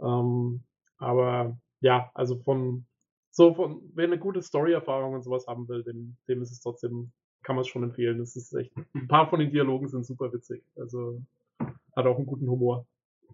Ähm, 0.00 0.64
aber 0.98 1.56
ja, 1.80 2.10
also 2.14 2.36
von, 2.36 2.86
so 3.30 3.54
von, 3.54 3.80
wer 3.94 4.06
eine 4.06 4.18
gute 4.18 4.42
Story-Erfahrung 4.42 5.14
und 5.14 5.22
sowas 5.22 5.46
haben 5.46 5.68
will, 5.68 5.84
dem, 5.84 6.16
dem 6.28 6.42
ist 6.42 6.50
es 6.50 6.60
trotzdem 6.60 7.12
kann 7.42 7.56
man 7.56 7.62
es 7.62 7.68
schon 7.68 7.82
empfehlen. 7.82 8.18
Das 8.18 8.36
ist 8.36 8.52
echt, 8.54 8.72
ein 8.94 9.08
paar 9.08 9.28
von 9.28 9.40
den 9.40 9.50
Dialogen 9.50 9.88
sind 9.88 10.04
super 10.04 10.32
witzig. 10.32 10.62
Also 10.76 11.22
hat 11.58 12.06
auch 12.06 12.16
einen 12.16 12.26
guten 12.26 12.48
Humor. 12.48 12.86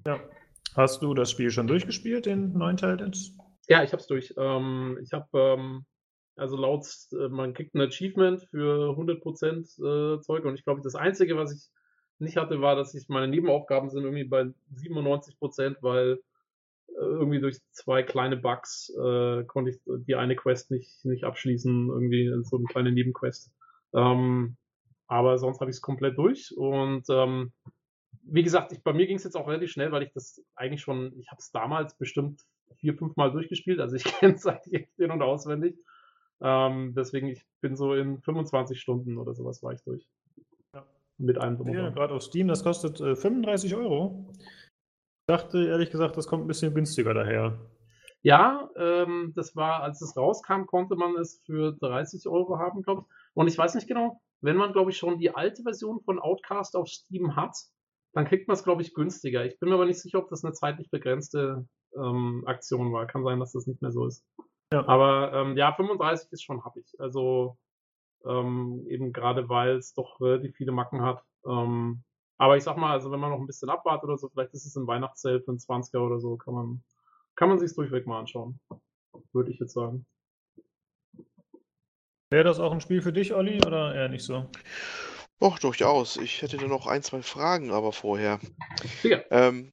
Ja. 0.06 0.20
Hast 0.74 1.02
du 1.02 1.14
das 1.14 1.30
Spiel 1.30 1.50
schon 1.50 1.66
durchgespielt, 1.66 2.26
den 2.26 2.52
neuen 2.52 2.76
Teil 2.76 3.00
jetzt? 3.00 3.36
Ja, 3.68 3.82
ich 3.82 3.92
hab's 3.92 4.06
durch. 4.06 4.34
Ähm, 4.36 4.98
ich 5.02 5.12
habe 5.12 5.26
ähm, 5.38 5.86
also 6.36 6.56
laut, 6.56 6.86
äh, 7.12 7.28
man 7.28 7.54
kriegt 7.54 7.74
ein 7.74 7.80
Achievement 7.80 8.42
für 8.50 8.96
100% 8.96 9.78
äh, 9.78 10.20
Zeug 10.20 10.44
und 10.44 10.54
ich 10.54 10.64
glaube, 10.64 10.82
das 10.82 10.94
Einzige, 10.94 11.36
was 11.36 11.52
ich 11.52 11.70
nicht 12.18 12.36
hatte, 12.36 12.60
war, 12.60 12.76
dass 12.76 12.94
ich 12.94 13.08
meine 13.08 13.28
Nebenaufgaben 13.28 13.90
sind 13.90 14.04
irgendwie 14.04 14.24
bei 14.24 14.46
97%, 14.74 15.78
weil 15.82 16.20
äh, 16.88 16.92
irgendwie 17.00 17.40
durch 17.40 17.58
zwei 17.72 18.02
kleine 18.02 18.36
Bugs 18.36 18.90
äh, 18.90 19.44
konnte 19.44 19.70
ich 19.72 19.78
die 20.06 20.16
eine 20.16 20.36
Quest 20.36 20.70
nicht, 20.70 21.04
nicht 21.04 21.24
abschließen, 21.24 21.88
irgendwie 21.88 22.32
so 22.44 22.56
eine 22.56 22.66
kleine 22.66 22.92
Nebenquest. 22.92 23.52
Ähm, 23.94 24.56
aber 25.08 25.38
sonst 25.38 25.60
habe 25.60 25.70
ich 25.70 25.76
es 25.76 25.82
komplett 25.82 26.18
durch 26.18 26.54
und 26.56 27.04
ähm, 27.10 27.52
wie 28.22 28.42
gesagt, 28.42 28.72
ich, 28.72 28.82
bei 28.82 28.92
mir 28.92 29.06
ging 29.06 29.16
es 29.16 29.24
jetzt 29.24 29.36
auch 29.36 29.48
relativ 29.48 29.70
schnell, 29.70 29.92
weil 29.92 30.02
ich 30.02 30.12
das 30.12 30.42
eigentlich 30.56 30.82
schon, 30.82 31.12
ich 31.18 31.30
habe 31.30 31.38
es 31.40 31.50
damals 31.52 31.96
bestimmt 31.96 32.42
vier, 32.76 32.94
fünf 32.96 33.16
Mal 33.16 33.32
durchgespielt, 33.32 33.80
also 33.80 33.96
ich 33.96 34.04
kenne 34.20 34.34
es 34.34 34.46
eigentlich 34.46 34.88
in- 34.98 35.10
und 35.10 35.22
auswendig. 35.22 35.76
Ähm, 36.40 36.94
deswegen, 36.94 37.28
ich 37.28 37.46
bin 37.60 37.76
so 37.76 37.94
in 37.94 38.20
25 38.20 38.80
Stunden 38.80 39.16
oder 39.16 39.34
sowas 39.34 39.62
war 39.62 39.72
ich 39.72 39.82
durch. 39.84 40.06
Ja. 40.74 40.84
Mit 41.18 41.38
einem 41.38 41.62
Ja, 41.72 41.90
gerade 41.90 42.14
auf 42.14 42.22
Steam, 42.22 42.48
das 42.48 42.62
kostet 42.62 43.00
äh, 43.00 43.16
35 43.16 43.74
Euro. 43.74 44.30
Ich 44.38 45.26
dachte 45.26 45.66
ehrlich 45.66 45.90
gesagt, 45.90 46.16
das 46.16 46.26
kommt 46.26 46.44
ein 46.44 46.48
bisschen 46.48 46.74
günstiger 46.74 47.14
daher. 47.14 47.58
Ja, 48.22 48.70
ähm, 48.76 49.32
das 49.34 49.56
war, 49.56 49.82
als 49.82 50.02
es 50.02 50.16
rauskam, 50.16 50.66
konnte 50.66 50.96
man 50.96 51.16
es 51.16 51.42
für 51.46 51.72
30 51.80 52.26
Euro 52.28 52.58
haben, 52.58 52.82
glaube 52.82 53.02
ich. 53.02 53.34
Und 53.34 53.48
ich 53.48 53.56
weiß 53.56 53.74
nicht 53.74 53.88
genau, 53.88 54.20
wenn 54.40 54.56
man, 54.56 54.72
glaube 54.72 54.90
ich, 54.90 54.98
schon 54.98 55.18
die 55.18 55.34
alte 55.34 55.62
Version 55.62 56.00
von 56.00 56.18
Outcast 56.18 56.76
auf 56.76 56.88
Steam 56.88 57.36
hat, 57.36 57.56
dann 58.12 58.24
kriegt 58.24 58.48
man 58.48 58.56
es, 58.56 58.64
glaube 58.64 58.82
ich, 58.82 58.94
günstiger. 58.94 59.44
Ich 59.44 59.58
bin 59.58 59.68
mir 59.68 59.74
aber 59.74 59.86
nicht 59.86 60.00
sicher, 60.00 60.18
ob 60.18 60.28
das 60.28 60.44
eine 60.44 60.54
zeitlich 60.54 60.90
begrenzte 60.90 61.66
ähm, 61.96 62.44
Aktion 62.46 62.92
war. 62.92 63.06
Kann 63.06 63.24
sein, 63.24 63.40
dass 63.40 63.52
das 63.52 63.66
nicht 63.66 63.82
mehr 63.82 63.92
so 63.92 64.06
ist. 64.06 64.24
Ja. 64.72 64.86
Aber 64.86 65.32
ähm, 65.32 65.56
ja, 65.56 65.72
35 65.72 66.32
ist 66.32 66.42
schon 66.42 66.64
happig. 66.64 66.86
Also 66.98 67.56
ähm, 68.24 68.84
eben 68.88 69.12
gerade, 69.12 69.48
weil 69.48 69.76
es 69.76 69.94
doch 69.94 70.20
relativ 70.20 70.56
viele 70.56 70.72
Macken 70.72 71.02
hat. 71.02 71.22
Ähm, 71.46 72.02
aber 72.38 72.56
ich 72.56 72.64
sag 72.64 72.76
mal, 72.76 72.92
also 72.92 73.10
wenn 73.10 73.20
man 73.20 73.30
noch 73.30 73.38
ein 73.38 73.46
bisschen 73.46 73.70
abwartet 73.70 74.04
oder 74.04 74.18
so, 74.18 74.28
vielleicht 74.28 74.52
ist 74.52 74.66
es 74.66 74.76
ein 74.76 74.86
Weihnachtszelt 74.86 75.44
für 75.44 75.52
ein 75.52 75.58
20er 75.58 75.98
oder 75.98 76.20
so, 76.20 76.36
kann 76.36 76.54
man, 76.54 76.84
kann 77.34 77.48
man 77.48 77.58
sich 77.58 77.74
durchweg 77.74 78.06
mal 78.06 78.20
anschauen. 78.20 78.60
Würde 79.32 79.50
ich 79.50 79.58
jetzt 79.58 79.72
sagen. 79.72 80.06
Wäre 82.30 82.44
das 82.44 82.58
auch 82.58 82.72
ein 82.72 82.80
Spiel 82.80 83.00
für 83.02 83.12
dich, 83.12 83.32
Olli, 83.32 83.64
oder 83.64 83.94
eher 83.94 84.08
nicht 84.08 84.24
so? 84.24 84.46
Och, 85.40 85.58
durchaus. 85.58 86.16
Ich 86.16 86.42
hätte 86.42 86.56
da 86.56 86.66
noch 86.66 86.86
ein, 86.86 87.02
zwei 87.02 87.22
Fragen, 87.22 87.70
aber 87.70 87.92
vorher. 87.92 88.40
Sicher. 89.00 89.24
Ähm, 89.30 89.72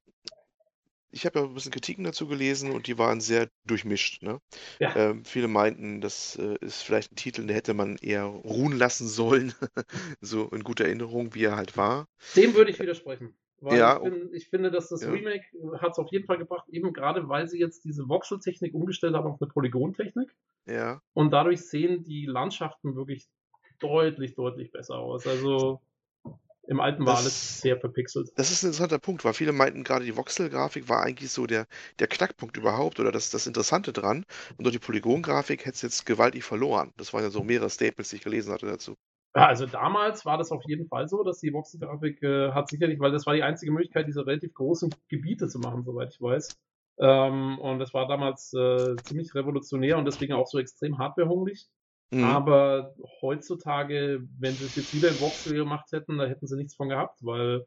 ich 1.14 1.26
habe 1.26 1.39
ja 1.39 1.45
ein 1.45 1.53
bisschen 1.53 1.72
Kritiken 1.72 2.03
dazu 2.03 2.28
gelesen 2.28 2.72
und 2.72 2.88
die 2.88 2.97
waren 2.97 3.22
sehr 3.22 3.49
durchmischt. 3.66 4.24
Ne? 4.24 4.39
Ja. 4.80 4.95
Ähm, 4.95 5.24
viele 5.24 5.47
meinten, 5.47 6.01
das 6.01 6.36
äh, 6.36 6.57
ist 6.61 6.82
vielleicht 6.82 7.11
ein 7.11 7.16
Titel, 7.16 7.41
den 7.45 7.55
hätte 7.55 7.74
man 7.74 7.97
eher 7.97 8.24
ruhen 8.24 8.78
lassen 8.78 9.07
sollen. 9.07 9.53
so 10.22 10.49
in 10.49 10.64
guter 10.64 10.86
Erinnerung, 10.86 11.36
wie 11.36 11.45
er 11.45 11.55
halt 11.55 11.78
war. 11.78 12.07
Dem 12.36 12.55
würde 12.55 12.72
ich 12.72 12.80
widersprechen. 12.80 13.36
Weil 13.61 13.78
Ja, 13.78 13.97
ich, 13.97 14.03
bin, 14.03 14.34
ich 14.34 14.49
finde, 14.49 14.72
dass 14.72 14.89
das 14.89 15.03
ja. 15.03 15.11
Remake 15.11 15.45
hat 15.80 15.91
es 15.91 15.99
auf 15.99 16.11
jeden 16.11 16.26
Fall 16.26 16.38
gebracht, 16.38 16.68
eben 16.70 16.91
gerade 16.91 17.30
weil 17.30 17.47
sie 17.47 17.59
jetzt 17.59 17.86
diese 17.86 18.09
Voxel-Technik 18.09 18.74
umgestellt 18.74 19.14
haben 19.16 19.28
auf 19.28 19.41
eine 19.41 19.49
Polygon-Technik. 19.49 20.36
Ja, 20.66 21.01
Und 21.14 21.32
dadurch 21.32 21.61
sehen 21.61 22.03
die 22.03 22.26
Landschaften 22.26 22.95
wirklich 22.95 23.30
deutlich, 23.80 24.36
deutlich 24.36 24.72
besser 24.72 24.95
aus. 24.95 25.28
Also 25.28 25.82
im 26.68 26.80
alten 26.80 27.05
war 27.05 27.14
Das- 27.14 27.22
alles 27.24 27.61
sehr 27.61 27.78
verpixelt. 27.80 28.30
das 28.36 28.51
ist 28.51 28.64
ein 28.64 28.68
interessanter 28.68 28.99
Punkt, 28.99 29.24
weil 29.26 29.34
viele 29.34 29.51
meinten, 29.51 29.84
gerade 29.84 30.05
die 30.05 30.16
Voxel-Grafik 30.16 30.89
war 30.89 31.01
eigentlich 31.03 31.30
so 31.32 31.45
der, 31.45 31.68
der 31.99 32.07
Knackpunkt 32.07 32.57
überhaupt 32.57 32.99
oder 32.99 33.11
das, 33.11 33.30
das 33.30 33.47
Interessante 33.47 33.91
dran. 33.93 34.26
Und 34.57 34.64
durch 34.66 34.74
die 34.74 34.80
Polygon-Grafik 34.80 35.61
hätte 35.66 35.76
es 35.76 35.82
jetzt 35.82 36.05
gewaltig 36.05 36.43
verloren. 36.43 36.91
Das 36.97 37.14
waren 37.14 37.24
ja 37.24 37.30
so 37.30 37.43
mehrere 37.43 37.70
Staples, 37.70 38.09
die 38.09 38.18
ich 38.18 38.24
gelesen 38.24 38.53
hatte 38.53 38.66
dazu. 38.66 38.95
Ja, 39.36 39.47
also 39.47 39.66
damals 39.66 40.26
war 40.26 40.38
das 40.38 40.51
auf 40.51 40.64
jeden 40.68 40.88
Fall 40.88 41.07
so, 41.07 41.24
dass 41.24 41.39
die 41.39 41.51
Voxel-Grafik 41.51 42.22
äh, 42.24 42.51
hat 42.51 42.70
sicherlich, 42.70 42.99
weil 42.99 43.11
das 43.11 43.26
war 43.26 43.34
die 43.34 43.43
einzige 43.43 43.72
Möglichkeit, 43.72 44.07
diese 44.07 44.26
relativ 44.26 44.53
großen 44.53 44.93
Gebiete 45.09 45.47
zu 45.47 45.59
machen, 45.59 45.84
soweit 45.84 46.14
ich 46.14 46.22
weiß. 46.22 46.55
Ähm, 46.99 47.57
und 47.59 47.80
das 47.80 47.93
war 47.95 48.07
damals 48.07 48.53
äh, 48.53 48.95
ziemlich 49.01 49.34
revolutionär 49.34 49.97
und 49.97 50.05
deswegen 50.05 50.34
auch 50.34 50.45
so 50.47 50.59
extrem 50.59 50.99
hardwarehungrig. 50.99 51.68
Mhm. 52.14 52.24
Aber 52.24 52.93
heutzutage, 53.22 54.22
wenn 54.38 54.57
sie 54.57 54.66
es 54.66 54.76
jetzt 54.76 54.93
wieder 54.93 55.09
in 55.09 55.20
Voxel 55.20 55.55
gemacht 55.55 55.91
hätten, 55.91 56.20
da 56.20 56.26
hätten 56.26 56.45
sie 56.45 56.55
nichts 56.55 56.76
von 56.76 56.89
gehabt, 56.89 57.26
weil 57.26 57.66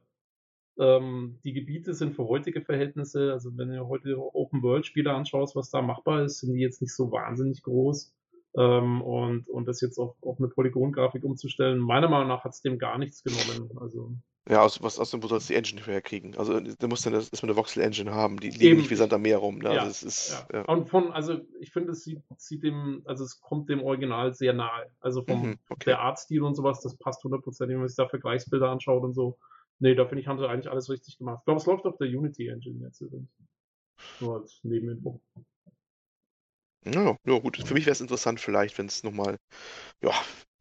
ähm, 0.78 1.38
die 1.42 1.52
Gebiete 1.52 1.94
sind 1.94 2.14
für 2.14 2.28
heutige 2.28 2.60
Verhältnisse, 2.60 3.32
also 3.32 3.50
wenn 3.56 3.70
du 3.70 3.88
heute 3.88 4.16
Open-World-Spiele 4.16 5.12
anschaust, 5.12 5.56
was 5.56 5.70
da 5.70 5.82
machbar 5.82 6.22
ist, 6.22 6.40
sind 6.40 6.54
die 6.54 6.60
jetzt 6.60 6.80
nicht 6.80 6.94
so 6.94 7.10
wahnsinnig 7.10 7.62
groß. 7.62 8.14
Ähm, 8.56 9.02
und, 9.02 9.48
und 9.48 9.66
das 9.66 9.80
jetzt 9.80 9.98
auf, 9.98 10.14
auf 10.22 10.38
eine 10.38 10.48
Polygon-Grafik 10.48 11.24
umzustellen, 11.24 11.78
meiner 11.78 12.08
Meinung 12.08 12.28
nach 12.28 12.44
hat 12.44 12.52
es 12.52 12.62
dem 12.62 12.78
gar 12.78 12.98
nichts 12.98 13.24
genommen. 13.24 13.70
Also 13.80 14.12
Ja, 14.48 14.62
aus, 14.62 14.80
was, 14.80 14.98
aus 15.00 15.10
dem, 15.10 15.22
wo 15.22 15.26
sollst 15.26 15.48
du 15.48 15.52
die 15.52 15.58
Engine 15.58 15.76
nicht 15.76 15.86
mehr 15.86 15.94
herkriegen? 15.94 16.36
Also, 16.36 16.60
da 16.60 16.86
musst 16.86 17.04
du 17.04 17.10
das, 17.10 17.30
erstmal 17.30 17.50
eine 17.50 17.56
Voxel-Engine 17.56 18.14
haben. 18.14 18.38
Die 18.38 18.50
liegen 18.50 18.76
nicht 18.76 18.90
wie 18.90 18.94
Sand 18.94 19.12
am 19.12 19.22
Meer 19.22 19.38
rum. 19.38 19.58
Ne? 19.58 19.74
Ja, 19.74 19.80
Also, 19.82 19.90
es 19.90 20.02
ist, 20.04 20.46
ja. 20.52 20.58
ja. 20.58 20.64
Und 20.66 20.88
von, 20.88 21.10
also 21.10 21.40
ich 21.58 21.72
finde, 21.72 21.92
es 21.92 22.04
sieht, 22.04 22.22
sieht 22.36 22.62
dem, 22.62 23.02
also 23.06 23.24
es 23.24 23.40
kommt 23.40 23.68
dem 23.68 23.82
Original 23.82 24.34
sehr 24.34 24.52
nahe. 24.52 24.86
Also 25.00 25.24
vom 25.24 25.42
Mhm, 25.42 25.58
okay. 25.68 25.84
der 25.86 26.00
Artstil 26.00 26.42
und 26.42 26.54
sowas, 26.54 26.80
das 26.80 26.96
passt 26.96 27.24
hundertprozentig, 27.24 27.74
wenn 27.74 27.80
man 27.80 27.88
sich 27.88 27.96
da 27.96 28.08
Vergleichsbilder 28.08 28.70
anschaut 28.70 29.02
und 29.02 29.14
so. 29.14 29.36
Nee, 29.80 29.94
da 29.94 30.06
finde 30.06 30.22
ich, 30.22 30.28
haben 30.28 30.38
sie 30.38 30.48
eigentlich 30.48 30.70
alles 30.70 30.88
richtig 30.88 31.18
gemacht. 31.18 31.40
Ich 31.40 31.44
glaube, 31.44 31.60
es 31.60 31.66
läuft 31.66 31.84
auf 31.84 31.96
der 31.98 32.06
Unity 32.06 32.48
Engine 32.48 32.84
jetzt 32.84 33.00
übrigens. 33.00 33.28
Nur 34.20 34.36
als 34.36 34.60
Nebeninfo. 34.62 35.20
Ja, 36.86 37.16
ja, 37.26 37.38
gut. 37.40 37.56
Für 37.66 37.74
mich 37.74 37.84
wäre 37.86 37.92
es 37.92 38.00
interessant, 38.00 38.40
vielleicht, 38.40 38.78
wenn 38.78 38.86
es 38.86 39.02
nochmal, 39.02 39.36
ja, 40.02 40.12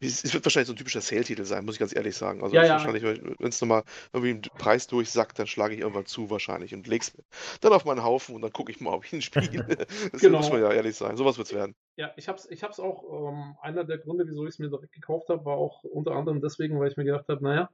es, 0.02 0.24
es 0.24 0.34
wird 0.34 0.46
wahrscheinlich 0.46 0.68
so 0.68 0.74
ein 0.74 0.78
typischer 0.78 1.02
Sale-Titel 1.02 1.46
sein, 1.46 1.66
muss 1.66 1.76
ich 1.76 1.80
ganz 1.80 1.96
ehrlich 1.96 2.18
sagen. 2.18 2.44
Also, 2.44 2.56
Ja, 2.56 2.64
ja. 2.64 2.74
wahrscheinlich, 2.74 3.04
wenn 3.04 3.50
es 3.50 3.62
nochmal 3.62 3.84
irgendwie 4.14 4.32
einen 4.32 4.42
Preis 4.58 4.88
durchsackt, 4.88 5.40
dann 5.40 5.48
schlage 5.48 5.76
ich 5.76 5.82
irgendwann 5.82 6.06
zu, 6.08 6.30
wahrscheinlich, 6.30 6.74
und 6.74 6.88
leg's 6.88 7.14
dann 7.62 7.74
auf 7.74 7.86
meinen 7.86 8.04
Haufen 8.04 8.36
und 8.36 8.42
dann 8.42 8.54
gucke 8.54 8.72
ich 8.72 8.82
mal, 8.82 8.94
ob 8.94 9.06
ich 9.06 9.14
ihn 9.14 9.22
spiele. 9.22 9.64
das 10.14 10.22
Genau. 10.22 10.40
muss 10.40 10.52
man 10.52 10.62
ja 10.62 10.72
ehrlich 10.74 10.96
sein. 10.98 11.18
Sowas 11.18 11.38
wird 11.38 11.48
es 11.48 11.54
werden. 11.54 11.76
Ja, 11.98 12.12
ich 12.18 12.28
hab's, 12.28 12.46
ich 12.50 12.64
hab's 12.64 12.80
auch, 12.80 13.04
ähm, 13.32 13.56
einer 13.62 13.86
der 13.86 13.98
Gründe, 14.00 14.28
wieso 14.28 14.44
ich 14.46 14.50
es 14.56 14.60
mir 14.60 14.70
direkt 14.70 14.92
gekauft 14.94 15.30
habe, 15.30 15.46
war 15.46 15.56
auch 15.58 15.84
unter 15.84 16.12
anderem 16.12 16.42
deswegen, 16.42 16.80
weil 16.80 16.90
ich 16.92 16.98
mir 16.98 17.06
gedacht 17.06 17.28
habe, 17.30 17.44
naja, 17.44 17.70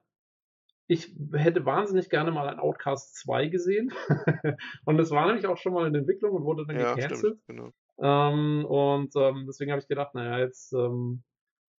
ich 0.88 1.16
hätte 1.34 1.66
wahnsinnig 1.66 2.10
gerne 2.10 2.32
mal 2.32 2.50
ein 2.50 2.60
Outcast 2.60 3.16
2 3.16 3.48
gesehen. 3.48 3.94
und 4.86 5.00
es 5.00 5.12
war 5.12 5.28
nämlich 5.28 5.48
auch 5.48 5.58
schon 5.58 5.74
mal 5.74 5.88
in 5.88 5.96
Entwicklung 5.96 6.34
und 6.34 6.44
wurde 6.44 6.66
dann 6.68 6.78
Ja, 6.78 6.96
gecancelt. 6.96 7.12
stimmt. 7.28 7.42
Genau. 7.48 7.72
Ähm, 8.02 8.66
und 8.66 9.16
ähm, 9.16 9.46
deswegen 9.48 9.72
habe 9.72 9.82
ich 9.82 9.88
gedacht, 9.88 10.16
naja, 10.16 10.40
jetzt 10.40 10.74
ähm, 10.74 11.24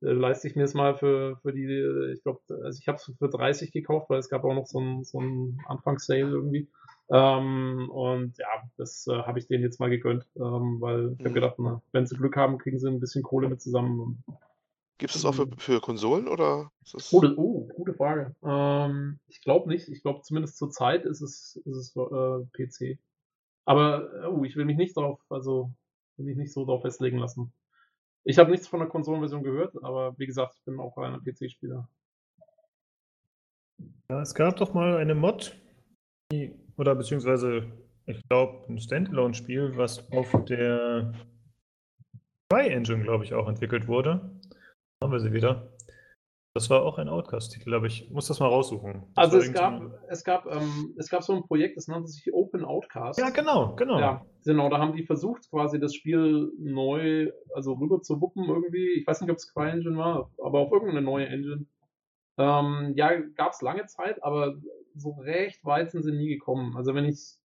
äh, 0.02 0.12
leiste 0.12 0.48
ich 0.48 0.56
mir 0.56 0.64
es 0.64 0.74
mal 0.74 0.96
für, 0.96 1.36
für 1.42 1.52
die, 1.52 1.64
äh, 1.64 2.12
ich 2.12 2.22
glaube, 2.22 2.40
also 2.62 2.78
ich 2.80 2.86
habe 2.88 2.96
es 2.96 3.12
für 3.18 3.28
30 3.28 3.72
gekauft, 3.72 4.08
weil 4.08 4.18
es 4.18 4.28
gab 4.28 4.44
auch 4.44 4.54
noch 4.54 4.66
so 4.66 4.80
ein, 4.80 5.04
so 5.04 5.20
ein 5.20 5.58
Anfangssale 5.66 6.20
irgendwie. 6.20 6.68
Ähm, 7.10 7.90
und 7.90 8.38
ja, 8.38 8.46
das 8.76 9.06
äh, 9.06 9.14
habe 9.14 9.38
ich 9.38 9.48
denen 9.48 9.64
jetzt 9.64 9.80
mal 9.80 9.90
gegönnt, 9.90 10.26
ähm, 10.36 10.78
weil 10.80 11.12
ich 11.12 11.20
habe 11.20 11.30
Mhm. 11.30 11.34
gedacht, 11.34 11.54
na, 11.58 11.82
wenn 11.92 12.06
sie 12.06 12.16
Glück 12.16 12.36
haben, 12.36 12.58
kriegen 12.58 12.78
sie 12.78 12.88
ein 12.88 13.00
bisschen 13.00 13.22
Kohle 13.22 13.48
mit 13.48 13.60
zusammen. 13.60 14.24
Gibt 14.98 15.14
es 15.14 15.22
das 15.22 15.24
auch 15.24 15.34
für, 15.34 15.48
für 15.58 15.80
Konsolen 15.80 16.28
oder 16.28 16.70
ist 16.84 16.94
das... 16.94 17.12
oh, 17.12 17.68
gute 17.74 17.94
Frage. 17.94 18.34
Ähm, 18.44 19.18
ich 19.26 19.40
glaube 19.42 19.68
nicht. 19.68 19.88
Ich 19.88 20.02
glaube 20.02 20.22
zumindest 20.22 20.56
zur 20.56 20.70
Zeit 20.70 21.04
ist 21.04 21.20
es, 21.20 21.60
ist 21.64 21.76
es 21.76 21.96
äh, 21.96 22.44
PC. 22.52 22.98
Aber 23.64 24.08
äh, 24.22 24.26
oh, 24.26 24.44
ich 24.44 24.56
will 24.56 24.64
mich 24.64 24.76
nicht 24.76 24.96
darauf, 24.96 25.20
also 25.28 25.72
mich 26.22 26.36
nicht 26.36 26.52
so 26.52 26.64
darauf 26.64 26.82
festlegen 26.82 27.18
lassen. 27.18 27.52
Ich 28.24 28.38
habe 28.38 28.50
nichts 28.50 28.68
von 28.68 28.80
der 28.80 28.88
Konsolenversion 28.88 29.42
gehört, 29.42 29.74
aber 29.82 30.16
wie 30.18 30.26
gesagt, 30.26 30.54
ich 30.56 30.64
bin 30.64 30.78
auch 30.78 30.96
reiner 30.96 31.20
PC-Spieler. 31.20 31.88
Ja, 34.10 34.20
es 34.20 34.34
gab 34.34 34.56
doch 34.56 34.74
mal 34.74 34.96
eine 34.96 35.14
Mod, 35.14 35.56
die, 36.30 36.54
oder 36.76 36.94
beziehungsweise, 36.94 37.64
ich 38.06 38.22
glaube, 38.28 38.64
ein 38.68 38.78
Standalone-Spiel, 38.78 39.76
was 39.76 40.10
auf 40.12 40.44
der 40.44 41.12
Cry-Engine, 42.48 43.02
glaube 43.02 43.24
ich, 43.24 43.34
auch 43.34 43.48
entwickelt 43.48 43.88
wurde. 43.88 44.38
Haben 45.02 45.12
wir 45.12 45.20
sie 45.20 45.32
wieder. 45.32 45.71
Das 46.54 46.68
war 46.68 46.82
auch 46.82 46.98
ein 46.98 47.08
Outcast-Titel, 47.08 47.72
aber 47.72 47.86
ich 47.86 48.10
muss 48.10 48.26
das 48.28 48.38
mal 48.38 48.48
raussuchen. 48.48 49.04
Das 49.14 49.24
Also 49.24 49.38
es 49.38 49.46
so 49.46 49.52
gab, 49.54 49.72
eine- 49.80 49.98
es 50.08 50.22
gab, 50.22 50.46
ähm, 50.46 50.94
es 50.98 51.08
gab 51.08 51.22
so 51.22 51.32
ein 51.34 51.42
Projekt, 51.44 51.78
das 51.78 51.88
nannte 51.88 52.08
sich 52.08 52.30
Open 52.34 52.62
Outcast. 52.64 53.18
Ja, 53.18 53.30
genau, 53.30 53.74
genau. 53.74 53.98
Ja, 53.98 54.26
genau, 54.44 54.68
da 54.68 54.78
haben 54.78 54.94
die 54.94 55.04
versucht, 55.06 55.48
quasi 55.48 55.80
das 55.80 55.94
Spiel 55.94 56.52
neu, 56.58 57.30
also 57.54 57.72
rüber 57.72 58.02
zu 58.02 58.20
wuppen 58.20 58.44
irgendwie. 58.44 58.90
Ich 58.98 59.06
weiß 59.06 59.22
nicht, 59.22 59.30
ob 59.30 59.38
es 59.38 59.50
CryEngine 59.50 59.96
war, 59.96 60.30
aber 60.42 60.58
auf 60.60 60.72
irgendeine 60.72 61.00
neue 61.00 61.26
Engine. 61.26 61.64
Ähm, 62.36 62.92
ja, 62.96 63.18
gab 63.34 63.52
es 63.52 63.62
lange 63.62 63.86
Zeit, 63.86 64.22
aber 64.22 64.56
so 64.94 65.12
recht 65.12 65.64
weit 65.64 65.90
sind 65.90 66.02
sie 66.02 66.12
nie 66.12 66.28
gekommen. 66.28 66.76
Also 66.76 66.94
wenn 66.94 67.06
ich 67.06 67.36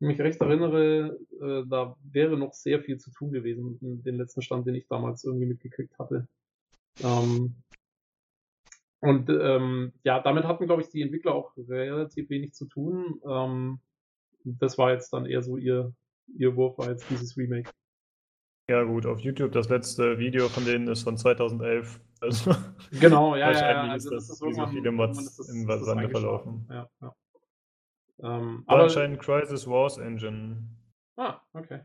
mich 0.00 0.20
recht 0.20 0.40
erinnere, 0.40 1.16
äh, 1.40 1.62
da 1.68 1.96
wäre 2.02 2.36
noch 2.36 2.52
sehr 2.54 2.80
viel 2.82 2.98
zu 2.98 3.12
tun 3.12 3.30
gewesen, 3.30 3.78
den 3.80 4.16
letzten 4.16 4.42
Stand, 4.42 4.66
den 4.66 4.74
ich 4.74 4.88
damals 4.88 5.22
irgendwie 5.24 5.46
mitgekriegt 5.46 5.96
hatte. 5.98 6.26
Ähm, 7.02 7.54
und 9.00 9.30
ähm, 9.30 9.92
ja, 10.02 10.20
damit 10.20 10.44
hatten, 10.44 10.66
glaube 10.66 10.82
ich, 10.82 10.88
die 10.90 11.02
Entwickler 11.02 11.34
auch 11.34 11.52
relativ 11.56 12.30
wenig 12.30 12.54
zu 12.54 12.66
tun. 12.66 13.20
Ähm, 13.28 13.80
das 14.44 14.78
war 14.78 14.92
jetzt 14.92 15.12
dann 15.12 15.26
eher 15.26 15.42
so 15.42 15.56
ihr, 15.56 15.94
ihr 16.34 16.56
Wurf, 16.56 16.78
war 16.78 16.90
jetzt 16.90 17.08
dieses 17.10 17.36
Remake. 17.36 17.70
Ja, 18.68 18.82
gut, 18.82 19.06
auf 19.06 19.20
YouTube 19.20 19.52
das 19.52 19.68
letzte 19.68 20.18
Video 20.18 20.48
von 20.48 20.64
denen 20.64 20.88
ist 20.88 21.02
von 21.02 21.16
2011. 21.16 22.00
Also 22.20 22.54
Genau, 23.00 23.34
ja, 23.36 23.52
ja, 23.52 23.70
ja. 23.70 23.82
Also 23.92 24.10
das 24.10 24.28
das 24.28 24.40
ist 24.42 24.56
so 24.56 24.66
viele 24.66 24.92
Mods 24.92 25.48
im 25.48 25.66
das 25.66 25.84
Sande 25.84 26.08
verlaufen. 26.10 26.66
Ja, 26.68 26.88
ja. 27.00 27.14
Ähm, 28.20 28.64
aber, 28.66 28.82
anscheinend 28.82 29.20
Crisis 29.20 29.66
Wars 29.66 29.96
Engine. 29.96 30.64
ah, 31.16 31.40
okay. 31.52 31.82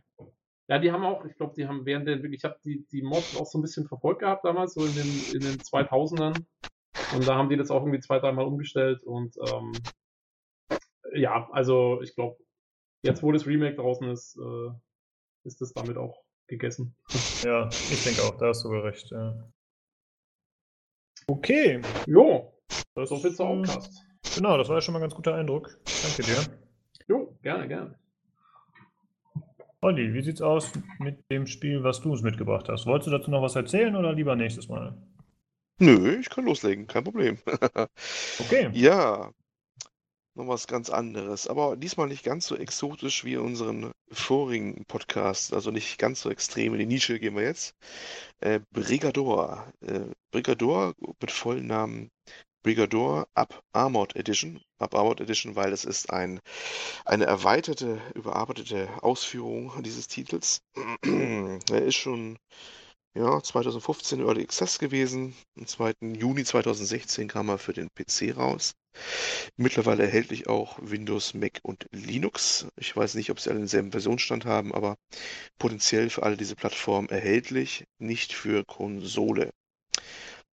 Ja, 0.68 0.80
die 0.80 0.91
haben 0.91 1.05
auch, 1.05 1.26
ich 1.26 1.36
glaube, 1.36 1.53
die 1.55 1.68
haben 1.68 1.86
während 1.86 2.07
der 2.07 2.16
Entwicklung, 2.16 2.38
ich 2.38 2.43
habe 2.43 2.57
die, 2.66 2.86
die 2.91 3.01
Mods 3.01 3.38
auch 3.38 3.45
so 3.45 3.59
ein 3.59 3.61
bisschen 3.61 3.88
verfolgt 3.88 4.22
gehabt 4.22 4.43
damals, 4.43 4.74
so 4.74 4.86
in 4.86 4.93
den, 4.95 5.36
in 5.36 5.41
den 5.41 5.59
2000ern. 5.59 6.43
Und 7.13 7.27
da 7.27 7.35
haben 7.35 7.49
die 7.49 7.57
das 7.57 7.71
auch 7.71 7.81
irgendwie 7.81 7.99
zwei, 7.99 8.19
dreimal 8.19 8.45
umgestellt 8.45 9.03
und 9.03 9.35
ähm, 9.37 9.73
ja, 11.13 11.47
also 11.51 12.01
ich 12.01 12.15
glaube, 12.15 12.37
jetzt 13.03 13.21
wo 13.23 13.31
das 13.31 13.45
Remake 13.45 13.75
draußen 13.75 14.09
ist, 14.09 14.37
äh, 14.37 14.71
ist 15.43 15.61
das 15.61 15.73
damit 15.73 15.97
auch 15.97 16.23
gegessen. 16.47 16.95
Ja, 17.43 17.67
ich 17.69 18.03
denke 18.03 18.23
auch, 18.23 18.37
da 18.37 18.47
hast 18.47 18.63
du 18.63 18.69
wohl 18.69 18.81
recht. 18.81 19.09
Ja. 19.11 19.51
Okay. 21.27 21.81
Jo, 22.05 22.53
Das, 22.95 23.09
so 23.09 23.17
viel 23.17 23.33
zu 23.33 23.43
äh, 23.43 23.45
Outcast. 23.45 24.03
Genau, 24.35 24.57
das 24.57 24.67
war 24.69 24.77
ja 24.77 24.81
schon 24.81 24.93
mal 24.93 24.99
ein 24.99 25.03
ganz 25.03 25.15
guter 25.15 25.35
Eindruck. 25.35 25.77
Danke 26.03 26.23
dir. 26.23 26.59
Jo, 27.07 27.37
gerne, 27.41 27.67
gerne. 27.67 27.99
Olli, 29.81 30.13
wie 30.13 30.21
sieht's 30.21 30.41
aus 30.41 30.71
mit 30.99 31.29
dem 31.29 31.45
Spiel, 31.45 31.83
was 31.83 31.99
du 32.01 32.11
uns 32.11 32.21
mitgebracht 32.21 32.69
hast? 32.69 32.85
Wolltest 32.85 33.07
du 33.07 33.11
dazu 33.11 33.29
noch 33.29 33.41
was 33.41 33.55
erzählen 33.55 33.95
oder 33.95 34.13
lieber 34.13 34.35
nächstes 34.35 34.69
Mal? 34.69 34.95
Nö, 35.80 36.19
ich 36.19 36.30
kann 36.30 36.45
loslegen, 36.45 36.88
kein 36.88 37.03
Problem. 37.03 37.38
Okay. 38.39 38.69
Ja, 38.74 39.32
noch 40.36 40.47
was 40.47 40.67
ganz 40.67 40.89
anderes, 40.89 41.47
aber 41.47 41.78
diesmal 41.78 42.07
nicht 42.07 42.24
ganz 42.24 42.47
so 42.47 42.55
exotisch 42.55 43.24
wie 43.24 43.38
unseren 43.38 43.91
vorigen 44.11 44.84
Podcast, 44.86 45.53
also 45.53 45.71
nicht 45.71 45.99
ganz 45.99 46.21
so 46.21 46.30
extrem. 46.30 46.74
In 46.74 46.80
die 46.80 46.86
Nische 46.86 47.19
gehen 47.19 47.36
wir 47.36 47.43
jetzt. 47.43 47.76
Äh, 48.39 48.59
Brigador. 48.71 49.71
Äh, 49.82 50.05
Brigador 50.32 50.93
mit 51.21 51.32
vollen 51.32 51.67
Namen 51.67 52.09
Brigador 52.63 53.28
Up 53.36 53.61
Armored 53.74 54.15
Edition. 54.15 54.59
Up 54.80 54.95
Armored 54.95 55.21
Edition, 55.21 55.55
weil 55.55 55.71
es 55.71 55.86
ist 55.86 56.09
ein, 56.09 56.39
eine 57.05 57.26
erweiterte, 57.26 58.01
überarbeitete 58.15 58.89
Ausführung 59.03 59.84
dieses 59.84 60.07
Titels. 60.07 60.61
er 61.03 61.82
ist 61.82 61.95
schon 61.95 62.38
ja, 63.16 63.41
2015 63.41 64.22
Early 64.22 64.43
Access 64.43 64.80
gewesen. 64.80 65.36
Am 65.57 65.68
2. 65.68 65.93
Juni 66.18 66.43
2016 66.43 67.28
kam 67.28 67.49
er 67.49 67.57
für 67.57 67.74
den 67.74 67.89
PC 67.93 68.36
raus. 68.36 68.74
Mittlerweile 69.55 70.03
erhältlich 70.03 70.47
auch 70.47 70.78
Windows, 70.82 71.34
Mac 71.34 71.59
und 71.64 71.88
Linux. 71.91 72.68
Ich 72.76 72.95
weiß 72.95 73.16
nicht, 73.16 73.30
ob 73.30 73.39
sie 73.39 73.49
alle 73.49 73.59
denselben 73.59 73.91
Versionsstand 73.91 74.45
haben, 74.45 74.74
aber 74.74 74.97
potenziell 75.59 76.09
für 76.09 76.24
alle 76.24 76.38
diese 76.38 76.55
Plattformen 76.55 77.09
erhältlich, 77.09 77.86
nicht 77.99 78.34
für 78.34 78.64
Konsole. 78.66 79.51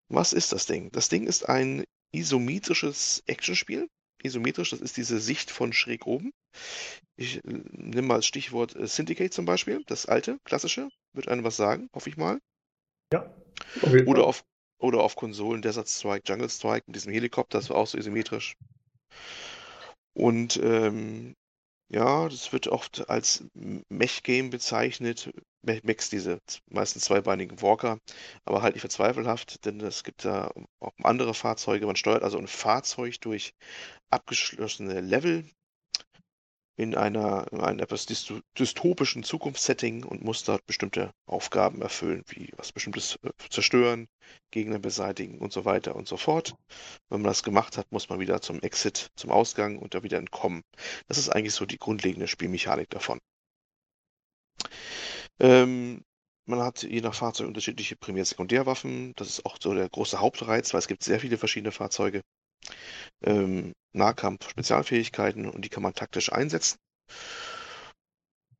Was 0.10 0.34
ist 0.34 0.52
das 0.52 0.66
Ding? 0.66 0.92
Das 0.92 1.10
Ding 1.10 1.28
ist 1.28 1.48
ein 1.48 1.84
isometrisches 2.12 3.24
Actionspiel. 3.28 3.88
Isometrisch, 4.22 4.72
das 4.72 4.82
ist 4.82 4.98
diese 4.98 5.20
Sicht 5.20 5.50
von 5.50 5.72
schräg 5.72 6.06
oben. 6.06 6.32
Ich 7.16 7.38
äh, 7.38 7.42
nehme 7.72 8.08
mal 8.08 8.16
als 8.16 8.26
Stichwort 8.26 8.76
äh, 8.76 8.88
Syndicate 8.88 9.34
zum 9.34 9.46
Beispiel, 9.46 9.84
das 9.86 10.08
alte, 10.08 10.40
klassische. 10.44 10.90
Wird 11.14 11.30
einem 11.30 11.44
was 11.44 11.56
sagen, 11.56 11.90
hoffe 11.94 12.10
ich 12.10 12.18
mal. 12.18 12.40
Ja. 13.14 13.34
Oder 14.06 14.26
auf, 14.26 14.44
oder 14.80 15.02
auf 15.02 15.16
Konsolen 15.16 15.62
Desert 15.62 15.90
Strike, 15.90 16.24
Jungle 16.26 16.50
Strike 16.50 16.84
mit 16.88 16.96
diesem 16.96 17.12
Helikopter, 17.12 17.58
das 17.58 17.70
war 17.70 17.78
auch 17.78 17.88
so 17.88 17.98
isometrisch. 17.98 18.56
Und 20.14 20.58
ähm, 20.64 21.36
ja, 21.92 22.30
das 22.30 22.54
wird 22.54 22.68
oft 22.68 23.10
als 23.10 23.44
Mech-Game 23.90 24.52
bezeichnet. 24.52 25.32
Mechs, 25.62 26.10
diese 26.10 26.40
meistens 26.70 27.06
zweibeinigen 27.06 27.62
Walker, 27.62 28.00
aber 28.46 28.62
halt 28.62 28.76
nicht 28.76 28.82
verzweifelhaft, 28.82 29.66
denn 29.66 29.82
es 29.82 30.04
gibt 30.04 30.24
da 30.24 30.52
auch 30.80 30.94
andere 31.04 31.34
Fahrzeuge. 31.34 31.86
Man 31.86 31.98
steuert 31.98 32.24
also 32.24 32.38
ein 32.38 32.48
Fahrzeug 32.48 33.20
durch 33.22 33.54
abgeschlossene 34.10 35.02
Level 35.02 35.46
in 36.80 36.96
einer, 36.96 37.46
in 37.52 37.60
einem 37.60 37.80
etwas 37.80 38.06
dystopischen 38.06 39.24
Zukunftssetting 39.24 40.06
und 40.06 40.24
muss 40.24 40.46
dort 40.46 40.66
bestimmte 40.66 41.12
Aufgaben 41.26 41.82
erfüllen, 41.82 42.24
wie 42.30 42.54
was 42.56 42.72
bestimmtes 42.72 43.20
äh, 43.22 43.32
zerstören, 43.50 44.08
Gegner 44.50 44.80
beseitigen 44.80 45.40
und 45.40 45.52
so 45.52 45.66
weiter 45.66 45.98
und 45.98 46.08
so 46.08 46.16
fort. 46.16 46.56
Wenn 47.10 47.22
man 47.22 47.30
das 47.30 47.44
gemacht 47.44 47.78
hat, 47.78 47.92
muss 47.92 48.08
man 48.08 48.22
wieder 48.22 48.40
zum 48.40 48.62
Exit, 48.62 49.10
zum 49.18 49.30
Ausgang 49.30 49.78
und 49.78 49.94
da 49.94 50.04
wieder 50.04 50.18
entkommen. 50.20 50.64
Das 51.10 51.18
ist 51.18 51.28
eigentlich 51.28 51.54
so 51.54 51.66
die 51.66 51.78
grundlegende 51.78 52.30
Spielmechanik 52.30 52.90
davon. 52.90 53.20
Ähm, 55.42 56.02
man 56.46 56.62
hat 56.62 56.84
je 56.84 57.02
nach 57.02 57.14
Fahrzeug 57.14 57.48
unterschiedliche 57.48 57.98
Primär-Sekundärwaffen. 57.98 59.12
Das 59.18 59.28
ist 59.28 59.46
auch 59.46 59.58
so 59.60 59.74
der 59.74 59.90
große 59.90 60.22
Hauptreiz, 60.22 60.74
weil 60.74 60.80
es 60.80 60.88
gibt 60.88 61.04
sehr 61.04 61.20
viele 61.20 61.38
verschiedene 61.38 61.74
Fahrzeuge 61.74 62.22
ähm, 63.24 63.74
Nahkampf-Spezialfähigkeiten 63.94 65.50
und 65.50 65.66
die 65.66 65.70
kann 65.70 65.84
man 65.84 65.94
taktisch 65.94 66.32
einsetzen. 66.32 66.78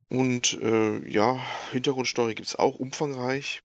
Und 0.08 0.54
äh, 0.60 1.08
ja, 1.08 1.40
Hintergrundstory 1.70 2.34
gibt 2.34 2.48
es 2.48 2.56
auch 2.56 2.76
umfangreich. 2.76 3.62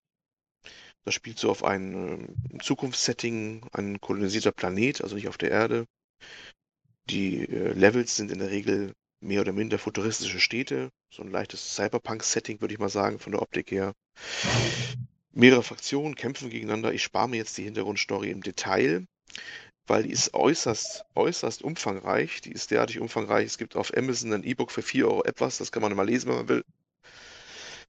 Das 1.03 1.13
spielt 1.13 1.39
so 1.39 1.49
auf 1.49 1.63
ein 1.63 2.53
äh, 2.53 2.57
Zukunftssetting, 2.59 3.67
ein 3.73 3.99
kolonisierter 3.99 4.51
Planet, 4.51 5.01
also 5.01 5.15
nicht 5.15 5.27
auf 5.27 5.37
der 5.37 5.51
Erde. 5.51 5.85
Die 7.09 7.47
äh, 7.47 7.73
Levels 7.73 8.15
sind 8.15 8.31
in 8.31 8.39
der 8.39 8.51
Regel 8.51 8.93
mehr 9.21 9.41
oder 9.41 9.53
minder 9.53 9.79
futuristische 9.79 10.39
Städte, 10.39 10.89
so 11.11 11.23
ein 11.23 11.31
leichtes 11.31 11.75
Cyberpunk-Setting, 11.75 12.61
würde 12.61 12.73
ich 12.73 12.79
mal 12.79 12.89
sagen, 12.89 13.19
von 13.19 13.31
der 13.31 13.41
Optik 13.41 13.71
her. 13.71 13.93
Mehrere 15.31 15.63
Fraktionen 15.63 16.15
kämpfen 16.15 16.49
gegeneinander. 16.49 16.93
Ich 16.93 17.03
spare 17.03 17.27
mir 17.27 17.37
jetzt 17.37 17.57
die 17.57 17.63
Hintergrundstory 17.63 18.29
im 18.29 18.41
Detail 18.41 19.05
weil 19.87 20.03
die 20.03 20.11
ist 20.11 20.33
äußerst, 20.33 21.05
äußerst 21.15 21.63
umfangreich. 21.63 22.41
Die 22.41 22.51
ist 22.51 22.71
derartig 22.71 22.99
umfangreich. 22.99 23.45
Es 23.45 23.57
gibt 23.57 23.75
auf 23.75 23.95
Amazon 23.95 24.33
ein 24.33 24.43
E-Book 24.43 24.71
für 24.71 24.81
4 24.81 25.07
Euro 25.07 25.23
etwas, 25.23 25.57
das 25.57 25.71
kann 25.71 25.81
man 25.81 25.95
mal 25.95 26.05
lesen, 26.05 26.29
wenn 26.29 26.37
man 26.37 26.49
will. 26.49 26.63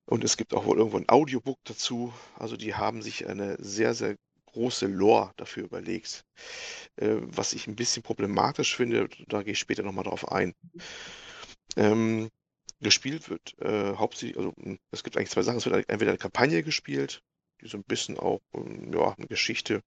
Und 0.07 0.23
es 0.23 0.37
gibt 0.37 0.55
auch 0.55 0.67
wohl 0.67 0.79
irgendwo 0.79 0.99
ein 0.99 1.09
Audiobook 1.09 1.59
dazu. 1.65 2.13
Also 2.39 2.57
die 2.57 2.75
haben 2.75 3.03
sich 3.03 3.27
eine 3.27 3.57
sehr, 3.59 3.95
sehr 3.95 4.17
große 4.47 4.87
Lore 4.87 5.33
dafür 5.37 5.65
überlegt. 5.65 6.25
Äh, 6.97 7.17
was 7.21 7.53
ich 7.53 7.67
ein 7.67 7.77
bisschen 7.77 8.03
problematisch 8.03 8.77
finde, 8.77 9.09
da 9.29 9.43
gehe 9.43 9.53
ich 9.53 9.59
später 9.59 9.83
nochmal 9.83 10.05
drauf 10.05 10.31
ein. 10.31 10.55
Ähm, 11.77 12.31
gespielt 12.81 13.29
wird 13.31 13.59
äh, 13.61 13.95
hauptsächlich, 13.97 14.37
also 14.37 14.55
es 14.91 15.03
gibt 15.03 15.17
eigentlich 15.17 15.31
zwei 15.31 15.43
Sachen. 15.43 15.59
Es 15.59 15.67
wird 15.67 15.89
entweder 15.89 16.13
eine 16.13 16.19
Kampagne 16.19 16.63
gespielt, 16.63 17.23
die 17.63 17.69
so 17.69 17.79
ein 17.79 17.85
bisschen 17.85 18.19
auch 18.19 18.41
ähm, 18.55 18.93
ja, 18.93 19.15
eine 19.17 19.27
Geschichte, 19.27 19.83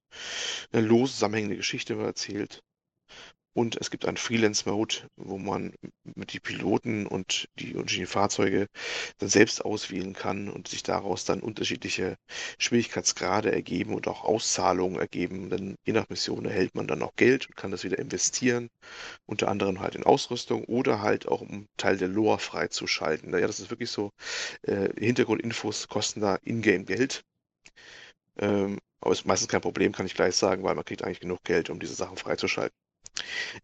eine 0.71 0.85
lose 0.85 1.13
zusammenhängende 1.13 1.57
Geschichte 1.57 1.95
erzählt. 1.95 2.61
Und 3.53 3.75
es 3.81 3.89
gibt 3.89 4.05
einen 4.05 4.17
Freelance-Mode, 4.17 5.07
wo 5.17 5.37
man 5.37 5.73
mit 6.15 6.33
die 6.33 6.39
Piloten 6.39 7.07
und 7.07 7.49
die 7.55 7.75
unterschiedlichen 7.75 8.11
Fahrzeuge 8.11 8.67
dann 9.17 9.27
selbst 9.29 9.65
auswählen 9.65 10.13
kann 10.13 10.49
und 10.49 10.67
sich 10.67 10.83
daraus 10.83 11.25
dann 11.25 11.41
unterschiedliche 11.41 12.15
Schwierigkeitsgrade 12.59 13.51
ergeben 13.51 13.95
und 13.95 14.07
auch 14.07 14.23
Auszahlungen 14.23 14.99
ergeben. 14.99 15.49
Denn 15.49 15.75
je 15.85 15.93
nach 15.93 16.07
Mission 16.09 16.45
erhält 16.45 16.75
man 16.75 16.87
dann 16.87 17.01
auch 17.01 17.15
Geld 17.15 17.47
und 17.47 17.55
kann 17.55 17.71
das 17.71 17.83
wieder 17.83 17.97
investieren, 17.99 18.69
unter 19.25 19.47
anderem 19.49 19.79
halt 19.81 19.95
in 19.95 20.03
Ausrüstung 20.03 20.63
oder 20.65 21.01
halt 21.01 21.27
auch 21.27 21.41
um 21.41 21.67
Teil 21.77 21.97
der 21.97 22.07
Lore 22.07 22.39
freizuschalten. 22.39 23.33
Ja, 23.33 23.47
das 23.47 23.59
ist 23.59 23.71
wirklich 23.71 23.89
so, 23.91 24.11
äh, 24.63 24.89
Hintergrundinfos 24.97 25.87
kosten 25.87 26.21
da 26.21 26.37
Ingame 26.43 26.85
Geld 26.85 27.23
ähm, 28.39 28.79
aber 29.01 29.11
ist 29.13 29.25
meistens 29.25 29.49
kein 29.49 29.61
Problem, 29.61 29.91
kann 29.93 30.05
ich 30.05 30.13
gleich 30.15 30.35
sagen, 30.35 30.63
weil 30.63 30.75
man 30.75 30.85
kriegt 30.85 31.03
eigentlich 31.03 31.19
genug 31.21 31.43
Geld, 31.43 31.69
um 31.69 31.79
diese 31.79 31.95
Sachen 31.95 32.17
freizuschalten. 32.17 32.75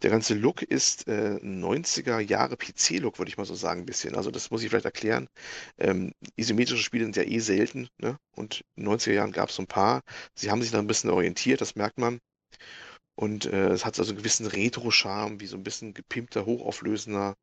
Der 0.01 0.09
ganze 0.09 0.33
Look 0.33 0.61
ist 0.61 1.07
äh, 1.07 1.39
90er 1.41 2.19
Jahre 2.19 2.57
PC-Look, 2.57 3.19
würde 3.19 3.29
ich 3.29 3.37
mal 3.37 3.45
so 3.45 3.55
sagen, 3.55 3.81
ein 3.81 3.85
bisschen. 3.85 4.15
Also 4.15 4.31
das 4.31 4.51
muss 4.51 4.63
ich 4.63 4.69
vielleicht 4.69 4.85
erklären. 4.85 5.27
Ähm, 5.77 6.13
isometrische 6.35 6.83
Spiele 6.83 7.05
sind 7.05 7.15
ja 7.15 7.23
eh 7.23 7.39
selten, 7.39 7.87
ne? 7.99 8.17
Und 8.31 8.63
in 8.75 8.83
den 8.83 8.93
90er 8.93 9.13
Jahren 9.13 9.31
gab 9.31 9.49
es 9.49 9.55
so 9.55 9.63
ein 9.63 9.67
paar. 9.67 10.01
Sie 10.35 10.51
haben 10.51 10.61
sich 10.61 10.71
da 10.71 10.79
ein 10.79 10.87
bisschen 10.87 11.09
orientiert, 11.09 11.61
das 11.61 11.75
merkt 11.75 11.97
man. 11.99 12.19
Und 13.15 13.45
äh, 13.45 13.69
es 13.69 13.85
hat 13.85 13.97
also 13.99 14.11
einen 14.11 14.19
gewissen 14.19 14.45
Retro-Charme, 14.47 15.39
wie 15.39 15.47
so 15.47 15.57
ein 15.57 15.63
bisschen 15.63 15.93
gepimpter, 15.93 16.45
hochauflösender 16.45 17.35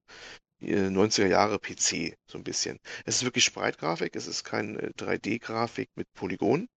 90er 0.63 1.25
äh, 1.25 1.31
Jahre 1.31 1.59
PC, 1.59 2.17
so 2.27 2.39
ein 2.39 2.45
bisschen. 2.45 2.79
Es 3.05 3.17
ist 3.17 3.25
wirklich 3.25 3.45
Spreitgrafik, 3.45 4.17
es 4.17 4.27
ist 4.27 4.45
keine 4.45 4.91
3D-Grafik 4.93 5.91
mit 5.97 6.13
Polygonen. 6.15 6.69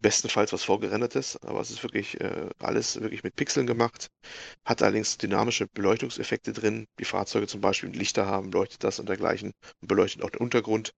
Bestenfalls 0.00 0.52
was 0.52 0.64
vorgerendertes, 0.64 1.36
aber 1.42 1.60
es 1.60 1.70
ist 1.70 1.82
wirklich 1.82 2.20
äh, 2.20 2.50
alles 2.58 3.00
wirklich 3.00 3.22
mit 3.22 3.36
Pixeln 3.36 3.66
gemacht. 3.66 4.10
Hat 4.64 4.82
allerdings 4.82 5.16
dynamische 5.16 5.68
Beleuchtungseffekte 5.68 6.52
drin. 6.52 6.86
Die 6.98 7.04
Fahrzeuge 7.04 7.46
zum 7.46 7.60
Beispiel 7.60 7.90
Lichter 7.90 8.26
haben, 8.26 8.52
leuchtet 8.52 8.84
das 8.84 8.98
und 8.98 9.08
dergleichen 9.08 9.52
und 9.80 9.88
beleuchtet 9.88 10.22
auch 10.22 10.30
den 10.30 10.40
Untergrund. 10.40 10.92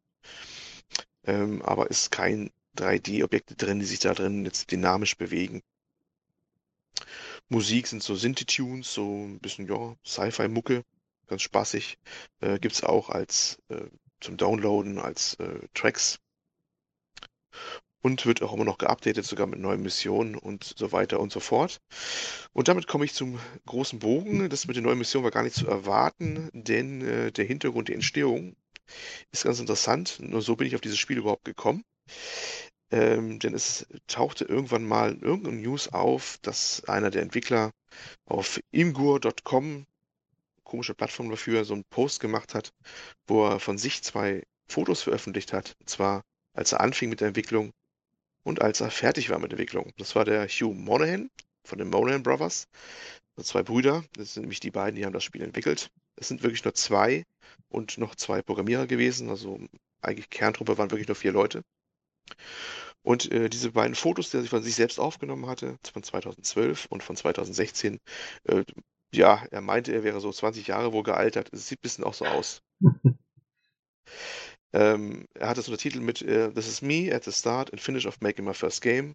Ähm, 1.25 1.62
aber 1.62 1.91
ist 1.91 2.11
kein 2.11 2.51
3D-Objekte 2.77 3.55
drin, 3.57 3.79
die 3.81 3.87
sich 3.87 4.01
da 4.01 4.14
drin 4.14 4.45
jetzt 4.45 4.71
dynamisch 4.73 5.16
bewegen. 5.16 5.62
Musik 7.49 7.87
sind 7.87 8.03
so 8.03 8.14
Synthi-Tunes, 8.14 8.93
so 8.93 9.25
ein 9.25 9.39
bisschen, 9.39 9.66
ja, 9.66 9.97
Sci-Fi-Mucke, 10.05 10.85
ganz 11.29 11.43
spaßig. 11.43 11.99
Äh, 12.41 12.59
Gibt 12.59 12.74
es 12.74 12.83
auch 12.83 13.11
als 13.11 13.59
äh, 13.68 13.87
zum 14.20 14.37
Downloaden, 14.37 14.99
als 14.99 15.35
äh, 15.35 15.61
Tracks 15.74 16.18
und 18.03 18.26
wird 18.26 18.43
auch 18.43 18.53
immer 18.53 18.64
noch 18.64 18.79
geupdatet, 18.79 19.24
sogar 19.24 19.47
mit 19.47 19.59
neuen 19.59 19.83
Missionen 19.83 20.35
und 20.35 20.72
so 20.76 20.93
weiter 20.93 21.20
und 21.20 21.33
so 21.33 21.41
fort. 21.41 21.81
Und 22.53 22.68
damit 22.68 22.87
komme 22.87 23.05
ich 23.05 23.14
zum 23.14 23.39
großen 23.66 23.99
Bogen. 23.99 24.49
Das 24.49 24.66
mit 24.66 24.76
den 24.76 24.85
neuen 24.85 24.99
Missionen 24.99 25.24
war 25.24 25.31
gar 25.31 25.43
nicht 25.43 25.57
zu 25.57 25.66
erwarten, 25.66 26.51
denn 26.53 27.03
äh, 27.03 27.33
der 27.33 27.45
Hintergrund 27.45 27.89
der 27.89 27.97
Entstehung 27.97 28.57
ist 29.33 29.45
ganz 29.45 29.61
interessant. 29.61 30.18
Nur 30.20 30.43
so 30.43 30.57
bin 30.57 30.66
ich 30.66 30.74
auf 30.74 30.81
dieses 30.81 30.99
Spiel 30.99 31.18
überhaupt 31.18 31.45
gekommen. 31.45 31.85
Ähm, 32.91 33.39
denn 33.39 33.53
es 33.53 33.87
tauchte 34.07 34.47
irgendwann 34.47 34.85
mal 34.85 35.12
in 35.12 35.20
irgendeinem 35.20 35.61
News 35.61 35.89
auf, 35.89 36.39
dass 36.41 36.85
einer 36.85 37.11
der 37.11 37.20
Entwickler 37.20 37.72
auf 38.24 38.61
imgur.com, 38.70 39.87
komische 40.69 40.95
Plattform 40.95 41.31
dafür, 41.31 41.64
so 41.64 41.75
einen 41.75 41.85
Post 41.91 42.21
gemacht 42.21 42.55
hat, 42.55 42.73
wo 43.27 43.47
er 43.47 43.59
von 43.59 43.79
sich 43.79 44.03
zwei 44.03 44.45
Fotos 44.71 45.03
veröffentlicht 45.03 45.53
hat. 45.53 45.75
Und 45.81 45.89
zwar, 45.89 46.23
als 46.53 46.73
er 46.73 46.81
anfing 46.81 47.09
mit 47.09 47.21
der 47.21 47.29
Entwicklung 47.29 47.73
und 48.45 48.62
als 48.62 48.81
er 48.81 48.91
fertig 48.91 49.31
war 49.31 49.39
mit 49.39 49.51
der 49.51 49.59
Entwicklung. 49.59 49.93
Das 49.97 50.14
war 50.14 50.25
der 50.25 50.47
Hugh 50.47 50.75
Monahan 50.75 51.31
von 51.64 51.79
den 51.79 51.91
Monahan 51.91 52.23
Brothers. 52.23 52.69
Zwei 53.41 53.62
Brüder, 53.62 54.05
das 54.14 54.35
sind 54.35 54.43
nämlich 54.43 54.61
die 54.61 54.73
beiden, 54.73 54.97
die 54.97 55.05
haben 55.05 55.12
das 55.12 55.23
Spiel 55.23 55.43
entwickelt. 55.43 55.91
Es 56.16 56.27
sind 56.27 56.43
wirklich 56.43 56.64
nur 56.64 56.75
zwei 56.75 57.25
und 57.69 57.97
noch 57.97 58.16
zwei 58.16 58.43
Programmierer 58.43 58.89
gewesen. 58.89 59.31
Also 59.31 59.61
eigentlich 60.03 60.29
Kerntruppe 60.29 60.77
waren 60.77 60.91
wirklich 60.91 61.09
nur 61.09 61.14
vier 61.14 61.33
Leute. 61.33 61.62
Und 63.03 63.31
äh, 63.31 63.49
diese 63.49 63.73
beiden 63.73 63.95
Fotos, 63.95 64.31
die 64.31 64.39
er 64.39 64.45
von 64.45 64.62
sich 64.62 64.75
selbst 64.75 64.99
aufgenommen 64.99 65.47
hatte, 65.47 65.79
von 65.93 66.03
2012 66.03 66.87
und 66.87 67.03
von 67.03 67.16
2016, 67.16 67.99
äh, 68.45 68.64
ja, 69.13 69.45
er 69.51 69.61
meinte, 69.61 69.93
er 69.93 70.05
wäre 70.05 70.21
so 70.21 70.33
20 70.33 70.67
Jahre 70.67 70.93
wohl 70.93 71.03
gealtert. 71.03 71.49
Es 71.53 71.69
sieht 71.69 71.81
ein 71.81 71.83
bisschen 71.83 72.05
auch 72.05 72.15
so 72.15 72.27
aus. 72.27 72.63
Ähm, 74.75 75.27
er 75.35 75.49
hat 75.49 75.57
das 75.57 75.69
Untertitel 75.69 76.01
mit 76.01 76.21
äh, 76.23 76.53
This 76.53 76.69
is 76.69 76.83
me 76.83 77.11
at 77.15 77.25
the 77.25 77.33
start 77.33 77.73
and 77.73 77.81
finish 77.81 78.07
of 78.07 78.21
making 78.21 78.45
my 78.45 78.53
first 78.53 78.83
game. 78.83 79.15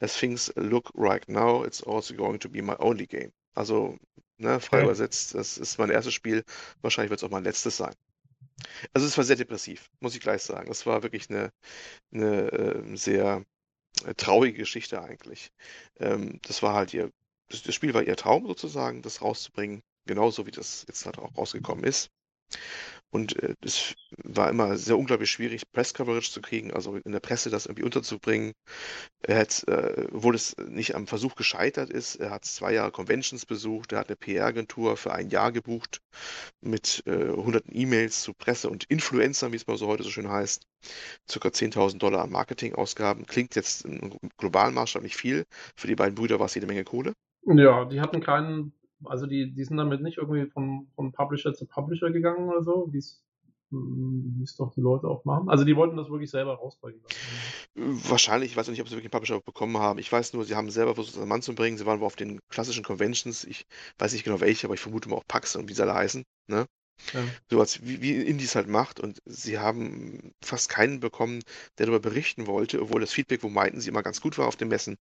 As 0.00 0.14
things 0.14 0.52
look 0.56 0.90
right 0.94 1.26
now, 1.28 1.64
it's 1.64 1.82
also 1.82 2.14
going 2.14 2.38
to 2.40 2.48
be 2.48 2.60
my 2.60 2.76
only 2.78 3.06
game. 3.06 3.32
Also, 3.54 3.96
ne, 4.38 4.60
frei 4.60 4.78
okay. 4.78 4.84
übersetzt, 4.86 5.34
das 5.34 5.56
ist 5.58 5.78
mein 5.78 5.90
erstes 5.90 6.14
Spiel. 6.14 6.44
Wahrscheinlich 6.82 7.10
wird 7.10 7.20
es 7.20 7.24
auch 7.24 7.30
mein 7.30 7.44
letztes 7.44 7.76
sein. 7.76 7.94
Also 8.92 9.06
es 9.06 9.16
war 9.16 9.24
sehr 9.24 9.36
depressiv, 9.36 9.90
muss 10.00 10.14
ich 10.14 10.20
gleich 10.20 10.42
sagen. 10.42 10.68
Das 10.68 10.84
war 10.84 11.02
wirklich 11.02 11.30
eine, 11.30 11.50
eine 12.12 12.52
äh, 12.52 12.96
sehr 12.96 13.44
traurige 14.16 14.58
Geschichte 14.58 15.02
eigentlich. 15.02 15.50
Ähm, 15.98 16.40
das 16.42 16.62
war 16.62 16.74
halt 16.74 16.92
ihr, 16.94 17.10
das, 17.50 17.62
das 17.62 17.74
Spiel 17.74 17.94
war 17.94 18.02
ihr 18.02 18.16
Traum 18.16 18.46
sozusagen, 18.46 19.02
das 19.02 19.22
rauszubringen, 19.22 19.82
genauso 20.06 20.46
wie 20.46 20.50
das 20.52 20.84
jetzt 20.88 21.04
halt 21.06 21.18
auch 21.18 21.36
rausgekommen 21.36 21.84
ist. 21.84 22.10
Und 23.10 23.36
äh, 23.42 23.54
es 23.62 23.94
war 24.22 24.48
immer 24.50 24.76
sehr 24.76 24.96
unglaublich 24.96 25.30
schwierig, 25.30 25.62
Press-Coverage 25.72 26.30
zu 26.30 26.40
kriegen, 26.40 26.72
also 26.72 26.96
in 26.96 27.12
der 27.12 27.20
Presse 27.20 27.50
das 27.50 27.66
irgendwie 27.66 27.82
unterzubringen. 27.82 28.52
Er 29.22 29.38
hat, 29.38 29.64
äh, 29.68 30.06
obwohl 30.12 30.34
es 30.36 30.56
nicht 30.68 30.94
am 30.94 31.08
Versuch 31.08 31.34
gescheitert 31.34 31.90
ist, 31.90 32.16
er 32.16 32.30
hat 32.30 32.44
zwei 32.44 32.72
Jahre 32.72 32.92
Conventions 32.92 33.46
besucht, 33.46 33.92
er 33.92 34.00
hat 34.00 34.08
eine 34.08 34.16
PR-Agentur 34.16 34.96
für 34.96 35.12
ein 35.12 35.28
Jahr 35.30 35.50
gebucht 35.50 36.00
mit 36.60 37.02
äh, 37.06 37.28
hunderten 37.30 37.74
E-Mails 37.76 38.22
zu 38.22 38.32
Presse 38.32 38.70
und 38.70 38.84
Influencern, 38.84 39.52
wie 39.52 39.56
es 39.56 39.66
mal 39.66 39.76
so 39.76 39.88
heute 39.88 40.04
so 40.04 40.10
schön 40.10 40.28
heißt. 40.28 40.64
Circa 41.28 41.48
10.000 41.48 41.98
Dollar 41.98 42.22
an 42.22 42.30
Marketingausgaben. 42.30 43.26
Klingt 43.26 43.56
jetzt 43.56 43.84
im 43.84 44.18
globalen 44.38 44.74
Maßstab 44.74 45.02
nicht 45.02 45.16
viel. 45.16 45.44
Für 45.76 45.88
die 45.88 45.96
beiden 45.96 46.14
Brüder 46.14 46.38
war 46.38 46.46
es 46.46 46.54
jede 46.54 46.66
Menge 46.66 46.84
Kohle. 46.84 47.12
Ja, 47.46 47.84
die 47.84 48.00
hatten 48.00 48.20
keinen 48.20 48.72
also 49.04 49.26
die, 49.26 49.52
die 49.52 49.64
sind 49.64 49.76
damit 49.76 50.02
nicht 50.02 50.18
irgendwie 50.18 50.46
von, 50.46 50.88
von 50.94 51.12
Publisher 51.12 51.54
zu 51.54 51.66
Publisher 51.66 52.10
gegangen 52.10 52.48
oder 52.48 52.62
so, 52.62 52.88
wie 52.90 52.98
es 52.98 53.24
wie 53.72 54.42
es 54.42 54.56
doch 54.56 54.74
die 54.74 54.80
Leute 54.80 55.06
auch 55.06 55.24
machen. 55.24 55.48
Also 55.48 55.62
die 55.62 55.76
wollten 55.76 55.96
das 55.96 56.10
wirklich 56.10 56.30
selber 56.30 56.54
rausbringen. 56.54 57.00
Wahrscheinlich, 57.76 58.50
ich 58.50 58.56
weiß 58.56 58.66
nicht, 58.66 58.80
ob 58.80 58.88
sie 58.88 58.94
wirklich 58.94 59.06
einen 59.06 59.12
Publisher 59.12 59.40
bekommen 59.40 59.78
haben. 59.78 60.00
Ich 60.00 60.10
weiß 60.10 60.32
nur, 60.32 60.44
sie 60.44 60.56
haben 60.56 60.72
selber 60.72 60.96
versucht, 60.96 61.14
das 61.14 61.22
an 61.22 61.28
Mann 61.28 61.40
zu 61.40 61.54
bringen. 61.54 61.78
Sie 61.78 61.86
waren 61.86 62.00
wohl 62.00 62.06
auf 62.06 62.16
den 62.16 62.40
klassischen 62.48 62.82
Conventions. 62.82 63.44
Ich 63.44 63.66
weiß 63.98 64.12
nicht 64.12 64.24
genau 64.24 64.40
welche, 64.40 64.66
aber 64.66 64.74
ich 64.74 64.80
vermute 64.80 65.08
mal 65.08 65.14
auch 65.14 65.26
PAX 65.28 65.54
und 65.54 65.68
wie 65.68 65.74
sie 65.74 65.82
alle 65.82 65.94
heißen. 65.94 66.24
Ne? 66.48 66.66
Ja. 67.12 67.20
So 67.48 67.60
als 67.60 67.86
wie, 67.86 68.02
wie 68.02 68.16
Indies 68.16 68.56
halt 68.56 68.66
macht. 68.66 68.98
Und 68.98 69.20
sie 69.24 69.60
haben 69.60 70.32
fast 70.42 70.68
keinen 70.68 70.98
bekommen, 70.98 71.40
der 71.78 71.86
darüber 71.86 72.00
berichten 72.00 72.48
wollte, 72.48 72.82
obwohl 72.82 73.00
das 73.00 73.12
Feedback, 73.12 73.44
wo 73.44 73.48
meinten 73.50 73.80
sie 73.80 73.88
immer 73.88 74.02
ganz 74.02 74.20
gut 74.20 74.36
war 74.36 74.48
auf 74.48 74.56
den 74.56 74.66
Messen. 74.66 74.96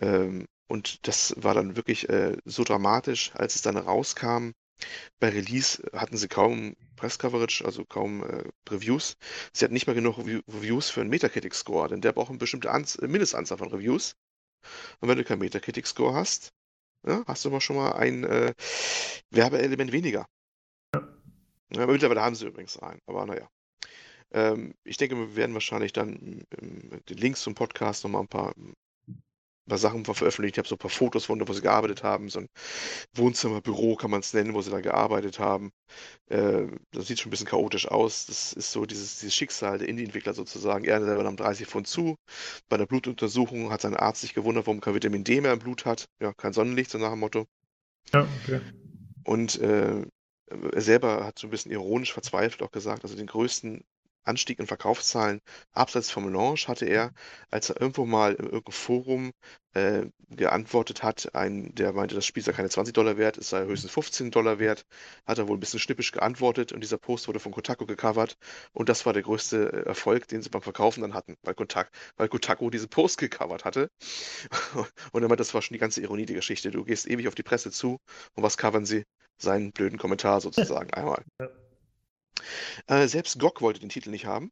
Ähm, 0.00 0.46
und 0.68 1.06
das 1.08 1.34
war 1.36 1.54
dann 1.54 1.76
wirklich 1.76 2.08
äh, 2.08 2.36
so 2.44 2.64
dramatisch, 2.64 3.32
als 3.34 3.56
es 3.56 3.62
dann 3.62 3.76
rauskam. 3.76 4.50
Bei 5.18 5.28
Release 5.28 5.82
hatten 5.92 6.16
sie 6.16 6.28
kaum 6.28 6.74
Press-Coverage, 6.96 7.64
also 7.64 7.84
kaum 7.84 8.22
äh, 8.22 8.44
Reviews. 8.68 9.16
Sie 9.52 9.64
hatten 9.64 9.74
nicht 9.74 9.86
mal 9.86 9.94
genug 9.94 10.18
Reviews 10.18 10.90
für 10.90 11.00
einen 11.00 11.10
Metacritic-Score, 11.10 11.88
denn 11.88 12.00
der 12.00 12.12
braucht 12.12 12.30
eine 12.30 12.38
bestimmte 12.38 12.70
Anz 12.70 12.98
Mindestanzahl 13.00 13.58
von 13.58 13.70
Reviews. 13.70 14.14
Und 15.00 15.08
wenn 15.08 15.18
du 15.18 15.24
keinen 15.24 15.40
Metacritic-Score 15.40 16.14
hast, 16.14 16.52
ja, 17.06 17.24
hast 17.26 17.44
du 17.44 17.50
mal 17.50 17.60
schon 17.60 17.76
mal 17.76 17.92
ein 17.92 18.24
äh, 18.24 18.54
Werbeelement 19.30 19.92
weniger. 19.92 20.26
Ja, 21.72 21.86
mittlerweile 21.86 22.22
haben 22.22 22.34
sie 22.34 22.46
übrigens 22.46 22.78
einen, 22.78 23.00
aber 23.06 23.26
naja. 23.26 23.48
Ähm, 24.32 24.74
ich 24.84 24.96
denke, 24.96 25.16
wir 25.16 25.36
werden 25.36 25.54
wahrscheinlich 25.54 25.92
dann 25.92 26.44
ähm, 26.60 27.00
den 27.08 27.16
Links 27.16 27.42
zum 27.42 27.54
Podcast 27.54 28.04
nochmal 28.04 28.22
ein 28.22 28.28
paar 28.28 28.54
paar 29.70 29.78
Sachen 29.78 30.04
veröffentlicht. 30.04 30.56
Ich 30.56 30.58
habe 30.58 30.68
so 30.68 30.74
ein 30.74 30.78
paar 30.78 30.90
Fotos 30.90 31.26
von, 31.26 31.46
wo 31.46 31.52
sie 31.52 31.62
gearbeitet 31.62 32.02
haben. 32.02 32.28
So 32.28 32.40
ein 32.40 32.48
Wohnzimmerbüro 33.14 33.96
kann 33.96 34.10
man 34.10 34.20
es 34.20 34.34
nennen, 34.34 34.52
wo 34.52 34.60
sie 34.60 34.70
da 34.70 34.80
gearbeitet 34.80 35.38
haben. 35.38 35.70
Äh, 36.28 36.66
das 36.90 37.06
sieht 37.06 37.20
schon 37.20 37.28
ein 37.28 37.30
bisschen 37.30 37.46
chaotisch 37.46 37.88
aus. 37.88 38.26
Das 38.26 38.52
ist 38.52 38.72
so 38.72 38.84
dieses, 38.84 39.20
dieses 39.20 39.34
Schicksal 39.34 39.78
der 39.78 39.88
Indie-Entwickler 39.88 40.34
sozusagen. 40.34 40.84
Er 40.84 41.02
selber 41.02 41.22
nahm 41.22 41.36
30 41.36 41.66
Pfund 41.66 41.86
zu. 41.86 42.16
Bei 42.68 42.76
der 42.76 42.86
Blutuntersuchung 42.86 43.70
hat 43.70 43.80
sein 43.80 43.96
Arzt 43.96 44.20
sich 44.20 44.34
gewundert, 44.34 44.66
warum 44.66 44.80
kein 44.80 44.94
Vitamin 44.94 45.24
D 45.24 45.40
mehr 45.40 45.52
im 45.52 45.60
Blut 45.60 45.86
hat. 45.86 46.06
Ja, 46.20 46.32
kein 46.34 46.52
Sonnenlicht, 46.52 46.90
so 46.90 46.98
nach 46.98 47.10
dem 47.10 47.20
Motto. 47.20 47.46
Ja, 48.12 48.26
okay. 48.42 48.60
Und 49.24 49.58
äh, 49.60 50.04
er 50.50 50.80
selber 50.80 51.24
hat 51.24 51.38
so 51.38 51.46
ein 51.46 51.50
bisschen 51.50 51.70
ironisch 51.70 52.12
verzweifelt 52.12 52.62
auch 52.62 52.72
gesagt, 52.72 53.04
also 53.04 53.16
den 53.16 53.28
größten 53.28 53.84
Anstieg 54.24 54.58
in 54.58 54.66
Verkaufszahlen 54.66 55.40
abseits 55.72 56.10
vom 56.10 56.32
Launch 56.32 56.68
hatte 56.68 56.86
er, 56.86 57.12
als 57.50 57.70
er 57.70 57.80
irgendwo 57.80 58.04
mal 58.06 58.34
in 58.34 58.44
irgendeinem 58.44 58.72
Forum 58.72 59.32
äh, 59.74 60.06
geantwortet 60.30 61.02
hat, 61.02 61.34
ein, 61.34 61.74
der 61.74 61.92
meinte, 61.92 62.14
das 62.14 62.26
Spiel 62.26 62.42
sei 62.42 62.52
keine 62.52 62.68
20 62.68 62.92
Dollar 62.92 63.16
wert, 63.16 63.38
es 63.38 63.50
sei 63.50 63.64
höchstens 63.64 63.92
15 63.92 64.30
Dollar 64.30 64.58
wert, 64.58 64.84
hat 65.26 65.38
er 65.38 65.48
wohl 65.48 65.56
ein 65.56 65.60
bisschen 65.60 65.80
schnippisch 65.80 66.12
geantwortet 66.12 66.72
und 66.72 66.80
dieser 66.80 66.98
Post 66.98 67.28
wurde 67.28 67.40
von 67.40 67.52
Kotaku 67.52 67.86
gecovert 67.86 68.36
und 68.72 68.88
das 68.88 69.06
war 69.06 69.12
der 69.12 69.22
größte 69.22 69.72
äh, 69.72 69.88
Erfolg, 69.88 70.28
den 70.28 70.42
sie 70.42 70.50
beim 70.50 70.62
Verkaufen 70.62 71.02
dann 71.02 71.14
hatten, 71.14 71.36
weil, 71.42 71.54
Kotak, 71.54 71.90
weil 72.16 72.28
Kotaku 72.28 72.70
diesen 72.70 72.88
Post 72.88 73.18
gecovert 73.18 73.64
hatte. 73.64 73.90
und 75.12 75.22
er 75.22 75.28
meinte, 75.28 75.36
das 75.36 75.54
war 75.54 75.62
schon 75.62 75.74
die 75.74 75.80
ganze 75.80 76.00
Ironie 76.00 76.26
der 76.26 76.36
Geschichte. 76.36 76.70
Du 76.70 76.84
gehst 76.84 77.08
ewig 77.08 77.28
auf 77.28 77.34
die 77.34 77.42
Presse 77.42 77.70
zu 77.70 77.98
und 78.34 78.42
was 78.42 78.56
covern 78.56 78.86
sie? 78.86 79.04
Seinen 79.38 79.72
blöden 79.72 79.98
Kommentar 79.98 80.40
sozusagen 80.40 80.92
einmal. 80.92 81.24
Ja. 81.40 81.48
Äh, 82.86 83.06
selbst 83.08 83.38
GOG 83.38 83.60
wollte 83.60 83.80
den 83.80 83.88
Titel 83.88 84.10
nicht 84.10 84.26
haben. 84.26 84.50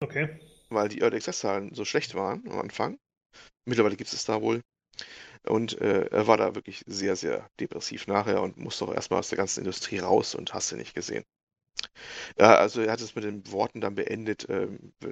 Okay. 0.00 0.40
Weil 0.68 0.88
die 0.88 1.00
Early 1.00 1.16
Access-Zahlen 1.16 1.74
so 1.74 1.84
schlecht 1.84 2.14
waren 2.14 2.46
am 2.48 2.60
Anfang. 2.60 2.98
Mittlerweile 3.64 3.96
gibt 3.96 4.12
es 4.12 4.24
da 4.24 4.40
wohl. 4.40 4.62
Und 5.46 5.80
äh, 5.80 6.06
er 6.06 6.26
war 6.26 6.36
da 6.36 6.54
wirklich 6.54 6.82
sehr, 6.86 7.16
sehr 7.16 7.48
depressiv 7.58 8.06
nachher 8.06 8.42
und 8.42 8.58
musste 8.58 8.84
auch 8.84 8.94
erstmal 8.94 9.20
aus 9.20 9.30
der 9.30 9.38
ganzen 9.38 9.60
Industrie 9.60 9.98
raus 9.98 10.34
und 10.34 10.52
hast 10.52 10.70
du 10.70 10.76
nicht 10.76 10.94
gesehen. 10.94 11.24
Ja, 12.38 12.56
also 12.56 12.82
er 12.82 12.92
hat 12.92 13.00
es 13.00 13.14
mit 13.14 13.24
den 13.24 13.50
Worten 13.52 13.80
dann 13.80 13.94
beendet, 13.94 14.48
äh, 14.48 14.68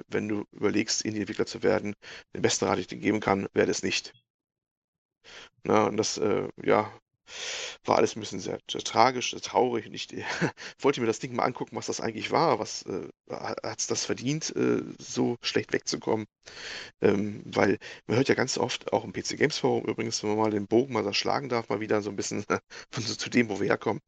wenn 0.07 0.27
du 0.27 0.45
überlegst, 0.51 1.03
Indie-Entwickler 1.03 1.45
zu 1.45 1.63
werden, 1.63 1.95
den 2.35 2.41
besten 2.41 2.65
Rat, 2.65 2.75
den 2.75 2.81
ich 2.81 2.87
dir 2.87 2.97
geben 2.97 3.19
kann, 3.19 3.47
werde 3.53 3.71
es 3.71 3.83
nicht. 3.83 4.13
Na, 5.63 5.85
und 5.85 5.97
das, 5.97 6.17
äh, 6.17 6.47
ja, 6.63 6.91
war 7.85 7.97
alles 7.97 8.15
ein 8.15 8.19
bisschen 8.19 8.39
sehr, 8.39 8.59
tragisch, 8.67 9.31
sehr 9.31 9.41
traurig 9.41 9.87
und 9.87 9.93
ich 9.93 10.11
äh, 10.17 10.23
wollte 10.79 11.01
mir 11.01 11.07
das 11.07 11.19
Ding 11.19 11.35
mal 11.35 11.43
angucken, 11.43 11.75
was 11.75 11.87
das 11.87 12.01
eigentlich 12.01 12.31
war. 12.31 12.59
Was 12.59 12.83
äh, 12.83 13.07
hat 13.31 13.79
es 13.79 13.87
das 13.87 14.05
verdient, 14.05 14.55
äh, 14.55 14.81
so 14.99 15.37
schlecht 15.41 15.73
wegzukommen? 15.73 16.25
Ähm, 17.01 17.41
weil 17.45 17.77
man 18.07 18.17
hört 18.17 18.29
ja 18.29 18.35
ganz 18.35 18.57
oft, 18.57 18.93
auch 18.93 19.03
im 19.03 19.13
PC 19.13 19.37
Games 19.37 19.57
Forum 19.57 19.85
übrigens, 19.85 20.21
wenn 20.23 20.31
man 20.31 20.39
mal 20.39 20.51
den 20.51 20.67
Bogen 20.67 20.93
mal 20.93 21.03
da 21.03 21.13
schlagen 21.13 21.49
darf, 21.49 21.69
mal 21.69 21.79
wieder 21.79 22.01
so 22.01 22.09
ein 22.09 22.15
bisschen 22.15 22.45
zu 22.91 23.29
dem, 23.29 23.49
wo 23.49 23.59
wir 23.59 23.67
herkommen. 23.67 24.01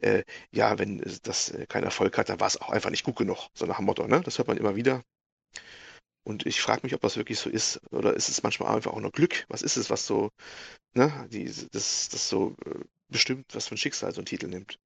Äh, 0.00 0.24
ja, 0.52 0.78
wenn 0.78 1.02
das 1.22 1.50
äh, 1.50 1.66
keinen 1.66 1.84
Erfolg 1.84 2.18
hat, 2.18 2.28
dann 2.28 2.40
war 2.40 2.48
es 2.48 2.60
auch 2.60 2.70
einfach 2.70 2.90
nicht 2.90 3.04
gut 3.04 3.16
genug, 3.16 3.48
so 3.54 3.66
nach 3.66 3.76
dem 3.78 3.86
Motto, 3.86 4.06
ne? 4.06 4.20
Das 4.22 4.38
hört 4.38 4.48
man 4.48 4.56
immer 4.58 4.76
wieder. 4.76 5.02
Und 6.24 6.46
ich 6.46 6.60
frage 6.60 6.80
mich, 6.84 6.94
ob 6.94 7.00
das 7.00 7.16
wirklich 7.16 7.38
so 7.38 7.50
ist. 7.50 7.80
Oder 7.90 8.14
ist 8.14 8.28
es 8.28 8.42
manchmal 8.42 8.74
einfach 8.74 8.92
auch 8.92 9.00
nur 9.00 9.10
Glück? 9.10 9.44
Was 9.48 9.62
ist 9.62 9.76
es, 9.76 9.90
was 9.90 10.06
so, 10.06 10.30
ne, 10.94 11.26
die, 11.30 11.44
das, 11.44 12.08
das 12.08 12.28
so 12.28 12.56
äh, 12.64 12.80
bestimmt, 13.08 13.46
was 13.54 13.68
für 13.68 13.74
ein 13.74 13.78
Schicksal 13.78 14.12
so 14.12 14.20
ein 14.20 14.26
Titel 14.26 14.46
nimmt? 14.46 14.78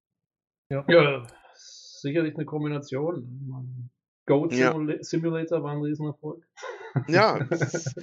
Ja, 0.71 0.85
ja 0.89 1.27
sicherlich 1.55 2.35
eine 2.35 2.45
Kombination. 2.45 3.91
Goat 4.27 4.53
Simula 4.53 4.97
Simulator 5.01 5.63
war 5.63 5.73
ein 5.73 5.83
Riesenerfolg. 5.83 6.45
Ja, 7.07 7.39
es 7.51 7.61
ist, 7.75 7.95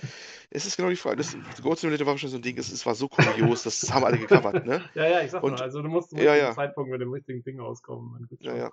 es 0.49 0.65
ist 0.65 0.77
genau 0.77 0.89
die 0.89 0.95
Frage. 0.95 1.17
Das, 1.17 1.35
Goat 1.61 1.79
Simulator 1.79 2.07
war 2.07 2.17
schon 2.17 2.29
so 2.29 2.37
ein 2.37 2.41
Ding, 2.41 2.57
es, 2.57 2.71
es 2.71 2.85
war 2.85 2.95
so 2.95 3.07
kurios, 3.09 3.63
das 3.63 3.91
haben 3.91 4.05
alle 4.05 4.17
gecovert, 4.17 4.65
ne? 4.65 4.81
Ja, 4.95 5.07
ja, 5.07 5.21
ich 5.21 5.31
sag 5.31 5.43
Und, 5.43 5.53
mal, 5.53 5.61
also 5.61 5.81
du 5.81 5.89
musst, 5.89 6.11
du 6.11 6.15
musst 6.15 6.25
ja, 6.25 6.35
ja. 6.35 6.53
Zeitpunkt 6.53 6.91
mit 6.91 7.01
dem 7.01 7.11
richtigen 7.11 7.43
Ding 7.43 7.59
rauskommen. 7.59 8.27
Ja, 8.39 8.55
ja. 8.55 8.71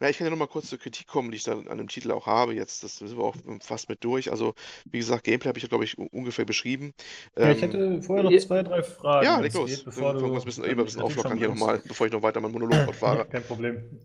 Ja, 0.00 0.08
ich 0.08 0.18
kann 0.18 0.26
ja 0.26 0.30
noch 0.30 0.38
mal 0.38 0.46
kurz 0.46 0.68
zur 0.68 0.78
Kritik 0.78 1.06
kommen, 1.06 1.30
die 1.30 1.36
ich 1.36 1.44
dann 1.44 1.68
an 1.68 1.78
dem 1.78 1.88
Titel 1.88 2.10
auch 2.12 2.26
habe. 2.26 2.54
Jetzt, 2.54 2.82
das 2.82 2.98
sind 2.98 3.16
wir 3.16 3.24
auch 3.24 3.36
fast 3.60 3.88
mit 3.88 4.02
durch. 4.04 4.30
Also, 4.30 4.54
wie 4.84 4.98
gesagt, 4.98 5.24
Gameplay 5.24 5.48
habe 5.48 5.58
ich 5.58 5.62
ja, 5.62 5.68
glaube 5.68 5.84
ich, 5.84 5.96
ungefähr 5.98 6.44
beschrieben. 6.44 6.92
Ja, 7.36 7.50
ich 7.50 7.62
ähm, 7.62 7.70
hätte 7.70 8.02
vorher 8.02 8.30
noch 8.30 8.38
zwei, 8.38 8.62
drei 8.62 8.82
Fragen. 8.82 9.24
Ja, 9.24 9.40
leg 9.40 9.54
los. 9.54 9.70
Geht, 9.70 9.84
bevor 9.84 10.14
du, 10.14 10.34
ein 10.34 10.44
bisschen, 10.44 10.64
ein 10.64 10.76
bisschen 10.76 11.02
auflockern 11.02 11.38
hier 11.38 11.48
nochmal, 11.48 11.80
bevor 11.86 12.06
ich 12.06 12.12
noch 12.12 12.22
weiter 12.22 12.40
meinen 12.40 12.52
Monolog 12.52 12.74
fortfahre. 12.84 13.26
Kein 13.26 13.44
Problem. 13.44 14.00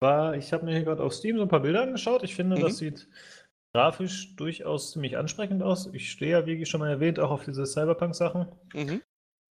War, 0.00 0.36
ich 0.36 0.52
habe 0.52 0.64
mir 0.64 0.72
hier 0.72 0.84
gerade 0.84 1.02
auf 1.02 1.14
Steam 1.14 1.36
so 1.36 1.42
ein 1.42 1.48
paar 1.48 1.60
Bilder 1.60 1.82
angeschaut. 1.82 2.22
Ich 2.22 2.34
finde, 2.34 2.56
mhm. 2.56 2.60
das 2.62 2.78
sieht 2.78 3.08
grafisch 3.74 4.36
durchaus 4.36 4.92
ziemlich 4.92 5.16
ansprechend 5.16 5.62
aus. 5.62 5.88
Ich 5.92 6.10
stehe 6.10 6.30
ja, 6.32 6.46
wie 6.46 6.64
schon 6.64 6.80
mal 6.80 6.90
erwähnt, 6.90 7.18
auch 7.18 7.30
auf 7.30 7.44
diese 7.44 7.66
Cyberpunk-Sachen. 7.66 8.46
Mhm. 8.72 9.02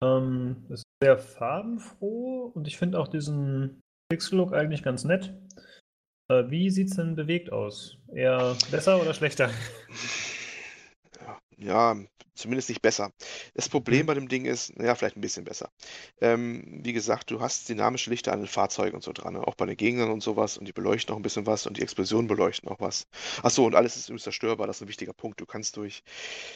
Ähm, 0.01 0.65
ist 0.69 0.83
sehr 1.01 1.17
farbenfroh 1.17 2.51
und 2.53 2.67
ich 2.67 2.77
finde 2.77 2.99
auch 2.99 3.07
diesen 3.07 3.82
Pixel-Look 4.13 4.53
eigentlich 4.53 4.83
ganz 4.83 5.03
nett. 5.03 5.33
Äh, 6.29 6.43
wie 6.49 6.69
sieht 6.69 6.89
es 6.89 6.97
denn 6.97 7.15
bewegt 7.15 7.51
aus? 7.51 7.97
Eher 8.13 8.55
besser 8.69 9.01
oder 9.01 9.13
schlechter? 9.13 9.49
Ja, 11.55 11.95
zumindest 12.35 12.67
nicht 12.67 12.81
besser. 12.81 13.11
Das 13.53 13.69
Problem 13.69 14.01
hm. 14.01 14.05
bei 14.07 14.13
dem 14.15 14.27
Ding 14.27 14.43
ist, 14.43 14.77
naja, 14.77 14.95
vielleicht 14.95 15.15
ein 15.15 15.21
bisschen 15.21 15.45
besser. 15.45 15.69
Ähm, 16.19 16.81
wie 16.83 16.91
gesagt, 16.91 17.31
du 17.31 17.39
hast 17.39 17.69
dynamische 17.69 18.09
Lichter 18.09 18.33
an 18.33 18.39
den 18.39 18.47
Fahrzeugen 18.47 18.95
und 18.95 19.01
so 19.01 19.13
dran, 19.13 19.35
ne? 19.35 19.47
auch 19.47 19.55
bei 19.55 19.65
den 19.65 19.77
Gegnern 19.77 20.11
und 20.11 20.21
sowas 20.21 20.57
und 20.57 20.67
die 20.67 20.73
beleuchten 20.73 21.13
auch 21.13 21.19
ein 21.19 21.21
bisschen 21.21 21.47
was 21.47 21.65
und 21.65 21.77
die 21.77 21.81
Explosionen 21.81 22.27
beleuchten 22.27 22.67
auch 22.67 22.81
was. 22.81 23.07
Achso, 23.43 23.65
und 23.65 23.75
alles 23.75 23.95
ist 23.95 24.09
übrigens 24.09 24.23
zerstörbar, 24.23 24.67
das 24.67 24.77
ist 24.77 24.81
ein 24.81 24.89
wichtiger 24.89 25.13
Punkt. 25.13 25.39
Du 25.39 25.45
kannst 25.45 25.77
durch 25.77 26.03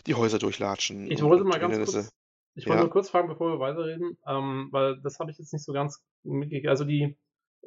die 0.08 0.16
Häuser 0.16 0.40
durchlatschen. 0.40 1.10
Ich 1.10 1.22
wollte 1.22 1.46
mal 1.46 1.58
ganz 1.58 1.78
kurz, 1.78 2.12
ich 2.56 2.66
wollte 2.66 2.80
ja. 2.80 2.84
nur 2.84 2.92
kurz 2.92 3.10
fragen, 3.10 3.28
bevor 3.28 3.54
wir 3.54 3.60
weiterreden, 3.60 4.18
ähm, 4.28 4.70
weil 4.72 5.00
das 5.04 5.20
habe 5.20 5.32
ich 5.32 5.38
jetzt 5.38 5.54
nicht 5.54 5.64
so 5.64 5.72
ganz 5.74 6.04
mitgekriegt. 6.24 6.68
Also 6.68 6.84
die, 6.84 7.16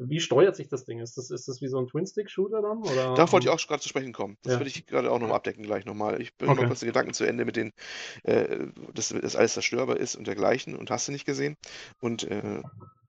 wie 0.08 0.20
steuert 0.20 0.56
sich 0.56 0.68
das 0.68 0.84
Ding? 0.84 1.00
Ist 1.00 1.16
das, 1.16 1.30
ist 1.30 1.48
das 1.48 1.60
wie 1.60 1.68
so 1.68 1.78
ein 1.78 1.86
Twin-Stick-Shooter 1.86 2.62
dann? 2.62 2.78
Oder? 2.78 3.14
Da 3.14 3.30
wollte 3.32 3.46
ich 3.46 3.50
auch 3.50 3.66
gerade 3.66 3.82
zu 3.82 3.88
sprechen 3.88 4.12
kommen. 4.12 4.36
Das 4.42 4.54
ja. 4.54 4.58
würde 4.58 4.68
ich 4.70 4.86
gerade 4.86 5.10
auch 5.10 5.18
nochmal 5.18 5.36
abdecken 5.36 5.62
gleich 5.62 5.84
nochmal. 5.84 6.20
Ich 6.20 6.36
bringe 6.36 6.52
okay. 6.52 6.62
mal 6.62 6.68
kurz 6.68 6.80
den 6.80 6.86
Gedanken 6.86 7.12
zu 7.12 7.24
Ende 7.24 7.44
mit 7.44 7.56
den, 7.56 7.72
äh, 8.22 8.66
dass 8.94 9.08
das 9.08 9.36
alles 9.36 9.54
zerstörbar 9.54 9.96
ist 9.96 10.16
und 10.16 10.26
dergleichen 10.26 10.76
und 10.76 10.90
hast 10.90 11.08
du 11.08 11.12
nicht 11.12 11.26
gesehen. 11.26 11.56
Und 12.00 12.24
äh, 12.24 12.62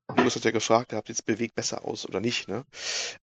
Lukas 0.09 0.35
hat 0.35 0.43
ja 0.43 0.51
gefragt, 0.51 0.93
habt 0.93 1.09
jetzt 1.09 1.25
bewegt 1.25 1.55
besser 1.55 1.85
aus 1.85 2.05
oder 2.05 2.19
nicht, 2.19 2.49
ne? 2.49 2.65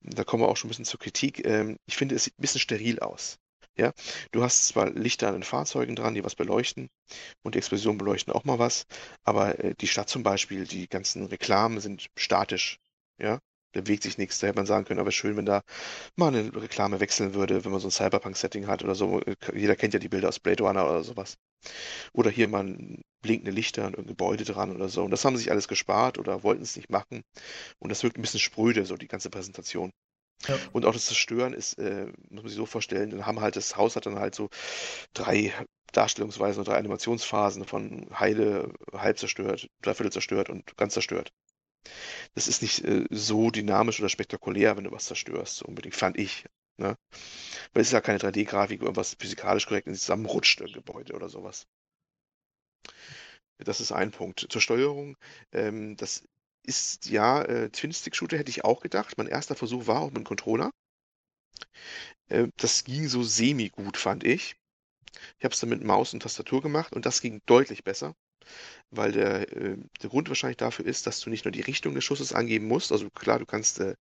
da 0.01 0.24
kommen 0.24 0.43
wir 0.43 0.48
auch 0.48 0.56
schon 0.56 0.68
ein 0.68 0.70
bisschen 0.70 0.85
zur 0.85 1.01
Kritik. 1.01 1.44
Ähm, 1.44 1.76
ich 1.86 1.97
finde, 1.97 2.14
es 2.14 2.24
sieht 2.24 2.39
ein 2.39 2.43
bisschen 2.43 2.60
steril 2.60 3.01
aus. 3.01 3.39
Ja, 3.76 3.93
du 4.32 4.43
hast 4.43 4.66
zwar 4.66 4.90
Lichter 4.90 5.28
an 5.28 5.35
den 5.35 5.43
Fahrzeugen 5.44 5.94
dran, 5.94 6.14
die 6.14 6.24
was 6.24 6.35
beleuchten 6.35 6.89
und 7.43 7.55
die 7.55 7.59
Explosionen 7.59 7.98
beleuchten 7.98 8.32
auch 8.32 8.44
mal 8.44 8.59
was, 8.59 8.86
aber 9.22 9.62
äh, 9.62 9.74
die 9.76 9.86
Stadt 9.86 10.09
zum 10.09 10.24
Beispiel, 10.24 10.66
die 10.66 10.89
ganzen 10.89 11.24
Reklamen 11.26 11.78
sind 11.78 12.09
statisch. 12.16 12.78
Ja, 13.20 13.39
bewegt 13.73 14.03
sich 14.03 14.19
nichts. 14.19 14.39
Da 14.39 14.47
hätte 14.47 14.57
man 14.57 14.66
sagen 14.66 14.85
können, 14.85 15.01
aber 15.01 15.12
schön, 15.12 15.36
wenn 15.36 15.47
da 15.47 15.62
mal 16.16 16.28
eine 16.28 16.55
Reklame 16.55 17.01
wechseln 17.01 17.35
würde, 17.35 17.65
wenn 17.65 17.73
man 17.73 17.81
so 17.81 17.89
ein 17.89 17.93
Cyberpunk-Setting 17.93 18.66
hat 18.66 18.82
oder 18.82 18.95
so. 18.95 19.20
Jeder 19.55 19.77
kennt 19.77 19.95
ja 19.95 20.01
die 20.01 20.09
Bilder 20.09 20.28
aus 20.28 20.39
Blade 20.39 20.62
Runner 20.62 20.89
oder 20.89 21.03
sowas. 21.05 21.36
Oder 22.12 22.31
hier 22.31 22.49
mal 22.49 22.65
blinkende 23.23 23.51
Lichter 23.51 23.82
an 23.82 23.93
irgendein 23.93 24.16
Gebäude 24.16 24.45
dran 24.45 24.74
oder 24.74 24.89
so. 24.89 25.05
Und 25.05 25.11
das 25.11 25.24
haben 25.24 25.36
sie 25.36 25.43
sich 25.43 25.51
alles 25.51 25.69
gespart 25.69 26.19
oder 26.19 26.43
wollten 26.43 26.62
es 26.62 26.77
nicht 26.77 26.90
machen. 26.90 27.23
Und 27.78 27.90
das 27.90 28.03
wirkt 28.03 28.19
ein 28.19 28.23
bisschen 28.23 28.40
spröde, 28.40 28.85
so 28.86 28.97
die 28.97 29.09
ganze 29.09 29.31
Präsentation. 29.31 29.90
Ja. 30.47 30.57
Und 30.73 30.85
auch 30.85 30.93
das 30.93 31.07
Zerstören 31.07 31.53
ist, 31.53 31.78
äh, 31.78 32.07
muss 32.31 32.43
man 32.43 32.49
sich 32.49 32.57
so 32.57 32.66
vorstellen, 32.66 33.11
dann 33.11 33.27
haben 33.27 33.40
halt, 33.40 33.57
das 33.57 33.77
Haus 33.77 33.97
hat 33.97 34.07
dann 34.07 34.20
halt 34.20 34.35
so 34.35 34.49
drei 35.12 35.53
Darstellungsweisen 35.93 36.61
oder 36.61 36.73
drei 36.73 36.78
Animationsphasen 36.78 37.65
von 37.65 38.07
heile, 38.19 38.73
halb 38.93 39.19
zerstört, 39.19 39.69
dreiviertel 39.82 40.12
zerstört 40.12 40.49
und 40.51 40.77
ganz 40.77 40.95
zerstört. 40.95 41.32
Das 42.34 42.48
ist 42.48 42.62
nicht 42.62 42.84
äh, 42.84 43.06
so 43.10 43.50
dynamisch 43.50 44.00
oder 44.00 44.09
spektakulär, 44.09 44.76
wenn 44.76 44.84
du 44.84 44.92
was 44.92 45.06
zerstörst, 45.06 45.62
unbedingt, 45.62 45.94
fand 45.94 46.18
ich. 46.18 46.44
Ne? 46.78 46.96
Weil 47.72 47.82
es 47.82 47.88
ist 47.88 47.92
ja 47.92 48.00
keine 48.00 48.18
3D-Grafik, 48.18 48.80
wo 48.80 48.84
irgendwas 48.84 49.16
physikalisch 49.18 49.66
korrekt 49.66 49.88
zusammenrutscht, 49.88 50.62
ein 50.62 50.72
Gebäude 50.72 51.14
oder 51.14 51.28
sowas. 51.28 51.66
Das 53.59 53.80
ist 53.80 53.92
ein 53.92 54.10
Punkt. 54.12 54.46
Zur 54.48 54.60
Steuerung, 54.60 55.16
ähm, 55.52 55.96
das 55.96 56.24
ist 56.62 57.06
ja, 57.06 57.42
äh, 57.42 57.70
Twin-Stick-Shooter 57.70 58.38
hätte 58.38 58.50
ich 58.50 58.64
auch 58.64 58.80
gedacht. 58.80 59.18
Mein 59.18 59.26
erster 59.26 59.56
Versuch 59.56 59.86
war 59.86 60.00
auch 60.00 60.09
mit 60.09 60.18
dem 60.18 60.24
Controller. 60.24 60.70
Äh, 62.28 62.48
das 62.56 62.84
ging 62.84 63.09
so 63.09 63.22
semi-gut, 63.22 63.96
fand 63.96 64.24
ich. 64.24 64.56
Ich 65.38 65.44
habe 65.44 65.55
es 65.55 65.60
dann 65.60 65.70
mit 65.70 65.82
Maus 65.82 66.14
und 66.14 66.20
Tastatur 66.20 66.62
gemacht 66.62 66.92
und 66.92 67.06
das 67.06 67.20
ging 67.20 67.40
deutlich 67.46 67.84
besser, 67.84 68.14
weil 68.90 69.12
der, 69.12 69.52
äh, 69.56 69.77
der 70.02 70.10
Grund 70.10 70.28
wahrscheinlich 70.28 70.56
dafür 70.56 70.86
ist, 70.86 71.06
dass 71.06 71.20
du 71.20 71.31
nicht 71.31 71.44
nur 71.44 71.52
die 71.52 71.60
Richtung 71.60 71.94
des 71.94 72.05
Schusses 72.05 72.32
angeben 72.32 72.66
musst. 72.66 72.93
Also 72.93 73.09
klar, 73.10 73.39
du 73.39 73.47
kannst 73.47 73.81
äh, 73.81 73.94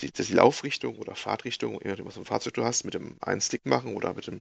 die, 0.00 0.10
die 0.10 0.32
Laufrichtung 0.32 0.98
oder 0.98 1.14
Fahrtrichtung, 1.14 1.80
je 1.82 1.90
nachdem, 1.90 2.06
was 2.06 2.14
für 2.14 2.20
ein 2.20 2.26
Fahrzeug 2.26 2.54
du 2.54 2.64
hast, 2.64 2.84
mit 2.84 2.94
dem 2.94 3.16
einen 3.20 3.40
Stick 3.40 3.66
machen 3.66 3.94
oder 3.96 4.14
mit 4.14 4.26
dem 4.26 4.40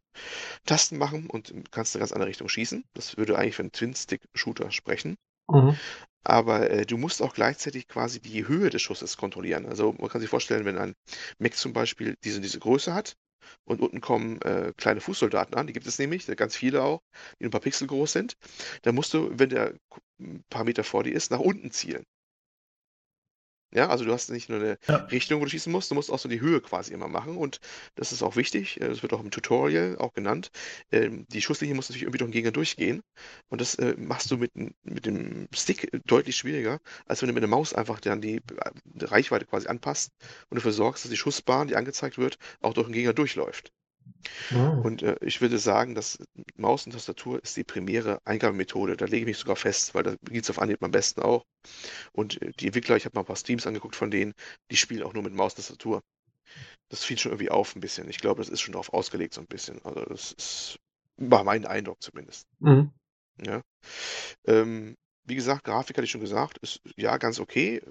Tasten 0.65 0.97
machen 0.97 1.27
und 1.27 1.53
kannst 1.71 1.95
eine 1.95 2.01
ganz 2.01 2.11
andere 2.11 2.29
Richtung 2.29 2.49
schießen. 2.49 2.83
Das 2.93 3.17
würde 3.17 3.37
eigentlich 3.37 3.55
für 3.55 3.63
einen 3.63 3.71
Twin-Stick-Shooter 3.71 4.71
sprechen. 4.71 5.17
Mhm. 5.49 5.77
Aber 6.23 6.69
äh, 6.69 6.85
du 6.85 6.97
musst 6.97 7.21
auch 7.21 7.33
gleichzeitig 7.33 7.87
quasi 7.87 8.19
die 8.19 8.47
Höhe 8.47 8.69
des 8.69 8.81
Schusses 8.81 9.17
kontrollieren. 9.17 9.65
Also 9.65 9.93
man 9.93 10.09
kann 10.09 10.21
sich 10.21 10.29
vorstellen, 10.29 10.65
wenn 10.65 10.77
ein 10.77 10.93
Mac 11.39 11.55
zum 11.55 11.73
Beispiel 11.73 12.15
diese, 12.23 12.41
diese 12.41 12.59
Größe 12.59 12.93
hat 12.93 13.15
und 13.65 13.81
unten 13.81 14.01
kommen 14.01 14.41
äh, 14.41 14.73
kleine 14.77 15.01
Fußsoldaten 15.01 15.55
an, 15.55 15.67
die 15.67 15.73
gibt 15.73 15.87
es 15.87 15.99
nämlich, 15.99 16.25
ganz 16.37 16.55
viele 16.55 16.83
auch, 16.83 17.01
die 17.39 17.45
ein 17.45 17.51
paar 17.51 17.61
Pixel 17.61 17.87
groß 17.87 18.11
sind, 18.13 18.37
dann 18.83 18.95
musst 18.95 19.13
du, 19.13 19.29
wenn 19.37 19.49
der 19.49 19.73
ein 20.19 20.43
paar 20.49 20.63
Meter 20.63 20.83
vor 20.83 21.03
dir 21.03 21.13
ist, 21.13 21.31
nach 21.31 21.39
unten 21.39 21.71
zielen. 21.71 22.05
Ja, 23.73 23.89
also 23.89 24.03
du 24.05 24.11
hast 24.11 24.29
nicht 24.29 24.49
nur 24.49 24.59
eine 24.59 24.77
Ja. 24.87 24.97
Richtung, 25.11 25.39
wo 25.39 25.45
du 25.45 25.49
schießen 25.51 25.71
musst, 25.71 25.91
du 25.91 25.95
musst 25.95 26.11
auch 26.11 26.19
so 26.19 26.27
die 26.29 26.41
Höhe 26.41 26.59
quasi 26.61 26.93
immer 26.93 27.07
machen 27.07 27.37
und 27.37 27.59
das 27.95 28.11
ist 28.11 28.21
auch 28.23 28.35
wichtig. 28.35 28.79
Äh, 28.81 28.89
das 28.89 29.01
wird 29.01 29.13
auch 29.13 29.21
im 29.21 29.31
Tutorial 29.31 29.97
auch 29.97 30.13
genannt. 30.13 30.49
Ähm, 30.91 31.25
die 31.29 31.41
Schusslinie 31.41 31.75
muss 31.75 31.87
natürlich 31.89 32.03
irgendwie 32.03 32.17
durch 32.19 32.29
den 32.29 32.33
Gegner 32.33 32.51
durchgehen 32.51 33.01
und 33.49 33.61
das 33.61 33.75
äh, 33.75 33.95
machst 33.97 34.29
du 34.31 34.37
mit, 34.37 34.51
mit 34.83 35.05
dem 35.05 35.47
Stick 35.53 35.89
deutlich 36.05 36.35
schwieriger, 36.37 36.79
als 37.05 37.21
wenn 37.21 37.27
du 37.27 37.33
mit 37.33 37.43
der 37.43 37.49
Maus 37.49 37.73
einfach 37.73 37.99
dann 38.01 38.21
die, 38.21 38.41
die 38.83 39.05
Reichweite 39.05 39.45
quasi 39.45 39.67
anpasst 39.67 40.11
und 40.49 40.57
dafür 40.57 40.71
sorgst, 40.73 41.05
dass 41.05 41.09
die 41.11 41.17
Schussbahn, 41.17 41.67
die 41.67 41.75
angezeigt 41.75 42.17
wird, 42.17 42.37
auch 42.61 42.73
durch 42.73 42.87
den 42.87 42.93
Gegner 42.93 43.13
durchläuft. 43.13 43.71
Oh. 44.53 44.81
Und 44.83 45.01
äh, 45.01 45.15
ich 45.21 45.41
würde 45.41 45.57
sagen, 45.57 45.95
dass 45.95 46.19
Maus 46.55 46.85
und 46.85 46.91
Tastatur 46.91 47.41
ist 47.43 47.57
die 47.57 47.63
primäre 47.63 48.19
Eingabemethode. 48.25 48.97
Da 48.97 49.05
lege 49.05 49.21
ich 49.21 49.25
mich 49.25 49.37
sogar 49.37 49.55
fest, 49.55 49.95
weil 49.95 50.03
da 50.03 50.15
geht 50.29 50.43
es 50.43 50.49
auf 50.49 50.59
Anhieb 50.59 50.83
am 50.83 50.91
besten 50.91 51.21
auch. 51.21 51.43
Und 52.11 52.41
äh, 52.41 52.51
die 52.59 52.67
Entwickler, 52.67 52.97
ich 52.97 53.05
habe 53.05 53.15
mal 53.15 53.21
ein 53.21 53.27
paar 53.27 53.35
Streams 53.35 53.67
angeguckt 53.67 53.95
von 53.95 54.11
denen, 54.11 54.33
die 54.69 54.77
spielen 54.77 55.03
auch 55.03 55.13
nur 55.13 55.23
mit 55.23 55.33
Maus 55.33 55.53
und 55.53 55.57
Tastatur. 55.57 56.01
Das 56.89 57.03
fiel 57.03 57.17
schon 57.17 57.31
irgendwie 57.31 57.51
auf 57.51 57.75
ein 57.75 57.81
bisschen. 57.81 58.09
Ich 58.09 58.19
glaube, 58.19 58.41
das 58.41 58.49
ist 58.49 58.61
schon 58.61 58.73
darauf 58.73 58.93
ausgelegt 58.93 59.33
so 59.33 59.41
ein 59.41 59.47
bisschen. 59.47 59.83
Also 59.85 60.03
das 60.05 60.31
ist, 60.33 60.79
war 61.17 61.43
mein 61.43 61.65
Eindruck 61.65 62.01
zumindest. 62.01 62.45
Mhm. 62.59 62.91
Ja. 63.43 63.61
Ähm, 64.45 64.95
wie 65.23 65.35
gesagt, 65.35 65.63
Grafik 65.63 65.97
hatte 65.97 66.05
ich 66.05 66.11
schon 66.11 66.21
gesagt, 66.21 66.57
ist 66.59 66.81
ja 66.95 67.17
ganz 67.17 67.39
okay, 67.39 67.81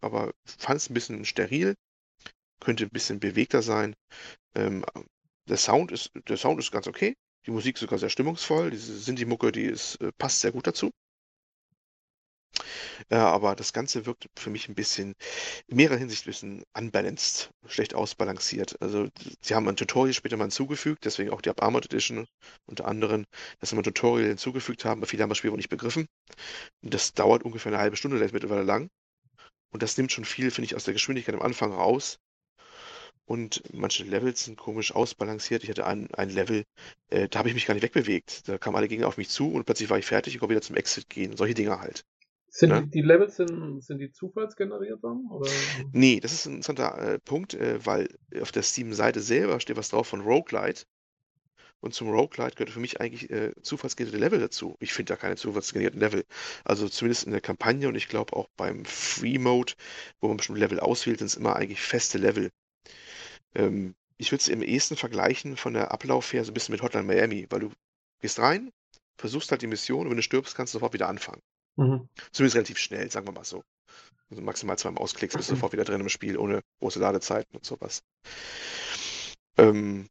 aber 0.00 0.32
fand 0.44 0.76
es 0.76 0.90
ein 0.90 0.94
bisschen 0.94 1.24
steril, 1.24 1.74
könnte 2.60 2.84
ein 2.84 2.90
bisschen 2.90 3.18
bewegter 3.18 3.62
sein. 3.62 3.94
Ähm, 4.54 4.84
der 5.48 5.56
Sound 5.56 5.92
ist, 5.92 6.10
der 6.28 6.36
Sound 6.36 6.58
ist 6.60 6.70
ganz 6.72 6.86
okay. 6.86 7.16
Die 7.46 7.50
Musik 7.50 7.76
ist 7.76 7.80
sogar 7.80 7.98
sehr 7.98 8.10
stimmungsvoll. 8.10 8.70
Diese 8.70 8.98
Sinti-Mucke, 8.98 9.52
die 9.52 9.64
ist, 9.64 10.00
äh, 10.00 10.12
passt 10.18 10.40
sehr 10.40 10.52
gut 10.52 10.66
dazu. 10.66 10.90
Ja, 13.10 13.28
aber 13.30 13.54
das 13.54 13.72
Ganze 13.72 14.06
wirkt 14.06 14.28
für 14.36 14.50
mich 14.50 14.68
ein 14.68 14.74
bisschen, 14.74 15.14
in 15.66 15.76
mehrerer 15.76 15.98
Hinsicht 15.98 16.24
ein 16.24 16.30
bisschen 16.30 16.64
unbalanced, 16.76 17.50
schlecht 17.66 17.94
ausbalanciert. 17.94 18.80
Also, 18.80 19.08
sie 19.40 19.54
haben 19.54 19.68
ein 19.68 19.76
Tutorial 19.76 20.14
später 20.14 20.36
mal 20.36 20.44
hinzugefügt, 20.44 21.04
deswegen 21.04 21.30
auch 21.30 21.42
die 21.42 21.50
Up 21.50 21.62
Armored 21.62 21.86
Edition 21.86 22.26
unter 22.66 22.86
anderem, 22.86 23.26
dass 23.60 23.70
sie 23.70 23.76
mal 23.76 23.82
ein 23.82 23.84
Tutorial 23.84 24.28
hinzugefügt 24.28 24.84
haben, 24.84 25.00
aber 25.00 25.06
viele 25.08 25.22
haben 25.22 25.28
das 25.30 25.38
Spiel 25.38 25.50
wohl 25.50 25.58
nicht 25.58 25.68
begriffen. 25.68 26.06
Und 26.82 26.94
das 26.94 27.12
dauert 27.12 27.44
ungefähr 27.44 27.72
eine 27.72 27.80
halbe 27.80 27.96
Stunde, 27.96 28.18
das 28.18 28.26
ist 28.26 28.32
mittlerweile 28.32 28.62
lang. 28.62 28.88
Und 29.70 29.82
das 29.82 29.96
nimmt 29.98 30.12
schon 30.12 30.24
viel, 30.24 30.50
finde 30.50 30.66
ich, 30.66 30.76
aus 30.76 30.84
der 30.84 30.94
Geschwindigkeit 30.94 31.34
am 31.34 31.42
Anfang 31.42 31.72
raus. 31.72 32.18
Und 33.26 33.62
manche 33.72 34.04
Levels 34.04 34.44
sind 34.44 34.56
komisch 34.56 34.94
ausbalanciert. 34.94 35.64
Ich 35.64 35.70
hatte 35.70 35.84
ein, 35.84 36.08
ein 36.14 36.30
Level, 36.30 36.64
äh, 37.10 37.28
da 37.28 37.40
habe 37.40 37.48
ich 37.48 37.54
mich 37.54 37.66
gar 37.66 37.74
nicht 37.74 37.82
wegbewegt. 37.82 38.48
Da 38.48 38.56
kamen 38.56 38.76
alle 38.76 38.88
Gegner 38.88 39.08
auf 39.08 39.18
mich 39.18 39.28
zu 39.28 39.50
und 39.50 39.64
plötzlich 39.64 39.90
war 39.90 39.98
ich 39.98 40.06
fertig 40.06 40.34
und 40.34 40.40
konnte 40.40 40.52
wieder 40.52 40.62
zum 40.62 40.76
Exit 40.76 41.10
gehen. 41.10 41.36
Solche 41.36 41.54
Dinge 41.54 41.78
halt. 41.80 42.04
Sind 42.48 42.70
ne? 42.70 42.84
die, 42.84 42.90
die, 42.90 43.02
Levels 43.02 43.36
sind, 43.36 43.82
sind 43.82 43.98
die 43.98 44.12
zufallsgeneriert 44.12 45.02
dann? 45.02 45.26
Oder? 45.30 45.50
Nee, 45.92 46.20
das 46.20 46.32
ist 46.32 46.46
ein 46.46 46.56
interessanter 46.56 47.14
äh, 47.14 47.18
Punkt, 47.18 47.54
äh, 47.54 47.84
weil 47.84 48.08
auf 48.40 48.52
der 48.52 48.62
Steam-Seite 48.62 49.20
selber 49.20 49.58
steht 49.60 49.76
was 49.76 49.88
drauf 49.88 50.06
von 50.06 50.20
Roguelite. 50.20 50.84
Und 51.80 51.92
zum 51.92 52.08
Roguelite 52.08 52.54
gehört 52.54 52.70
für 52.70 52.80
mich 52.80 53.00
eigentlich 53.00 53.28
äh, 53.30 53.52
zufallsgenerierte 53.60 54.18
Level 54.18 54.38
dazu. 54.38 54.76
Ich 54.80 54.92
finde 54.92 55.12
da 55.12 55.16
keine 55.16 55.36
zufallsgenerierten 55.36 56.00
Level. 56.00 56.24
Also 56.64 56.88
zumindest 56.88 57.24
in 57.24 57.32
der 57.32 57.40
Kampagne 57.40 57.88
und 57.88 57.96
ich 57.96 58.08
glaube 58.08 58.34
auch 58.34 58.48
beim 58.56 58.84
Free 58.84 59.38
Mode, 59.38 59.74
wo 60.20 60.28
man 60.28 60.36
bestimmte 60.36 60.60
Level 60.60 60.80
auswählt, 60.80 61.18
sind 61.18 61.26
es 61.26 61.36
immer 61.36 61.56
eigentlich 61.56 61.82
feste 61.82 62.18
Level. 62.18 62.50
Ähm, 63.56 63.94
ich 64.18 64.32
würde 64.32 64.42
es 64.42 64.48
im 64.48 64.62
ehesten 64.62 64.96
vergleichen 64.96 65.56
von 65.56 65.74
der 65.74 65.90
Ablauf 65.90 66.32
her 66.32 66.44
so 66.44 66.50
ein 66.50 66.54
bisschen 66.54 66.72
mit 66.72 66.82
Hotline 66.82 67.06
Miami, 67.06 67.46
weil 67.50 67.60
du 67.60 67.72
gehst 68.20 68.38
rein, 68.38 68.70
versuchst 69.18 69.50
halt 69.50 69.62
die 69.62 69.66
Mission 69.66 70.02
und 70.02 70.10
wenn 70.10 70.16
du 70.16 70.22
stirbst, 70.22 70.54
kannst 70.54 70.72
du 70.74 70.78
sofort 70.78 70.92
wieder 70.94 71.08
anfangen. 71.08 71.42
Mhm. 71.76 72.08
Zumindest 72.32 72.56
relativ 72.56 72.78
schnell, 72.78 73.10
sagen 73.10 73.26
wir 73.26 73.32
mal 73.32 73.44
so. 73.44 73.62
Also 74.30 74.42
maximal 74.42 74.78
zwei 74.78 74.90
Mausklicks 74.90 75.36
bist 75.36 75.50
du 75.50 75.54
sofort 75.54 75.72
wieder 75.72 75.84
drin 75.84 76.00
im 76.00 76.08
Spiel, 76.08 76.36
ohne 76.36 76.62
große 76.80 76.98
Ladezeiten 76.98 77.54
und 77.56 77.64
sowas. 77.64 78.02
Ähm, 79.56 80.08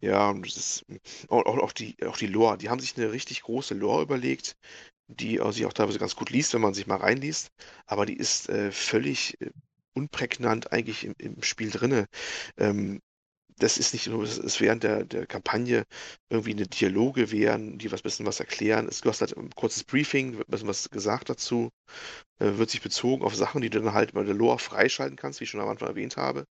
ja, 0.00 0.30
und 0.30 0.44
das 0.44 0.56
ist 0.56 0.84
auch, 1.28 1.44
auch, 1.44 1.72
die, 1.72 1.96
auch 2.04 2.16
die 2.16 2.26
Lore, 2.26 2.58
die 2.58 2.70
haben 2.70 2.80
sich 2.80 2.96
eine 2.96 3.12
richtig 3.12 3.42
große 3.42 3.74
Lore 3.74 4.02
überlegt, 4.02 4.56
die 5.06 5.40
sich 5.50 5.64
auch 5.66 5.72
teilweise 5.72 5.98
ganz 5.98 6.16
gut 6.16 6.30
liest, 6.30 6.54
wenn 6.54 6.60
man 6.60 6.74
sich 6.74 6.86
mal 6.86 6.96
reinliest, 6.96 7.52
aber 7.86 8.04
die 8.04 8.16
ist 8.16 8.48
äh, 8.48 8.72
völlig 8.72 9.40
äh, 9.40 9.50
unprägnant 9.94 10.72
eigentlich 10.72 11.04
im, 11.04 11.14
im 11.18 11.42
Spiel 11.42 11.70
drinne. 11.70 12.06
Ähm, 12.56 13.00
das 13.58 13.78
ist 13.78 13.92
nicht 13.92 14.08
nur, 14.08 14.24
es 14.24 14.60
während 14.60 14.82
der, 14.82 15.04
der 15.04 15.26
Kampagne 15.26 15.84
irgendwie 16.30 16.52
eine 16.52 16.66
Dialoge 16.66 17.30
wären, 17.30 17.78
die 17.78 17.92
was 17.92 18.02
bisschen 18.02 18.26
was 18.26 18.40
erklären. 18.40 18.88
du 18.88 19.08
hast 19.08 19.20
halt 19.20 19.36
ein 19.36 19.50
kurzes 19.50 19.84
Briefing, 19.84 20.38
wird 20.38 20.48
ein 20.48 20.50
bisschen 20.50 20.68
was 20.68 20.90
gesagt 20.90 21.28
dazu, 21.28 21.70
äh, 22.40 22.58
wird 22.58 22.70
sich 22.70 22.82
bezogen 22.82 23.24
auf 23.24 23.34
Sachen, 23.34 23.62
die 23.62 23.70
du 23.70 23.80
dann 23.80 23.94
halt 23.94 24.14
bei 24.14 24.24
der 24.24 24.34
Lore 24.34 24.58
freischalten 24.58 25.16
kannst, 25.16 25.40
wie 25.40 25.44
ich 25.44 25.50
schon 25.50 25.60
am 25.60 25.68
Anfang 25.68 25.88
erwähnt 25.88 26.16
habe. 26.16 26.44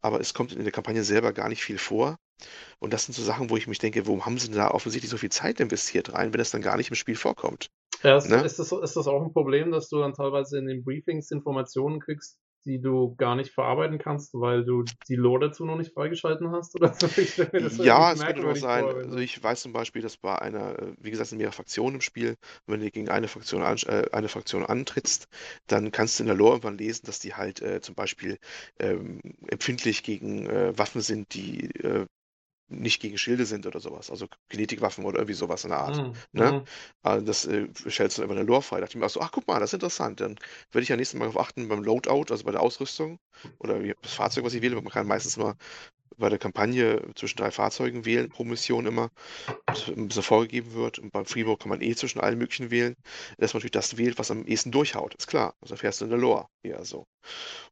Aber 0.00 0.20
es 0.20 0.34
kommt 0.34 0.52
in 0.52 0.62
der 0.62 0.72
Kampagne 0.72 1.04
selber 1.04 1.32
gar 1.32 1.48
nicht 1.48 1.62
viel 1.62 1.78
vor. 1.78 2.16
Und 2.78 2.92
das 2.92 3.04
sind 3.04 3.14
so 3.14 3.22
Sachen, 3.22 3.50
wo 3.50 3.56
ich 3.56 3.66
mich 3.66 3.78
denke, 3.78 4.06
warum 4.06 4.24
haben 4.24 4.38
sie 4.38 4.48
denn 4.48 4.56
da 4.56 4.70
offensichtlich 4.70 5.10
so 5.10 5.18
viel 5.18 5.30
Zeit 5.30 5.60
investiert 5.60 6.14
rein, 6.14 6.32
wenn 6.32 6.38
das 6.38 6.50
dann 6.50 6.62
gar 6.62 6.76
nicht 6.76 6.88
im 6.88 6.96
Spiel 6.96 7.16
vorkommt? 7.16 7.68
Ja, 8.02 8.16
ist, 8.16 8.30
ne? 8.30 8.42
ist, 8.42 8.58
das, 8.58 8.72
ist 8.72 8.96
das 8.96 9.06
auch 9.06 9.22
ein 9.22 9.32
Problem, 9.32 9.72
dass 9.72 9.90
du 9.90 9.98
dann 9.98 10.14
teilweise 10.14 10.58
in 10.58 10.66
den 10.66 10.82
Briefings 10.84 11.30
Informationen 11.30 12.00
kriegst, 12.00 12.38
die 12.64 12.80
du 12.80 13.14
gar 13.16 13.36
nicht 13.36 13.52
verarbeiten 13.52 13.98
kannst, 13.98 14.34
weil 14.34 14.64
du 14.64 14.84
die 15.08 15.16
Lore 15.16 15.48
dazu 15.48 15.64
noch 15.64 15.76
nicht 15.76 15.92
freigeschalten 15.92 16.50
hast? 16.50 16.74
Oder 16.74 16.94
so? 16.94 17.06
ja, 17.82 18.12
es 18.12 18.24
könnte 18.24 18.48
auch 18.48 18.56
sein. 18.56 18.84
Vor, 18.84 18.94
also 18.94 19.18
ich 19.18 19.42
weiß 19.42 19.62
zum 19.62 19.72
Beispiel, 19.72 20.02
dass 20.02 20.16
bei 20.16 20.38
einer, 20.38 20.78
äh, 20.78 20.92
wie 20.98 21.10
gesagt, 21.10 21.30
sind 21.30 21.38
mehrere 21.38 21.54
Fraktionen 21.54 21.96
im 21.96 22.00
Spiel. 22.00 22.36
wenn 22.66 22.80
du 22.80 22.90
gegen 22.90 23.08
eine 23.08 23.28
Fraktion, 23.28 23.62
an, 23.62 23.78
äh, 23.86 24.06
eine 24.12 24.28
Fraktion 24.28 24.64
antrittst, 24.64 25.28
dann 25.66 25.92
kannst 25.92 26.18
du 26.18 26.24
in 26.24 26.28
der 26.28 26.36
Lore 26.36 26.52
irgendwann 26.52 26.78
lesen, 26.78 27.06
dass 27.06 27.18
die 27.20 27.34
halt 27.34 27.62
äh, 27.62 27.80
zum 27.80 27.94
Beispiel 27.94 28.38
ähm, 28.78 29.20
empfindlich 29.48 30.02
gegen 30.02 30.46
äh, 30.46 30.76
Waffen 30.78 31.00
sind, 31.00 31.34
die 31.34 31.70
äh, 31.76 32.06
nicht 32.70 33.00
gegen 33.00 33.18
Schilde 33.18 33.44
sind 33.44 33.66
oder 33.66 33.80
sowas. 33.80 34.10
Also 34.10 34.26
Kinetikwaffen 34.48 35.04
oder 35.04 35.18
irgendwie 35.18 35.34
sowas 35.34 35.64
in 35.64 35.70
der 35.70 35.80
Art. 35.80 35.96
Mhm. 35.96 36.12
Ne? 36.32 36.52
Mhm. 36.52 36.64
Also 37.02 37.26
das 37.26 37.46
äh, 37.46 37.68
stellst 37.88 38.18
du 38.18 38.22
über 38.22 38.34
eine 38.34 38.44
Lore 38.44 38.62
frei. 38.62 38.76
Da 38.76 38.82
dachte 38.82 38.96
ich 38.96 39.00
mir 39.00 39.06
auch 39.06 39.10
so, 39.10 39.20
ach 39.20 39.32
guck 39.32 39.46
mal, 39.46 39.60
das 39.60 39.70
ist 39.70 39.74
interessant. 39.74 40.20
Dann 40.20 40.36
werde 40.72 40.82
ich 40.82 40.88
ja 40.88 40.96
nächstes 40.96 41.18
Mal 41.18 41.26
darauf 41.26 41.40
achten 41.40 41.68
beim 41.68 41.82
Loadout, 41.82 42.26
also 42.30 42.44
bei 42.44 42.52
der 42.52 42.62
Ausrüstung 42.62 43.18
oder 43.58 43.82
wie, 43.82 43.94
das 44.02 44.14
Fahrzeug, 44.14 44.44
was 44.44 44.54
ich 44.54 44.62
wähle. 44.62 44.76
Man 44.76 44.84
kann 44.92 45.06
meistens 45.06 45.36
mal 45.36 45.54
bei 46.16 46.28
der 46.28 46.38
Kampagne 46.38 47.02
zwischen 47.14 47.38
drei 47.38 47.50
Fahrzeugen 47.50 48.04
wählen 48.04 48.28
pro 48.28 48.44
Mission 48.44 48.86
immer, 48.86 49.10
das 49.66 49.88
ein 49.88 50.08
bisschen 50.08 50.22
vorgegeben 50.22 50.74
wird. 50.74 50.98
Und 50.98 51.10
beim 51.12 51.24
Freebow 51.24 51.58
kann 51.58 51.70
man 51.70 51.80
eh 51.80 51.94
zwischen 51.94 52.20
allen 52.20 52.38
möglichen 52.38 52.70
wählen. 52.70 52.94
Dass 53.38 53.54
man 53.54 53.60
natürlich 53.60 53.72
das 53.72 53.96
wählt, 53.96 54.18
was 54.18 54.30
am 54.30 54.44
ehesten 54.44 54.70
durchhaut, 54.70 55.14
ist 55.14 55.26
klar. 55.26 55.54
Also 55.60 55.74
erfährst 55.74 56.00
du 56.00 56.04
in 56.04 56.10
der 56.10 56.18
Lore 56.18 56.46
eher 56.62 56.84
so. 56.84 57.06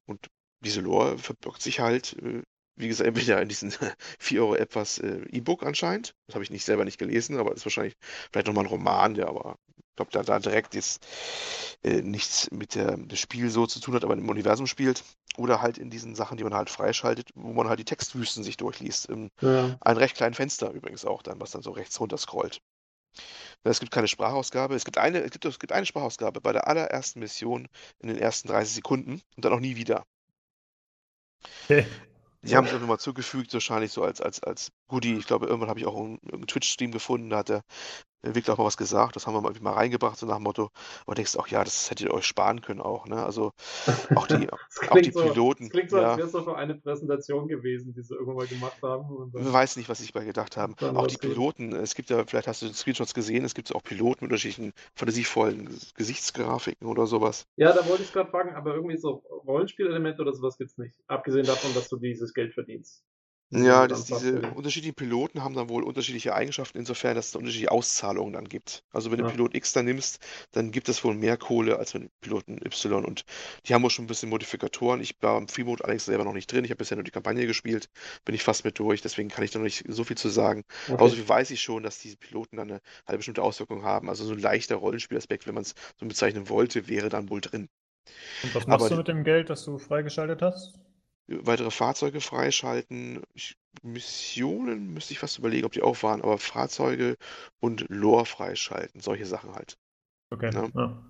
Und 0.06 0.28
diese 0.60 0.80
Lore 0.80 1.18
verbirgt 1.18 1.62
sich 1.62 1.78
halt, 1.80 2.16
äh, 2.22 2.42
wie 2.78 2.88
gesagt, 2.88 3.08
entweder 3.08 3.42
in 3.42 3.48
diesen 3.48 3.72
4 4.18 4.42
Euro 4.42 4.54
etwas 4.54 4.98
äh, 4.98 5.22
E-Book 5.30 5.62
anscheinend. 5.64 6.14
Das 6.26 6.34
habe 6.34 6.44
ich 6.44 6.50
nicht 6.50 6.64
selber 6.64 6.84
nicht 6.84 6.98
gelesen, 6.98 7.38
aber 7.38 7.54
ist 7.54 7.66
wahrscheinlich 7.66 7.96
vielleicht 8.32 8.46
nochmal 8.46 8.64
ein 8.64 8.70
Roman, 8.70 9.14
der 9.14 9.28
aber, 9.28 9.56
ich 9.76 9.96
glaube, 9.96 10.12
da, 10.12 10.22
da 10.22 10.38
direkt 10.38 10.74
jetzt 10.74 11.06
äh, 11.82 12.02
nichts 12.02 12.50
mit 12.50 12.74
der, 12.74 12.96
dem 12.96 13.16
Spiel 13.16 13.50
so 13.50 13.66
zu 13.66 13.80
tun 13.80 13.94
hat, 13.94 14.04
aber 14.04 14.14
im 14.14 14.28
Universum 14.28 14.66
spielt. 14.66 15.04
Oder 15.36 15.62
halt 15.62 15.78
in 15.78 15.90
diesen 15.90 16.14
Sachen, 16.16 16.36
die 16.36 16.44
man 16.44 16.54
halt 16.54 16.70
freischaltet, 16.70 17.30
wo 17.34 17.52
man 17.52 17.68
halt 17.68 17.78
die 17.78 17.84
Textwüsten 17.84 18.42
sich 18.42 18.56
durchliest. 18.56 19.06
In 19.06 19.30
Ja. 19.40 19.78
einem 19.80 19.98
recht 19.98 20.16
kleinen 20.16 20.34
Fenster 20.34 20.70
übrigens 20.72 21.04
auch 21.04 21.22
dann, 21.22 21.40
was 21.40 21.52
dann 21.52 21.62
so 21.62 21.70
rechts 21.70 22.00
runter 22.00 22.18
scrollt. 22.18 22.60
Es 23.62 23.78
gibt 23.80 23.92
keine 23.92 24.08
Sprachausgabe. 24.08 24.74
Es 24.74 24.84
gibt 24.84 24.98
eine, 24.98 25.20
es 25.20 25.30
gibt, 25.30 25.44
es 25.44 25.58
gibt 25.60 25.72
eine 25.72 25.86
Sprachausgabe 25.86 26.40
bei 26.40 26.52
der 26.52 26.66
allerersten 26.66 27.20
Mission 27.20 27.68
in 28.00 28.08
den 28.08 28.18
ersten 28.18 28.48
30 28.48 28.74
Sekunden 28.74 29.22
und 29.36 29.44
dann 29.44 29.52
auch 29.52 29.60
nie 29.60 29.76
wieder. 29.76 30.04
Die 32.42 32.56
haben 32.56 32.66
es 32.66 32.72
einfach 32.72 32.86
mal 32.86 32.98
zugefügt, 32.98 33.52
wahrscheinlich 33.52 33.92
so 33.92 34.02
als, 34.02 34.20
als, 34.20 34.42
als 34.42 34.70
Goodie. 34.88 35.16
Ich 35.16 35.26
glaube, 35.26 35.46
irgendwann 35.46 35.70
habe 35.70 35.80
ich 35.80 35.86
auch 35.86 35.96
einen, 35.96 36.20
einen 36.32 36.46
Twitch-Stream 36.46 36.92
gefunden, 36.92 37.30
da 37.30 37.38
hat 37.38 37.48
der 37.48 37.62
Entwickler 38.22 38.54
auch 38.54 38.58
mal 38.58 38.64
was 38.64 38.76
gesagt. 38.76 39.16
Das 39.16 39.26
haben 39.26 39.34
wir 39.34 39.40
mal, 39.40 39.52
mal 39.60 39.72
reingebracht, 39.72 40.18
so 40.18 40.26
nach 40.26 40.36
dem 40.36 40.42
Motto. 40.44 40.70
Aber 41.06 41.14
denkst 41.14 41.36
auch, 41.36 41.46
ja, 41.48 41.62
das 41.62 41.90
hättet 41.90 42.08
ihr 42.08 42.14
euch 42.14 42.26
sparen 42.26 42.60
können 42.60 42.80
auch. 42.80 43.06
Ne? 43.06 43.24
Also 43.24 43.52
auch 44.14 44.26
die, 44.26 44.48
auch 44.90 45.00
die 45.00 45.10
so, 45.10 45.22
Piloten. 45.22 45.64
das 45.64 45.72
klingt 45.72 45.90
so, 45.90 45.98
ja, 45.98 46.10
als 46.10 46.18
wäre 46.18 46.26
es 46.26 46.32
doch 46.32 46.48
eine 46.48 46.74
Präsentation 46.74 47.48
gewesen, 47.48 47.94
die 47.94 48.02
sie 48.02 48.14
irgendwann 48.14 48.36
mal 48.36 48.46
gemacht 48.46 48.82
haben. 48.82 49.08
Und 49.08 49.34
man 49.34 49.52
weiß 49.52 49.76
nicht, 49.76 49.88
was 49.88 49.98
sich 49.98 50.12
bei 50.12 50.24
gedacht 50.24 50.56
haben. 50.56 50.74
Auch 50.80 51.06
die. 51.06 51.18
Piloten, 51.18 51.72
es 51.72 51.94
gibt 51.94 52.10
ja, 52.10 52.24
vielleicht 52.24 52.46
hast 52.48 52.62
du 52.62 52.72
Screenshots 52.72 53.12
gesehen, 53.12 53.44
es 53.44 53.54
gibt 53.54 53.74
auch 53.74 53.82
Piloten 53.82 54.24
mit 54.24 54.30
unterschiedlichen 54.30 54.72
fantasievollen 54.94 55.68
Gesichtsgrafiken 55.94 56.86
oder 56.86 57.06
sowas. 57.06 57.46
Ja, 57.56 57.72
da 57.72 57.86
wollte 57.88 58.02
ich 58.02 58.12
gerade 58.12 58.30
fragen, 58.30 58.54
aber 58.54 58.74
irgendwie 58.74 58.96
so 58.96 59.22
Rollenspielelemente 59.46 60.22
oder 60.22 60.32
sowas 60.32 60.58
gibt's 60.58 60.78
nicht. 60.78 60.94
Abgesehen 61.06 61.46
davon, 61.46 61.74
dass 61.74 61.88
du 61.88 61.96
dieses 61.96 62.34
Geld 62.34 62.54
verdienst. 62.54 63.04
Ja, 63.50 63.86
das, 63.88 64.04
diese 64.04 64.42
unterschiedlichen 64.54 64.94
Piloten 64.94 65.42
haben 65.42 65.54
dann 65.54 65.70
wohl 65.70 65.82
unterschiedliche 65.82 66.34
Eigenschaften, 66.34 66.76
insofern, 66.76 67.14
dass 67.14 67.28
es 67.28 67.34
unterschiedliche 67.34 67.70
Auszahlungen 67.70 68.34
dann 68.34 68.46
gibt. 68.46 68.84
Also 68.92 69.10
wenn 69.10 69.18
du 69.18 69.24
Ja. 69.24 69.30
Pilot 69.30 69.54
X 69.54 69.72
dann 69.72 69.86
nimmst, 69.86 70.18
dann 70.52 70.70
gibt 70.70 70.90
es 70.90 71.02
wohl 71.02 71.14
mehr 71.14 71.38
Kohle 71.38 71.78
als 71.78 71.94
mit 71.94 72.02
dem 72.02 72.10
Piloten 72.20 72.60
Y. 72.62 73.06
Und 73.06 73.24
die 73.64 73.72
haben 73.72 73.82
wohl 73.82 73.88
schon 73.90 74.04
ein 74.04 74.08
bisschen 74.08 74.28
Modifikatoren. 74.28 75.00
Ich 75.00 75.14
war 75.22 75.38
im 75.38 75.48
Free-Mode 75.48 75.82
allerdings 75.82 76.04
selber 76.04 76.24
noch 76.24 76.34
nicht 76.34 76.52
drin. 76.52 76.64
Ich 76.64 76.70
habe 76.70 76.76
bisher 76.78 76.96
nur 76.96 77.04
die 77.04 77.10
Kampagne 77.10 77.46
gespielt, 77.46 77.88
bin 78.26 78.34
ich 78.34 78.42
fast 78.42 78.64
mit 78.66 78.78
durch, 78.78 79.00
deswegen 79.00 79.30
kann 79.30 79.44
ich 79.44 79.50
da 79.50 79.58
noch 79.60 79.64
nicht 79.64 79.82
so 79.88 80.04
viel 80.04 80.18
zu 80.18 80.28
sagen. 80.28 80.64
Okay. 80.84 80.94
Aber 80.98 81.08
so 81.08 81.16
viel 81.16 81.28
weiß 81.28 81.50
ich 81.50 81.62
schon, 81.62 81.82
dass 81.82 81.98
diese 82.00 82.18
Piloten 82.18 82.58
dann 82.58 82.70
eine, 82.70 82.80
eine 83.06 83.16
bestimmte 83.16 83.42
Auswirkung 83.42 83.82
haben. 83.82 84.10
Also 84.10 84.24
so 84.26 84.34
ein 84.34 84.40
leichter 84.40 84.76
Rollenspielaspekt, 84.76 85.46
wenn 85.46 85.54
man 85.54 85.62
es 85.62 85.74
so 85.98 86.04
bezeichnen 86.04 86.50
wollte, 86.50 86.86
wäre 86.88 87.08
dann 87.08 87.30
wohl 87.30 87.40
drin. 87.40 87.70
Und 88.42 88.54
was 88.54 88.66
machst 88.66 88.84
Aber- 88.84 88.90
du 88.90 88.96
mit 88.96 89.08
dem 89.08 89.24
Geld, 89.24 89.48
das 89.48 89.64
du 89.64 89.78
freigeschaltet 89.78 90.42
hast? 90.42 90.78
Weitere 91.28 91.70
Fahrzeuge 91.70 92.20
freischalten. 92.20 93.22
Ich, 93.34 93.56
Missionen 93.82 94.92
müsste 94.92 95.12
ich 95.12 95.18
fast 95.18 95.38
überlegen, 95.38 95.66
ob 95.66 95.72
die 95.72 95.82
auch 95.82 96.02
waren, 96.02 96.22
aber 96.22 96.38
Fahrzeuge 96.38 97.16
und 97.60 97.86
Lore 97.88 98.26
freischalten, 98.26 99.00
solche 99.00 99.26
Sachen 99.26 99.54
halt. 99.54 99.78
Okay. 100.30 100.50
Ja. 100.52 100.68
Ja. 100.74 101.04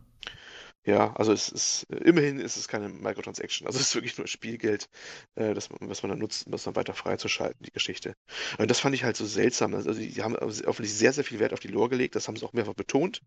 Ja, 0.85 1.13
also 1.17 1.33
es 1.33 1.51
ist, 1.51 1.83
immerhin 1.91 2.39
ist 2.39 2.57
es 2.57 2.67
keine 2.67 2.89
Microtransaction, 2.89 3.67
also 3.67 3.79
es 3.79 3.89
ist 3.89 3.95
wirklich 3.95 4.17
nur 4.17 4.27
Spielgeld, 4.27 4.89
äh, 5.35 5.53
das 5.53 5.69
was 5.81 6.03
man 6.03 6.09
dann 6.09 6.19
nutzt, 6.19 6.47
um 6.47 6.53
das 6.53 6.63
dann 6.63 6.77
weiter 6.77 6.95
freizuschalten, 6.95 7.63
die 7.63 7.73
Geschichte. 7.73 8.15
Und 8.57 8.71
das 8.71 8.81
fand 8.81 8.95
ich 8.95 9.05
halt 9.05 9.15
so 9.15 9.27
seltsam. 9.27 9.75
Also 9.75 9.93
die 9.93 10.23
haben 10.23 10.35
offensichtlich 10.35 10.95
sehr, 10.95 11.13
sehr 11.13 11.25
viel 11.25 11.41
Wert 11.41 11.53
auf 11.53 11.61
die 11.61 11.69
Lore 11.69 11.91
gelegt, 11.91 12.15
das 12.15 12.27
haben 12.27 12.37
sie 12.37 12.47
auch 12.47 12.55
mehrfach 12.55 12.73
betont. 12.73 13.21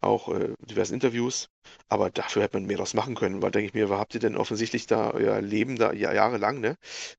Auch 0.00 0.28
äh, 0.28 0.54
diversen 0.60 0.94
Interviews. 0.94 1.48
Aber 1.88 2.10
dafür 2.10 2.42
hätte 2.42 2.56
man 2.56 2.66
mehr 2.66 2.78
draus 2.78 2.94
machen 2.94 3.14
können, 3.14 3.42
weil 3.42 3.50
denke 3.50 3.66
ich 3.68 3.74
mir, 3.74 3.90
wo 3.90 3.94
habt 3.96 4.14
ihr 4.14 4.20
denn 4.20 4.36
offensichtlich 4.36 4.86
da 4.86 5.10
euer 5.12 5.40
Leben 5.42 5.76
da 5.76 5.92
ja, 5.92 6.12
jahrelang, 6.12 6.60
ne? 6.60 6.76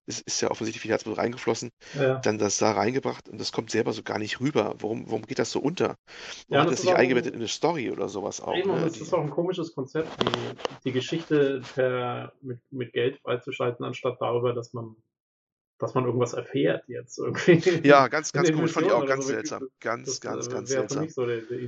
Es 0.07 0.21
ist 0.21 0.41
ja 0.41 0.49
offensichtlich 0.51 0.81
viel 0.81 0.91
Herzblut 0.91 1.17
reingeflossen, 1.17 1.69
ja. 1.93 2.19
dann 2.19 2.37
das 2.39 2.57
da 2.57 2.71
reingebracht 2.71 3.29
und 3.29 3.39
das 3.39 3.51
kommt 3.51 3.71
selber 3.71 3.93
so 3.93 4.03
gar 4.03 4.17
nicht 4.17 4.39
rüber. 4.39 4.75
Warum, 4.79 5.05
warum 5.07 5.23
geht 5.23 5.39
das 5.39 5.51
so 5.51 5.59
unter? 5.59 5.95
Ja, 6.49 6.57
Warum 6.57 6.61
hat 6.61 6.71
das 6.71 6.77
das 6.77 6.83
nicht 6.83 6.95
eingebettet 6.95 7.33
in 7.33 7.39
eine 7.39 7.47
Story 7.47 7.91
oder 7.91 8.09
sowas 8.09 8.41
auch? 8.41 8.55
Eben, 8.55 8.71
Ne? 8.71 8.85
es 8.85 8.93
Die, 8.93 9.01
ist 9.01 9.13
auch 9.13 9.21
ein 9.21 9.29
komisches 9.29 9.73
Konzept, 9.73 10.21
die, 10.21 10.55
die 10.85 10.91
Geschichte 10.91 11.61
per, 11.73 12.33
mit, 12.41 12.59
mit 12.71 12.93
Geld 12.93 13.19
freizuschalten, 13.21 13.85
anstatt 13.85 14.19
darüber, 14.21 14.53
dass 14.53 14.73
man, 14.73 14.95
dass 15.81 15.93
man 15.95 16.05
irgendwas 16.05 16.33
erfährt 16.33 16.83
jetzt 16.87 17.17
irgendwie. 17.17 17.81
ja, 17.87 18.07
ganz, 18.07 18.31
ganz 18.31 18.51
komisch, 18.51 18.71
fand 18.71 18.85
ich 18.85 18.91
auch 18.93 19.05
ganz 19.05 19.25
so. 19.25 19.31
seltsam. 19.31 19.67
Ganz, 19.79 20.07
Das 20.07 20.21
ganz, 20.21 20.47
äh, 20.47 20.51
ganz 20.51 20.69
seltsam. 20.69 21.09
so 21.09 21.25
der, 21.25 21.41
der 21.41 21.59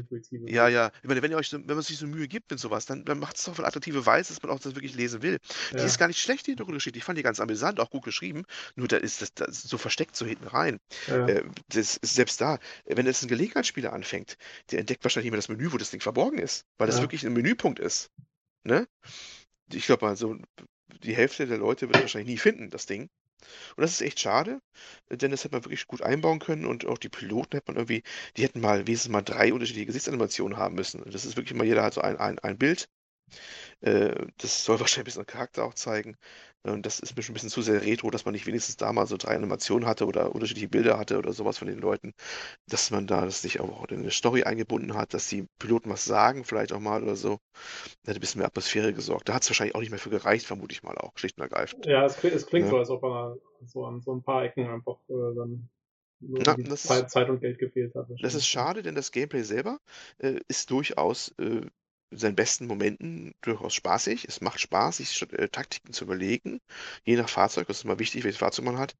Ja, 0.48 0.68
ja. 0.68 0.91
Ich 1.02 1.07
meine, 1.07 1.22
wenn 1.22 1.31
ihr 1.31 1.38
euch 1.38 1.49
so, 1.49 1.57
wenn 1.57 1.76
man 1.76 1.81
sich 1.81 1.98
so 1.98 2.06
Mühe 2.07 2.27
gibt 2.27 2.52
mit 2.52 2.60
sowas, 2.60 2.85
dann, 2.85 3.03
dann 3.06 3.19
macht 3.19 3.38
es 3.38 3.44
doch 3.45 3.56
von 3.56 3.65
attraktive 3.65 4.06
Weise, 4.06 4.34
dass 4.34 4.41
man 4.44 4.52
auch 4.52 4.60
das 4.60 4.76
wirklich 4.76 4.95
lesen 4.95 5.22
will. 5.23 5.40
Die 5.72 5.77
Ja. 5.77 5.84
ist 5.85 5.98
gar 5.98 6.07
nicht 6.07 6.22
schlecht, 6.22 6.45
die 6.48 6.52
Hintergrundgeschichte. 6.52 6.98
Ich 6.98 7.03
fand 7.03 7.18
die 7.18 7.23
ganz 7.23 7.40
amüsant, 7.40 7.80
auch 7.80 7.90
gut 7.90 8.03
geschrieben. 8.03 8.44
Nur 8.76 8.88
da 8.88 8.98
ist 8.98 9.22
das, 9.22 9.34
das 9.34 9.64
so 9.64 9.77
versteckt 9.77 10.15
so 10.15 10.26
hinten 10.26 10.48
rein. 10.48 10.80
Ja. 11.07 11.27
Äh, 11.27 11.44
das 11.69 11.98
ist 11.98 12.15
selbst 12.15 12.40
da, 12.40 12.60
wenn 12.85 13.06
jetzt 13.06 13.23
ein 13.23 13.27
Gelegenheitsspieler 13.30 13.94
anfängt, 13.94 14.38
der 14.72 14.80
entdeckt 14.80 15.03
wahrscheinlich 15.03 15.31
mehr 15.31 15.38
das 15.40 15.49
Menü, 15.49 15.72
wo 15.72 15.77
das 15.77 15.91
Ding 15.91 16.02
verborgen 16.02 16.38
ist, 16.38 16.65
weil 16.77 16.88
das 16.88 16.98
Ja. 16.98 17.02
wirklich 17.03 17.26
ein 17.26 17.34
Menüpunkt 17.34 17.80
ist. 17.80 18.11
Ne? 18.64 18.88
Ich 19.72 19.85
glaube 19.88 20.06
mal, 20.06 20.15
so 20.15 20.38
die 21.03 21.15
Hälfte 21.15 21.48
der 21.48 21.57
Leute 21.57 21.88
wird 21.88 21.98
es 21.98 22.02
wahrscheinlich 22.03 22.30
nie 22.34 22.38
finden, 22.38 22.69
das 22.69 22.85
Ding. 22.85 23.10
Und 23.76 23.82
das 23.82 23.91
ist 23.94 24.02
echt 24.02 24.20
schade, 24.20 24.61
denn 25.10 25.32
das 25.32 25.44
hätte 25.44 25.56
man 25.56 25.64
wirklich 25.65 25.88
gut 25.88 26.02
einbauen 26.02 26.40
können 26.40 26.65
und 26.65 26.86
auch 26.86 26.98
die 26.98 27.10
Piloten 27.10 27.56
hätte 27.57 27.72
man 27.72 27.78
irgendwie, 27.78 28.03
die 28.38 28.44
hätten 28.44 28.61
mal 28.61 28.88
wenigstens 28.88 29.11
mal 29.11 29.22
drei 29.22 29.53
unterschiedliche 29.53 29.88
Gesichtsanimationen 29.88 30.57
haben 30.57 30.76
müssen. 30.76 31.03
Das 31.11 31.26
ist 31.26 31.36
wirklich 31.38 31.57
mal 31.57 31.65
jeder 31.68 31.84
hat 31.84 31.94
so 31.94 32.02
ein, 32.02 32.18
ein, 32.18 32.40
ein 32.40 32.57
Bild. 32.57 32.90
Äh, 33.81 34.27
das 34.37 34.65
soll 34.65 34.79
wahrscheinlich 34.81 34.99
ein 35.03 35.05
bisschen 35.05 35.25
Charakter 35.25 35.63
auch 35.65 35.73
zeigen. 35.73 36.17
Und 36.63 36.85
das 36.85 36.99
ist 36.99 37.15
mir 37.17 37.23
schon 37.23 37.33
ein 37.33 37.35
bisschen 37.35 37.49
zu 37.49 37.61
sehr 37.61 37.81
retro, 37.83 38.09
dass 38.11 38.25
man 38.25 38.33
nicht 38.33 38.45
wenigstens 38.47 38.77
da 38.77 38.93
mal 38.93 39.05
so 39.07 39.17
drei 39.17 39.35
Animationen 39.35 39.87
hatte 39.87 40.05
oder 40.07 40.33
unterschiedliche 40.33 40.69
Bilder 40.69 40.97
hatte 40.97 41.17
oder 41.17 41.33
sowas 41.33 41.57
von 41.57 41.67
den 41.67 41.79
Leuten. 41.79 42.13
Dass 42.67 42.91
man 42.91 43.07
da 43.07 43.25
das 43.25 43.41
sich 43.41 43.59
auch 43.61 43.85
in 43.89 43.99
eine 44.01 44.11
Story 44.11 44.43
eingebunden 44.43 44.95
hat, 44.95 45.13
dass 45.13 45.27
die 45.29 45.47
Piloten 45.59 45.89
was 45.89 46.05
sagen, 46.05 46.45
vielleicht 46.45 46.73
auch 46.73 46.79
mal 46.81 47.03
oder 47.03 47.15
so. 47.17 47.39
Da 48.03 48.11
hätte 48.11 48.19
ein 48.19 48.21
bisschen 48.21 48.39
mehr 48.39 48.47
Atmosphäre 48.47 48.93
gesorgt. 48.93 49.29
Da 49.29 49.35
hat 49.35 49.43
es 49.43 49.49
wahrscheinlich 49.49 49.75
auch 49.75 49.81
nicht 49.81 49.91
mehr 49.91 49.99
für 49.99 50.09
gereicht, 50.11 50.45
vermute 50.47 50.73
ich 50.73 50.83
mal 50.83 50.97
auch, 50.97 51.13
schlicht 51.17 51.37
und 51.37 51.43
ergreifend. 51.43 51.87
Ja, 51.87 52.05
es 52.05 52.17
klingt, 52.17 52.35
es 52.35 52.45
klingt 52.45 52.67
Ja. 52.67 52.69
so, 52.69 52.77
als 52.77 52.89
ob 52.89 53.01
man 53.01 53.37
so 53.65 53.85
an 53.85 54.01
so 54.01 54.13
ein 54.13 54.23
paar 54.23 54.43
Ecken 54.43 54.67
einfach 54.67 54.97
äh, 55.09 55.35
dann 55.35 55.69
so 56.21 56.39
Na, 56.45 56.55
das 56.63 56.83
Zeit, 56.83 57.09
Zeit 57.11 57.29
und 57.29 57.39
Geld 57.41 57.59
gefehlt 57.59 57.93
hat. 57.95 58.07
Das 58.21 58.33
ist 58.33 58.47
schade, 58.47 58.81
denn 58.83 58.95
das 58.95 59.11
Gameplay 59.11 59.43
selber 59.43 59.79
äh, 60.19 60.39
ist 60.47 60.71
durchaus 60.71 61.29
äh, 61.39 61.61
seinen 62.18 62.35
besten 62.35 62.68
Momenten 62.68 63.34
durchaus 63.41 63.73
spaßig. 63.73 64.26
Es 64.27 64.41
macht 64.41 64.60
Spaß, 64.60 64.98
sich 64.98 65.22
äh, 65.34 65.48
Taktiken 65.49 65.94
zu 65.94 66.06
überlegen. 66.06 66.60
Je 67.03 67.15
nach 67.15 67.30
Fahrzeug, 67.30 67.69
ist 67.69 67.84
immer 67.84 67.99
wichtig, 67.99 68.23
welches 68.23 68.40
Fahrzeug 68.40 68.65
man 68.65 68.77
hat, 68.77 68.95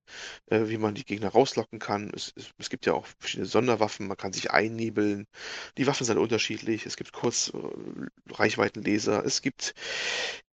äh, 0.48 0.68
wie 0.68 0.78
man 0.78 0.96
die 0.96 1.06
Gegner 1.06 1.30
rauslocken 1.30 1.80
kann. 1.80 2.12
Es, 2.16 2.34
es, 2.36 2.52
es 2.58 2.70
gibt 2.70 2.86
ja 2.86 2.94
auch 2.94 3.06
verschiedene 3.20 3.48
Sonderwaffen, 3.48 4.08
man 4.08 4.18
kann 4.18 4.34
sich 4.34 4.52
einnebeln. 4.52 5.28
Die 5.78 5.88
Waffen 5.88 6.06
sind 6.06 6.18
unterschiedlich. 6.18 6.86
Es 6.86 6.98
gibt 6.98 7.14
Kurzreichweitenlaser, 7.14 9.26
es 9.26 9.42
gibt 9.42 9.74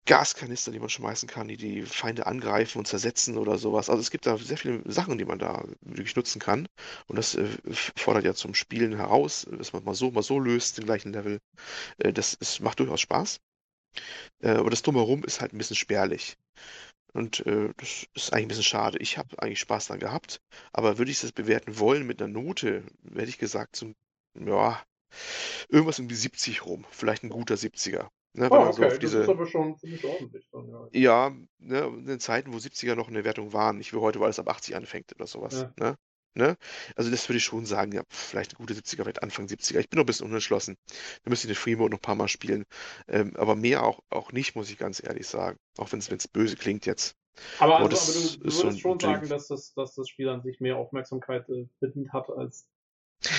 Gaskanister, 0.07 0.73
die 0.73 0.81
man 0.81 0.89
schmeißen 0.89 1.29
kann, 1.29 1.49
die 1.49 1.57
die 1.57 1.83
Feinde 1.83 2.27
angreifen 2.27 2.79
und 2.79 2.87
zersetzen 2.87 3.37
oder 3.39 3.59
sowas. 3.59 3.91
Also 3.91 4.01
es 4.01 4.11
gibt 4.11 4.27
da 4.27 4.37
sehr 4.39 4.57
viele 4.57 4.83
Sachen, 4.91 5.19
die 5.19 5.25
man 5.25 5.39
da 5.39 5.65
wirklich 5.83 6.17
nutzen 6.17 6.41
kann. 6.41 6.67
Und 7.07 7.17
das 7.17 7.35
äh, 7.35 7.47
fordert 7.97 8.25
ja 8.25 8.35
zum 8.35 8.55
Spielen 8.55 8.97
heraus, 8.97 9.47
dass 9.51 9.73
man 9.73 9.85
mal 9.85 9.95
so, 9.95 10.11
mal 10.11 10.23
so 10.23 10.39
löst, 10.41 10.79
den 10.79 10.87
gleichen 10.87 11.13
Level. 11.13 11.39
Äh, 11.99 12.13
das 12.13 12.35
ist, 12.35 12.61
macht 12.61 12.81
durchaus 12.81 13.01
Spaß. 13.01 13.41
Äh, 14.41 14.51
aber 14.51 14.71
das 14.71 14.83
Drumherum 14.83 15.25
ist 15.25 15.41
halt 15.41 15.53
ein 15.53 15.59
bisschen 15.59 15.77
spärlich. 15.77 16.37
Und 17.13 17.45
äh, 17.47 17.73
das 17.77 18.07
ist 18.15 18.33
eigentlich 18.33 18.45
ein 18.45 18.49
bisschen 18.49 18.65
schade. 18.65 18.99
Ich 18.99 19.19
habe 19.19 19.41
eigentlich 19.43 19.61
Spaß 19.61 19.89
dran 19.89 20.01
gehabt. 20.01 20.41
Aber 20.73 20.99
würde 20.99 21.11
ich 21.11 21.21
das 21.21 21.33
bewerten 21.33 21.79
wollen 21.79 22.07
mit 22.07 22.23
einer 22.23 22.33
Note, 22.33 22.85
hätte 23.13 23.29
ich 23.29 23.39
gesagt, 23.39 23.77
so, 23.77 23.93
ja, 24.35 24.83
irgendwas 25.69 25.99
um 25.99 26.09
die 26.09 26.15
70 26.15 26.65
rum. 26.67 26.85
Vielleicht 26.91 27.25
ein 27.25 27.31
guter 27.31 27.57
70er. 27.57 28.11
Ne, 28.33 28.49
Oh, 28.51 28.55
man 28.55 28.73
so 28.73 28.83
okay, 28.83 28.87
auf 28.87 28.93
das 28.93 28.99
diese, 29.01 29.19
ist 29.23 29.29
aber 29.29 29.47
schon 29.47 29.77
ziemlich 29.77 30.05
ordentlich. 30.05 30.49
Dann, 30.53 30.69
ja. 30.69 30.89
ja, 30.93 31.37
ne, 31.59 31.79
in 31.99 32.07
den 32.07 32.21
Zeiten, 32.21 32.53
wo 32.53 32.59
70er 32.59 32.95
noch 32.95 33.09
eine 33.09 33.25
Wertung 33.25 33.53
waren, 33.53 33.79
nicht 33.79 33.93
wie 33.93 33.99
heute, 33.99 34.21
weil 34.21 34.31
es 34.31 34.39
ab 34.39 34.49
80 34.49 34.77
anfängt 34.77 35.13
oder 35.15 35.27
sowas. 35.27 35.63
Ja. 35.63 35.73
Ne? 35.79 35.97
Ne? 36.35 36.57
Also 36.95 37.11
das 37.11 37.29
würde 37.29 37.39
ich 37.39 37.45
schon 37.45 37.67
sagen, 37.67 37.91
ja, 37.91 38.03
vielleicht 38.09 38.53
eine 38.53 38.59
gute 38.59 38.75
70er, 38.75 39.03
vielleicht 39.03 39.23
Anfang 39.23 39.47
70er. 39.47 39.81
Ich 39.81 39.91
bin 39.91 39.99
noch 39.99 40.05
ein 40.05 40.07
bisschen 40.07 40.27
unentschlossen. 40.27 40.77
Da 41.25 41.31
müsste 41.31 41.49
ich 41.49 41.55
den 41.55 41.61
Free 41.61 41.75
Mode 41.75 41.91
noch 41.91 41.99
ein 41.99 42.03
paar 42.03 42.15
Mal 42.15 42.29
spielen. 42.29 42.65
Ähm, 43.09 43.35
aber 43.37 43.57
mehr 43.57 43.83
auch, 43.83 44.01
auch 44.11 44.31
nicht, 44.31 44.55
muss 44.55 44.71
ich 44.71 44.79
ganz 44.79 45.03
ehrlich 45.03 45.27
sagen. 45.27 45.59
Auch 45.77 45.91
wenn 45.91 45.99
es 45.99 46.29
böse 46.29 46.57
klingt 46.57 46.87
jetzt. 46.87 47.17
Aber, 47.59 47.79
also, 47.79 47.89
das 47.89 48.11
aber 48.11 48.37
du, 48.37 48.45
du 48.45 48.51
so 48.51 48.63
würdest 48.63 48.77
ein 48.77 48.81
schon 48.81 49.01
sagen, 49.01 49.29
dass 49.29 49.49
das, 49.49 49.75
dass 49.75 49.95
das 49.95 50.09
Spiel 50.09 50.29
an 50.29 50.43
sich 50.43 50.61
mehr 50.61 50.77
Aufmerksamkeit 50.77 51.49
äh, 51.49 51.67
verdient 51.79 52.13
hat 52.13 52.31
als 52.31 52.69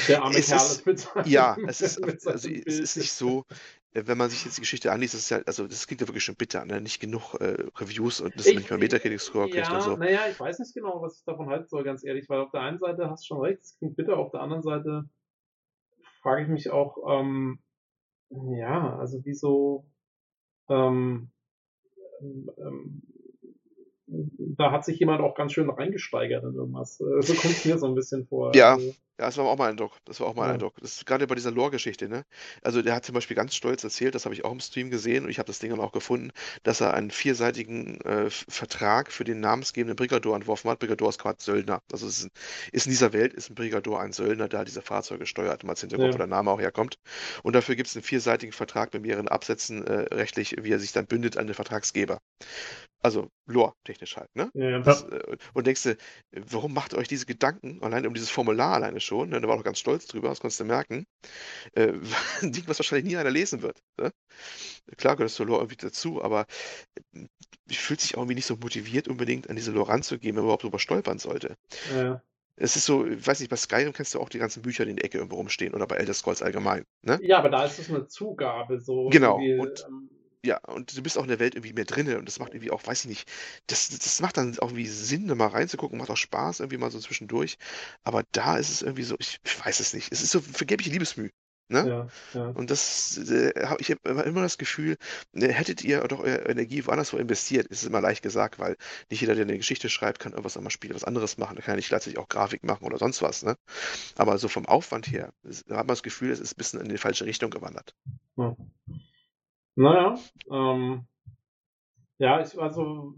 der 0.08 0.24
arme 0.24 0.38
Es 0.38 0.48
Kerl 0.48 0.58
ist- 0.58 0.84
seinem, 1.14 1.26
Ja, 1.26 1.58
es 1.68 1.82
ist, 1.82 1.98
also, 2.28 2.50
es 2.50 2.80
ist 2.80 2.98
nicht 2.98 3.12
so, 3.14 3.46
äh, 3.94 4.04
wenn 4.06 4.18
man 4.18 4.30
sich 4.30 4.46
jetzt 4.46 4.58
die 4.58 4.62
Geschichte 4.62 4.92
anliest, 4.92 5.14
das 5.16 5.22
ist 5.22 5.30
ja, 5.30 5.40
also 5.46 5.68
das 5.68 5.88
klingt 5.88 6.02
ja 6.02 6.08
wirklich 6.08 6.24
schon 6.24 6.36
bitter, 6.36 6.64
ne? 6.66 6.80
Nicht 6.82 7.00
genug 7.00 7.36
äh, 7.42 7.66
Reviews 7.78 8.22
und 8.22 8.36
das 8.38 8.46
Ich- 8.48 8.56
nicht 8.58 8.70
mal 8.70 8.78
Metacritic-Score 8.80 9.50
kriegt 9.50 9.68
ja, 9.68 9.76
und 9.76 9.82
so. 9.82 9.98
Naja, 9.98 10.22
ich 10.30 10.40
weiß 10.40 10.60
nicht 10.60 10.74
genau, 10.74 11.02
was 11.02 11.18
ich 11.20 11.24
davon 11.26 11.48
halten 11.50 11.68
soll, 11.68 11.84
ganz 11.84 12.04
ehrlich, 12.04 12.30
weil 12.30 12.40
auf 12.40 12.52
der 12.52 12.62
einen 12.62 12.80
Seite 12.80 13.10
hast 13.10 13.24
du 13.24 13.28
schon 13.36 13.42
recht, 13.42 13.62
es 13.62 13.78
klingt 13.78 13.96
bitter, 13.96 14.18
auf 14.18 14.32
der 14.32 14.42
anderen 14.42 14.64
Seite 14.64 15.10
frage 16.22 16.44
ich 16.44 16.48
mich 16.48 16.70
auch, 16.70 16.98
ähm, 17.10 17.60
ja, 18.30 18.96
also 18.98 19.20
wieso, 19.26 19.86
ähm, 20.70 21.32
ähm, 22.22 23.02
da 24.08 24.72
hat 24.72 24.86
sich 24.86 25.00
jemand 25.00 25.22
auch 25.22 25.36
ganz 25.36 25.54
schön 25.54 25.70
reingesteigert 25.70 26.44
in 26.44 26.54
irgendwas. 26.54 27.00
Äh, 27.00 27.22
So 27.22 27.34
kommt 27.34 27.54
es 27.54 27.66
mir 27.66 27.78
so 27.78 27.88
ein 27.88 27.96
bisschen 27.96 28.28
vor. 28.28 28.54
Ja. 28.56 28.74
Also, 28.74 28.94
Ja, 29.20 29.28
das 29.28 29.38
war 29.38 29.46
auch 29.46 29.58
mein 29.58 29.72
Eindruck. 29.72 29.98
Das 30.06 30.20
war 30.20 30.28
auch 30.28 30.36
mein 30.36 30.48
Ja. 30.48 30.54
Eindruck. 30.54 30.74
Das 30.82 30.94
ist 30.96 31.06
gerade 31.06 31.28
bei 31.28 31.36
dieser 31.36 31.52
Lore-Geschichte, 31.52 32.10
ne? 32.10 32.24
Also 32.64 32.82
der 32.82 32.96
hat 32.96 33.06
zum 33.06 33.14
Beispiel 33.14 33.36
ganz 33.36 33.54
stolz 33.56 33.84
erzählt, 33.84 34.16
das 34.16 34.26
habe 34.26 34.34
ich 34.34 34.44
auch 34.44 34.52
im 34.52 34.60
Stream 34.60 34.90
gesehen 34.90 35.26
und 35.26 35.30
ich 35.30 35.38
habe 35.38 35.46
das 35.48 35.60
Ding 35.60 35.70
dann 35.70 35.80
auch 35.80 35.92
gefunden, 35.92 36.32
dass 36.64 36.82
er 36.82 36.94
einen 36.96 37.12
vierseitigen 37.12 38.02
äh, 38.02 38.26
F- 38.26 38.46
Vertrag 38.50 39.12
für 39.12 39.24
den 39.24 39.40
namensgebenden 39.40 39.96
Brigador 39.96 40.36
entworfen 40.36 40.72
hat. 40.72 40.80
Brigador 40.80 41.10
ist 41.10 41.20
quasi 41.20 41.38
Söldner. 41.40 41.82
Also 41.92 42.08
es 42.08 42.20
ist, 42.20 42.24
ein, 42.26 42.32
ist 42.72 42.86
in 42.88 42.92
dieser 42.92 43.14
Welt 43.14 43.34
ist 43.34 43.50
ein 43.52 43.56
Brigador 43.56 44.02
ein 44.02 44.12
Söldner, 44.12 44.48
der 44.48 44.66
diese 44.66 44.82
Fahrzeuge 44.82 45.28
steuert, 45.28 45.64
mal 45.64 45.72
als 45.74 45.82
Hintergrund, 45.82 46.10
Ja. 46.10 46.14
wo 46.16 46.18
der 46.18 46.28
Name 46.28 46.50
auch 46.50 46.60
herkommt. 46.60 46.96
Und 47.44 47.54
dafür 47.56 47.76
gibt 47.76 47.90
es 47.90 47.96
einen 47.96 48.04
vierseitigen 48.04 48.54
Vertrag 48.54 48.92
mit 48.94 49.04
mehreren 49.04 49.28
Absätzen 49.28 49.86
äh, 49.86 50.14
rechtlich, 50.16 50.56
wie 50.62 50.72
er 50.72 50.80
sich 50.80 50.94
dann 50.94 51.06
bündet 51.06 51.38
an 51.38 51.46
den 51.48 51.54
Vertragsgeber. 51.54 52.18
Also 53.04 53.28
Lore-technisch 53.48 54.16
halt, 54.16 54.30
ne? 54.36 54.50
ja, 54.54 54.80
Das, 54.80 55.04
äh, 55.04 55.38
und 55.54 55.66
denkst 55.68 55.84
du, 55.84 55.98
warum 56.52 56.74
macht 56.74 56.94
ihr 56.94 57.00
euch 57.00 57.08
diese 57.08 57.26
Gedanken, 57.26 57.82
allein 57.82 58.06
um 58.06 58.14
dieses 58.14 58.30
Formular 58.30 58.76
alleine 58.76 59.00
schon, 59.02 59.30
ne? 59.30 59.42
Da 59.42 59.48
war 59.48 59.58
doch 59.58 59.64
ganz 59.64 59.80
stolz 59.80 60.08
drüber, 60.08 60.30
das 60.30 60.40
konntest 60.40 60.60
du 60.60 60.66
merken. 60.66 61.06
Äh, 61.74 61.94
ein 62.42 62.52
Ding, 62.52 62.64
was 62.68 62.80
wahrscheinlich 62.80 63.06
nie 63.12 63.18
einer 63.18 63.32
lesen 63.32 63.62
wird. 63.62 63.82
Ne? 64.00 64.12
Klar 64.98 65.16
gehört 65.16 65.30
das 65.32 65.36
zur 65.36 65.48
Lore 65.48 65.62
irgendwie 65.62 65.78
dazu, 65.78 66.24
aber 66.24 66.46
äh, 67.14 67.26
ich 67.70 67.80
fühlt 67.80 68.02
sich 68.02 68.16
auch 68.16 68.22
irgendwie 68.22 68.36
nicht 68.36 68.46
so 68.46 68.56
motiviert, 68.58 69.08
unbedingt 69.08 69.50
an 69.50 69.56
diese 69.56 69.72
Lore 69.72 69.90
ranzugehen, 69.90 70.36
wenn 70.36 70.44
man 70.44 70.46
überhaupt 70.46 70.64
drüber 70.64 70.80
stolpern 70.80 71.20
sollte. 71.20 71.56
ja. 71.94 72.22
Es 72.58 72.76
ist 72.76 72.86
so, 72.86 73.08
ich 73.08 73.26
weiß 73.26 73.40
nicht, 73.40 73.50
bei 73.50 73.56
Skyrim 73.56 73.92
kennst 73.94 74.14
du 74.14 74.20
auch 74.20 74.30
die 74.30 74.38
ganzen 74.38 74.62
Bücher, 74.62 74.84
die 74.86 74.92
in 74.92 74.98
der 74.98 75.06
Ecke 75.06 75.18
irgendwo 75.18 75.38
rumstehen 75.38 75.74
oder 75.74 75.88
bei 75.88 75.96
Elder 75.96 76.14
Scrolls 76.14 76.44
allgemein. 76.44 76.86
Ne? 77.02 77.18
ja, 77.24 77.40
aber 77.40 77.50
da 77.50 77.66
ist 77.66 77.80
es 77.80 77.90
eine 77.90 78.06
Zugabe, 78.08 78.80
so. 78.80 79.10
Genau, 79.10 79.40
irgendwie, 79.40 79.60
und- 79.60 79.86
ähm, 79.88 80.11
Ja, 80.44 80.58
und 80.68 80.98
du 80.98 81.04
bist 81.04 81.18
auch 81.18 81.24
in 81.24 81.30
der 81.30 81.40
Welt 81.40 81.54
irgendwie 81.56 81.74
mehr 81.74 81.86
drinne 81.86 82.18
und 82.18 82.26
das 82.28 82.40
macht 82.40 82.54
irgendwie 82.54 82.72
auch, 82.72 82.86
weiß 82.86 83.02
ich 83.02 83.10
nicht, 83.10 83.32
das, 83.68 83.90
das 83.90 84.22
macht 84.22 84.38
dann 84.38 84.58
auch 84.60 84.70
irgendwie 84.70 84.88
Sinn, 84.88 85.28
da 85.28 85.36
mal 85.36 85.48
reinzugucken, 85.48 86.00
macht 86.00 86.10
auch 86.10 86.18
Spaß 86.18 86.62
irgendwie 86.62 86.78
mal 86.78 86.90
so 86.90 87.00
zwischendurch. 87.00 87.58
Aber 88.04 88.24
da 88.32 88.58
ist 88.58 88.70
es 88.72 88.82
irgendwie 88.82 89.04
so, 89.04 89.16
ich, 89.20 89.40
ich 89.44 89.66
weiß 89.66 89.80
es 89.80 89.94
nicht. 89.94 90.12
Es 90.12 90.22
ist 90.24 90.32
so 90.32 90.42
vergebliche 90.42 90.92
Liebesmüh. 90.92 91.30
Ne? 91.72 91.88
ja, 91.88 92.08
ja. 92.34 92.50
Und 92.50 92.70
das, 92.70 93.18
äh, 93.30 93.54
hab, 93.66 93.80
ich 93.80 93.92
habe 93.92 94.26
immer, 94.26 94.42
das 94.42 94.58
Gefühl, 94.58 94.98
äh, 95.34 95.48
hättet 95.48 95.82
ihr 95.86 96.02
doch 96.02 96.20
eure 96.20 96.50
Energie 96.50 96.86
woanders 96.86 97.14
wo 97.14 97.18
investiert, 97.18 97.68
ist 97.68 97.86
immer 97.86 98.02
leicht 98.02 98.24
gesagt, 98.24 98.60
weil 98.60 98.76
nicht 99.10 99.22
jeder, 99.22 99.36
der 99.36 99.46
eine 99.46 99.56
Geschichte 99.56 99.88
schreibt, 99.90 100.20
kann 100.20 100.34
irgendwas 100.34 100.58
am 100.58 100.70
Spiel 100.70 100.94
was 100.94 101.06
anderes 101.06 101.38
machen. 101.38 101.56
Da 101.56 101.62
kann 101.62 101.74
ja 101.74 101.76
nicht 101.78 101.88
gleichzeitig 101.88 102.20
auch 102.20 102.28
Grafik 102.28 102.66
machen 102.66 102.86
oder 102.86 102.98
sonst 102.98 103.22
was. 103.22 103.44
Ne? 103.44 103.56
Aber 104.18 104.38
so 104.38 104.50
vom 104.50 104.66
Aufwand 104.66 105.08
her, 105.08 105.32
hat 105.46 105.68
man 105.70 105.88
das 105.88 106.04
Gefühl, 106.04 106.32
es 106.32 106.42
ist 106.42 106.54
ein 106.54 106.58
bisschen 106.58 106.82
in 106.82 106.90
die 106.90 106.98
falsche 106.98 107.26
Richtung 107.26 107.52
gewandert. 107.52 107.96
Ja. 108.36 108.54
Naja, 109.82 110.16
ähm, 110.52 111.06
ja, 112.20 112.40
ich, 112.40 112.60
also, 112.60 113.16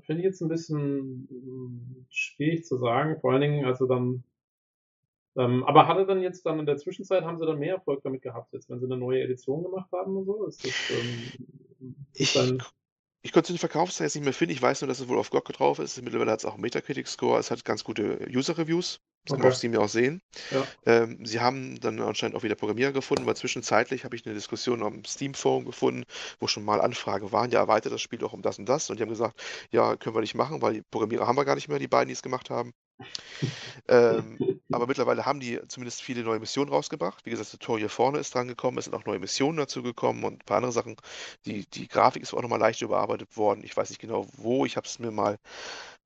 finde 0.00 0.22
ich 0.22 0.24
jetzt 0.24 0.40
ein 0.40 0.48
bisschen 0.48 1.28
ähm, 1.30 2.06
schwierig 2.08 2.64
zu 2.64 2.78
sagen, 2.78 3.20
vor 3.20 3.32
allen 3.32 3.42
Dingen, 3.42 3.66
also 3.66 3.86
dann, 3.86 4.24
ähm, 5.36 5.64
aber 5.64 5.86
hatte 5.86 6.06
dann 6.06 6.22
jetzt 6.22 6.46
dann 6.46 6.58
in 6.58 6.64
der 6.64 6.78
Zwischenzeit, 6.78 7.22
haben 7.24 7.38
sie 7.38 7.44
dann 7.44 7.58
mehr 7.58 7.74
Erfolg 7.74 8.02
damit 8.02 8.22
gehabt, 8.22 8.54
jetzt, 8.54 8.70
wenn 8.70 8.80
sie 8.80 8.86
eine 8.86 8.96
neue 8.96 9.22
Edition 9.22 9.62
gemacht 9.62 9.92
haben 9.92 10.16
und 10.16 10.24
so? 10.24 10.46
Ist 10.46 10.64
das, 10.64 10.90
ähm, 10.90 11.96
Ich, 12.14 12.32
dann, 12.32 12.62
ich 13.22 13.32
konnte 13.32 13.52
den 13.52 13.58
Verkaufsteil 13.58 14.06
jetzt 14.06 14.14
nicht 14.14 14.24
mehr 14.24 14.32
finden. 14.32 14.54
Ich 14.54 14.62
weiß 14.62 14.80
nur, 14.80 14.88
dass 14.88 15.00
es 15.00 15.08
wohl 15.08 15.18
auf 15.18 15.30
GOG 15.30 15.46
drauf 15.52 15.78
ist. 15.80 16.00
Mittlerweile 16.02 16.30
hat 16.32 16.40
es 16.40 16.44
auch 16.44 16.54
einen 16.54 16.62
Metacritic-Score. 16.62 17.38
Es 17.38 17.50
hat 17.50 17.64
ganz 17.64 17.84
gute 17.84 18.26
User-Reviews. 18.30 19.00
Das 19.24 19.34
kann 19.34 19.42
man 19.42 19.48
Okay. 19.48 19.48
auf 19.48 19.56
Steam 19.56 19.74
ja 19.74 19.80
auch 19.80 19.88
sehen. 19.88 20.22
Ja. 20.50 20.68
Ähm, 20.86 21.24
sie 21.26 21.40
haben 21.40 21.80
dann 21.80 22.00
anscheinend 22.00 22.36
auch 22.36 22.42
wieder 22.44 22.54
Programmierer 22.56 22.92
gefunden, 22.92 23.26
weil 23.26 23.36
zwischenzeitlich 23.36 24.04
habe 24.04 24.16
ich 24.16 24.24
eine 24.26 24.34
Diskussion 24.34 24.82
am 24.82 25.04
Steam-Forum 25.04 25.64
gefunden, 25.66 26.04
wo 26.40 26.46
schon 26.48 26.64
mal 26.64 26.80
Anfragen 26.80 27.32
waren, 27.32 27.50
ja, 27.50 27.60
erweitert 27.60 27.92
das 27.92 28.02
Spiel 28.02 28.18
doch 28.20 28.32
um 28.32 28.42
das 28.42 28.58
und 28.58 28.68
das. 28.68 28.90
Und 28.90 28.98
die 28.98 29.02
haben 29.02 29.10
gesagt, 29.10 29.40
ja, 29.72 29.96
können 29.96 30.16
wir 30.16 30.20
nicht 30.20 30.34
machen, 30.36 30.62
weil 30.62 30.74
die 30.74 30.82
Programmierer 30.90 31.26
haben 31.26 31.36
wir 31.36 31.44
gar 31.44 31.56
nicht 31.56 31.68
mehr, 31.68 31.78
die 31.80 31.88
beiden, 31.88 32.08
die 32.08 32.14
es 32.14 32.22
gemacht 32.22 32.50
haben. 32.50 32.72
Ähm, 33.88 34.60
aber 34.72 34.86
mittlerweile 34.86 35.26
haben 35.26 35.40
die 35.40 35.60
zumindest 35.68 36.02
viele 36.02 36.22
neue 36.22 36.40
Missionen 36.40 36.70
rausgebracht. 36.70 37.24
Wie 37.24 37.30
gesagt, 37.30 37.52
das 37.52 37.58
Tutorial 37.58 37.88
vorne 37.88 38.18
ist 38.18 38.34
dran 38.34 38.48
gekommen, 38.48 38.78
es 38.78 38.84
sind 38.84 38.94
auch 38.94 39.04
neue 39.04 39.18
Missionen 39.18 39.58
dazu 39.58 39.82
gekommen 39.82 40.24
und 40.24 40.34
ein 40.34 40.46
paar 40.46 40.58
andere 40.58 40.72
Sachen. 40.72 40.96
Die, 41.46 41.66
die 41.66 41.88
Grafik 41.88 42.22
ist 42.22 42.34
auch 42.34 42.42
nochmal 42.42 42.60
leicht 42.60 42.82
überarbeitet 42.82 43.36
worden. 43.36 43.62
Ich 43.64 43.76
weiß 43.76 43.90
nicht 43.90 44.00
genau 44.00 44.26
wo. 44.36 44.66
Ich 44.66 44.76
habe 44.76 44.86
es 44.86 44.98
mir 44.98 45.10
mal 45.10 45.38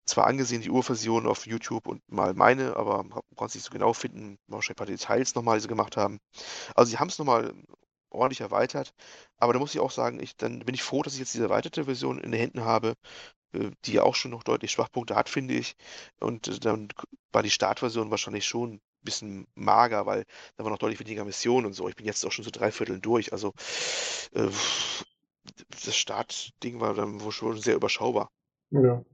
zwar 0.04 0.26
angesehen, 0.26 0.62
die 0.62 0.70
Urversion 0.70 1.26
auf 1.26 1.46
YouTube 1.46 1.86
und 1.86 2.02
mal 2.10 2.34
meine, 2.34 2.76
aber 2.76 3.04
konnte 3.36 3.50
es 3.50 3.54
nicht 3.54 3.64
so 3.64 3.70
genau 3.72 3.92
finden. 3.92 4.38
Wahrscheinlich 4.48 4.70
ein 4.70 4.76
paar 4.76 4.86
Details 4.86 5.34
nochmal, 5.34 5.58
die 5.58 5.62
sie 5.62 5.68
gemacht 5.68 5.96
haben. 5.96 6.18
Also 6.74 6.90
sie 6.90 6.98
haben 6.98 7.08
es 7.08 7.18
nochmal 7.18 7.52
ordentlich 8.10 8.40
erweitert. 8.40 8.94
Aber 9.38 9.52
da 9.52 9.58
muss 9.58 9.74
ich 9.74 9.80
auch 9.80 9.90
sagen, 9.90 10.20
ich, 10.20 10.36
dann 10.36 10.60
bin 10.60 10.74
ich 10.74 10.82
froh, 10.82 11.02
dass 11.02 11.14
ich 11.14 11.20
jetzt 11.20 11.34
diese 11.34 11.44
erweiterte 11.44 11.84
Version 11.84 12.18
in 12.18 12.32
den 12.32 12.40
Händen 12.40 12.64
habe, 12.64 12.94
die 13.52 13.92
ja 13.92 14.02
auch 14.02 14.14
schon 14.14 14.30
noch 14.30 14.42
deutlich 14.42 14.70
Schwachpunkte 14.72 15.14
hat, 15.14 15.28
finde 15.28 15.54
ich. 15.54 15.76
Und 16.20 16.48
äh, 16.48 16.58
dann 16.58 16.88
war 17.32 17.42
die 17.42 17.50
Startversion 17.50 18.10
wahrscheinlich 18.10 18.46
schon 18.46 18.74
ein 18.74 18.80
bisschen 19.02 19.46
mager, 19.54 20.06
weil 20.06 20.24
da 20.56 20.64
waren 20.64 20.72
noch 20.72 20.78
deutlich 20.78 21.00
weniger 21.00 21.24
Missionen 21.24 21.66
und 21.66 21.72
so. 21.74 21.88
Ich 21.88 21.96
bin 21.96 22.06
jetzt 22.06 22.24
auch 22.24 22.32
schon 22.32 22.44
so 22.44 22.50
drei 22.50 22.70
Viertel 22.72 23.00
durch. 23.00 23.32
Also 23.32 23.52
äh, 24.32 24.48
das 25.68 25.96
Startding 25.96 26.80
war 26.80 26.94
dann 26.94 27.20
wohl 27.20 27.32
schon 27.32 27.58
sehr 27.60 27.76
überschaubar. 27.76 28.30
ja. 28.70 29.04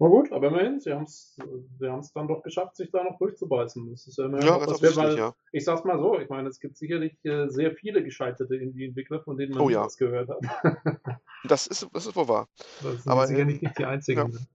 Na 0.00 0.08
gut, 0.08 0.32
aber 0.32 0.48
immerhin, 0.48 0.80
sie 0.80 0.92
haben 0.92 1.04
es 1.04 1.36
sie 1.78 1.88
haben's 1.88 2.12
dann 2.12 2.26
doch 2.26 2.42
geschafft, 2.42 2.76
sich 2.76 2.90
da 2.90 3.04
noch 3.04 3.16
durchzubeißen. 3.18 3.90
Das 3.90 4.06
ist 4.06 4.18
ja 4.18 4.24
immerhin 4.26 4.46
Ja, 4.48 4.60
was 4.66 4.82
wert, 4.82 4.96
weil 4.96 5.16
ja. 5.16 5.32
ich 5.52 5.64
sag's 5.64 5.84
mal 5.84 5.98
so, 5.98 6.18
ich 6.18 6.28
meine, 6.28 6.48
es 6.48 6.58
gibt 6.58 6.76
sicherlich 6.76 7.16
äh, 7.24 7.48
sehr 7.48 7.72
viele 7.72 8.02
gescheiterte 8.02 8.56
Indie-Entwickler, 8.56 9.22
von 9.22 9.36
denen 9.36 9.54
man 9.54 9.62
Oh 9.62 9.70
ja. 9.70 9.86
gehört 9.96 10.28
hat. 10.30 10.38
Das 11.46 11.66
ist, 11.66 11.86
das 11.92 12.06
ist 12.06 12.16
wohl 12.16 12.26
wahr. 12.26 12.48
Das 12.82 13.02
sind 13.02 13.12
Aber, 13.12 13.26
sicherlich 13.26 13.56
ähm, 13.56 13.68
nicht 13.68 13.78
die 13.78 13.84
einzigen. 13.84 14.18
ja. 14.20 14.28
ne? 14.28 14.46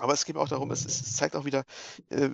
Aber 0.00 0.12
es 0.12 0.24
geht 0.24 0.36
auch 0.36 0.48
darum, 0.48 0.70
es, 0.72 0.84
es 0.84 1.14
zeigt 1.16 1.36
auch 1.36 1.44
wieder, 1.44 1.64
äh, 2.08 2.30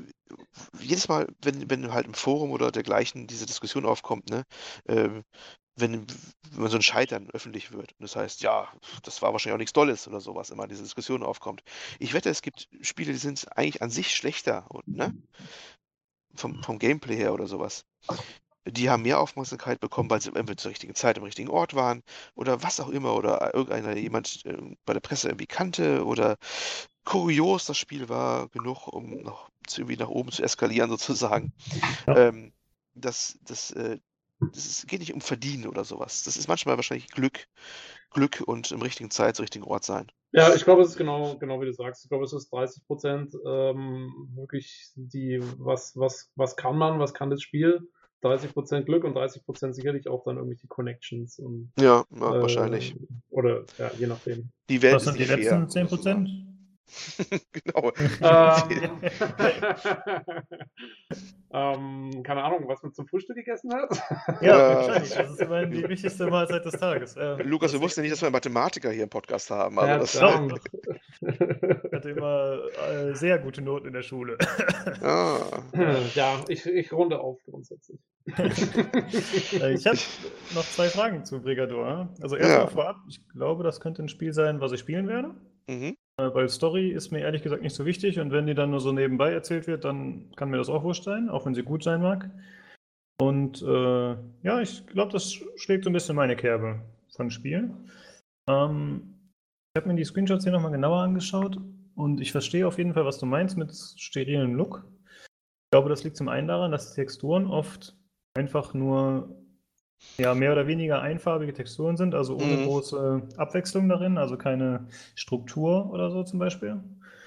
jedes 0.80 1.08
Mal, 1.08 1.26
wenn, 1.42 1.68
wenn 1.68 1.92
halt 1.92 2.06
im 2.06 2.14
Forum 2.14 2.52
oder 2.52 2.70
dergleichen 2.72 3.26
diese 3.26 3.44
Diskussion 3.46 3.84
aufkommt, 3.84 4.30
ne, 4.30 4.44
ähm, 4.86 5.24
wenn, 5.80 6.06
wenn 6.52 6.68
so 6.68 6.76
ein 6.76 6.82
Scheitern 6.82 7.28
öffentlich 7.32 7.72
wird. 7.72 7.92
Und 7.92 8.02
das 8.02 8.16
heißt, 8.16 8.42
ja, 8.42 8.68
das 9.02 9.22
war 9.22 9.32
wahrscheinlich 9.32 9.54
auch 9.54 9.58
nichts 9.58 9.72
Dolles 9.72 10.08
oder 10.08 10.20
sowas, 10.20 10.50
immer 10.50 10.66
diese 10.66 10.82
Diskussion 10.82 11.22
aufkommt. 11.22 11.62
Ich 11.98 12.14
wette, 12.14 12.30
es 12.30 12.42
gibt 12.42 12.68
Spiele, 12.80 13.12
die 13.12 13.18
sind 13.18 13.46
eigentlich 13.56 13.82
an 13.82 13.90
sich 13.90 14.14
schlechter, 14.14 14.66
und, 14.68 14.86
ne? 14.88 15.14
Vom, 16.34 16.62
vom 16.62 16.78
Gameplay 16.78 17.16
her 17.16 17.34
oder 17.34 17.46
sowas. 17.46 17.84
Die 18.66 18.88
haben 18.88 19.02
mehr 19.02 19.18
Aufmerksamkeit 19.18 19.80
bekommen, 19.80 20.10
weil 20.10 20.20
sie 20.20 20.28
entweder 20.28 20.56
zur 20.56 20.70
richtigen 20.70 20.94
Zeit 20.94 21.18
am 21.18 21.24
richtigen 21.24 21.48
Ort 21.48 21.74
waren 21.74 22.02
oder 22.34 22.62
was 22.62 22.78
auch 22.78 22.88
immer 22.90 23.14
oder 23.14 23.54
irgendeiner 23.54 23.96
jemand 23.96 24.44
äh, 24.44 24.76
bei 24.84 24.92
der 24.92 25.00
Presse 25.00 25.28
irgendwie 25.28 25.46
kannte 25.46 26.04
oder 26.04 26.36
kurios 27.04 27.64
das 27.64 27.78
Spiel 27.78 28.08
war 28.08 28.48
genug, 28.48 28.86
um 28.86 29.22
noch 29.22 29.48
irgendwie 29.76 29.96
nach 29.96 30.08
oben 30.08 30.30
zu 30.30 30.42
eskalieren 30.42 30.90
sozusagen. 30.90 31.52
Ja. 32.06 32.28
Ähm, 32.28 32.52
das, 32.94 33.38
das, 33.42 33.70
äh, 33.72 33.98
ist, 34.56 34.88
geht 34.88 35.00
nicht 35.00 35.14
um 35.14 35.20
Verdienen 35.20 35.66
oder 35.66 35.84
sowas. 35.84 36.24
Das 36.24 36.36
ist 36.36 36.48
manchmal 36.48 36.76
wahrscheinlich 36.76 37.08
Glück, 37.08 37.46
Glück 38.10 38.42
und 38.44 38.70
im 38.72 38.82
richtigen 38.82 39.10
Zeit, 39.10 39.36
zum 39.36 39.44
richtigen 39.44 39.64
Ort 39.64 39.84
sein. 39.84 40.10
Ja, 40.32 40.54
ich 40.54 40.64
glaube, 40.64 40.82
es 40.82 40.90
ist 40.90 40.96
genau, 40.96 41.36
genau 41.38 41.60
wie 41.60 41.66
du 41.66 41.72
sagst. 41.72 42.04
Ich 42.04 42.08
glaube, 42.08 42.24
es 42.24 42.32
ist 42.32 42.52
30 42.52 42.86
Prozent 42.86 43.34
ähm, 43.44 44.28
wirklich 44.34 44.92
die, 44.94 45.40
was, 45.58 45.96
was, 45.96 46.30
was 46.36 46.56
kann 46.56 46.78
man, 46.78 47.00
was 47.00 47.14
kann 47.14 47.30
das 47.30 47.42
Spiel? 47.42 47.80
30 48.22 48.52
Prozent 48.52 48.86
Glück 48.86 49.04
und 49.04 49.14
30 49.14 49.44
Prozent 49.44 49.74
sicherlich 49.74 50.06
auch 50.08 50.24
dann 50.24 50.36
irgendwelche 50.36 50.68
Connections 50.68 51.38
und 51.38 51.72
Ja, 51.78 52.04
ja 52.10 52.34
äh, 52.36 52.42
wahrscheinlich. 52.42 52.94
Oder 53.30 53.64
ja, 53.78 53.90
je 53.98 54.06
nachdem. 54.06 54.50
Die 54.68 54.82
Welt 54.82 54.96
Was 54.96 55.04
sind 55.04 55.18
die 55.18 55.24
letzten 55.24 55.68
10 55.68 55.86
Prozent? 55.88 56.28
genau. 57.52 57.92
Ähm, 58.20 59.00
ähm, 61.52 62.22
keine 62.22 62.44
Ahnung, 62.44 62.68
was 62.68 62.82
man 62.82 62.92
zum 62.92 63.06
Frühstück 63.08 63.36
gegessen 63.36 63.72
hat. 63.74 63.90
Ja, 64.40 64.58
Ja. 64.58 64.74
wahrscheinlich. 64.76 65.12
Das 65.12 65.30
ist 65.30 65.40
immerhin 65.40 65.70
die 65.70 65.88
wichtigste 65.88 66.26
Mahlzeit 66.28 66.64
des 66.64 66.74
Tages. 66.74 67.14
Ja. 67.14 67.34
Lukas, 67.36 67.72
wir 67.72 67.80
wussten 67.80 68.00
ja 68.00 68.02
nicht, 68.02 68.12
dass 68.12 68.22
wir 68.22 68.26
einen 68.28 68.32
Mathematiker 68.34 68.90
hier 68.90 69.04
im 69.04 69.10
Podcast 69.10 69.50
haben. 69.50 69.78
Also 69.78 70.18
Ja, 70.20 70.48
das. 70.48 70.60
Ich 71.20 71.92
hatte 71.92 72.10
immer 72.10 72.60
äh, 72.88 73.14
sehr 73.14 73.38
gute 73.38 73.62
Noten 73.62 73.88
in 73.88 73.92
der 73.92 74.02
Schule. 74.02 74.38
ah, 75.02 75.62
ja, 76.14 76.40
ich, 76.48 76.64
ich 76.66 76.92
runde 76.92 77.20
auf 77.20 77.38
grundsätzlich. 77.44 78.00
Äh, 78.38 79.74
ich 79.74 79.86
habe 79.86 79.98
noch 80.54 80.64
zwei 80.64 80.88
Fragen 80.88 81.24
zu 81.24 81.40
Brigador. 81.42 82.14
Also 82.22 82.36
erstmal 82.36 82.60
Ja. 82.64 82.68
vorab, 82.68 82.96
ich 83.08 83.26
glaube, 83.28 83.64
das 83.64 83.80
könnte 83.80 84.02
ein 84.02 84.08
Spiel 84.08 84.32
sein, 84.32 84.60
was 84.60 84.72
ich 84.72 84.80
spielen 84.80 85.08
werde. 85.08 85.34
mhm. 85.66 85.96
Äh, 86.20 86.34
weil 86.34 86.48
Story 86.48 86.90
ist 86.90 87.10
mir 87.10 87.20
ehrlich 87.20 87.42
gesagt 87.42 87.62
nicht 87.62 87.74
so 87.74 87.86
wichtig 87.86 88.20
und 88.20 88.30
wenn 88.30 88.46
die 88.46 88.54
dann 88.54 88.70
nur 88.70 88.80
so 88.80 88.92
nebenbei 88.92 89.32
erzählt 89.32 89.66
wird, 89.66 89.84
dann 89.84 90.30
kann 90.36 90.50
mir 90.50 90.58
das 90.58 90.68
auch 90.68 90.82
wurscht 90.82 91.04
sein, 91.04 91.28
auch 91.28 91.46
wenn 91.46 91.54
sie 91.54 91.62
gut 91.62 91.82
sein 91.82 92.02
mag. 92.02 92.30
Und 93.20 93.62
äh, 93.62 94.16
ja, 94.42 94.60
ich 94.60 94.86
glaube, 94.86 95.12
das 95.12 95.32
schlägt 95.56 95.84
so 95.84 95.90
ein 95.90 95.92
bisschen 95.92 96.16
meine 96.16 96.36
Kerbe 96.36 96.82
von 97.14 97.30
Spiel. 97.30 97.70
Ähm, 98.48 99.14
ich 99.74 99.80
habe 99.80 99.88
mir 99.88 99.96
die 99.96 100.04
Screenshots 100.04 100.44
hier 100.44 100.52
nochmal 100.52 100.72
genauer 100.72 101.00
angeschaut 101.02 101.58
und 101.94 102.20
ich 102.20 102.32
verstehe 102.32 102.66
auf 102.66 102.78
jeden 102.78 102.94
Fall, 102.94 103.04
was 103.04 103.18
du 103.18 103.26
meinst 103.26 103.56
mit 103.56 103.74
sterilem 103.74 104.54
Look. 104.54 104.84
Ich 105.06 105.70
glaube, 105.72 105.88
das 105.88 106.02
liegt 106.02 106.16
zum 106.16 106.28
einen 106.28 106.48
daran, 106.48 106.72
dass 106.72 106.90
die 106.90 106.96
Texturen 106.96 107.46
oft 107.46 107.96
einfach 108.36 108.74
nur 108.74 109.39
ja, 110.20 110.34
mehr 110.34 110.52
oder 110.52 110.66
weniger 110.66 111.00
einfarbige 111.02 111.52
Texturen 111.54 111.96
sind, 111.96 112.14
also 112.14 112.36
ohne 112.36 112.58
Mhm. 112.58 112.60
große 112.60 113.22
Abwechslung 113.36 113.88
darin, 113.88 114.18
also 114.18 114.36
keine 114.36 114.86
Struktur 115.14 115.90
oder 115.92 116.10
so 116.10 116.22
zum 116.24 116.38
Beispiel. 116.38 116.80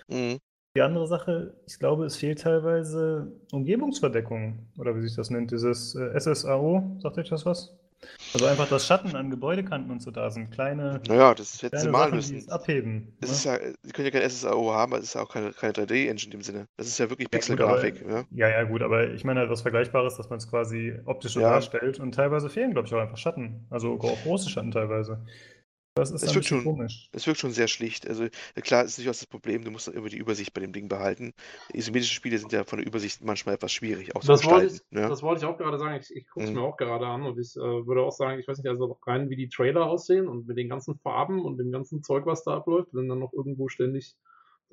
Mhm. 0.10 0.40
Die 0.76 0.82
andere 0.82 1.08
Sache, 1.08 1.56
ich 1.66 1.80
glaube, 1.80 2.06
es 2.06 2.16
fehlt 2.16 2.42
teilweise 2.42 3.32
Umgebungsverdeckung, 3.52 4.68
oder 4.78 4.96
wie 4.96 5.02
sich 5.02 5.16
das 5.16 5.32
nennt, 5.32 5.50
dieses 5.50 5.96
äh, 5.96 6.14
SSAO, 6.14 6.98
sagt 7.02 7.18
euch 7.18 7.30
das 7.30 7.46
was? 7.48 7.76
Also 8.34 8.46
einfach, 8.48 8.68
dass 8.68 8.88
Schatten 8.88 9.16
an 9.16 9.30
Gebäudekanten 9.30 9.92
und 9.92 10.02
so 10.02 10.12
da 10.12 10.30
sind, 10.32 10.52
kleine, 10.52 11.02
Naja, 11.08 11.34
das 11.36 11.62
hätten 11.62 11.78
sie 11.78 11.88
malen 11.88 12.14
Sachen, 12.14 12.18
die 12.28 12.34
müssen. 12.34 12.38
es 12.38 12.50
abheben. 12.50 13.14
Es 13.22 13.30
ne? 13.30 13.36
ist 13.36 13.46
ja, 13.46 13.60
sie 13.84 13.92
können 13.92 14.06
ja 14.06 14.12
kein 14.12 14.22
SSAO 14.24 14.74
haben, 14.74 14.94
aber 14.94 15.00
es 15.02 15.10
ist 15.10 15.16
ja 15.16 15.22
auch 15.22 15.30
keine, 15.32 15.52
keine 15.54 15.74
3D-Engine 15.74 16.26
in 16.34 16.40
dem 16.40 16.42
Sinne. 16.44 16.68
Das 16.78 16.88
ist 16.88 16.98
ja 16.98 17.10
wirklich 17.10 17.30
Ja, 17.32 17.40
Pixelgrafik. 17.40 18.02
Ja, 18.08 18.26
Ja, 18.32 18.50
ja, 18.50 18.64
gut, 18.64 18.82
aber 18.82 19.12
ich 19.14 19.24
meine 19.24 19.40
halt 19.42 19.50
was 19.50 19.62
Vergleichbares, 19.62 20.18
dass 20.18 20.30
man 20.30 20.38
es 20.40 20.50
quasi 20.50 20.96
optisch 21.06 21.36
Ja. 21.36 21.42
darstellt 21.42 22.00
und 22.00 22.14
teilweise 22.16 22.50
fehlen, 22.50 22.74
glaube 22.74 22.88
ich, 22.88 22.94
auch 22.94 23.00
einfach 23.00 23.18
Schatten. 23.18 23.66
Also 23.70 23.94
auch 24.00 24.22
große 24.24 24.50
Schatten 24.50 24.72
teilweise. 24.72 25.24
Das 25.96 26.10
ist 26.10 26.24
Es 26.24 26.34
bisschen 26.34 26.44
schon- 26.44 26.64
komisch. 26.64 27.08
Es 27.12 27.28
wirkt 27.28 27.40
schon 27.40 27.52
sehr 27.52 27.68
schlicht. 27.68 28.08
Also 28.08 28.24
äh, 28.24 28.62
klar, 28.62 28.84
ist 28.84 28.98
durchaus 28.98 29.20
das 29.20 29.28
Problem, 29.28 29.64
du 29.64 29.70
musst 29.70 29.88
immer 29.88 30.10
die 30.10 30.18
Übersicht 30.18 30.52
bei 30.54 30.62
dem 30.62 30.74
Ding 30.74 30.88
behalten. 30.88 31.34
Isometrische 31.72 32.16
Spiele 32.16 32.40
sind 32.40 32.52
ja 32.52 32.64
von 32.64 32.80
der 32.80 32.88
Übersicht 32.88 33.24
manchmal 33.24 33.56
etwas 33.56 33.72
schwierig 33.72 34.16
auch 34.16 34.22
zu 34.22 34.28
Das 34.28 34.44
wollte, 34.44 34.74
ich, 34.74 34.82
ne? 34.90 35.08
das 35.08 35.22
wollte 35.22 35.42
ich 35.42 35.46
auch 35.46 35.58
gerade 35.58 35.78
sagen. 35.78 36.00
Ich, 36.02 36.16
ich 36.16 36.28
gucke 36.28 36.46
es 36.46 36.50
Mhm. 36.50 36.58
mir 36.58 36.64
auch 36.64 36.78
gerade 36.78 37.06
an 37.06 37.22
und 37.24 37.38
ich 37.40 37.56
äh, 37.56 37.60
würde 37.60 38.02
auch 38.02 38.12
sagen, 38.12 38.40
ich 38.40 38.48
weiß 38.48 38.58
nicht, 38.58 38.68
also 38.68 38.98
rein 39.06 39.30
wie 39.30 39.36
die 39.36 39.50
Trailer 39.50 39.86
aussehen 39.86 40.28
und 40.28 40.48
mit 40.48 40.58
den 40.58 40.68
ganzen 40.70 40.98
Farben 40.98 41.46
und 41.46 41.58
dem 41.58 41.72
ganzen 41.72 42.02
Zeug, 42.02 42.26
was 42.26 42.44
da 42.44 42.56
abläuft, 42.58 42.90
wenn 42.94 43.08
dann 43.08 43.20
noch 43.20 43.34
irgendwo 43.34 43.68
ständig 43.68 44.16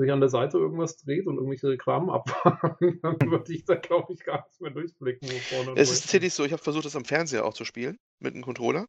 sich 0.00 0.10
an 0.10 0.20
der 0.20 0.28
Seite 0.28 0.58
irgendwas 0.58 0.96
dreht 0.96 1.26
und 1.26 1.36
irgendwelche 1.36 1.68
Reklamen 1.68 2.10
abfahren, 2.10 2.76
dann 3.02 3.30
würde 3.30 3.52
ich 3.52 3.64
da, 3.64 3.74
glaube 3.74 4.12
ich, 4.12 4.24
gar 4.24 4.46
nicht 4.46 4.60
mehr 4.60 4.70
durchblicken, 4.70 5.28
wo 5.28 5.38
vorne 5.54 5.70
und 5.72 5.78
Es 5.78 5.90
ist 5.90 6.02
tatsächlich 6.02 6.34
so, 6.34 6.44
ich 6.44 6.52
habe 6.52 6.62
versucht, 6.62 6.86
das 6.86 6.96
am 6.96 7.04
Fernseher 7.04 7.44
auch 7.44 7.54
zu 7.54 7.64
spielen, 7.64 7.98
mit 8.18 8.34
einem 8.34 8.42
Controller. 8.42 8.86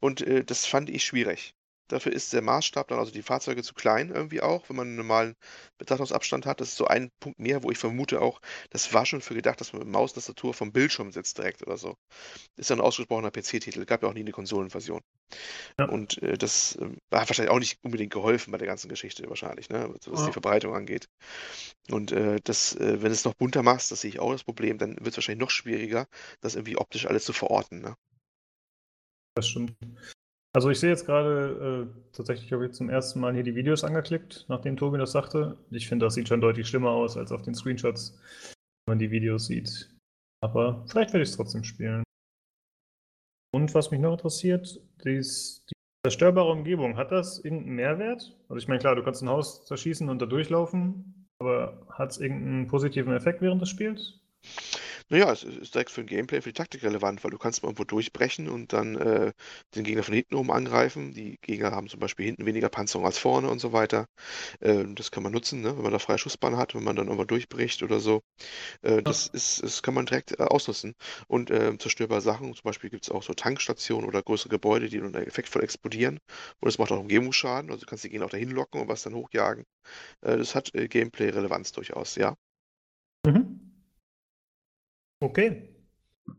Und 0.00 0.20
äh, 0.20 0.44
das 0.44 0.66
fand 0.66 0.90
ich 0.90 1.04
schwierig. 1.04 1.54
Dafür 1.88 2.12
ist 2.12 2.32
der 2.32 2.42
Maßstab 2.42 2.88
dann, 2.88 2.98
also 2.98 3.12
die 3.12 3.22
Fahrzeuge 3.22 3.62
zu 3.62 3.74
klein 3.74 4.10
irgendwie 4.10 4.40
auch, 4.40 4.68
wenn 4.68 4.76
man 4.76 4.88
einen 4.88 4.96
normalen 4.96 5.34
Betrachtungsabstand 5.78 6.46
hat. 6.46 6.60
Das 6.60 6.68
ist 6.68 6.76
so 6.76 6.86
ein 6.86 7.10
Punkt 7.20 7.38
mehr, 7.38 7.62
wo 7.62 7.70
ich 7.70 7.78
vermute 7.78 8.20
auch, 8.22 8.40
das 8.70 8.92
war 8.94 9.04
schon 9.04 9.20
für 9.20 9.34
gedacht, 9.34 9.60
dass 9.60 9.72
man 9.72 9.82
mit 9.82 9.90
Maustastatur 9.90 10.54
vom 10.54 10.72
Bildschirm 10.72 11.12
sitzt 11.12 11.38
direkt 11.38 11.62
oder 11.66 11.76
so. 11.76 11.96
Ist 12.56 12.70
ja 12.70 12.76
ein 12.76 12.80
ausgesprochener 12.80 13.30
PC-Titel, 13.30 13.84
gab 13.84 14.02
ja 14.02 14.08
auch 14.08 14.14
nie 14.14 14.20
eine 14.20 14.32
Konsolenversion. 14.32 15.00
Ja. 15.78 15.86
Und 15.86 16.22
äh, 16.22 16.38
das 16.38 16.76
äh, 16.76 16.86
hat 17.12 17.28
wahrscheinlich 17.28 17.50
auch 17.52 17.58
nicht 17.58 17.78
unbedingt 17.82 18.12
geholfen 18.12 18.50
bei 18.52 18.58
der 18.58 18.66
ganzen 18.66 18.88
Geschichte 18.88 19.28
wahrscheinlich, 19.28 19.68
ne? 19.68 19.88
was 19.92 20.10
was 20.10 20.20
Ja. 20.20 20.26
die 20.26 20.32
Verbreitung 20.32 20.74
angeht. 20.74 21.08
Und 21.90 22.12
äh, 22.12 22.40
das, 22.44 22.76
äh, 22.76 23.02
wenn 23.02 23.08
du 23.08 23.12
es 23.12 23.24
noch 23.24 23.34
bunter 23.34 23.62
machst, 23.62 23.90
das 23.90 24.00
sehe 24.00 24.10
ich 24.10 24.20
auch 24.20 24.32
das 24.32 24.44
Problem, 24.44 24.78
dann 24.78 24.96
wird 24.96 25.08
es 25.08 25.16
wahrscheinlich 25.16 25.40
noch 25.40 25.50
schwieriger, 25.50 26.06
das 26.40 26.54
irgendwie 26.54 26.76
optisch 26.76 27.06
alles 27.06 27.24
zu 27.24 27.32
verorten. 27.32 27.80
Ne? 27.80 27.94
Das 29.34 29.48
stimmt. 29.48 29.76
Also 30.54 30.70
ich 30.70 30.78
sehe 30.78 30.90
jetzt 30.90 31.04
gerade, 31.04 31.88
äh, 31.90 32.12
tatsächlich 32.12 32.52
habe 32.52 32.66
ich 32.66 32.72
zum 32.72 32.88
ersten 32.88 33.18
Mal 33.18 33.34
hier 33.34 33.42
die 33.42 33.56
Videos 33.56 33.82
angeklickt, 33.82 34.46
nachdem 34.48 34.76
Tobi 34.76 34.98
das 34.98 35.10
sagte. 35.10 35.58
Ich 35.70 35.88
finde, 35.88 36.06
das 36.06 36.14
sieht 36.14 36.28
schon 36.28 36.40
deutlich 36.40 36.68
schlimmer 36.68 36.90
aus 36.90 37.16
als 37.16 37.32
auf 37.32 37.42
den 37.42 37.54
Screenshots, 37.54 38.16
wenn 38.86 38.92
man 38.92 38.98
die 39.00 39.10
Videos 39.10 39.46
sieht. 39.46 39.90
Aber 40.44 40.84
vielleicht 40.86 41.12
werde 41.12 41.24
ich 41.24 41.30
es 41.30 41.36
trotzdem 41.36 41.64
spielen. 41.64 42.04
Und 43.52 43.74
was 43.74 43.90
mich 43.90 43.98
noch 43.98 44.12
interessiert, 44.12 44.80
dies, 45.04 45.64
die 45.68 45.74
zerstörbare 46.06 46.50
Umgebung, 46.50 46.96
hat 46.96 47.10
das 47.10 47.44
irgendeinen 47.44 47.74
Mehrwert? 47.74 48.36
Also 48.48 48.56
ich 48.56 48.68
meine, 48.68 48.78
klar, 48.78 48.94
du 48.94 49.02
kannst 49.02 49.22
ein 49.22 49.28
Haus 49.28 49.64
zerschießen 49.66 50.08
und 50.08 50.22
da 50.22 50.26
durchlaufen, 50.26 51.26
aber 51.40 51.84
hat 51.90 52.12
es 52.12 52.18
irgendeinen 52.18 52.68
positiven 52.68 53.12
Effekt 53.12 53.40
während 53.42 53.60
des 53.60 53.70
Spiels? 53.70 54.20
Naja, 55.10 55.30
es 55.32 55.44
ist 55.44 55.74
direkt 55.74 55.90
für 55.90 56.00
ein 56.00 56.06
Gameplay, 56.06 56.40
für 56.40 56.48
die 56.48 56.54
Taktik 56.54 56.82
relevant, 56.82 57.22
weil 57.24 57.30
du 57.30 57.38
kannst 57.38 57.62
mal 57.62 57.68
irgendwo 57.68 57.84
durchbrechen 57.84 58.48
und 58.48 58.72
dann 58.72 58.96
äh, 58.96 59.32
den 59.74 59.84
Gegner 59.84 60.02
von 60.02 60.14
hinten 60.14 60.34
oben 60.34 60.50
angreifen. 60.50 61.12
Die 61.12 61.38
Gegner 61.42 61.72
haben 61.72 61.88
zum 61.88 62.00
Beispiel 62.00 62.26
hinten 62.26 62.46
weniger 62.46 62.68
Panzerung 62.68 63.06
als 63.06 63.18
vorne 63.18 63.50
und 63.50 63.58
so 63.58 63.72
weiter. 63.72 64.06
Ähm, 64.62 64.94
das 64.94 65.10
kann 65.10 65.22
man 65.22 65.32
nutzen, 65.32 65.60
ne? 65.60 65.76
wenn 65.76 65.82
man 65.82 65.92
da 65.92 65.98
freie 65.98 66.18
Schussbahn 66.18 66.56
hat, 66.56 66.74
wenn 66.74 66.84
man 66.84 66.96
dann 66.96 67.06
irgendwo 67.06 67.24
durchbricht 67.24 67.82
oder 67.82 68.00
so. 68.00 68.22
Äh, 68.82 69.02
das 69.02 69.26
ist, 69.28 69.62
das 69.62 69.82
kann 69.82 69.94
man 69.94 70.06
direkt 70.06 70.38
äh, 70.38 70.42
ausnutzen. 70.42 70.94
Und 71.28 71.50
äh, 71.50 71.76
zerstörbare 71.78 72.20
Sachen, 72.20 72.54
zum 72.54 72.62
Beispiel 72.64 72.90
gibt 72.90 73.04
es 73.04 73.10
auch 73.10 73.22
so 73.22 73.34
Tankstationen 73.34 74.08
oder 74.08 74.22
größere 74.22 74.48
Gebäude, 74.50 74.88
die 74.88 75.00
dann 75.00 75.14
effektvoll 75.14 75.62
explodieren. 75.64 76.18
Und 76.60 76.66
das 76.66 76.78
macht 76.78 76.92
auch 76.92 77.00
Umgebungsschaden, 77.00 77.70
also 77.70 77.80
du 77.82 77.86
kannst 77.86 78.04
die 78.04 78.10
Gegner 78.10 78.26
auch 78.26 78.30
dahin 78.30 78.50
locken 78.50 78.80
und 78.80 78.88
was 78.88 79.02
dann 79.02 79.14
hochjagen. 79.14 79.64
Äh, 80.22 80.38
das 80.38 80.54
hat 80.54 80.74
äh, 80.74 80.88
Gameplay-Relevanz 80.88 81.72
durchaus, 81.72 82.16
ja. 82.16 82.34
Mhm. 83.26 83.63
Okay. 85.24 85.74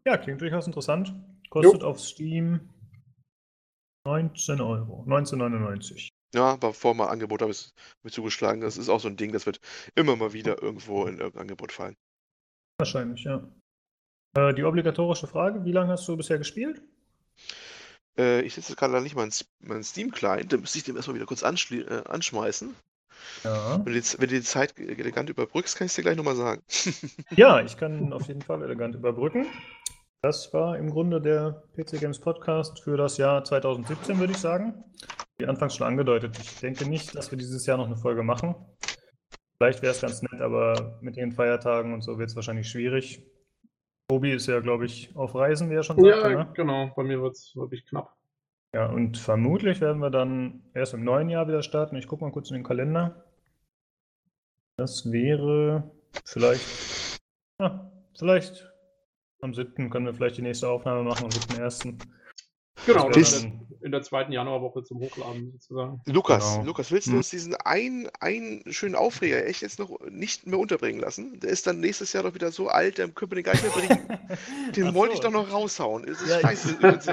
Ja, 0.06 0.16
klingt 0.16 0.42
durchaus 0.42 0.68
interessant. 0.68 1.12
Kostet 1.50 1.84
auf 1.84 2.00
Steam 2.00 2.70
19 4.06 4.62
Euro. 4.62 5.04
19,99. 5.08 6.10
Ja, 6.36 6.62
war 6.62 6.72
vor 6.72 6.94
mal 6.94 7.08
Angebot, 7.08 7.42
habe 7.42 7.52
ich 7.52 7.74
mir 8.04 8.12
zugeschlagen. 8.12 8.62
Das 8.62 8.78
ist 8.78 8.90
auch 8.90 9.00
so 9.00 9.08
ein 9.08 9.18
Ding, 9.18 9.32
das 9.32 9.48
wird 9.48 9.60
immer 9.96 10.16
mal 10.16 10.34
wieder 10.34 10.62
irgendwo 10.62 11.06
in 11.06 11.18
irgendein 11.18 11.42
Angebot 11.42 11.72
fallen. 11.72 11.96
Wahrscheinlich, 12.78 13.24
ja. 13.24 13.50
Äh, 14.38 14.54
die 14.54 14.64
obligatorische 14.64 15.26
Frage: 15.26 15.66
Wie 15.66 15.72
lange 15.72 15.94
hast 15.94 16.08
du 16.08 16.16
bisher 16.16 16.38
gespielt? 16.38 16.84
Äh, 18.20 18.42
ich 18.42 18.54
sitze 18.54 18.76
gerade 18.76 19.02
nicht 19.02 19.16
meinen 19.16 19.32
mein 19.62 19.84
Steam-Client, 19.84 20.54
da 20.54 20.58
müsste 20.58 20.78
ich 20.78 20.84
dem 20.84 20.96
erstmal 20.96 21.16
wieder 21.16 21.26
kurz 21.26 21.42
äh, 21.42 22.04
anschmeißen. 22.06 22.76
Ja. 23.44 23.82
Wenn 23.84 23.94
du, 23.94 24.02
die, 24.02 24.20
wenn 24.20 24.30
du 24.30 24.36
die 24.36 24.42
Zeit 24.42 24.78
elegant 24.80 25.30
überbrückst, 25.30 25.78
kann 25.78 25.86
ich 25.86 25.92
es 25.92 25.96
dir 25.96 26.02
gleich 26.02 26.18
nochmal 26.18 26.36
sagen. 26.36 26.62
Ja, 27.36 27.62
ich 27.62 27.78
kann 27.78 28.14
auf 28.14 28.28
jeden 28.28 28.42
Fall 28.42 28.64
elegant 28.64 28.96
überbrücken. 28.96 29.48
Das 30.22 30.52
war 30.54 30.78
im 30.78 30.90
Grunde 30.90 31.22
der 31.22 31.64
PC 31.76 32.00
Games 32.00 32.20
Podcast 32.20 32.84
für 32.84 32.98
das 32.98 33.18
Jahr 33.18 33.44
2017, 33.44 34.20
würde 34.20 34.34
ich 34.34 34.40
sagen. 34.40 34.84
Wie 35.38 35.46
anfangs 35.46 35.76
schon 35.76 35.86
angedeutet, 35.86 36.38
ich 36.42 36.60
denke 36.60 36.90
nicht, 36.90 37.14
dass 37.14 37.30
wir 37.30 37.38
dieses 37.38 37.66
Jahr 37.66 37.78
noch 37.78 37.86
eine 37.86 37.98
Folge 37.98 38.24
machen. 38.24 38.56
Vielleicht 39.58 39.82
wäre 39.82 39.94
es 39.94 40.02
ganz 40.02 40.22
nett, 40.22 40.42
aber 40.42 40.98
mit 41.02 41.16
den 41.16 41.32
Feiertagen 41.32 41.94
und 41.94 42.02
so 42.02 42.18
wird 42.18 42.30
es 42.30 42.36
wahrscheinlich 42.36 42.70
schwierig. 42.70 43.24
Tobi 44.08 44.32
ist 44.32 44.48
ja, 44.48 44.60
glaube 44.60 44.86
ich, 44.86 45.16
auf 45.16 45.36
Reisen, 45.36 45.70
wie 45.70 45.76
er 45.76 45.84
schon 45.84 46.00
sagte. 46.00 46.32
Ja, 46.32 46.44
ne? 46.44 46.52
genau. 46.54 46.92
Bei 46.96 47.04
mir 47.04 47.22
wird 47.22 47.36
es 47.36 47.56
wirklich 47.56 47.86
knapp. 47.86 48.16
Ja, 48.76 48.88
und 48.88 49.18
vermutlich 49.18 49.80
werden 49.80 50.02
wir 50.02 50.10
dann 50.10 50.62
erst 50.74 50.94
im 50.94 51.06
neuen 51.06 51.30
Jahr 51.30 51.48
wieder 51.48 51.64
starten. 51.64 51.96
Ich 51.96 52.08
gucke 52.08 52.26
mal 52.26 52.32
kurz 52.34 52.50
in 52.50 52.56
den 52.56 52.66
Kalender. 52.66 53.24
Das 54.76 55.14
wäre 55.14 55.90
vielleicht, 56.26 57.22
ja, 57.62 57.90
vielleicht 58.18 58.70
am 59.40 59.54
7. 59.54 59.90
können 59.90 60.08
wir 60.08 60.14
vielleicht 60.14 60.40
die 60.40 60.42
nächste 60.42 60.68
Aufnahme 60.68 61.04
machen, 61.04 61.24
am 61.24 61.30
7.1. 61.30 62.06
Genau, 62.86 63.10
Das 63.10 63.42
dann- 63.44 63.62
in 63.82 63.92
der 63.92 64.02
zweiten 64.02 64.32
Januarwoche 64.32 64.84
zum 64.84 65.00
Hochladen 65.00 65.52
sozusagen. 65.52 66.02
Lukas, 66.08 66.54
Genau. 66.56 66.66
Lukas, 66.66 66.92
willst 66.92 67.06
du 67.06 67.12
Hm. 67.12 67.18
uns 67.18 67.30
diesen 67.30 67.56
einen, 67.56 68.10
einen 68.20 68.64
schönen 68.74 68.96
Aufreger 68.96 69.46
echt 69.46 69.62
jetzt 69.62 69.78
noch 69.78 70.00
nicht 70.10 70.48
mehr 70.48 70.58
unterbringen 70.58 71.00
lassen? 71.00 71.40
Der 71.40 71.52
ist 71.52 71.68
dann 71.68 71.82
nächstes 71.82 72.12
Jahr 72.12 72.24
doch 72.24 72.34
wieder 72.34 72.52
so 72.52 72.68
alt, 72.68 72.96
können 72.96 73.14
wir 73.32 73.36
den 73.36 73.44
gar 73.44 73.52
nicht 73.52 73.64
mehr 73.64 73.72
bringen. 73.72 74.20
Den 74.76 74.88
Ach 74.88 74.94
wollte 74.96 75.14
so. 75.14 75.20
ich 75.20 75.24
doch 75.24 75.32
noch 75.32 75.52
raushauen. 75.52 76.08
Das 76.08 76.20
ist 76.20 76.30
Ja, 76.30 76.38
ich- 76.38 76.42
scheiße. 76.42 76.70
übrigens. 76.72 77.06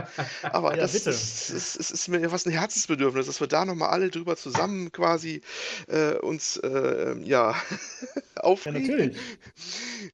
Aber 0.45 0.71
Ja, 0.71 0.77
das, 0.79 0.93
bitte. 0.95 1.11
ist, 1.11 1.51
ist, 1.51 1.77
ist, 1.77 1.91
ist 1.91 2.09
mir 2.09 2.31
fast 2.31 2.47
ein 2.47 2.53
Herzensbedürfnis, 2.53 3.27
dass 3.27 3.39
wir 3.41 3.49
da 3.49 3.67
nochmal 3.67 3.91
alle 3.91 4.09
drüber 4.09 4.37
zusammen 4.37 4.91
quasi 4.93 5.43
äh, 5.89 6.15
uns 6.21 6.57
äh, 6.57 7.19
ja, 7.23 7.55
Ja, 8.35 8.43
aufregen. 8.43 8.81
natürlich. 8.83 9.17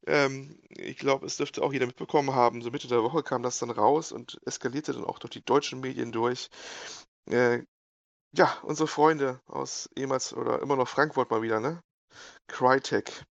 Ähm, 0.07 0.57
ich 0.77 0.97
glaube, 0.97 1.27
es 1.27 1.37
dürfte 1.37 1.63
auch 1.63 1.73
jeder 1.73 1.87
mitbekommen 1.87 2.35
haben. 2.35 2.63
So 2.63 2.71
Mitte 2.71 2.87
der 2.89 3.03
Woche 3.03 3.23
kam 3.23 3.43
das 3.43 3.59
dann 3.59 3.71
raus 3.71 4.13
und 4.13 4.39
eskalierte 4.47 4.93
dann 4.93 5.05
auch 5.05 5.19
durch 5.19 5.31
die 5.33 5.38
deutschen 5.43 5.81
Medien 5.81 6.13
durch. 6.13 6.49
Äh, 7.27 7.63
ja, 8.33 8.59
unsere 8.63 8.89
Freunde 8.89 9.41
aus 9.47 9.89
ehemals 9.97 10.35
oder 10.35 10.63
immer 10.63 10.77
noch 10.77 10.89
Frankfurt 10.89 11.31
mal 11.31 11.43
wieder, 11.43 11.61
ne? 11.61 11.81
Crytek. 12.49 13.25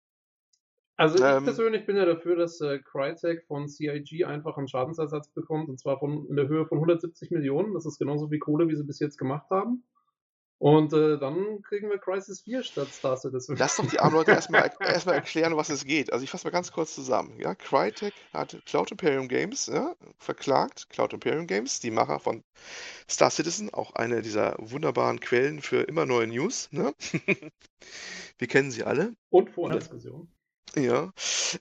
Also 0.98 1.16
ich 1.16 1.24
Ähm, 1.24 1.44
persönlich 1.44 1.84
bin 1.84 1.96
ja 1.96 2.06
dafür, 2.06 2.36
dass 2.36 2.60
äh, 2.60 2.78
Crytek 2.78 3.44
von 3.46 3.68
CIG 3.68 4.24
einfach 4.24 4.56
einen 4.56 4.68
Schadensersatz 4.68 5.28
bekommt 5.28 5.68
und 5.68 5.78
zwar 5.78 5.98
von 5.98 6.26
in 6.28 6.36
der 6.36 6.48
Höhe 6.48 6.66
von 6.66 6.78
170 6.78 7.30
Millionen. 7.30 7.74
Das 7.74 7.84
ist 7.84 7.98
genauso 7.98 8.28
viel 8.28 8.38
Kohle, 8.38 8.68
wie 8.68 8.76
sie 8.76 8.84
bis 8.84 8.98
jetzt 8.98 9.18
gemacht 9.18 9.50
haben. 9.50 9.84
Und 10.58 10.94
äh, 10.94 11.18
dann 11.18 11.60
kriegen 11.62 11.90
wir 11.90 11.98
Crisis 11.98 12.40
4 12.40 12.62
statt 12.62 12.88
Star 12.88 13.16
Citizen. 13.18 13.56
Lass 13.56 13.76
doch 13.76 13.86
die 13.86 14.00
armen 14.00 14.14
Leute 14.14 14.30
erstmal 14.30 14.70
erst 14.80 15.06
erklären, 15.06 15.56
was 15.56 15.68
es 15.68 15.84
geht. 15.84 16.12
Also 16.12 16.24
ich 16.24 16.30
fasse 16.30 16.46
mal 16.46 16.50
ganz 16.50 16.72
kurz 16.72 16.94
zusammen. 16.94 17.38
Ja, 17.38 17.54
Crytek 17.54 18.14
hat 18.32 18.56
Cloud 18.64 18.90
Imperium 18.90 19.28
Games 19.28 19.66
ja, 19.66 19.94
verklagt. 20.18 20.88
Cloud 20.88 21.12
Imperium 21.12 21.46
Games, 21.46 21.80
die 21.80 21.90
Macher 21.90 22.20
von 22.20 22.42
Star 23.08 23.30
Citizen, 23.30 23.72
auch 23.74 23.94
eine 23.94 24.22
dieser 24.22 24.56
wunderbaren 24.58 25.20
Quellen 25.20 25.60
für 25.60 25.82
immer 25.82 26.06
neue 26.06 26.26
News. 26.26 26.68
Ne? 26.72 26.94
Wir 28.38 28.48
kennen 28.48 28.70
sie 28.70 28.84
alle. 28.84 29.14
Und 29.28 29.50
Vordiskussion. 29.50 30.28
Ja. 30.74 31.12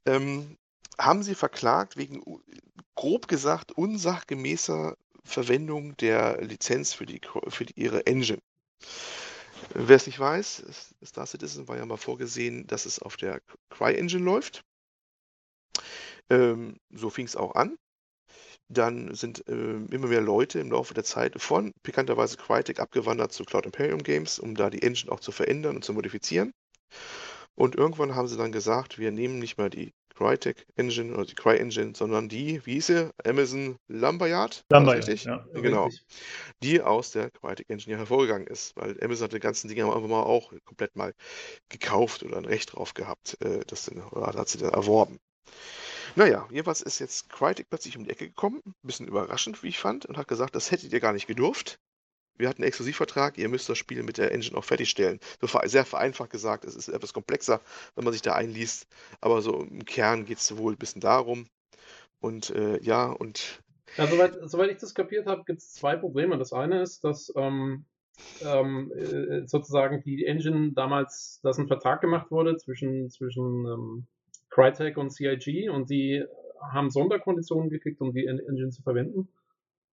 Ähm, 0.05 0.57
haben 0.97 1.23
sie 1.23 1.35
verklagt 1.35 1.97
wegen, 1.97 2.23
grob 2.95 3.27
gesagt, 3.27 3.73
unsachgemäßer 3.73 4.95
Verwendung 5.25 5.97
der 5.97 6.41
Lizenz 6.41 6.93
für, 6.93 7.05
die, 7.05 7.19
für 7.49 7.65
die, 7.65 7.73
ihre 7.75 8.05
Engine. 8.05 8.39
Wer 9.73 9.95
es 9.95 10.05
nicht 10.05 10.19
weiß, 10.19 10.93
Star 11.03 11.25
Citizen 11.25 11.67
war 11.67 11.77
ja 11.77 11.85
mal 11.85 11.97
vorgesehen, 11.97 12.67
dass 12.67 12.85
es 12.85 12.99
auf 12.99 13.17
der 13.17 13.41
Cry-Engine 13.69 14.23
läuft. 14.23 14.63
Ähm, 16.29 16.77
so 16.91 17.09
fing 17.09 17.25
es 17.25 17.35
auch 17.35 17.55
an. 17.55 17.77
Dann 18.67 19.13
sind 19.13 19.47
äh, 19.47 19.53
immer 19.53 20.07
mehr 20.07 20.21
Leute 20.21 20.59
im 20.59 20.71
Laufe 20.71 20.93
der 20.93 21.03
Zeit 21.03 21.39
von 21.39 21.71
pikanterweise 21.83 22.37
Crytek 22.37 22.79
abgewandert 22.79 23.31
zu 23.31 23.43
Cloud 23.43 23.65
Imperium 23.65 24.01
Games, 24.01 24.39
um 24.39 24.55
da 24.55 24.69
die 24.69 24.81
Engine 24.81 25.11
auch 25.11 25.19
zu 25.19 25.31
verändern 25.31 25.75
und 25.75 25.83
zu 25.83 25.93
modifizieren. 25.93 26.51
Und 27.55 27.75
irgendwann 27.75 28.15
haben 28.15 28.27
sie 28.27 28.37
dann 28.37 28.51
gesagt, 28.51 28.97
wir 28.97 29.11
nehmen 29.11 29.39
nicht 29.39 29.57
mehr 29.57 29.69
die 29.69 29.93
Crytek 30.15 30.65
Engine 30.75 31.13
oder 31.13 31.25
die 31.25 31.35
Cry 31.35 31.57
Engine, 31.57 31.93
sondern 31.95 32.29
die, 32.29 32.65
wie 32.65 32.73
hieß 32.73 32.87
sie? 32.87 33.09
Amazon 33.25 33.77
Lumberyard? 33.87 34.63
Lumberyard, 34.71 35.23
ja. 35.23 35.45
Genau. 35.53 35.85
Richtig. 35.85 36.05
Die 36.63 36.81
aus 36.81 37.11
der 37.11 37.31
Crytek 37.31 37.69
Engine 37.69 37.97
hervorgegangen 37.97 38.47
ist, 38.47 38.75
weil 38.75 38.97
Amazon 39.03 39.25
hat 39.25 39.33
die 39.33 39.39
ganzen 39.39 39.67
Dinge 39.67 39.85
einfach 39.85 40.07
mal 40.07 40.23
auch 40.23 40.53
komplett 40.63 40.95
mal 40.95 41.13
gekauft 41.69 42.23
oder 42.23 42.37
ein 42.37 42.45
Recht 42.45 42.73
drauf 42.73 42.93
gehabt. 42.93 43.37
Äh, 43.41 43.65
das, 43.67 43.91
oder 43.91 44.39
hat 44.39 44.49
sie 44.49 44.57
dann 44.57 44.73
erworben. 44.73 45.19
Naja, 46.15 46.47
jedenfalls 46.49 46.81
ist 46.81 46.99
jetzt 46.99 47.29
Crytek 47.29 47.69
plötzlich 47.69 47.97
um 47.97 48.05
die 48.05 48.09
Ecke 48.09 48.27
gekommen, 48.27 48.61
ein 48.65 48.73
bisschen 48.83 49.07
überraschend, 49.07 49.61
wie 49.63 49.67
ich 49.67 49.79
fand, 49.79 50.05
und 50.05 50.17
hat 50.17 50.27
gesagt, 50.27 50.55
das 50.55 50.71
hättet 50.71 50.93
ihr 50.93 51.01
gar 51.01 51.13
nicht 51.13 51.27
gedurft 51.27 51.77
wir 52.37 52.49
hatten 52.49 52.61
einen 52.61 52.67
Exklusivvertrag, 52.67 53.37
ihr 53.37 53.49
müsst 53.49 53.69
das 53.69 53.77
Spiel 53.77 54.03
mit 54.03 54.17
der 54.17 54.31
Engine 54.31 54.57
auch 54.57 54.63
fertigstellen. 54.63 55.19
So 55.41 55.47
sehr 55.65 55.85
vereinfacht 55.85 56.29
gesagt, 56.29 56.65
es 56.65 56.75
ist 56.75 56.87
etwas 56.87 57.13
komplexer, 57.13 57.61
wenn 57.95 58.03
man 58.03 58.13
sich 58.13 58.21
da 58.21 58.33
einliest, 58.33 58.87
aber 59.21 59.41
so 59.41 59.61
im 59.61 59.85
Kern 59.85 60.25
geht 60.25 60.39
es 60.39 60.57
wohl 60.57 60.73
ein 60.73 60.77
bisschen 60.77 61.01
darum. 61.01 61.47
Und 62.19 62.49
äh, 62.51 62.81
ja, 62.81 63.11
und. 63.11 63.61
Ja, 63.97 64.07
soweit, 64.07 64.37
soweit 64.49 64.71
ich 64.71 64.77
das 64.77 64.95
kapiert 64.95 65.27
habe, 65.27 65.43
gibt 65.45 65.59
es 65.59 65.73
zwei 65.73 65.95
Probleme. 65.95 66.37
Das 66.37 66.53
eine 66.53 66.81
ist, 66.81 67.03
dass 67.03 67.31
ähm, 67.35 67.85
ähm, 68.43 68.91
äh, 68.91 69.47
sozusagen 69.47 70.01
die 70.03 70.25
Engine 70.25 70.71
damals, 70.73 71.39
dass 71.43 71.57
ein 71.57 71.67
Vertrag 71.67 72.01
gemacht 72.01 72.31
wurde 72.31 72.57
zwischen, 72.57 73.09
zwischen 73.09 73.65
ähm, 73.65 74.07
Crytek 74.49 74.97
und 74.97 75.11
CIG 75.11 75.69
und 75.69 75.89
die 75.89 76.25
haben 76.61 76.89
Sonderkonditionen 76.89 77.69
gekriegt, 77.69 78.01
um 78.01 78.13
die 78.13 78.25
Engine 78.25 78.71
zu 78.71 78.81
verwenden 78.81 79.27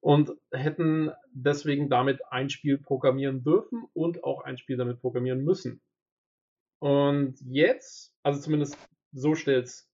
und 0.02 0.32
hätten 0.50 1.12
deswegen 1.32 1.88
damit 1.88 2.20
ein 2.30 2.50
Spiel 2.50 2.76
programmieren 2.76 3.44
dürfen 3.44 3.84
und 3.94 4.24
auch 4.24 4.42
ein 4.42 4.58
Spiel 4.58 4.76
damit 4.76 5.00
programmieren 5.00 5.44
müssen. 5.44 5.80
Und 6.80 7.36
jetzt, 7.40 8.12
also 8.24 8.40
zumindest 8.40 8.76
so 9.12 9.36
stellt 9.36 9.66
es 9.66 9.88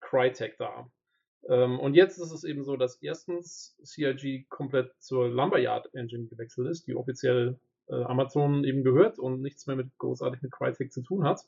Crytek 0.00 0.58
dar. 0.58 0.92
Ähm, 1.48 1.80
und 1.80 1.94
jetzt 1.94 2.18
ist 2.18 2.30
es 2.30 2.44
eben 2.44 2.62
so, 2.62 2.76
dass 2.76 3.00
erstens 3.00 3.74
CIG 3.82 4.46
komplett 4.50 4.92
zur 4.98 5.30
Lumberyard 5.30 5.94
Engine 5.94 6.26
gewechselt 6.26 6.68
ist, 6.68 6.86
die 6.86 6.94
offiziell 6.94 7.58
äh, 7.88 7.94
Amazon 7.94 8.64
eben 8.64 8.84
gehört 8.84 9.18
und 9.18 9.40
nichts 9.40 9.66
mehr 9.66 9.76
mit 9.76 9.96
großartig 9.96 10.42
mit 10.42 10.52
Crytek 10.52 10.92
zu 10.92 11.00
tun 11.00 11.24
hat. 11.24 11.40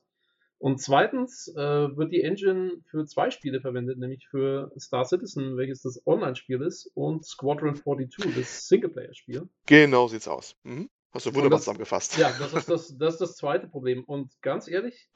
Und 0.58 0.80
zweitens 0.80 1.48
äh, 1.54 1.96
wird 1.96 2.12
die 2.12 2.22
Engine 2.22 2.72
für 2.90 3.04
zwei 3.04 3.30
Spiele 3.30 3.60
verwendet, 3.60 3.98
nämlich 3.98 4.26
für 4.30 4.72
Star 4.78 5.04
Citizen, 5.04 5.56
welches 5.56 5.82
das 5.82 6.00
Online-Spiel 6.06 6.62
ist, 6.62 6.90
und 6.94 7.26
Squadron 7.26 7.76
42, 7.76 8.34
das 8.34 8.66
Singleplayer-Spiel. 8.68 9.48
Genau 9.66 10.08
sieht's 10.08 10.28
aus. 10.28 10.56
Mhm. 10.64 10.88
Hast 11.12 11.26
du 11.26 11.34
wunderbar 11.34 11.58
das, 11.58 11.64
zusammengefasst. 11.64 12.18
Ja, 12.18 12.30
das 12.38 12.52
ist 12.52 12.68
das, 12.68 12.96
das 12.98 13.14
ist 13.14 13.20
das 13.20 13.36
zweite 13.36 13.68
Problem. 13.68 14.04
Und 14.04 14.32
ganz 14.42 14.68
ehrlich, 14.68 15.08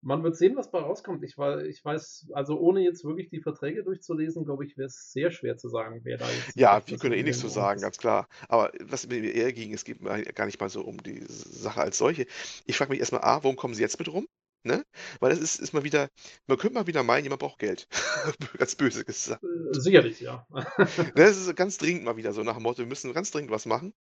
man 0.00 0.22
wird 0.22 0.36
sehen, 0.36 0.56
was 0.56 0.70
bei 0.70 0.78
rauskommt. 0.78 1.24
Ich, 1.24 1.36
ich 1.68 1.84
weiß, 1.84 2.28
also 2.32 2.58
ohne 2.58 2.80
jetzt 2.80 3.04
wirklich 3.04 3.30
die 3.30 3.40
Verträge 3.40 3.82
durchzulesen, 3.82 4.44
glaube 4.44 4.64
ich, 4.64 4.76
wäre 4.76 4.86
es 4.86 5.12
sehr 5.12 5.30
schwer 5.30 5.56
zu 5.56 5.68
sagen, 5.68 6.00
wer 6.04 6.18
da 6.18 6.26
jetzt. 6.26 6.56
Ja, 6.56 6.80
wir 6.86 6.98
können 6.98 7.14
eh 7.14 7.22
nichts 7.22 7.40
zu 7.40 7.48
sagen, 7.48 7.80
ganz 7.80 7.98
klar. 7.98 8.28
Aber 8.48 8.70
was 8.80 9.08
mir 9.08 9.18
eher 9.34 9.52
ging, 9.52 9.72
es 9.74 9.84
geht 9.84 10.00
gar 10.34 10.46
nicht 10.46 10.60
mal 10.60 10.68
so 10.68 10.82
um 10.82 11.02
die 11.02 11.24
Sache 11.26 11.80
als 11.80 11.98
solche. 11.98 12.26
Ich 12.66 12.76
frage 12.76 12.90
mich 12.90 13.00
erstmal, 13.00 13.22
A, 13.22 13.42
warum 13.42 13.56
kommen 13.56 13.74
sie 13.74 13.82
jetzt 13.82 13.98
mit 13.98 14.12
rum? 14.12 14.28
Ne? 14.68 14.84
Weil 15.18 15.30
das 15.30 15.40
ist, 15.40 15.58
ist 15.58 15.72
mal 15.72 15.82
wieder, 15.82 16.10
man 16.46 16.58
könnte 16.58 16.74
mal 16.74 16.86
wieder 16.86 17.02
meinen, 17.02 17.24
jemand 17.24 17.40
braucht 17.40 17.58
Geld. 17.58 17.88
ganz 18.58 18.76
böse 18.76 19.04
gesagt. 19.04 19.42
Äh, 19.42 19.80
sicherlich, 19.80 20.20
ja. 20.20 20.46
ne, 20.52 20.86
das 21.14 21.38
ist 21.38 21.56
ganz 21.56 21.78
dringend 21.78 22.04
mal 22.04 22.18
wieder 22.18 22.34
so 22.34 22.42
nach 22.42 22.54
dem 22.54 22.62
Motto, 22.62 22.78
wir 22.78 22.86
müssen 22.86 23.14
ganz 23.14 23.30
dringend 23.30 23.50
was 23.50 23.64
machen. 23.64 23.94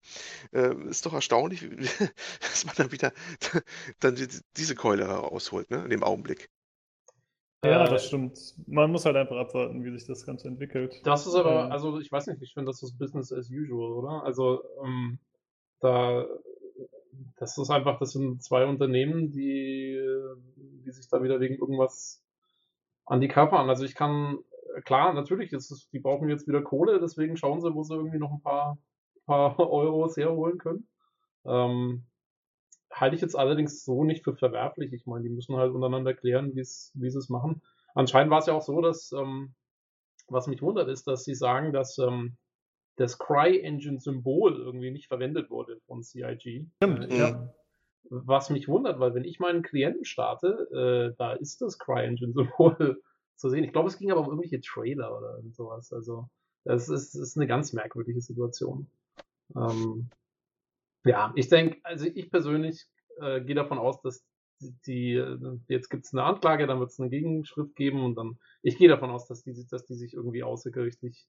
Äh, 0.52 0.76
ist 0.90 1.06
doch 1.06 1.14
erstaunlich, 1.14 1.62
dass 2.42 2.66
man 2.66 2.76
dann 2.76 2.92
wieder 2.92 3.14
dann 4.02 4.16
die, 4.16 4.28
diese 4.58 4.76
Keule 4.76 5.08
herausholt, 5.08 5.72
ne, 5.72 5.84
in 5.86 5.90
dem 5.90 6.04
Augenblick. 6.04 6.50
Ja, 7.64 7.88
das 7.88 8.08
stimmt. 8.08 8.38
Man 8.68 8.92
muss 8.92 9.06
halt 9.06 9.16
einfach 9.16 9.38
abwarten, 9.38 9.84
wie 9.84 9.92
sich 9.98 10.06
das 10.06 10.26
Ganze 10.26 10.48
entwickelt. 10.50 11.02
Das 11.06 11.26
ist 11.26 11.34
aber, 11.34 11.66
ähm. 11.66 11.72
also 11.72 12.00
ich 12.00 12.12
weiß 12.12 12.28
nicht, 12.28 12.42
ich 12.42 12.54
finde, 12.54 12.70
das 12.72 12.84
ist 12.84 13.00
Business 13.00 13.32
as 13.32 13.50
usual, 13.50 13.94
oder? 13.94 14.24
Also, 14.26 14.64
ähm, 14.84 15.18
da 15.80 16.26
das 17.38 17.58
ist 17.58 17.70
einfach, 17.70 18.00
das 18.00 18.14
sind 18.14 18.44
zwei 18.44 18.66
Unternehmen, 18.66 19.32
die, 19.32 20.00
die 20.86 20.92
sich 20.92 21.08
da 21.08 21.22
wieder 21.22 21.40
wegen 21.40 21.56
irgendwas 21.56 22.24
an 23.06 23.22
die 23.22 23.32
an. 23.32 23.70
Also 23.70 23.86
ich 23.86 23.96
kann, 23.96 24.40
klar, 24.86 25.14
natürlich, 25.14 25.54
ist 25.54 25.90
die 25.94 26.00
brauchen 26.00 26.30
jetzt 26.30 26.48
wieder 26.48 26.62
Kohle, 26.62 27.00
deswegen 27.00 27.38
schauen 27.38 27.62
sie, 27.62 27.74
wo 27.74 27.84
sie 27.84 27.96
irgendwie 27.96 28.18
noch 28.18 28.32
ein 28.32 28.42
paar, 28.42 28.78
paar 29.26 29.58
Euros 29.72 30.18
herholen 30.18 30.58
können. 30.58 30.88
Ähm, 31.46 32.06
halte 32.92 33.16
ich 33.16 33.22
jetzt 33.22 33.38
allerdings 33.38 33.86
so 33.86 34.04
nicht 34.04 34.24
für 34.24 34.36
verwerflich. 34.36 34.92
Ich 34.92 35.06
meine, 35.06 35.24
die 35.24 35.30
müssen 35.30 35.56
halt 35.56 35.74
untereinander 35.74 36.16
klären, 36.16 36.56
wie 36.56 36.64
sie 36.64 37.18
es 37.18 37.30
machen. 37.30 37.62
Anscheinend 37.94 38.32
war 38.32 38.40
es 38.40 38.48
ja 38.48 38.54
auch 38.54 38.62
so, 38.62 38.82
dass, 38.82 39.12
ähm, 39.12 39.54
was 40.28 40.48
mich 40.48 40.62
wundert, 40.62 40.90
ist, 40.90 41.08
dass 41.08 41.24
sie 41.24 41.36
sagen, 41.36 41.72
dass 41.72 42.00
ähm, 42.00 42.38
das 42.98 43.18
CryEngine-Symbol 43.20 44.58
irgendwie 44.58 44.92
nicht 44.92 45.08
verwendet 45.08 45.50
wurde 45.50 45.80
von 45.86 46.04
CIG. 46.04 46.68
Stimmt, 46.78 47.12
äh, 47.12 47.18
ja. 47.18 47.54
Was 48.10 48.50
mich 48.50 48.68
wundert, 48.68 49.00
weil 49.00 49.14
wenn 49.14 49.24
ich 49.24 49.40
meinen 49.40 49.64
Klienten 49.64 50.06
starte, 50.06 50.68
äh, 50.72 51.16
da 51.18 51.34
ist 51.34 51.62
das 51.62 51.78
CryEngine-Symbol 51.78 53.02
zu 53.36 53.50
sehen. 53.50 53.64
Ich 53.64 53.72
glaube, 53.72 53.88
es 53.88 53.98
ging 53.98 54.12
aber 54.12 54.22
um 54.22 54.28
irgendwelche 54.28 54.62
Trailer 54.62 55.16
oder 55.16 55.42
sowas. 55.52 55.94
Also, 55.94 56.28
das 56.64 56.90
ist, 56.90 57.16
ist 57.16 57.38
eine 57.38 57.48
ganz 57.48 57.72
merkwürdige 57.72 58.22
Situation. 58.22 58.90
Ähm, 59.56 60.10
ja, 61.06 61.32
ich 61.36 61.48
denke, 61.48 61.80
also 61.84 62.06
ich 62.06 62.30
persönlich 62.32 62.88
äh, 63.22 63.42
gehe 63.42 63.56
davon 63.56 63.78
aus, 63.78 64.02
dass 64.02 64.26
die, 64.60 65.14
äh, 65.14 65.60
jetzt 65.68 65.90
gibt 65.90 66.06
es 66.06 66.14
eine 66.14 66.24
Anklage, 66.24 66.68
dann 66.68 66.80
wird 66.80 66.90
es 66.90 67.00
eine 67.00 67.10
Gegenschrift 67.10 67.76
geben 67.76 68.04
und 68.04 68.16
dann, 68.16 68.40
ich 68.64 68.78
gehe 68.78 68.90
davon 68.90 69.12
aus, 69.12 69.28
dass 69.28 69.44
die, 69.44 69.54
dass 69.70 69.86
die 69.86 69.96
sich 69.96 70.14
irgendwie 70.14 70.44
außergerichtlich 70.44 71.28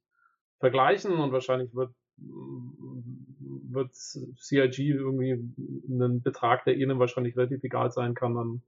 vergleichen 0.59 1.13
und 1.13 1.33
wahrscheinlich 1.33 1.75
wird, 1.75 1.93
wird 2.17 3.95
CIG 3.95 4.79
irgendwie 4.79 5.33
einen 5.33 6.23
Betrag, 6.23 6.65
der 6.65 6.77
ihnen 6.77 6.99
wahrscheinlich 6.99 7.37
relativ 7.37 7.63
egal 7.63 7.91
sein 7.91 8.15
kann, 8.15 8.37
an, 8.37 8.63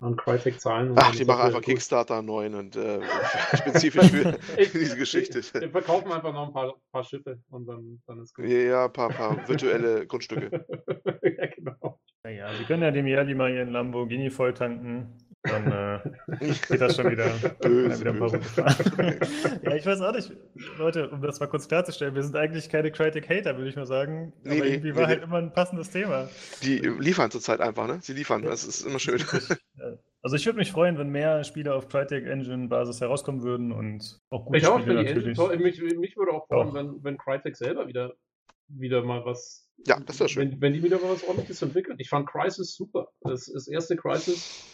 an 0.00 0.16
Crytek 0.16 0.60
zahlen. 0.60 0.94
Ach, 0.96 1.14
die 1.14 1.24
machen 1.24 1.42
einfach 1.42 1.58
gut. 1.58 1.66
Kickstarter 1.66 2.22
neuen 2.22 2.54
und 2.54 2.76
äh, 2.76 3.00
spezifisch 3.56 4.10
für 4.10 4.38
ich, 4.58 4.72
diese 4.72 4.96
Geschichte. 4.96 5.40
Wir 5.60 5.70
verkaufen 5.70 6.10
einfach 6.12 6.32
noch 6.32 6.48
ein 6.48 6.52
paar, 6.52 6.74
paar 6.90 7.04
Schiffe 7.04 7.40
und 7.50 7.66
dann, 7.66 8.02
dann 8.06 8.20
ist 8.20 8.34
gut. 8.34 8.46
Ja, 8.46 8.86
ein 8.86 8.92
paar, 8.92 9.10
paar 9.10 9.48
virtuelle 9.48 10.06
Grundstücke. 10.08 10.66
ja, 11.22 11.46
genau. 11.46 12.00
Naja, 12.24 12.54
Sie 12.54 12.64
können 12.64 12.82
ja 12.82 12.90
dem 12.90 13.06
Jali 13.06 13.34
mal 13.34 13.52
Ihren 13.52 13.70
Lamborghini 13.70 14.30
volltanken 14.30 15.12
dann 15.44 15.70
äh, 15.70 16.00
geht 16.68 16.80
das 16.80 16.96
schon 16.96 17.10
wieder, 17.10 17.28
böse, 17.60 18.00
wieder 18.00 18.10
ein 18.12 18.18
paar 18.18 18.30
Runden 18.30 18.46
Ja, 19.62 19.74
ich 19.74 19.84
weiß 19.84 20.00
auch 20.00 20.12
nicht, 20.12 20.32
Leute, 20.78 21.10
um 21.10 21.20
das 21.20 21.38
mal 21.38 21.46
kurz 21.46 21.68
klarzustellen, 21.68 22.14
wir 22.14 22.22
sind 22.22 22.34
eigentlich 22.34 22.68
keine 22.68 22.90
Crytek-Hater, 22.90 23.56
würde 23.56 23.68
ich 23.68 23.76
mal 23.76 23.86
sagen. 23.86 24.32
Nee, 24.42 24.56
aber 24.56 24.66
irgendwie 24.66 24.90
nee, 24.90 24.96
war 24.96 25.02
nee. 25.02 25.08
halt 25.08 25.22
immer 25.22 25.38
ein 25.38 25.52
passendes 25.52 25.90
Thema. 25.90 26.28
Die 26.62 26.78
liefern 26.78 27.30
zurzeit 27.30 27.60
einfach, 27.60 27.86
ne? 27.86 27.98
Sie 28.00 28.14
liefern, 28.14 28.42
ja, 28.42 28.50
das 28.50 28.64
ist 28.64 28.86
immer 28.86 28.98
schön. 28.98 29.22
Also 30.22 30.36
ich 30.36 30.46
würde 30.46 30.58
mich 30.58 30.72
freuen, 30.72 30.96
wenn 30.96 31.10
mehr 31.10 31.44
Spiele 31.44 31.74
auf 31.74 31.88
Crytek 31.88 32.26
Engine 32.26 32.68
Basis 32.68 33.02
herauskommen 33.02 33.42
würden 33.42 33.72
und 33.72 34.20
auch 34.30 34.46
gute 34.46 34.58
ich 34.58 34.66
auch 34.66 34.80
Spiele 34.80 35.02
natürlich. 35.02 35.38
Engine, 35.38 35.62
mich, 35.62 35.82
mich, 35.98 36.16
würde 36.16 36.32
auch 36.32 36.46
freuen, 36.46 36.72
wenn, 36.72 37.04
wenn 37.04 37.18
Crytek 37.18 37.54
selber 37.54 37.86
wieder, 37.86 38.14
wieder 38.68 39.02
mal 39.02 39.26
was 39.26 39.64
ja, 39.86 40.00
das 40.00 40.20
wäre 40.20 40.28
schön. 40.28 40.52
Wenn, 40.52 40.60
wenn, 40.60 40.72
die 40.72 40.82
wieder 40.82 40.98
mal 40.98 41.10
was 41.10 41.24
ordentliches 41.24 41.60
entwickeln. 41.60 41.96
Ich 41.98 42.08
fand 42.08 42.26
Crisis 42.28 42.74
super. 42.74 43.08
Das, 43.20 43.50
das 43.52 43.68
erste 43.68 43.96
Crisis 43.96 44.64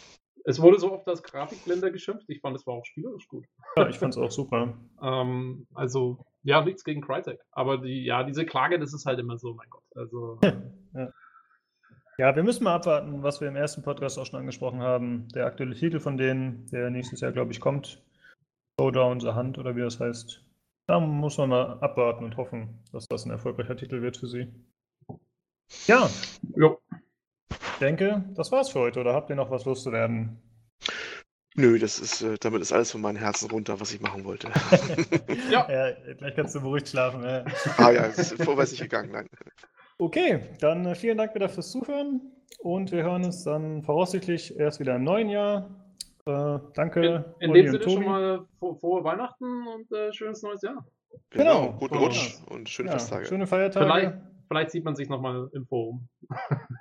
es 0.45 0.61
wurde 0.61 0.79
so 0.79 0.91
oft 0.91 1.07
als 1.07 1.23
Grafikblender 1.23 1.91
geschimpft. 1.91 2.29
Ich 2.29 2.41
fand, 2.41 2.55
es 2.55 2.65
war 2.65 2.75
auch 2.75 2.85
spielerisch 2.85 3.27
gut. 3.27 3.45
Ja, 3.75 3.87
ich 3.87 3.97
fand 3.97 4.13
es 4.13 4.17
auch 4.17 4.31
super. 4.31 4.73
ähm, 5.01 5.67
also, 5.73 6.25
ja, 6.43 6.63
nichts 6.63 6.83
gegen 6.83 7.01
Crytek. 7.01 7.39
Aber 7.51 7.77
die, 7.77 8.03
ja, 8.03 8.23
diese 8.23 8.45
Klage, 8.45 8.79
das 8.79 8.93
ist 8.93 9.05
halt 9.05 9.19
immer 9.19 9.37
so, 9.37 9.53
mein 9.53 9.69
Gott. 9.69 9.83
Also, 9.95 10.39
ja. 10.93 11.11
Ja, 12.17 12.35
wir 12.35 12.43
müssen 12.43 12.65
mal 12.65 12.75
abwarten, 12.75 13.23
was 13.23 13.41
wir 13.41 13.47
im 13.47 13.55
ersten 13.55 13.81
Podcast 13.81 14.19
auch 14.19 14.25
schon 14.25 14.39
angesprochen 14.39 14.81
haben. 14.81 15.27
Der 15.29 15.45
aktuelle 15.45 15.73
Titel 15.73 15.99
von 15.99 16.17
denen, 16.17 16.67
der 16.67 16.89
nächstes 16.89 17.21
Jahr, 17.21 17.31
glaube 17.31 17.51
ich, 17.51 17.59
kommt. 17.59 18.03
Showdown 18.79 19.19
the 19.19 19.29
Hand 19.29 19.57
oder 19.57 19.75
wie 19.75 19.81
das 19.81 19.99
heißt. 19.99 20.43
Da 20.87 20.99
muss 20.99 21.37
man 21.37 21.49
mal 21.49 21.79
abwarten 21.79 22.25
und 22.25 22.37
hoffen, 22.37 22.83
dass 22.91 23.07
das 23.07 23.25
ein 23.25 23.31
erfolgreicher 23.31 23.77
Titel 23.77 24.01
wird 24.01 24.17
für 24.17 24.27
sie. 24.27 24.53
Ja. 25.87 26.09
Jo. 26.55 26.80
Ich 27.81 27.87
denke, 27.87 28.23
das 28.35 28.51
war's 28.51 28.69
für 28.69 28.79
heute. 28.79 28.99
Oder 28.99 29.15
habt 29.15 29.31
ihr 29.31 29.35
noch 29.35 29.49
was 29.49 29.65
loszuwerden? 29.65 30.37
Nö, 31.55 31.79
das 31.79 31.97
ist, 31.97 32.21
äh, 32.21 32.35
damit 32.39 32.61
ist 32.61 32.71
alles 32.71 32.91
von 32.91 33.01
meinem 33.01 33.15
Herzen 33.17 33.49
runter, 33.49 33.79
was 33.79 33.91
ich 33.91 33.99
machen 33.99 34.23
wollte. 34.23 34.49
Ja. 35.49 35.67
ja. 35.89 36.13
Gleich 36.13 36.35
kannst 36.35 36.53
du 36.53 36.61
beruhigt 36.61 36.89
schlafen. 36.89 37.23
Ja. 37.23 37.43
ah 37.77 37.89
ja, 37.89 38.05
es 38.05 38.33
ist 38.33 38.43
vorwärts 38.43 38.69
nicht 38.73 38.83
gegangen, 38.83 39.09
nein. 39.11 39.27
Okay, 39.97 40.41
dann 40.59 40.85
äh, 40.85 40.93
vielen 40.93 41.17
Dank 41.17 41.33
wieder 41.33 41.49
fürs 41.49 41.71
Zuhören 41.71 42.21
und 42.59 42.91
wir 42.91 43.01
hören 43.01 43.25
uns 43.25 43.43
dann 43.45 43.81
voraussichtlich 43.81 44.55
erst 44.59 44.79
wieder 44.79 44.95
im 44.97 45.03
neuen 45.03 45.29
Jahr. 45.29 45.67
Äh, 46.27 46.59
danke. 46.75 47.33
In, 47.39 47.49
in 47.49 47.53
dem 47.55 47.71
Sinne 47.71 47.83
schon 47.83 48.05
mal 48.05 48.45
frohe, 48.59 49.03
Weihnachten 49.03 49.65
und 49.65 49.91
äh, 49.91 50.13
schönes 50.13 50.43
neues 50.43 50.61
Jahr. 50.61 50.85
Genau, 51.31 51.61
Genau. 51.69 51.77
guten. 51.79 51.95
Rutsch 51.97 52.35
und 52.47 52.69
schöne 52.69 52.89
Ja, 52.89 52.99
Festtage. 52.99 53.25
schöne 53.25 53.47
Feiertage. 53.47 53.85
Vielleicht, 53.87 54.13
vielleicht 54.47 54.69
sieht 54.69 54.85
man 54.85 54.95
sich 54.95 55.09
nochmal 55.09 55.49
im 55.53 55.65
Forum. 55.65 56.07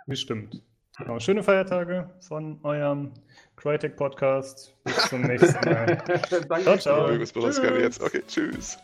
Bestimmt. 0.07 0.63
Genau, 1.01 1.19
schöne 1.19 1.43
Feiertage 1.43 2.11
von 2.21 2.59
eurem 2.63 3.13
Crytek 3.57 3.97
Podcast. 3.97 4.77
Bis 4.85 5.09
zum 5.09 5.23
nächsten 5.23 5.65
Mal. 5.69 5.99
Danke. 6.49 6.63
Ciao, 6.63 6.79
ciao. 6.79 7.17
Tschüss. 7.17 7.59
jetzt. 7.81 8.03
Okay, 8.03 8.23
tschüss. 8.27 8.79